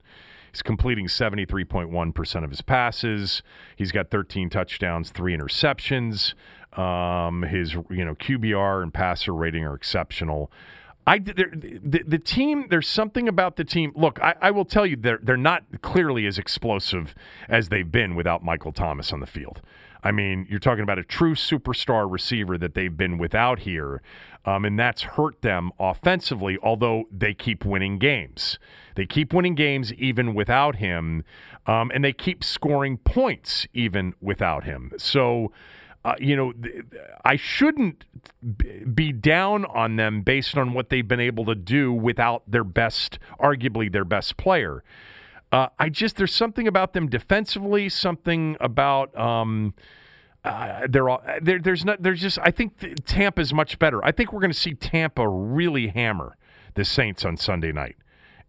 He's 0.52 0.62
completing 0.62 1.08
73.1% 1.08 2.44
of 2.44 2.50
his 2.50 2.62
passes. 2.62 3.42
He's 3.76 3.92
got 3.92 4.10
13 4.10 4.50
touchdowns, 4.50 5.12
three 5.12 5.38
interceptions. 5.38 6.34
Um, 6.78 7.44
his 7.44 7.74
you 7.74 8.06
know 8.06 8.16
QBR 8.16 8.84
and 8.84 8.94
passer 8.94 9.34
rating 9.34 9.64
are 9.64 9.74
exceptional. 9.74 10.52
I 11.08 11.20
the, 11.20 12.04
the 12.06 12.20
team. 12.20 12.68
There's 12.70 12.88
something 12.88 13.30
about 13.30 13.56
the 13.56 13.64
team. 13.64 13.94
Look, 13.96 14.20
I, 14.22 14.36
I 14.42 14.52
will 14.52 14.66
tell 14.66 14.86
you 14.86 14.98
they're 14.98 15.20
they're 15.24 15.38
not 15.38 15.64
clearly 15.82 16.28
as 16.28 16.38
explosive 16.38 17.16
as 17.48 17.70
they've 17.70 17.90
been 17.90 18.14
without 18.16 18.44
Michael 18.44 18.74
Thomas 18.74 19.14
on 19.14 19.22
the 19.22 19.26
field. 19.26 19.62
I 20.04 20.12
mean, 20.12 20.46
you're 20.50 20.60
talking 20.60 20.84
about 20.84 21.00
a 21.00 21.04
true 21.04 21.34
superstar 21.34 22.12
receiver 22.12 22.58
that 22.58 22.76
they've 22.76 22.96
been 22.96 23.18
without 23.18 23.60
here, 23.60 24.02
um, 24.46 24.66
and 24.66 24.78
that's 24.78 25.02
hurt 25.02 25.42
them 25.42 25.72
offensively. 25.80 26.58
Although 26.62 27.06
they 27.10 27.34
keep 27.34 27.64
winning 27.64 28.00
games, 28.00 28.60
they 28.96 29.06
keep 29.06 29.34
winning 29.34 29.56
games 29.56 29.94
even 29.94 30.34
without 30.34 30.76
him, 30.76 31.24
um, 31.66 31.90
and 31.94 32.04
they 32.04 32.14
keep 32.14 32.44
scoring 32.44 32.98
points 32.98 33.66
even 33.74 34.14
without 34.20 34.66
him. 34.66 34.92
So 34.98 35.54
uh, 36.08 36.16
you 36.20 36.38
know, 36.38 36.54
I 37.26 37.36
shouldn't 37.36 38.06
be 38.96 39.12
down 39.12 39.66
on 39.66 39.98
them 39.98 40.22
based 40.22 40.58
on 40.58 40.72
what 40.72 40.88
they've 40.88 41.06
been 41.06 41.20
able 41.20 41.44
to 41.48 41.56
do 41.56 41.92
without 41.92 42.50
their 42.50 42.64
best, 42.64 43.20
arguably 43.42 43.92
their 43.92 44.06
best 44.06 44.38
player. 44.38 44.86
Uh, 45.52 45.68
I 45.78 45.90
just 45.90 46.16
there's 46.16 46.34
something 46.34 46.66
about 46.66 46.94
them 46.94 47.10
defensively, 47.10 47.90
something 47.90 48.56
about 48.62 49.18
um, 49.20 49.74
uh, 50.46 50.88
they're 50.90 51.10
all 51.10 51.22
there. 51.42 51.60
There's 51.60 51.84
not. 51.84 52.02
There's 52.02 52.22
just. 52.22 52.40
I 52.42 52.52
think 52.52 52.80
th- 52.80 53.00
Tampa's 53.06 53.54
much 53.54 53.78
better. 53.78 54.04
I 54.06 54.14
think 54.14 54.32
we're 54.32 54.40
going 54.40 54.52
to 54.52 54.58
see 54.58 54.76
Tampa 54.76 55.28
really 55.28 55.90
hammer 55.90 56.38
the 56.76 56.86
Saints 56.86 57.26
on 57.26 57.36
Sunday 57.36 57.74
night. 57.74 57.98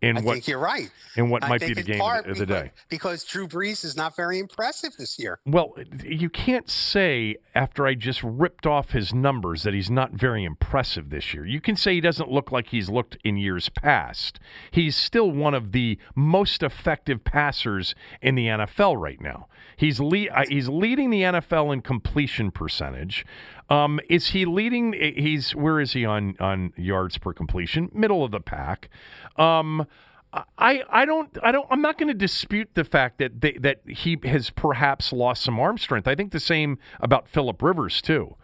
In 0.00 0.18
I 0.18 0.20
what 0.20 0.34
think 0.34 0.48
you're 0.48 0.58
right. 0.58 0.90
in 1.16 1.28
what 1.30 1.44
I 1.44 1.48
might 1.48 1.60
be 1.60 1.74
the 1.74 1.82
game 1.82 2.00
of 2.00 2.24
the, 2.24 2.30
of 2.30 2.38
the 2.38 2.46
because, 2.46 2.62
day. 2.62 2.72
because 2.88 3.24
Drew 3.24 3.48
Brees 3.48 3.84
is 3.84 3.96
not 3.96 4.14
very 4.14 4.38
impressive 4.38 4.96
this 4.96 5.18
year. 5.18 5.40
Well, 5.44 5.74
you 6.04 6.30
can't 6.30 6.70
say 6.70 7.36
after 7.54 7.86
I 7.86 7.94
just 7.94 8.22
ripped 8.22 8.66
off 8.66 8.92
his 8.92 9.12
numbers 9.12 9.64
that 9.64 9.74
he's 9.74 9.90
not 9.90 10.12
very 10.12 10.44
impressive 10.44 11.10
this 11.10 11.34
year. 11.34 11.44
You 11.44 11.60
can 11.60 11.74
say 11.76 11.94
he 11.94 12.00
doesn't 12.00 12.30
look 12.30 12.52
like 12.52 12.68
he's 12.68 12.88
looked 12.88 13.18
in 13.24 13.36
years 13.36 13.68
past. 13.68 14.38
He's 14.70 14.96
still 14.96 15.30
one 15.30 15.54
of 15.54 15.72
the 15.72 15.98
most 16.14 16.62
effective 16.62 17.24
passers 17.24 17.94
in 18.22 18.36
the 18.36 18.46
NFL 18.46 19.00
right 19.00 19.20
now. 19.20 19.48
He's 19.76 20.00
le- 20.00 20.28
uh, 20.28 20.44
he's 20.48 20.68
leading 20.68 21.10
the 21.10 21.22
NFL 21.22 21.72
in 21.72 21.80
completion 21.82 22.50
percentage. 22.50 23.24
Um, 23.70 24.00
is 24.08 24.28
he 24.28 24.44
leading? 24.44 24.94
He's 24.94 25.54
where 25.54 25.80
is 25.80 25.92
he 25.92 26.04
on 26.04 26.36
on 26.40 26.72
yards 26.76 27.18
per 27.18 27.32
completion? 27.32 27.90
Middle 27.92 28.24
of 28.24 28.30
the 28.30 28.40
pack. 28.40 28.88
Um, 29.36 29.86
I, 30.32 30.82
I 30.90 31.04
don't 31.04 31.36
I 31.42 31.52
don't 31.52 31.66
I'm 31.70 31.80
not 31.80 31.98
going 31.98 32.08
to 32.08 32.14
dispute 32.14 32.70
the 32.74 32.84
fact 32.84 33.18
that 33.18 33.40
they, 33.40 33.52
that 33.52 33.80
he 33.86 34.18
has 34.24 34.50
perhaps 34.50 35.12
lost 35.12 35.42
some 35.42 35.58
arm 35.58 35.78
strength. 35.78 36.06
I 36.06 36.14
think 36.14 36.32
the 36.32 36.40
same 36.40 36.78
about 37.00 37.28
Philip 37.28 37.62
Rivers 37.62 38.02
too. 38.02 38.36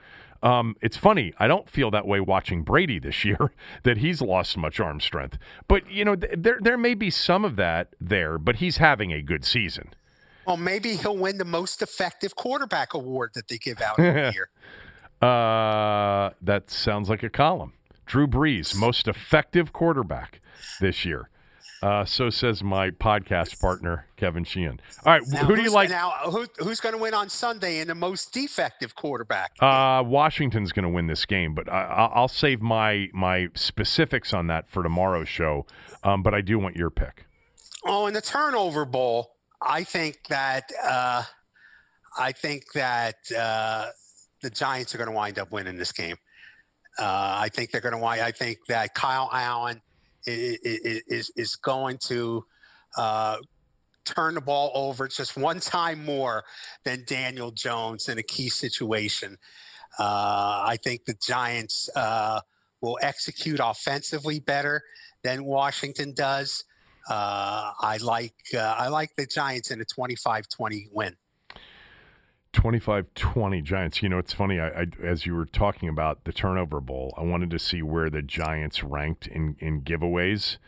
Um, 0.42 0.76
it's 0.82 0.98
funny. 0.98 1.32
I 1.38 1.46
don't 1.46 1.68
feel 1.68 1.90
that 1.92 2.06
way 2.06 2.20
watching 2.20 2.62
Brady 2.62 2.98
this 2.98 3.24
year 3.24 3.52
that 3.82 3.98
he's 3.98 4.20
lost 4.20 4.56
much 4.56 4.80
arm 4.80 5.00
strength. 5.00 5.38
But 5.68 5.90
you 5.90 6.04
know, 6.04 6.16
th- 6.16 6.34
there 6.36 6.58
there 6.60 6.78
may 6.78 6.94
be 6.94 7.10
some 7.10 7.44
of 7.44 7.56
that 7.56 7.94
there. 8.00 8.38
But 8.38 8.56
he's 8.56 8.78
having 8.78 9.12
a 9.12 9.22
good 9.22 9.44
season. 9.44 9.94
Well, 10.46 10.58
maybe 10.58 10.96
he'll 10.96 11.16
win 11.16 11.38
the 11.38 11.44
most 11.46 11.80
effective 11.80 12.36
quarterback 12.36 12.92
award 12.92 13.30
that 13.34 13.48
they 13.48 13.56
give 13.56 13.80
out 13.80 13.98
every 13.98 14.20
year. 14.34 14.50
Uh, 15.22 16.30
that 16.42 16.70
sounds 16.70 17.08
like 17.08 17.22
a 17.22 17.30
column. 17.30 17.72
Drew 18.06 18.26
Brees, 18.26 18.76
most 18.78 19.08
effective 19.08 19.72
quarterback 19.72 20.40
this 20.80 21.04
year. 21.04 21.30
Uh, 21.82 22.02
so 22.04 22.30
says 22.30 22.62
my 22.62 22.88
podcast 22.90 23.60
partner 23.60 24.06
Kevin 24.16 24.42
Sheehan. 24.44 24.80
All 25.04 25.12
right, 25.12 25.22
Now, 25.28 25.44
who 25.44 25.54
do 25.54 25.62
you 25.62 25.70
like? 25.70 25.90
Now, 25.90 26.12
who, 26.30 26.46
who's 26.58 26.80
going 26.80 26.94
to 26.94 27.00
win 27.00 27.12
on 27.12 27.28
Sunday 27.28 27.80
in 27.80 27.88
the 27.88 27.94
most 27.94 28.32
defective 28.32 28.94
quarterback? 28.94 29.52
Uh, 29.60 30.02
Washington's 30.06 30.72
going 30.72 30.84
to 30.84 30.88
win 30.88 31.08
this 31.08 31.26
game, 31.26 31.54
but 31.54 31.70
I, 31.70 31.82
I- 31.82 32.12
I'll 32.14 32.28
save 32.28 32.62
my 32.62 33.08
my 33.12 33.48
specifics 33.54 34.32
on 34.32 34.46
that 34.46 34.70
for 34.70 34.82
tomorrow's 34.82 35.28
show. 35.28 35.66
Um, 36.02 36.22
but 36.22 36.32
I 36.32 36.40
do 36.40 36.58
want 36.58 36.76
your 36.76 36.88
pick. 36.90 37.26
Oh, 37.84 38.06
in 38.06 38.14
the 38.14 38.22
turnover 38.22 38.86
bowl, 38.86 39.34
I 39.60 39.84
think 39.84 40.20
that 40.30 40.70
uh, 40.82 41.24
I 42.18 42.32
think 42.32 42.72
that 42.72 43.16
uh, 43.38 43.88
the 44.44 44.50
Giants 44.50 44.94
are 44.94 44.98
going 44.98 45.10
to 45.10 45.16
wind 45.16 45.38
up 45.38 45.50
winning 45.50 45.76
this 45.76 45.90
game. 45.90 46.16
Uh, 46.98 47.38
I 47.40 47.48
think 47.48 47.70
they're 47.70 47.80
going 47.80 47.94
to 47.94 47.98
wind. 47.98 48.20
I 48.20 48.30
think 48.30 48.58
that 48.68 48.94
Kyle 48.94 49.28
Allen 49.32 49.80
is 50.26 51.32
is, 51.36 51.56
going 51.56 51.98
to 52.06 52.44
uh, 52.96 53.38
turn 54.04 54.34
the 54.34 54.40
ball 54.40 54.70
over 54.74 55.08
just 55.08 55.36
one 55.36 55.60
time 55.60 56.04
more 56.04 56.44
than 56.84 57.04
Daniel 57.06 57.50
Jones 57.50 58.08
in 58.08 58.18
a 58.18 58.22
key 58.22 58.48
situation. 58.48 59.38
Uh, 59.98 60.62
I 60.66 60.76
think 60.82 61.04
the 61.04 61.14
Giants 61.14 61.88
uh, 61.96 62.40
will 62.80 62.98
execute 63.02 63.60
offensively 63.62 64.40
better 64.40 64.82
than 65.22 65.44
Washington 65.44 66.14
does. 66.14 66.64
Uh, 67.08 67.72
I 67.80 67.98
like 68.02 68.34
uh, 68.54 68.76
I 68.78 68.88
like 68.88 69.10
the 69.16 69.26
Giants 69.26 69.70
in 69.70 69.80
a 69.80 69.84
25-20 69.84 70.88
win. 70.92 71.16
25-20 72.54 73.62
Giants. 73.62 74.02
You 74.02 74.08
know, 74.08 74.18
it's 74.18 74.32
funny. 74.32 74.58
I, 74.58 74.68
I 74.68 74.86
as 75.02 75.26
you 75.26 75.34
were 75.34 75.44
talking 75.44 75.88
about 75.88 76.24
the 76.24 76.32
turnover 76.32 76.80
bowl, 76.80 77.12
I 77.18 77.22
wanted 77.22 77.50
to 77.50 77.58
see 77.58 77.82
where 77.82 78.08
the 78.08 78.22
Giants 78.22 78.82
ranked 78.82 79.26
in 79.26 79.56
in 79.58 79.82
giveaways. 79.82 80.58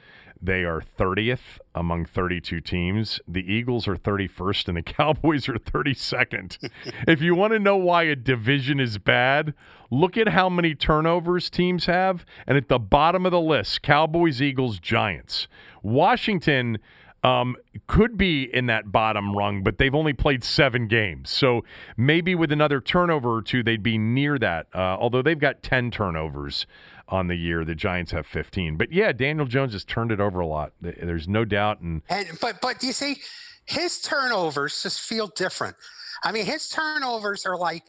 They 0.41 0.65
are 0.65 0.83
30th 0.99 1.59
among 1.75 2.05
32 2.05 2.61
teams. 2.61 3.21
The 3.27 3.51
Eagles 3.51 3.89
are 3.89 3.97
31st 3.97 4.69
and 4.69 4.77
the 4.77 4.83
Cowboys 4.95 5.49
are 5.49 5.55
32nd. 5.55 6.71
if 7.09 7.23
you 7.23 7.35
want 7.35 7.55
to 7.55 7.59
know 7.59 7.77
why 7.77 8.03
a 8.03 8.15
division 8.15 8.79
is 8.79 8.99
bad, 8.99 9.55
look 9.91 10.17
at 10.17 10.29
how 10.29 10.49
many 10.51 10.75
turnovers 10.75 11.49
teams 11.49 11.87
have. 11.87 12.27
And 12.47 12.59
at 12.59 12.69
the 12.69 12.79
bottom 12.79 13.25
of 13.25 13.33
the 13.33 13.41
list, 13.41 13.83
Cowboys, 13.83 14.43
Eagles, 14.43 14.79
Giants. 14.79 15.49
Washington 15.83 16.79
um, 17.27 17.57
could 17.89 18.17
be 18.17 18.45
in 18.45 18.67
that 18.67 18.93
bottom 18.93 19.35
rung, 19.35 19.65
but 19.65 19.79
they've 19.79 19.95
only 19.97 20.13
played 20.13 20.45
seven 20.45 20.87
games. 20.87 21.29
So 21.29 21.65
maybe 21.97 22.37
with 22.37 22.53
another 22.53 22.81
turnover 22.81 23.35
or 23.35 23.43
two, 23.43 23.65
they'd 23.65 23.83
be 23.83 23.99
near 23.99 24.39
that. 24.39 24.69
Uh, 24.73 24.97
although 25.01 25.23
they've 25.23 25.39
got 25.39 25.61
10 25.61 25.91
turnovers 25.91 26.67
on 27.09 27.27
the 27.27 27.35
year, 27.35 27.65
the 27.65 27.75
Giants 27.75 28.13
have 28.13 28.29
15. 28.29 28.77
But 28.77 28.93
yeah, 28.93 29.11
Daniel 29.11 29.47
Jones 29.47 29.73
has 29.73 29.85
turned 29.85 30.13
it 30.13 30.21
over 30.21 30.39
a 30.39 30.47
lot. 30.47 30.73
There's 30.81 31.27
no 31.27 31.45
doubt. 31.45 31.81
And 31.81 32.03
And 32.09 32.29
but 32.41 32.61
but 32.61 32.81
you 32.85 32.93
see, 32.93 33.17
his 33.65 34.01
turnovers 34.01 34.81
just 34.85 35.01
feel 35.01 35.27
different. 35.27 35.75
I 36.23 36.31
mean, 36.31 36.47
his 36.47 36.69
turnovers 36.69 37.45
are 37.45 37.59
like, 37.59 37.83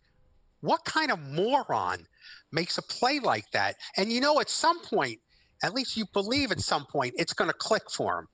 what 0.61 0.84
kind 0.84 1.11
of 1.11 1.19
moron 1.19 2.07
makes 2.51 2.80
a 2.80 2.81
play 2.81 3.19
like 3.19 3.51
that? 3.51 3.76
And 3.95 4.11
you 4.11 4.19
know, 4.19 4.39
at 4.39 4.49
some 4.49 4.81
point, 4.81 5.19
at 5.64 5.76
least 5.76 5.95
you 5.95 6.05
believe 6.11 6.51
at 6.51 6.59
some 6.59 6.88
point, 6.88 7.14
it's 7.18 7.34
going 7.34 7.49
to 7.51 7.57
click 7.57 7.84
for 7.91 8.19
him. 8.19 8.27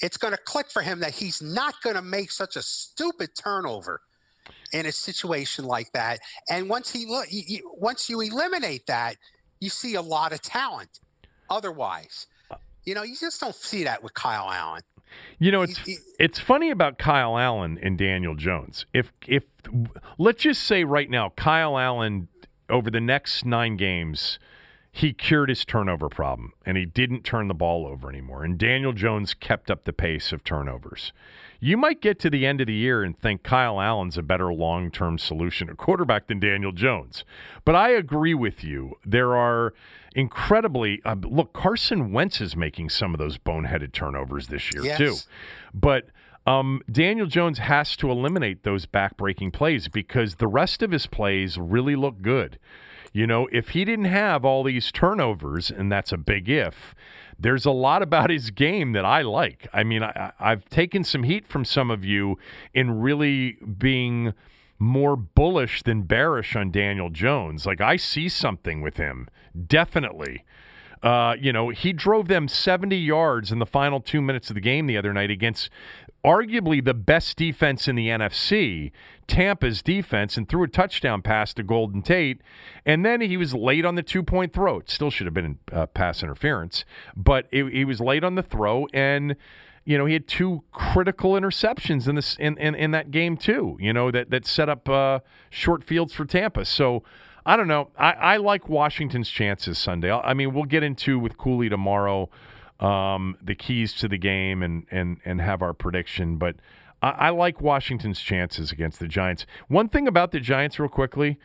It's 0.00 0.16
going 0.16 0.32
to 0.32 0.40
click 0.44 0.70
for 0.70 0.82
him 0.82 1.00
that 1.00 1.14
he's 1.14 1.40
not 1.40 1.80
going 1.82 1.96
to 1.96 2.02
make 2.02 2.30
such 2.30 2.56
a 2.56 2.62
stupid 2.62 3.30
turnover 3.40 4.00
in 4.72 4.86
a 4.86 4.92
situation 4.92 5.64
like 5.64 5.92
that. 5.92 6.18
And 6.50 6.68
once 6.68 6.90
he 6.90 7.06
look, 7.06 7.26
once 7.76 8.08
you 8.08 8.20
eliminate 8.20 8.86
that, 8.86 9.16
you 9.60 9.70
see 9.70 9.94
a 9.94 10.02
lot 10.02 10.32
of 10.32 10.42
talent. 10.42 11.00
Otherwise, 11.48 12.26
you 12.84 12.94
know, 12.94 13.02
you 13.02 13.16
just 13.18 13.40
don't 13.40 13.54
see 13.54 13.84
that 13.84 14.02
with 14.02 14.14
Kyle 14.14 14.50
Allen. 14.50 14.82
You 15.38 15.52
know, 15.52 15.62
it's 15.62 15.78
He- 15.78 15.98
it's 16.18 16.40
funny 16.40 16.70
about 16.70 16.98
Kyle 16.98 17.38
Allen 17.38 17.78
and 17.80 17.96
Daniel 17.96 18.34
Jones. 18.34 18.86
If 18.92 19.12
if 19.26 19.44
let's 20.18 20.42
just 20.42 20.64
say 20.64 20.84
right 20.84 21.08
now, 21.08 21.30
Kyle 21.36 21.78
Allen 21.78 22.28
over 22.68 22.90
the 22.90 23.00
next 23.00 23.44
nine 23.44 23.76
games, 23.76 24.38
he 24.96 25.12
cured 25.12 25.48
his 25.48 25.64
turnover 25.64 26.08
problem 26.08 26.52
and 26.64 26.76
he 26.76 26.86
didn't 26.86 27.24
turn 27.24 27.48
the 27.48 27.54
ball 27.54 27.84
over 27.84 28.08
anymore. 28.08 28.44
And 28.44 28.56
Daniel 28.56 28.92
Jones 28.92 29.34
kept 29.34 29.68
up 29.68 29.84
the 29.84 29.92
pace 29.92 30.30
of 30.30 30.44
turnovers. 30.44 31.12
You 31.58 31.76
might 31.76 32.00
get 32.00 32.20
to 32.20 32.30
the 32.30 32.46
end 32.46 32.60
of 32.60 32.68
the 32.68 32.74
year 32.74 33.02
and 33.02 33.18
think 33.18 33.42
Kyle 33.42 33.80
Allen's 33.80 34.16
a 34.16 34.22
better 34.22 34.54
long 34.54 34.92
term 34.92 35.18
solution 35.18 35.68
at 35.68 35.78
quarterback 35.78 36.28
than 36.28 36.38
Daniel 36.38 36.70
Jones. 36.70 37.24
But 37.64 37.74
I 37.74 37.88
agree 37.88 38.34
with 38.34 38.62
you. 38.62 38.94
There 39.04 39.34
are 39.34 39.74
incredibly, 40.14 41.02
uh, 41.04 41.16
look, 41.22 41.52
Carson 41.52 42.12
Wentz 42.12 42.40
is 42.40 42.54
making 42.54 42.90
some 42.90 43.14
of 43.14 43.18
those 43.18 43.36
boneheaded 43.36 43.92
turnovers 43.92 44.46
this 44.46 44.72
year, 44.72 44.84
Yes. 44.84 44.98
too. 44.98 45.16
But 45.74 46.06
um, 46.46 46.82
Daniel 46.88 47.26
Jones 47.26 47.58
has 47.58 47.96
to 47.96 48.12
eliminate 48.12 48.62
those 48.62 48.86
back-breaking 48.86 49.50
plays 49.50 49.88
because 49.88 50.36
the 50.36 50.46
rest 50.46 50.84
of 50.84 50.92
his 50.92 51.08
plays 51.08 51.58
really 51.58 51.96
look 51.96 52.22
good. 52.22 52.60
You 53.14 53.28
know, 53.28 53.48
if 53.52 53.70
he 53.70 53.84
didn't 53.84 54.06
have 54.06 54.44
all 54.44 54.64
these 54.64 54.90
turnovers, 54.90 55.70
and 55.70 55.90
that's 55.90 56.10
a 56.10 56.16
big 56.16 56.48
if, 56.48 56.96
there's 57.38 57.64
a 57.64 57.70
lot 57.70 58.02
about 58.02 58.28
his 58.28 58.50
game 58.50 58.92
that 58.92 59.04
I 59.04 59.22
like. 59.22 59.68
I 59.72 59.84
mean, 59.84 60.02
I, 60.02 60.32
I've 60.40 60.68
taken 60.68 61.04
some 61.04 61.22
heat 61.22 61.46
from 61.46 61.64
some 61.64 61.92
of 61.92 62.04
you 62.04 62.38
in 62.74 63.00
really 63.00 63.52
being 63.78 64.34
more 64.80 65.14
bullish 65.14 65.84
than 65.84 66.02
bearish 66.02 66.56
on 66.56 66.72
Daniel 66.72 67.08
Jones. 67.08 67.66
Like, 67.66 67.80
I 67.80 67.94
see 67.96 68.28
something 68.28 68.82
with 68.82 68.96
him, 68.96 69.28
definitely. 69.64 70.44
Uh, 71.00 71.36
you 71.38 71.52
know, 71.52 71.68
he 71.68 71.92
drove 71.92 72.26
them 72.26 72.48
70 72.48 72.96
yards 72.96 73.52
in 73.52 73.60
the 73.60 73.66
final 73.66 74.00
two 74.00 74.22
minutes 74.22 74.48
of 74.48 74.54
the 74.54 74.60
game 74.60 74.86
the 74.88 74.96
other 74.96 75.12
night 75.12 75.30
against 75.30 75.70
arguably 76.24 76.82
the 76.82 76.94
best 76.94 77.36
defense 77.36 77.86
in 77.86 77.94
the 77.94 78.08
NFC, 78.08 78.90
Tampa's 79.26 79.82
defense, 79.82 80.36
and 80.36 80.48
threw 80.48 80.62
a 80.62 80.68
touchdown 80.68 81.22
pass 81.22 81.54
to 81.54 81.62
Golden 81.62 82.02
Tate. 82.02 82.40
And 82.84 83.04
then 83.04 83.20
he 83.20 83.36
was 83.36 83.54
late 83.54 83.84
on 83.84 83.94
the 83.94 84.02
two 84.02 84.22
point 84.22 84.52
throw. 84.52 84.78
It 84.78 84.90
still 84.90 85.10
should 85.10 85.26
have 85.26 85.34
been 85.34 85.58
uh, 85.72 85.86
pass 85.86 86.22
interference, 86.22 86.84
but 87.16 87.46
it, 87.50 87.72
he 87.72 87.84
was 87.84 88.00
late 88.00 88.24
on 88.24 88.34
the 88.34 88.42
throw. 88.42 88.86
And, 88.92 89.36
you 89.84 89.98
know, 89.98 90.06
he 90.06 90.12
had 90.14 90.28
two 90.28 90.62
critical 90.72 91.32
interceptions 91.32 92.08
in 92.08 92.14
this 92.14 92.36
in, 92.36 92.56
in, 92.58 92.74
in 92.74 92.90
that 92.92 93.10
game 93.10 93.36
too. 93.36 93.76
You 93.80 93.92
know 93.92 94.10
that 94.10 94.30
that 94.30 94.46
set 94.46 94.68
up 94.68 94.88
uh, 94.88 95.20
short 95.50 95.84
fields 95.84 96.12
for 96.12 96.24
Tampa. 96.24 96.64
So 96.64 97.02
I 97.46 97.56
don't 97.56 97.68
know. 97.68 97.90
I, 97.98 98.12
I 98.12 98.36
like 98.38 98.68
Washington's 98.68 99.28
chances 99.28 99.78
Sunday. 99.78 100.10
I 100.10 100.34
mean, 100.34 100.54
we'll 100.54 100.64
get 100.64 100.82
into 100.82 101.18
with 101.18 101.36
Cooley 101.36 101.68
tomorrow 101.68 102.30
um, 102.80 103.36
the 103.42 103.54
keys 103.54 103.92
to 103.94 104.08
the 104.08 104.18
game 104.18 104.62
and 104.62 104.86
and 104.90 105.18
and 105.24 105.40
have 105.40 105.62
our 105.62 105.72
prediction. 105.72 106.36
But 106.36 106.56
I, 107.04 107.10
I 107.26 107.30
like 107.30 107.60
Washington's 107.60 108.20
chances 108.20 108.72
against 108.72 108.98
the 108.98 109.08
Giants. 109.08 109.46
One 109.68 109.88
thing 109.88 110.08
about 110.08 110.32
the 110.32 110.40
Giants, 110.40 110.78
real 110.78 110.88
quickly, 110.88 111.38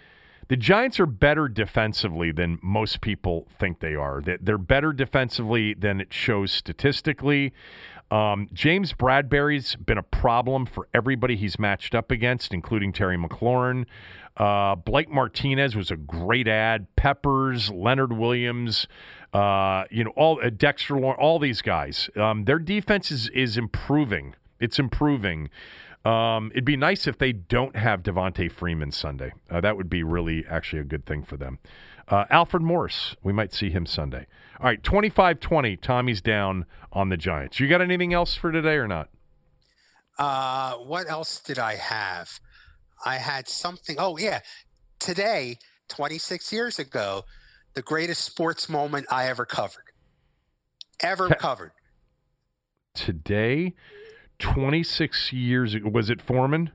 The 0.50 0.58
Giants 0.58 1.00
are 1.00 1.06
better 1.06 1.48
defensively 1.48 2.32
than 2.32 2.58
most 2.64 3.02
people 3.02 3.48
think 3.60 3.82
they 3.82 3.94
are. 3.94 4.22
They're 4.42 4.58
better 4.58 4.92
defensively 4.92 5.76
than 5.76 6.02
it 6.02 6.12
shows 6.12 6.52
statistically. 6.52 7.54
Um, 8.10 8.50
James 8.52 8.94
Bradberry's 8.94 9.76
been 9.76 10.00
a 10.00 10.04
problem 10.04 10.66
for 10.66 10.88
everybody 10.92 11.36
he's 11.36 11.60
matched 11.60 11.94
up 11.94 12.10
against, 12.10 12.52
including 12.52 12.92
Terry 12.92 13.16
McLaurin. 13.16 13.86
Uh, 14.36 14.74
Blake 14.74 15.12
Martinez 15.12 15.76
was 15.76 15.92
a 15.92 15.96
great 15.96 16.48
add. 16.48 16.88
Peppers, 16.96 17.70
Leonard 17.70 18.14
Williams, 18.14 18.88
uh, 19.34 19.84
you 19.92 20.04
know, 20.04 20.14
all 20.16 20.40
uh, 20.44 20.50
Dexter, 20.50 20.98
all 20.98 21.38
these 21.38 21.62
guys. 21.62 22.10
Um, 22.16 22.46
their 22.46 22.58
defense 22.58 23.12
is 23.12 23.30
is 23.30 23.56
improving. 23.56 24.34
It's 24.60 24.80
improving. 24.80 25.50
Um, 26.06 26.52
it'd 26.52 26.66
be 26.66 26.78
nice 26.78 27.08
if 27.08 27.18
they 27.18 27.34
don't 27.34 27.76
have 27.76 28.04
Devonta 28.04 28.52
Freeman 28.52 28.92
Sunday. 28.92 29.34
Uh, 29.50 29.62
that 29.62 29.78
would 29.78 29.90
be 29.90 30.04
really 30.04 30.46
actually 30.50 30.80
a 30.80 30.86
good 30.86 31.06
thing 31.06 31.24
for 31.24 31.38
them. 31.38 31.60
Uh, 32.08 32.26
Alfred 32.30 32.64
Morris, 32.64 33.16
we 33.22 33.34
might 33.34 33.54
see 33.54 33.70
him 33.70 33.86
Sunday. 33.86 34.26
All 34.60 34.66
right, 34.66 34.82
25 34.82 35.40
20. 35.40 35.78
Tommy's 35.78 36.22
down 36.22 36.66
on 36.92 37.10
the 37.10 37.18
Giants. 37.18 37.60
You 37.60 37.68
got 37.68 37.82
anything 37.82 38.14
else 38.14 38.36
for 38.36 38.52
today 38.52 38.76
or 38.76 38.88
not? 38.88 39.10
Uh, 40.18 40.74
what 40.76 41.10
else 41.10 41.40
did 41.40 41.60
I 41.60 41.76
have? 41.76 42.40
I 43.06 43.16
had 43.18 43.48
something. 43.48 43.96
Oh, 44.00 44.18
yeah. 44.18 44.40
Today, 45.00 45.58
26 45.88 46.52
years 46.52 46.80
ago, 46.80 47.24
the 47.74 47.82
greatest 47.82 48.26
sports 48.26 48.68
moment 48.68 49.06
I 49.10 49.28
ever 49.28 49.46
covered. 49.46 49.84
Ever 51.00 51.30
covered. 51.30 51.72
Today, 52.94 53.76
26 54.40 55.32
years 55.34 55.74
ago. 55.74 55.90
Was 55.90 56.10
it 56.10 56.22
Foreman? 56.22 56.72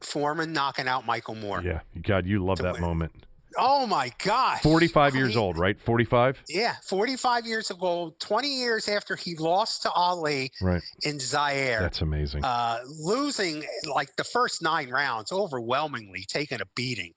Foreman 0.00 0.52
knocking 0.52 0.86
out 0.88 1.06
Michael 1.06 1.34
Moorer. 1.34 1.62
Yeah. 1.62 1.80
God, 2.02 2.26
you 2.26 2.44
love 2.44 2.58
that 2.58 2.74
win. 2.74 2.82
moment. 2.82 3.12
Oh 3.58 3.86
my 3.86 4.12
gosh. 4.22 4.60
45 4.60 5.14
I 5.14 5.16
years 5.16 5.30
mean, 5.30 5.38
old, 5.38 5.58
right? 5.58 5.80
45? 5.80 6.42
Yeah, 6.50 6.74
45 6.82 7.46
years 7.46 7.70
ago, 7.70 8.14
20 8.18 8.48
years 8.48 8.86
after 8.86 9.16
he 9.16 9.34
lost 9.36 9.82
to 9.82 9.90
Ali 9.92 10.52
Right. 10.60 10.82
in 11.04 11.18
Zaire. 11.18 11.80
That's 11.80 12.02
amazing. 12.02 12.44
uh, 12.44 12.80
losing 13.00 13.64
like 13.90 14.14
the 14.16 14.24
first 14.24 14.60
nine 14.60 14.90
rounds 14.90 15.32
overwhelmingly, 15.32 16.24
taking 16.28 16.60
a 16.60 16.66
beating, 16.74 17.14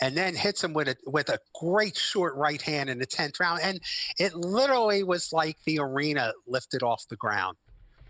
and 0.00 0.16
then 0.16 0.34
hits 0.36 0.64
him 0.64 0.72
with 0.72 0.88
a 0.88 0.96
with 1.04 1.28
a 1.28 1.38
great 1.60 1.98
short 1.98 2.34
right 2.36 2.62
hand 2.62 2.88
in 2.88 2.98
the 2.98 3.06
tenth 3.06 3.38
round, 3.38 3.60
and 3.62 3.80
it 4.18 4.34
literally 4.34 5.02
was 5.02 5.34
like 5.34 5.58
the 5.66 5.78
arena 5.80 6.32
lifted 6.46 6.82
off 6.82 7.04
the 7.10 7.16
ground 7.16 7.58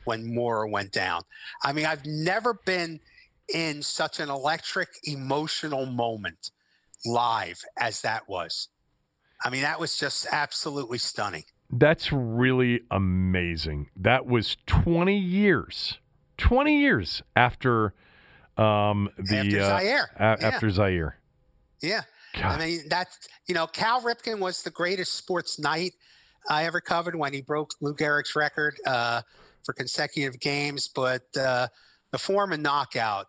when 0.04 0.34
Moorer 0.34 0.66
went 0.66 0.92
down. 0.92 1.22
I 1.62 1.72
mean, 1.72 1.86
I've 1.86 2.04
never 2.06 2.54
been 2.54 3.00
in 3.52 3.82
such 3.82 4.20
an 4.20 4.30
electric, 4.30 4.88
emotional 5.04 5.86
moment 5.86 6.50
live 7.04 7.62
as 7.78 8.00
that 8.02 8.28
was. 8.28 8.68
I 9.44 9.50
mean, 9.50 9.62
that 9.62 9.78
was 9.78 9.98
just 9.98 10.26
absolutely 10.32 10.98
stunning. 10.98 11.44
That's 11.70 12.12
really 12.12 12.80
amazing. 12.90 13.90
That 13.96 14.26
was 14.26 14.56
20 14.66 15.16
years. 15.18 15.98
20 16.38 16.78
years 16.80 17.22
after 17.36 17.94
um, 18.56 19.10
the 19.18 19.38
After 19.38 19.60
uh, 19.60 19.78
Zaire. 19.80 20.10
a- 20.16 20.36
Yeah. 20.40 20.46
after 20.48 20.70
Zaire. 20.70 21.18
Yeah. 21.82 22.02
God. 22.34 22.44
I 22.60 22.64
mean, 22.64 22.80
that's, 22.88 23.18
you 23.46 23.54
know, 23.54 23.66
Cal 23.66 24.00
Ripken 24.02 24.38
was 24.38 24.62
the 24.62 24.70
greatest 24.70 25.14
sports 25.14 25.58
night 25.58 25.92
I 26.48 26.64
ever 26.64 26.80
covered 26.80 27.14
when 27.16 27.32
he 27.32 27.40
broke 27.42 27.72
Lou 27.80 27.94
Gehrig's 27.94 28.34
record 28.36 28.76
uh, 28.86 29.22
for 29.64 29.72
consecutive 29.72 30.40
games. 30.40 30.88
But 30.88 31.22
uh, 31.38 31.68
the 32.12 32.18
Foreman 32.18 32.62
knockout, 32.62 33.26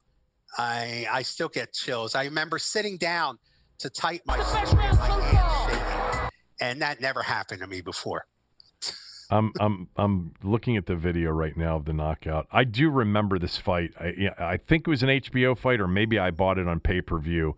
I, 0.57 1.07
I 1.11 1.21
still 1.23 1.49
get 1.49 1.73
chills. 1.73 2.15
I 2.15 2.25
remember 2.25 2.59
sitting 2.59 2.97
down 2.97 3.39
to 3.79 3.89
type 3.89 4.21
my 4.25 4.37
shoe 4.37 4.77
and 4.77 4.97
my 4.99 5.07
hand 5.07 5.71
shaking. 5.71 6.29
And 6.61 6.81
that 6.81 7.01
never 7.01 7.21
happened 7.23 7.61
to 7.61 7.67
me 7.67 7.81
before. 7.81 8.25
I'm 9.31 9.51
I'm 9.59 9.89
I'm 9.97 10.33
looking 10.43 10.77
at 10.77 10.85
the 10.85 10.95
video 10.95 11.31
right 11.31 11.57
now 11.57 11.77
of 11.77 11.85
the 11.85 11.93
knockout. 11.93 12.47
I 12.51 12.63
do 12.63 12.89
remember 12.91 13.39
this 13.39 13.57
fight. 13.57 13.91
I 13.99 14.13
yeah, 14.17 14.33
I 14.37 14.57
think 14.57 14.87
it 14.87 14.89
was 14.89 15.01
an 15.01 15.09
HBO 15.09 15.57
fight, 15.57 15.81
or 15.81 15.87
maybe 15.87 16.19
I 16.19 16.29
bought 16.29 16.59
it 16.59 16.67
on 16.67 16.79
pay 16.79 17.01
per 17.01 17.17
view. 17.17 17.55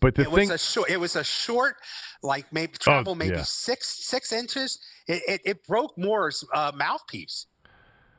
But 0.00 0.14
the 0.14 0.22
it 0.22 0.26
thing, 0.26 0.48
was 0.48 0.50
a 0.50 0.58
short. 0.58 0.88
It 0.88 0.98
was 1.00 1.16
a 1.16 1.24
short, 1.24 1.74
like 2.22 2.52
maybe 2.52 2.74
travel 2.78 3.16
maybe 3.16 3.34
Oh, 3.34 3.38
yeah. 3.38 3.42
six 3.42 3.88
six 4.06 4.32
inches. 4.32 4.78
It, 5.08 5.22
it, 5.26 5.40
it 5.44 5.66
broke 5.66 5.98
Moorer's 5.98 6.44
uh, 6.54 6.70
mouthpiece, 6.74 7.46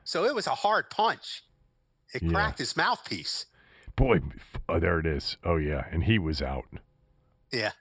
so 0.04 0.24
it 0.24 0.34
was 0.34 0.46
a 0.46 0.54
hard 0.56 0.90
punch. 0.90 1.42
It 2.14 2.22
Yeah. 2.22 2.30
cracked 2.30 2.58
his 2.58 2.76
mouthpiece. 2.76 3.46
boy, 3.96 4.20
oh, 4.68 4.80
there 4.80 4.98
it 5.00 5.06
is. 5.06 5.36
Oh 5.44 5.56
yeah, 5.56 5.86
and 5.90 6.04
he 6.04 6.18
was 6.18 6.40
out. 6.42 6.64
Yeah, 7.52 7.72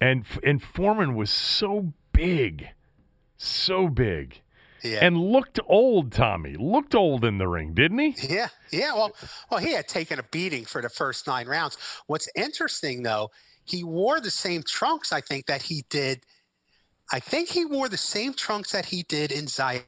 And 0.00 0.24
and 0.44 0.62
Foreman 0.62 1.14
was 1.14 1.30
so 1.30 1.92
big, 2.12 2.68
so 3.36 3.88
big, 3.88 4.42
yeah, 4.82 4.98
and 5.04 5.16
looked 5.16 5.58
old. 5.66 6.12
Tommy 6.12 6.56
looked 6.56 6.94
old 6.94 7.24
in 7.24 7.38
the 7.38 7.48
ring, 7.48 7.74
didn't 7.74 7.98
he? 7.98 8.16
yeah, 8.28 8.48
yeah. 8.70 8.94
Well, 8.94 9.16
well, 9.50 9.60
he 9.60 9.72
had 9.72 9.88
taken 9.88 10.18
a 10.18 10.22
beating 10.24 10.64
for 10.66 10.82
the 10.82 10.90
first 10.90 11.26
nine 11.26 11.48
rounds. 11.48 11.76
What's 12.06 12.28
interesting 12.36 13.02
though, 13.02 13.30
he 13.64 13.82
wore 13.82 14.20
the 14.20 14.30
same 14.30 14.62
trunks. 14.62 15.12
I 15.12 15.20
think 15.20 15.46
that 15.46 15.62
he 15.62 15.84
did. 15.88 16.24
I 17.12 17.20
think 17.20 17.50
he 17.50 17.64
wore 17.64 17.88
the 17.88 17.96
same 17.96 18.34
trunks 18.34 18.72
that 18.72 18.86
he 18.86 19.02
did 19.02 19.32
in 19.32 19.46
Zaire 19.48 19.84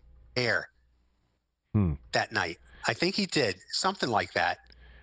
Hmm. 1.74 1.94
that 2.12 2.32
night. 2.32 2.58
I 2.88 2.94
think 2.94 3.14
he 3.14 3.26
did 3.26 3.56
something 3.70 4.08
like 4.08 4.32
that. 4.32 4.58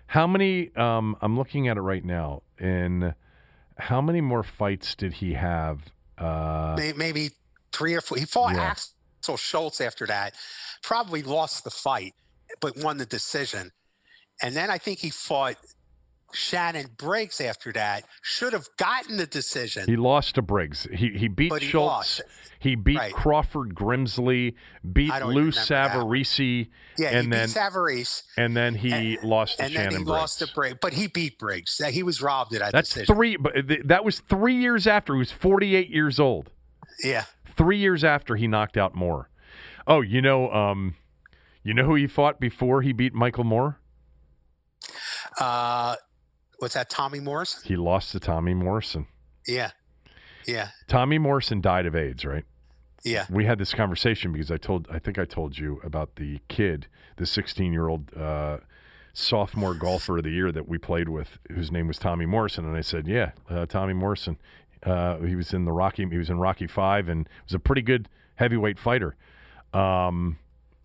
How 0.06 0.26
many? 0.26 0.74
Um, 0.76 1.16
I'm 1.22 1.36
looking 1.38 1.68
at 1.68 1.76
it 1.76 1.80
right 1.80 2.04
now. 2.04 2.42
In 2.58 3.14
how 3.78 4.00
many 4.00 4.20
more 4.20 4.42
fights 4.42 4.94
did 4.94 5.14
he 5.14 5.34
have? 5.34 5.80
Uh, 6.18 6.74
May- 6.76 6.92
maybe 6.94 7.30
three 7.72 7.94
or 7.94 8.00
four. 8.00 8.18
He 8.18 8.24
fought 8.24 8.54
Yeah. 8.54 8.74
Axel 9.20 9.36
Schulz 9.36 9.80
after 9.80 10.06
that. 10.06 10.34
Probably 10.82 11.22
lost 11.22 11.64
the 11.64 11.70
fight, 11.70 12.14
but 12.60 12.76
won 12.76 12.96
the 12.98 13.06
decision. 13.06 13.72
And 14.42 14.56
then 14.56 14.70
I 14.70 14.78
think 14.78 14.98
he 15.00 15.10
fought 15.10 15.56
Shannon 16.32 16.86
Briggs 16.98 17.40
after 17.40 17.72
that. 17.72 18.04
Should 18.22 18.52
have 18.52 18.68
gotten 18.76 19.16
the 19.16 19.26
decision. 19.26 19.84
he 19.86 19.96
lost 19.96 20.34
to 20.34 20.42
Briggs. 20.42 20.86
He 20.92 21.10
he 21.10 21.28
beat 21.28 21.52
he 21.60 21.68
Schulz. 21.68 21.86
lost. 21.86 22.22
He 22.60 22.74
beat 22.74 22.98
Right. 22.98 23.14
Crawford 23.14 23.74
Grimsley. 23.74 24.54
Beat 24.92 25.10
Lou 25.12 25.28
remember 25.28 25.50
that 25.52 25.94
one. 25.96 26.06
Savarese. 26.06 26.68
yeah, 26.98 27.08
and 27.08 27.26
he 27.26 27.30
then 27.30 27.46
beat 27.48 27.56
Savarese, 27.56 28.22
and 28.36 28.56
then 28.56 28.74
he 28.74 29.16
lost 29.22 29.58
to 29.58 29.64
and 29.64 29.74
then 29.74 29.90
he 29.90 29.96
Briggs. 29.96 30.08
lost 30.08 30.38
to 30.40 30.48
Briggs. 30.54 30.78
But 30.82 30.92
he 30.92 31.06
beat 31.06 31.38
Briggs. 31.38 31.78
He 31.90 32.02
was 32.02 32.20
robbed 32.20 32.52
of 32.54 32.58
that 32.60 32.72
That's 32.72 32.90
decision. 32.90 33.14
three. 33.14 33.36
But 33.36 33.68
th- 33.68 33.82
that 33.86 34.04
was 34.04 34.20
three 34.20 34.56
years 34.56 34.86
after. 34.86 35.14
He 35.14 35.18
was 35.20 35.32
48 35.32 35.88
years 35.88 36.18
old. 36.20 36.50
Yeah. 37.02 37.24
Three 37.56 37.78
years 37.78 38.04
after 38.04 38.36
he 38.36 38.46
knocked 38.48 38.76
out 38.76 38.94
Moorer. 38.94 39.28
Oh, 39.86 40.00
you 40.02 40.20
know, 40.20 40.50
um, 40.52 40.94
you 41.62 41.72
know 41.74 41.84
who 41.84 41.94
he 41.94 42.06
fought 42.06 42.38
before 42.40 42.82
he 42.82 42.92
beat 42.92 43.14
Michael 43.14 43.44
Moorer? 43.44 43.78
Uh, 45.40 45.96
what's 46.58 46.74
that? 46.74 46.90
Tommy 46.90 47.20
Morrison? 47.20 47.62
He 47.64 47.76
lost 47.76 48.12
to 48.12 48.20
Tommy 48.20 48.54
Morrison. 48.54 49.06
Yeah. 49.46 49.70
Yeah. 50.46 50.68
Tommy 50.86 51.18
Morrison 51.18 51.60
died 51.60 51.86
of 51.86 51.94
AIDS, 51.96 52.24
right? 52.24 52.44
Yeah. 53.04 53.26
We 53.30 53.44
had 53.44 53.58
this 53.58 53.72
conversation 53.74 54.32
because 54.32 54.50
I 54.50 54.56
told, 54.56 54.88
I 54.90 54.98
think 54.98 55.18
I 55.18 55.24
told 55.24 55.56
you 55.58 55.80
about 55.84 56.16
the 56.16 56.40
kid, 56.48 56.86
the 57.16 57.26
16 57.26 57.72
year 57.72 57.88
old 57.88 58.14
uh, 58.16 58.58
sophomore 59.12 59.74
golfer 59.74 60.18
of 60.18 60.24
the 60.24 60.30
year 60.30 60.50
that 60.52 60.68
we 60.68 60.78
played 60.78 61.08
with, 61.08 61.38
whose 61.50 61.70
name 61.70 61.86
was 61.88 61.98
Tommy 61.98 62.26
Morrison, 62.26 62.64
and 62.64 62.76
I 62.76 62.80
said, 62.80 63.06
yeah, 63.06 63.32
uh, 63.48 63.66
Tommy 63.66 63.92
Morrison. 63.94 64.38
Uh, 64.82 65.18
he 65.18 65.34
was 65.34 65.52
in 65.52 65.64
the 65.64 65.72
Rocky, 65.72 66.06
he 66.08 66.16
was 66.18 66.30
in 66.30 66.38
Rocky 66.38 66.66
Five, 66.68 67.08
and 67.08 67.28
was 67.44 67.54
a 67.54 67.58
pretty 67.58 67.82
good 67.82 68.08
heavyweight 68.36 68.78
fighter. 68.78 69.16
Um, 69.74 70.38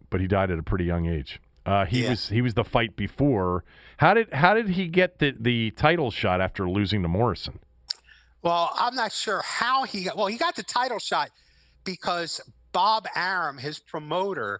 but 0.09 0.19
he 0.19 0.27
died 0.27 0.51
at 0.51 0.59
a 0.59 0.63
pretty 0.63 0.85
young 0.85 1.05
age. 1.05 1.39
Uh, 1.65 1.85
he 1.85 2.03
Yeah. 2.03 2.09
was 2.11 2.29
he 2.29 2.41
was 2.41 2.53
the 2.55 2.63
fight 2.63 2.95
before. 2.95 3.63
How 3.97 4.13
did 4.13 4.33
how 4.33 4.53
did 4.53 4.69
he 4.69 4.87
get 4.87 5.19
the 5.19 5.35
the 5.39 5.71
title 5.71 6.11
shot 6.11 6.41
after 6.41 6.69
losing 6.69 7.01
to 7.03 7.07
Morrison? 7.07 7.59
Well, 8.41 8.71
I'm 8.75 8.95
not 8.95 9.11
sure 9.13 9.41
how 9.41 9.83
he 9.83 10.05
got. 10.05 10.17
Well, 10.17 10.27
he 10.27 10.37
got 10.37 10.55
the 10.55 10.63
title 10.63 10.99
shot 10.99 11.29
because 11.85 12.41
Bob 12.73 13.07
Arum, 13.15 13.57
his 13.57 13.79
promoter, 13.79 14.59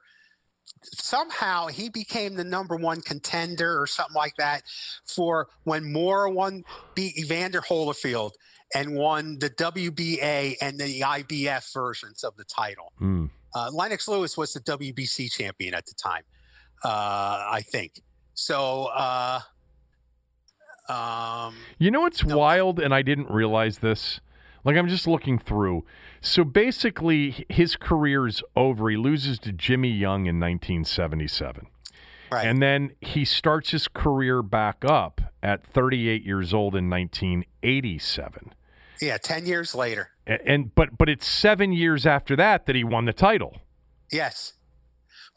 somehow 0.83 1.67
he 1.67 1.89
became 1.89 2.35
the 2.35 2.43
number 2.43 2.75
one 2.75 3.01
contender 3.01 3.81
or 3.81 3.87
something 3.87 4.15
like 4.15 4.35
that 4.37 4.63
for 5.05 5.47
when 5.63 5.91
Moorer 5.91 6.29
won, 6.29 6.63
beat 6.95 7.17
Evander 7.17 7.61
Holyfield 7.61 8.31
and 8.73 8.95
won 8.95 9.39
the 9.39 9.49
WBA 9.49 10.55
and 10.61 10.79
the 10.79 11.01
IBF 11.01 11.73
versions 11.73 12.23
of 12.23 12.35
the 12.37 12.45
title. 12.45 12.93
Hmm. 12.97 13.25
Uh, 13.53 13.69
Lennox 13.71 14.07
Lewis 14.07 14.35
was 14.35 14.53
the 14.53 14.61
WBC 14.61 15.31
champion 15.31 15.73
at 15.75 15.85
the 15.85 15.93
time, 15.93 16.23
uh, 16.83 17.45
I 17.51 17.61
think. 17.61 18.01
So, 18.33 18.85
uh, 18.85 19.39
um, 20.89 21.55
You 21.79 21.91
know 21.91 22.01
what's 22.01 22.23
No. 22.23 22.37
wild, 22.37 22.79
and 22.79 22.93
I 22.93 23.01
didn't 23.01 23.29
realize 23.29 23.79
this. 23.79 24.19
Like 24.65 24.77
I'm 24.77 24.87
just 24.87 25.07
looking 25.07 25.39
through. 25.39 25.85
So 26.21 26.43
basically, 26.43 27.45
his 27.49 27.75
career's 27.75 28.41
over. 28.55 28.89
He 28.89 28.95
loses 28.97 29.37
to 29.39 29.51
Jimmy 29.51 29.89
Young 29.91 30.25
in 30.25 30.39
1977, 30.39 31.67
right. 32.31 32.47
and 32.47 32.61
then 32.61 32.91
he 33.01 33.25
starts 33.25 33.71
his 33.71 33.87
career 33.89 34.41
back 34.41 34.85
up 34.85 35.19
at 35.41 35.65
38 35.65 36.23
years 36.23 36.53
old 36.53 36.75
in 36.75 36.89
1987. 36.89 38.53
Yeah, 39.01 39.17
ten 39.17 39.45
years 39.45 39.75
later. 39.75 40.11
And, 40.25 40.41
and 40.45 40.75
but 40.75 40.97
but 40.97 41.09
it's 41.09 41.27
seven 41.27 41.73
years 41.73 42.05
after 42.05 42.37
that 42.37 42.65
that 42.65 42.75
he 42.75 42.85
won 42.85 43.03
the 43.03 43.11
title. 43.13 43.57
Yes. 44.11 44.53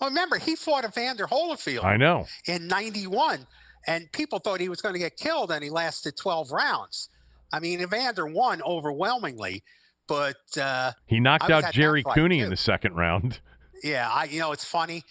Well, 0.01 0.10
remember 0.10 0.39
he 0.39 0.56
fought 0.56 0.85
Evander 0.85 1.27
Holyfield 1.27 1.85
I 1.85 1.97
know. 1.97 2.27
in 2.47 2.68
'91, 2.68 3.47
and 3.86 4.10
people 4.12 4.39
thought 4.39 4.60
he 4.60 4.68
was 4.68 4.81
going 4.81 4.94
to 4.94 4.98
get 4.98 5.16
killed, 5.16 5.51
and 5.51 5.62
he 5.64 5.70
lasted 5.70 6.16
12 6.16 6.51
rounds. 6.52 7.09
I 7.52 7.60
mean, 7.60 7.81
Evander 7.81 8.27
won 8.27 8.60
overwhelmingly, 8.62 9.62
but 10.09 10.36
uh, 10.60 10.93
He 11.06 11.20
knocked 11.20 11.51
out 11.51 11.73
Jerry 11.73 12.02
Cooney 12.02 12.40
in 12.40 12.51
the 12.51 12.56
second 12.56 12.94
round. 12.94 13.40
yeah, 13.82 14.10
I 14.10 14.24
you 14.24 14.40
know 14.40 14.52
it's 14.52 14.64
funny. 14.64 15.05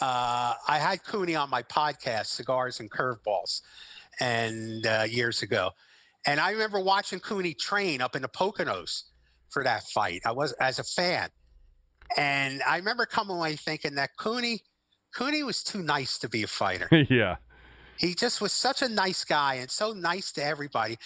Uh, 0.00 0.54
I 0.66 0.78
had 0.78 1.04
Cooney 1.04 1.36
on 1.36 1.48
my 1.50 1.62
podcast, 1.62 2.26
Cigars 2.26 2.80
and 2.80 2.90
Curveballs, 2.90 3.60
and 4.18 4.84
uh, 4.86 5.04
years 5.08 5.42
ago, 5.42 5.70
and 6.26 6.40
I 6.40 6.50
remember 6.50 6.80
watching 6.80 7.20
Cooney 7.20 7.54
train 7.54 8.00
up 8.00 8.16
in 8.16 8.22
the 8.22 8.28
Poconos 8.28 9.04
for 9.50 9.62
that 9.62 9.84
fight. 9.84 10.22
I 10.24 10.32
was 10.32 10.52
as 10.54 10.78
a 10.80 10.84
fan, 10.84 11.28
and 12.16 12.62
I 12.62 12.76
remember 12.76 13.06
coming 13.06 13.36
away 13.36 13.56
thinking 13.56 13.94
that 13.96 14.10
Cooney, 14.16 14.62
Cooney 15.14 15.42
was 15.42 15.62
too 15.62 15.82
nice 15.82 16.18
to 16.18 16.28
be 16.28 16.42
a 16.42 16.46
fighter. 16.46 16.88
yeah. 17.10 17.36
he 17.98 18.14
just 18.14 18.40
was 18.40 18.52
such 18.52 18.82
a 18.82 18.88
nice 18.88 19.24
guy 19.24 19.54
and 19.54 19.70
so 19.70 19.92
nice 19.92 20.32
to 20.32 20.44
everybody. 20.44 20.98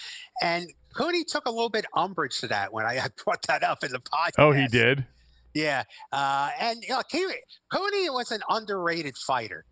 And 0.42 0.72
Cooney 0.94 1.24
took 1.24 1.46
a 1.46 1.50
little 1.50 1.70
bit 1.70 1.86
umbrage 1.94 2.40
to 2.40 2.48
that 2.48 2.72
when 2.72 2.86
I 2.86 2.94
had 2.94 3.12
brought 3.24 3.42
that 3.46 3.62
up 3.62 3.84
in 3.84 3.92
the 3.92 4.00
podcast. 4.00 4.32
Oh, 4.38 4.52
he 4.52 4.66
did. 4.66 5.06
Yeah. 5.54 5.84
Uh, 6.12 6.50
and 6.60 6.82
you 6.82 6.90
know, 6.90 7.02
Cooney, 7.10 8.10
was 8.10 8.30
an 8.30 8.42
underrated 8.48 9.16
fighter. 9.16 9.64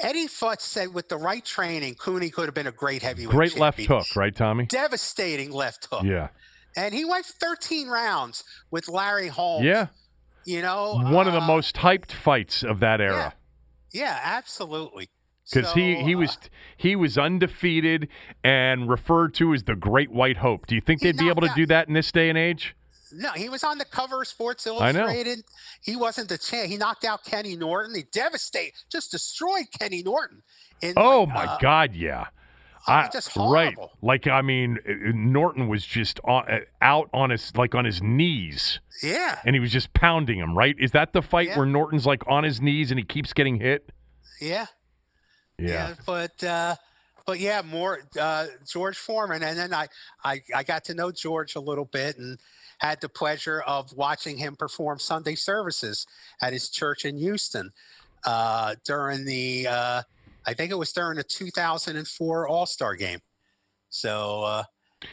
Eddie 0.00 0.26
Futch 0.26 0.60
said 0.60 0.92
with 0.94 1.08
the 1.08 1.16
right 1.16 1.44
training, 1.44 1.94
Cooney 1.94 2.30
could 2.30 2.46
have 2.46 2.54
been 2.54 2.66
a 2.66 2.72
great 2.72 3.02
heavyweight. 3.02 3.36
Great 3.36 3.58
left 3.58 3.80
hook, 3.80 4.06
right, 4.16 4.34
Tommy? 4.34 4.66
Devastating 4.66 5.52
left 5.52 5.86
hook. 5.90 6.02
Yeah. 6.04 6.28
And 6.76 6.94
he 6.94 7.04
went 7.04 7.26
13 7.26 7.88
rounds 7.88 8.42
with 8.70 8.88
Larry 8.88 9.28
Holmes. 9.28 9.64
Yeah. 9.64 9.88
You 10.44 10.62
know, 10.62 10.94
One 10.94 11.26
of 11.26 11.32
the 11.32 11.40
uh, 11.40 11.46
most 11.46 11.76
hyped 11.76 12.12
fights 12.12 12.62
of 12.62 12.80
that 12.80 13.00
era. 13.00 13.34
Yeah, 13.92 14.18
absolutely. 14.22 15.10
because 15.50 15.72
he 15.72 15.94
So, 15.94 16.04
he 16.04 16.14
uh, 16.14 16.18
was 16.18 16.38
he 16.76 16.96
was 16.96 17.18
undefeated 17.18 18.08
and 18.42 18.88
referred 18.88 19.34
to 19.34 19.54
as 19.54 19.64
the 19.64 19.76
Great 19.76 20.10
White 20.10 20.38
Hope. 20.38 20.66
Do 20.66 20.74
you 20.74 20.80
think 20.80 21.00
they'd 21.02 21.16
be 21.16 21.28
able 21.28 21.42
to 21.42 21.48
knocked 21.48 21.58
do 21.58 21.66
that 21.66 21.88
in 21.88 21.94
this 21.94 22.10
day 22.10 22.28
and 22.28 22.38
age? 22.38 22.74
No, 23.14 23.32
he 23.32 23.48
was 23.48 23.62
on 23.62 23.78
the 23.78 23.84
cover 23.84 24.22
of 24.22 24.28
Sports. 24.28 24.66
Illustrated. 24.66 25.44
He 25.82 25.96
wasn't 25.96 26.28
the 26.28 26.38
champ. 26.38 26.70
He 26.70 26.78
knocked 26.78 27.04
out 27.04 27.24
Kenny 27.24 27.56
Norton. 27.56 27.94
He 27.94 28.04
devastated, 28.10 28.72
just 28.90 29.10
destroyed 29.10 29.66
Kenny 29.78 30.02
Norton. 30.02 30.42
In 30.80 30.94
Oh 30.96 31.24
like, 31.24 31.34
my 31.34 31.44
uh, 31.44 31.58
God, 31.58 31.94
yeah. 31.94 32.28
I 32.86 33.08
just 33.12 33.36
right, 33.36 33.76
like 34.02 34.26
I 34.26 34.42
mean, 34.42 34.78
uh, 34.88 34.92
Norton 35.14 35.68
was 35.68 35.84
just 35.86 36.18
on, 36.24 36.50
uh, 36.50 36.58
out 36.80 37.08
on 37.12 37.30
his 37.30 37.56
like 37.56 37.74
on 37.74 37.84
his 37.84 38.02
knees, 38.02 38.80
Yeah, 39.02 39.38
and 39.44 39.54
he 39.54 39.60
was 39.60 39.70
just 39.70 39.92
pounding 39.94 40.38
him. 40.38 40.56
Right? 40.56 40.74
Is 40.78 40.90
that 40.92 41.12
the 41.12 41.22
fight 41.22 41.48
Yeah. 41.48 41.58
where 41.58 41.66
Norton's 41.66 42.06
like 42.06 42.22
on 42.26 42.44
his 42.44 42.60
knees 42.60 42.90
and 42.90 42.98
he 42.98 43.04
keeps 43.04 43.32
getting 43.32 43.60
hit? 43.60 43.90
yeah, 44.40 44.66
Yeah, 45.58 45.68
yeah. 45.68 45.94
But 46.04 46.42
uh, 46.42 46.76
but 47.26 47.38
yeah, 47.38 47.62
more 47.62 48.00
uh, 48.20 48.46
George 48.66 48.98
Foreman, 48.98 49.42
and 49.42 49.56
then 49.58 49.72
I, 49.72 49.88
I 50.24 50.42
I 50.54 50.62
got 50.64 50.84
to 50.86 50.94
know 50.94 51.12
George 51.12 51.54
a 51.54 51.60
little 51.60 51.84
bit 51.84 52.18
and 52.18 52.38
had 52.78 53.00
the 53.00 53.08
pleasure 53.08 53.60
of 53.60 53.92
watching 53.92 54.38
him 54.38 54.56
perform 54.56 54.98
Sunday 54.98 55.36
services 55.36 56.04
at 56.40 56.52
his 56.52 56.68
church 56.68 57.04
in 57.04 57.16
Houston 57.16 57.72
uh, 58.26 58.74
during 58.84 59.24
the 59.24 59.68
uh, 59.68 60.02
I 60.46 60.54
think 60.54 60.70
it 60.72 60.76
was 60.78 60.92
during 60.92 61.16
the 61.16 61.22
2004 61.24 62.48
All 62.48 62.66
Star 62.66 62.94
Game. 62.96 63.20
So 63.88 64.42
uh, 64.42 64.62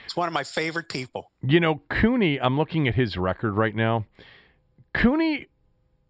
it's 0.05 0.15
one 0.15 0.27
of 0.27 0.33
my 0.33 0.43
favorite 0.43 0.89
people. 0.89 1.31
You 1.41 1.59
know, 1.59 1.81
Cooney, 1.89 2.39
I'm 2.39 2.57
looking 2.57 2.87
at 2.87 2.95
his 2.95 3.17
record 3.17 3.53
right 3.53 3.75
now. 3.75 4.05
Cooney, 4.93 5.47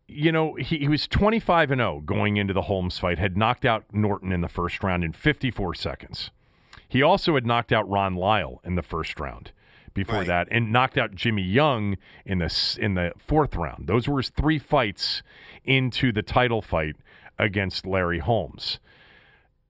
you 0.08 0.32
know, 0.32 0.56
he, 0.56 0.80
he 0.80 0.88
was 0.88 1.08
25 1.08 1.72
and 1.72 1.80
0 1.80 2.02
going 2.06 2.38
into 2.38 2.54
the 2.54 2.64
Holmes 2.64 2.98
fight, 2.98 3.20
had 3.20 3.36
knocked 3.38 3.66
out 3.66 3.86
Norton 3.92 4.32
in 4.32 4.42
the 4.42 4.48
first 4.48 4.84
round 4.84 5.04
in 5.04 5.14
54 5.14 5.76
seconds. 5.76 6.32
He 6.88 7.02
also 7.02 7.36
had 7.36 7.46
knocked 7.46 7.72
out 7.72 7.88
Ron 7.90 8.16
Lyle 8.16 8.62
in 8.64 8.76
the 8.76 8.82
first 8.82 9.20
round 9.20 9.52
before 9.94 10.20
Right. 10.20 10.28
that 10.28 10.48
and 10.50 10.72
knocked 10.72 10.98
out 10.98 11.14
Jimmy 11.14 11.44
Young 11.44 11.98
in 12.26 12.40
the 12.40 12.78
in 12.80 12.94
the 12.96 13.12
fourth 13.18 13.56
round. 13.56 13.88
Those 13.88 14.08
were 14.08 14.20
his 14.20 14.30
three 14.30 14.58
fights 14.60 15.22
into 15.64 16.12
the 16.12 16.22
title 16.24 16.62
fight 16.62 16.96
against 17.38 17.86
Larry 17.86 18.20
Holmes. 18.20 18.80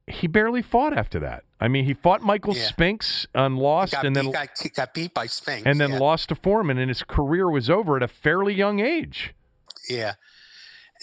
He 0.10 0.27
barely 0.27 0.61
fought 0.61 0.98
after 0.98 1.19
that. 1.19 1.44
I 1.60 1.68
mean, 1.68 1.86
he 1.86 1.94
fought 1.94 2.22
Michael 2.22 2.56
Yeah. 2.56 2.68
Spinks 2.68 3.27
and 3.36 3.57
lost, 3.57 3.91
Got, 3.94 4.06
and 4.06 4.15
then 4.15 4.26
beat, 4.26 4.34
got, 4.34 4.49
got 4.76 4.94
beat 4.94 5.14
by 5.14 5.27
Spinks. 5.27 5.65
and 5.65 5.80
then 5.80 5.91
yeah. 5.91 5.99
lost 5.99 6.30
to 6.30 6.36
Foreman, 6.36 6.77
and 6.77 6.90
his 6.90 7.03
career 7.03 7.49
was 7.49 7.69
over 7.69 7.98
at 7.98 8.03
a 8.03 8.07
fairly 8.07 8.53
young 8.53 8.80
age. 8.80 9.34
Yeah. 9.90 10.14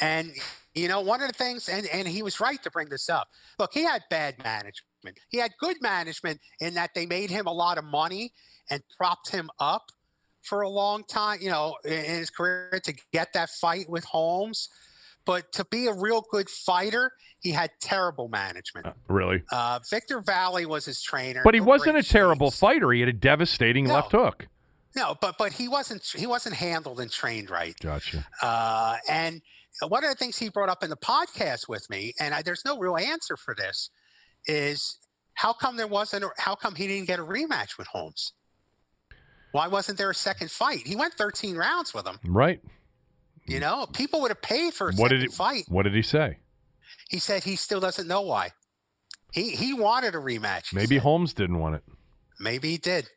And 0.00 0.32
you 0.74 0.88
know, 0.88 1.00
one 1.00 1.22
of 1.22 1.28
the 1.28 1.32
things, 1.32 1.68
and, 1.68 1.86
and 1.86 2.06
he 2.06 2.22
was 2.22 2.38
right 2.38 2.62
to 2.62 2.70
bring 2.70 2.90
this 2.90 3.08
up. 3.08 3.28
Look, 3.58 3.72
he 3.72 3.84
had 3.84 4.02
bad 4.10 4.42
management. 4.44 5.18
He 5.28 5.38
had 5.38 5.52
good 5.58 5.80
management 5.80 6.40
in 6.60 6.74
that 6.74 6.90
they 6.94 7.06
made 7.06 7.30
him 7.30 7.46
a 7.46 7.52
lot 7.52 7.78
of 7.78 7.84
money 7.84 8.32
and 8.70 8.82
propped 8.98 9.30
him 9.30 9.50
up 9.58 9.90
for 10.42 10.60
a 10.60 10.68
long 10.68 11.04
time, 11.04 11.38
you 11.40 11.48
know, 11.48 11.76
in 11.84 12.04
his 12.04 12.28
career 12.30 12.80
to 12.84 12.94
get 13.12 13.32
that 13.32 13.50
fight 13.50 13.88
with 13.88 14.04
Holmes. 14.04 14.68
But 15.26 15.52
to 15.52 15.64
be 15.66 15.86
a 15.88 15.92
real 15.92 16.24
good 16.30 16.48
fighter, 16.48 17.12
he 17.40 17.50
had 17.50 17.70
terrible 17.80 18.28
management. 18.28 18.86
Uh, 18.86 18.92
really, 19.08 19.42
Uh, 19.52 19.80
Victor 19.90 20.20
Valle 20.20 20.64
was 20.66 20.86
his 20.86 21.02
trainer. 21.02 21.42
but 21.44 21.52
he 21.52 21.60
no 21.60 21.66
wasn't 21.66 21.98
a 21.98 22.02
terrible 22.02 22.50
fighter. 22.50 22.92
He 22.92 23.00
had 23.00 23.08
a 23.08 23.12
devastating 23.12 23.84
No. 23.88 23.94
left 23.94 24.12
hook. 24.12 24.46
No, 24.94 25.14
but 25.20 25.36
but 25.36 25.52
he 25.52 25.68
wasn't 25.68 26.02
he 26.14 26.26
wasn't 26.26 26.54
handled 26.54 27.00
and 27.00 27.10
trained 27.10 27.50
right. 27.50 27.76
Gotcha. 27.80 28.26
Uh, 28.40 28.96
and 29.08 29.42
one 29.86 30.02
of 30.04 30.08
the 30.08 30.16
things 30.16 30.38
he 30.38 30.48
brought 30.48 30.70
up 30.70 30.82
in 30.82 30.88
the 30.88 30.96
podcast 30.96 31.68
with 31.68 31.90
me, 31.90 32.14
and 32.18 32.34
I, 32.34 32.40
there's 32.40 32.64
no 32.64 32.78
real 32.78 32.96
answer 32.96 33.36
for 33.36 33.54
this, 33.54 33.90
is 34.46 34.96
how 35.34 35.52
come 35.52 35.76
there 35.76 35.86
wasn't, 35.86 36.24
how 36.38 36.54
come 36.54 36.76
he 36.76 36.86
didn't 36.86 37.06
get 37.08 37.18
a 37.18 37.22
rematch 37.22 37.76
with 37.76 37.88
Holmes? 37.88 38.32
Why 39.52 39.68
wasn't 39.68 39.98
there 39.98 40.08
a 40.10 40.14
second 40.14 40.50
fight? 40.50 40.86
He 40.86 40.96
went 40.96 41.12
13 41.14 41.56
rounds 41.56 41.92
with 41.92 42.06
him. 42.06 42.18
Right. 42.24 42.60
You 43.46 43.60
know, 43.60 43.86
people 43.86 44.20
would 44.22 44.30
have 44.30 44.42
paid 44.42 44.74
for 44.74 44.88
a 44.88 44.92
What 44.94 45.10
did 45.10 45.20
he, 45.22 45.28
fight. 45.28 45.64
What 45.68 45.84
did 45.84 45.94
he 45.94 46.02
say? 46.02 46.38
He 47.08 47.18
said 47.18 47.44
he 47.44 47.56
still 47.56 47.80
doesn't 47.80 48.08
know 48.08 48.22
why. 48.22 48.50
He 49.32 49.50
he 49.50 49.72
wanted 49.72 50.14
a 50.14 50.18
rematch. 50.18 50.72
Maybe 50.72 50.96
said. 50.96 51.02
Holmes 51.02 51.32
didn't 51.34 51.58
want 51.58 51.76
it. 51.76 51.84
Maybe 52.40 52.70
he 52.70 52.78
did. 52.78 53.08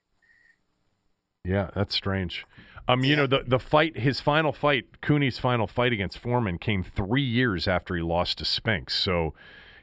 Yeah, 1.43 1.69
that's 1.73 1.95
strange. 1.95 2.45
Um, 2.87 3.03
you 3.03 3.11
Yeah. 3.11 3.15
know, 3.17 3.27
the 3.27 3.43
the 3.47 3.59
fight, 3.59 3.97
his 3.97 4.19
final 4.19 4.51
fight, 4.51 5.01
Cooney's 5.01 5.37
final 5.39 5.67
fight 5.67 5.93
against 5.93 6.17
Foreman, 6.19 6.57
came 6.57 6.83
three 6.83 7.23
years 7.23 7.67
after 7.67 7.95
he 7.95 8.01
lost 8.01 8.39
to 8.39 8.45
Spinks. 8.45 8.95
So 8.95 9.33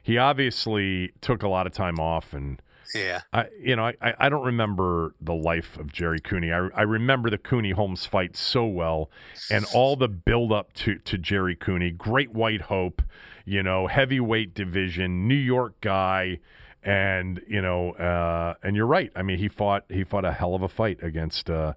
he 0.03 0.17
obviously 0.17 1.11
took 1.21 1.43
a 1.43 1.47
lot 1.47 1.67
of 1.67 1.73
time 1.73 1.99
off, 1.99 2.33
and 2.33 2.61
Yeah. 2.95 3.21
I, 3.33 3.47
you 3.61 3.75
know, 3.75 3.85
I, 3.85 4.13
I 4.19 4.29
don't 4.29 4.45
remember 4.45 5.13
the 5.21 5.33
life 5.33 5.77
of 5.77 5.91
Jerry 5.91 6.19
Cooney. 6.19 6.51
I, 6.51 6.67
I 6.75 6.81
remember 6.83 7.29
the 7.29 7.37
Cooney 7.37 7.71
Holmes 7.71 8.05
fight 8.05 8.35
so 8.37 8.65
well, 8.65 9.09
and 9.51 9.65
all 9.73 9.95
the 9.95 10.07
build 10.07 10.51
up 10.51 10.73
to 10.73 10.95
to 10.99 11.17
Jerry 11.17 11.55
Cooney. 11.55 11.91
Great 11.91 12.33
White 12.33 12.61
Hope, 12.61 13.01
you 13.45 13.63
know, 13.63 13.87
heavyweight 13.87 14.53
division, 14.53 15.27
New 15.27 15.35
York 15.35 15.79
guy, 15.81 16.39
and 16.83 17.41
you 17.47 17.61
know, 17.61 17.91
uh, 17.93 18.53
and 18.63 18.75
you're 18.75 18.85
right. 18.87 19.11
I 19.15 19.21
mean, 19.23 19.37
he 19.37 19.49
fought 19.49 19.85
he 19.89 20.03
fought 20.03 20.25
a 20.25 20.31
hell 20.33 20.55
of 20.55 20.61
a 20.61 20.69
fight 20.69 20.99
against 21.03 21.49
uh, 21.49 21.73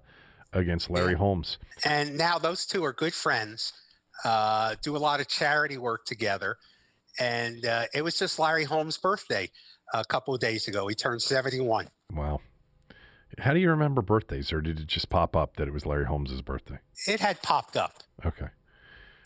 against 0.53 0.89
Larry 0.89 1.11
Yeah. 1.13 1.17
Holmes. 1.17 1.57
and 1.85 2.17
now 2.17 2.37
those 2.37 2.65
two 2.65 2.83
are 2.83 2.93
good 2.93 3.13
friends 3.13 3.73
uh, 4.25 4.75
do 4.83 4.95
a 4.95 4.99
lot 4.99 5.19
of 5.21 5.27
charity 5.27 5.77
work 5.77 6.05
together 6.05 6.57
and 7.19 7.65
uh, 7.65 7.85
it 7.93 8.03
was 8.03 8.17
just 8.19 8.37
larry 8.39 8.65
holmes 8.65 8.97
birthday 8.97 9.49
a 9.93 10.03
couple 10.05 10.33
of 10.33 10.39
days 10.39 10.67
ago. 10.67 10.87
He 10.87 10.95
turned 10.95 11.21
71 11.21 11.87
Wow. 12.13 12.41
How 13.39 13.53
do 13.53 13.59
you 13.59 13.69
remember 13.69 14.01
birthdays, 14.01 14.51
or 14.51 14.61
did 14.61 14.79
it 14.79 14.87
just 14.87 15.09
pop 15.09 15.35
up 15.37 15.55
that 15.55 15.67
it 15.67 15.71
was 15.71 15.85
Larry 15.85 16.05
Holmes's 16.05 16.41
birthday? 16.41 16.79
it 17.07 17.21
had 17.21 17.41
popped 17.41 17.77
up. 17.77 17.93
Okay, 18.25 18.47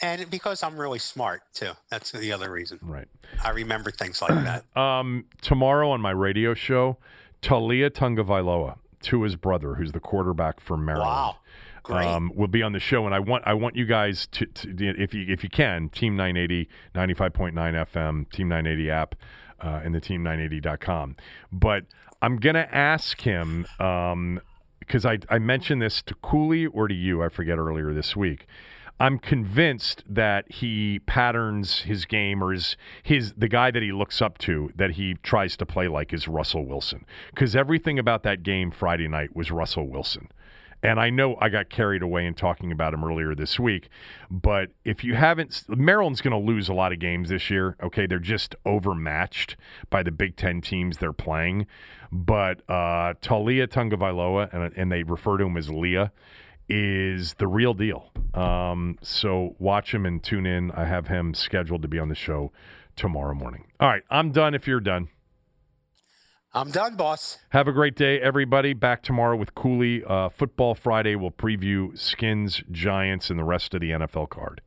and 0.01 0.29
because 0.29 0.61
i'm 0.61 0.77
really 0.77 0.99
smart 0.99 1.41
too. 1.53 1.71
That's 1.89 2.11
the 2.11 2.31
other 2.31 2.51
reason. 2.51 2.79
Right. 2.81 3.07
i 3.43 3.49
remember 3.49 3.91
things 3.91 4.21
like 4.21 4.43
that. 4.43 4.63
Um, 4.79 5.25
tomorrow 5.41 5.89
on 5.89 6.01
my 6.01 6.11
radio 6.11 6.53
show, 6.53 6.97
Taulia 7.41 7.89
Tagovailoa, 7.89 8.77
to 9.03 9.23
his 9.23 9.35
brother, 9.35 9.75
who's 9.75 9.91
the 9.93 9.99
quarterback 9.99 10.59
for 10.59 10.77
Maryland. 10.77 11.09
wow. 11.09 11.35
Great. 11.83 12.07
Um, 12.07 12.31
will 12.35 12.47
be 12.47 12.63
on 12.63 12.73
the 12.73 12.79
show, 12.79 13.05
and 13.05 13.13
I 13.13 13.19
want 13.19 13.43
I 13.45 13.53
want 13.53 13.75
you 13.75 13.85
guys 13.85 14.25
to, 14.31 14.47
to 14.47 14.75
if 14.99 15.13
you 15.13 15.25
if 15.27 15.43
you 15.43 15.49
can, 15.49 15.89
Team 15.89 16.15
980, 16.15 16.67
95.9 16.95 17.53
FM, 17.53 18.31
Team 18.31 18.47
980 18.49 18.89
app, 18.89 19.15
uh, 19.65 19.81
and 19.83 19.93
the 19.93 20.01
Team980.com. 20.01 21.15
But 21.51 21.85
I'm 22.21 22.37
gonna 22.37 22.67
ask 22.71 23.21
him 23.21 23.65
um, 23.79 24.39
because 24.79 25.05
I 25.05 25.19
I 25.29 25.39
mentioned 25.39 25.81
this 25.81 26.01
to 26.03 26.15
Cooley 26.15 26.67
or 26.67 26.87
to 26.87 26.95
you, 26.95 27.23
I 27.23 27.29
forget 27.29 27.57
earlier 27.57 27.93
this 27.93 28.15
week. 28.15 28.45
I'm 28.97 29.19
convinced 29.19 30.03
that 30.07 30.49
he 30.49 30.99
patterns 30.99 31.79
his 31.79 32.05
game 32.05 32.41
or 32.41 32.53
his, 32.53 32.77
his 33.03 33.33
the 33.33 33.49
guy 33.49 33.69
that 33.69 33.83
he 33.83 33.91
looks 33.91 34.21
up 34.21 34.37
to 34.39 34.71
that 34.75 34.91
he 34.91 35.15
tries 35.15 35.57
to 35.57 35.65
play 35.65 35.89
like 35.89 36.13
is 36.13 36.29
Russell 36.29 36.65
Wilson 36.65 37.05
because 37.31 37.57
everything 37.57 37.99
about 37.99 38.23
that 38.23 38.41
game 38.41 38.71
Friday 38.71 39.09
night 39.09 39.35
was 39.35 39.51
Russell 39.51 39.87
Wilson 39.89 40.29
And 40.83 40.99
I 40.99 41.09
know 41.09 41.35
I 41.41 41.49
got 41.49 41.69
carried 41.69 42.03
away 42.03 42.25
in 42.25 42.35
talking 42.35 42.71
about 42.71 42.93
him 42.93 43.03
earlier 43.03 43.33
this 43.33 43.59
week, 43.59 43.89
but 44.29 44.69
if 44.83 45.03
you 45.03 45.15
haven't, 45.15 45.63
Maryland's 45.67 46.21
going 46.21 46.31
to 46.31 46.51
lose 46.51 46.69
a 46.69 46.73
lot 46.73 46.91
of 46.91 46.99
games 46.99 47.29
this 47.29 47.49
year. 47.49 47.75
Okay, 47.81 48.05
they're 48.05 48.19
just 48.19 48.55
overmatched 48.65 49.57
by 49.89 50.03
the 50.03 50.11
Big 50.11 50.35
Ten 50.35 50.61
teams 50.61 50.97
they're 50.97 51.13
playing. 51.13 51.65
But 52.11 52.61
uh, 52.69 53.15
Taulia 53.21 53.67
Tagovailoa, 53.67 54.53
and, 54.53 54.73
and 54.75 54.91
they 54.91 55.03
refer 55.03 55.37
to 55.37 55.45
him 55.45 55.57
as 55.57 55.69
Leah, 55.69 56.11
is 56.69 57.33
the 57.35 57.47
real 57.47 57.73
deal. 57.73 58.11
Um, 58.33 58.97
so 59.01 59.55
watch 59.59 59.93
him 59.93 60.05
and 60.05 60.21
tune 60.21 60.45
in. 60.45 60.71
I 60.71 60.85
have 60.85 61.07
him 61.07 61.33
scheduled 61.33 61.81
to 61.81 61.87
be 61.87 61.99
on 61.99 62.09
the 62.09 62.15
show 62.15 62.51
tomorrow 62.95 63.33
morning. 63.33 63.65
All 63.79 63.89
right, 63.89 64.03
I'm 64.09 64.31
done. 64.31 64.53
If 64.53 64.67
you're 64.67 64.79
done. 64.79 65.09
I'm 66.55 66.71
done, 66.71 66.95
boss. 66.95 67.37
Have 67.49 67.67
a 67.67 67.73
great 67.73 67.95
day, 67.95 68.17
everybody. 68.21 68.71
Back 68.71 69.03
tomorrow 69.03 69.35
with 69.35 69.53
Cooley. 69.55 70.05
Uh, 70.05 70.29
Football 70.29 70.73
Friday 70.73 71.17
will 71.17 71.31
preview 71.31 71.97
Skins, 71.99 72.63
Giants, 72.71 73.29
and 73.29 73.37
the 73.37 73.43
rest 73.43 73.73
of 73.73 73.81
the 73.81 73.91
NFL 73.91 74.29
card. 74.29 74.61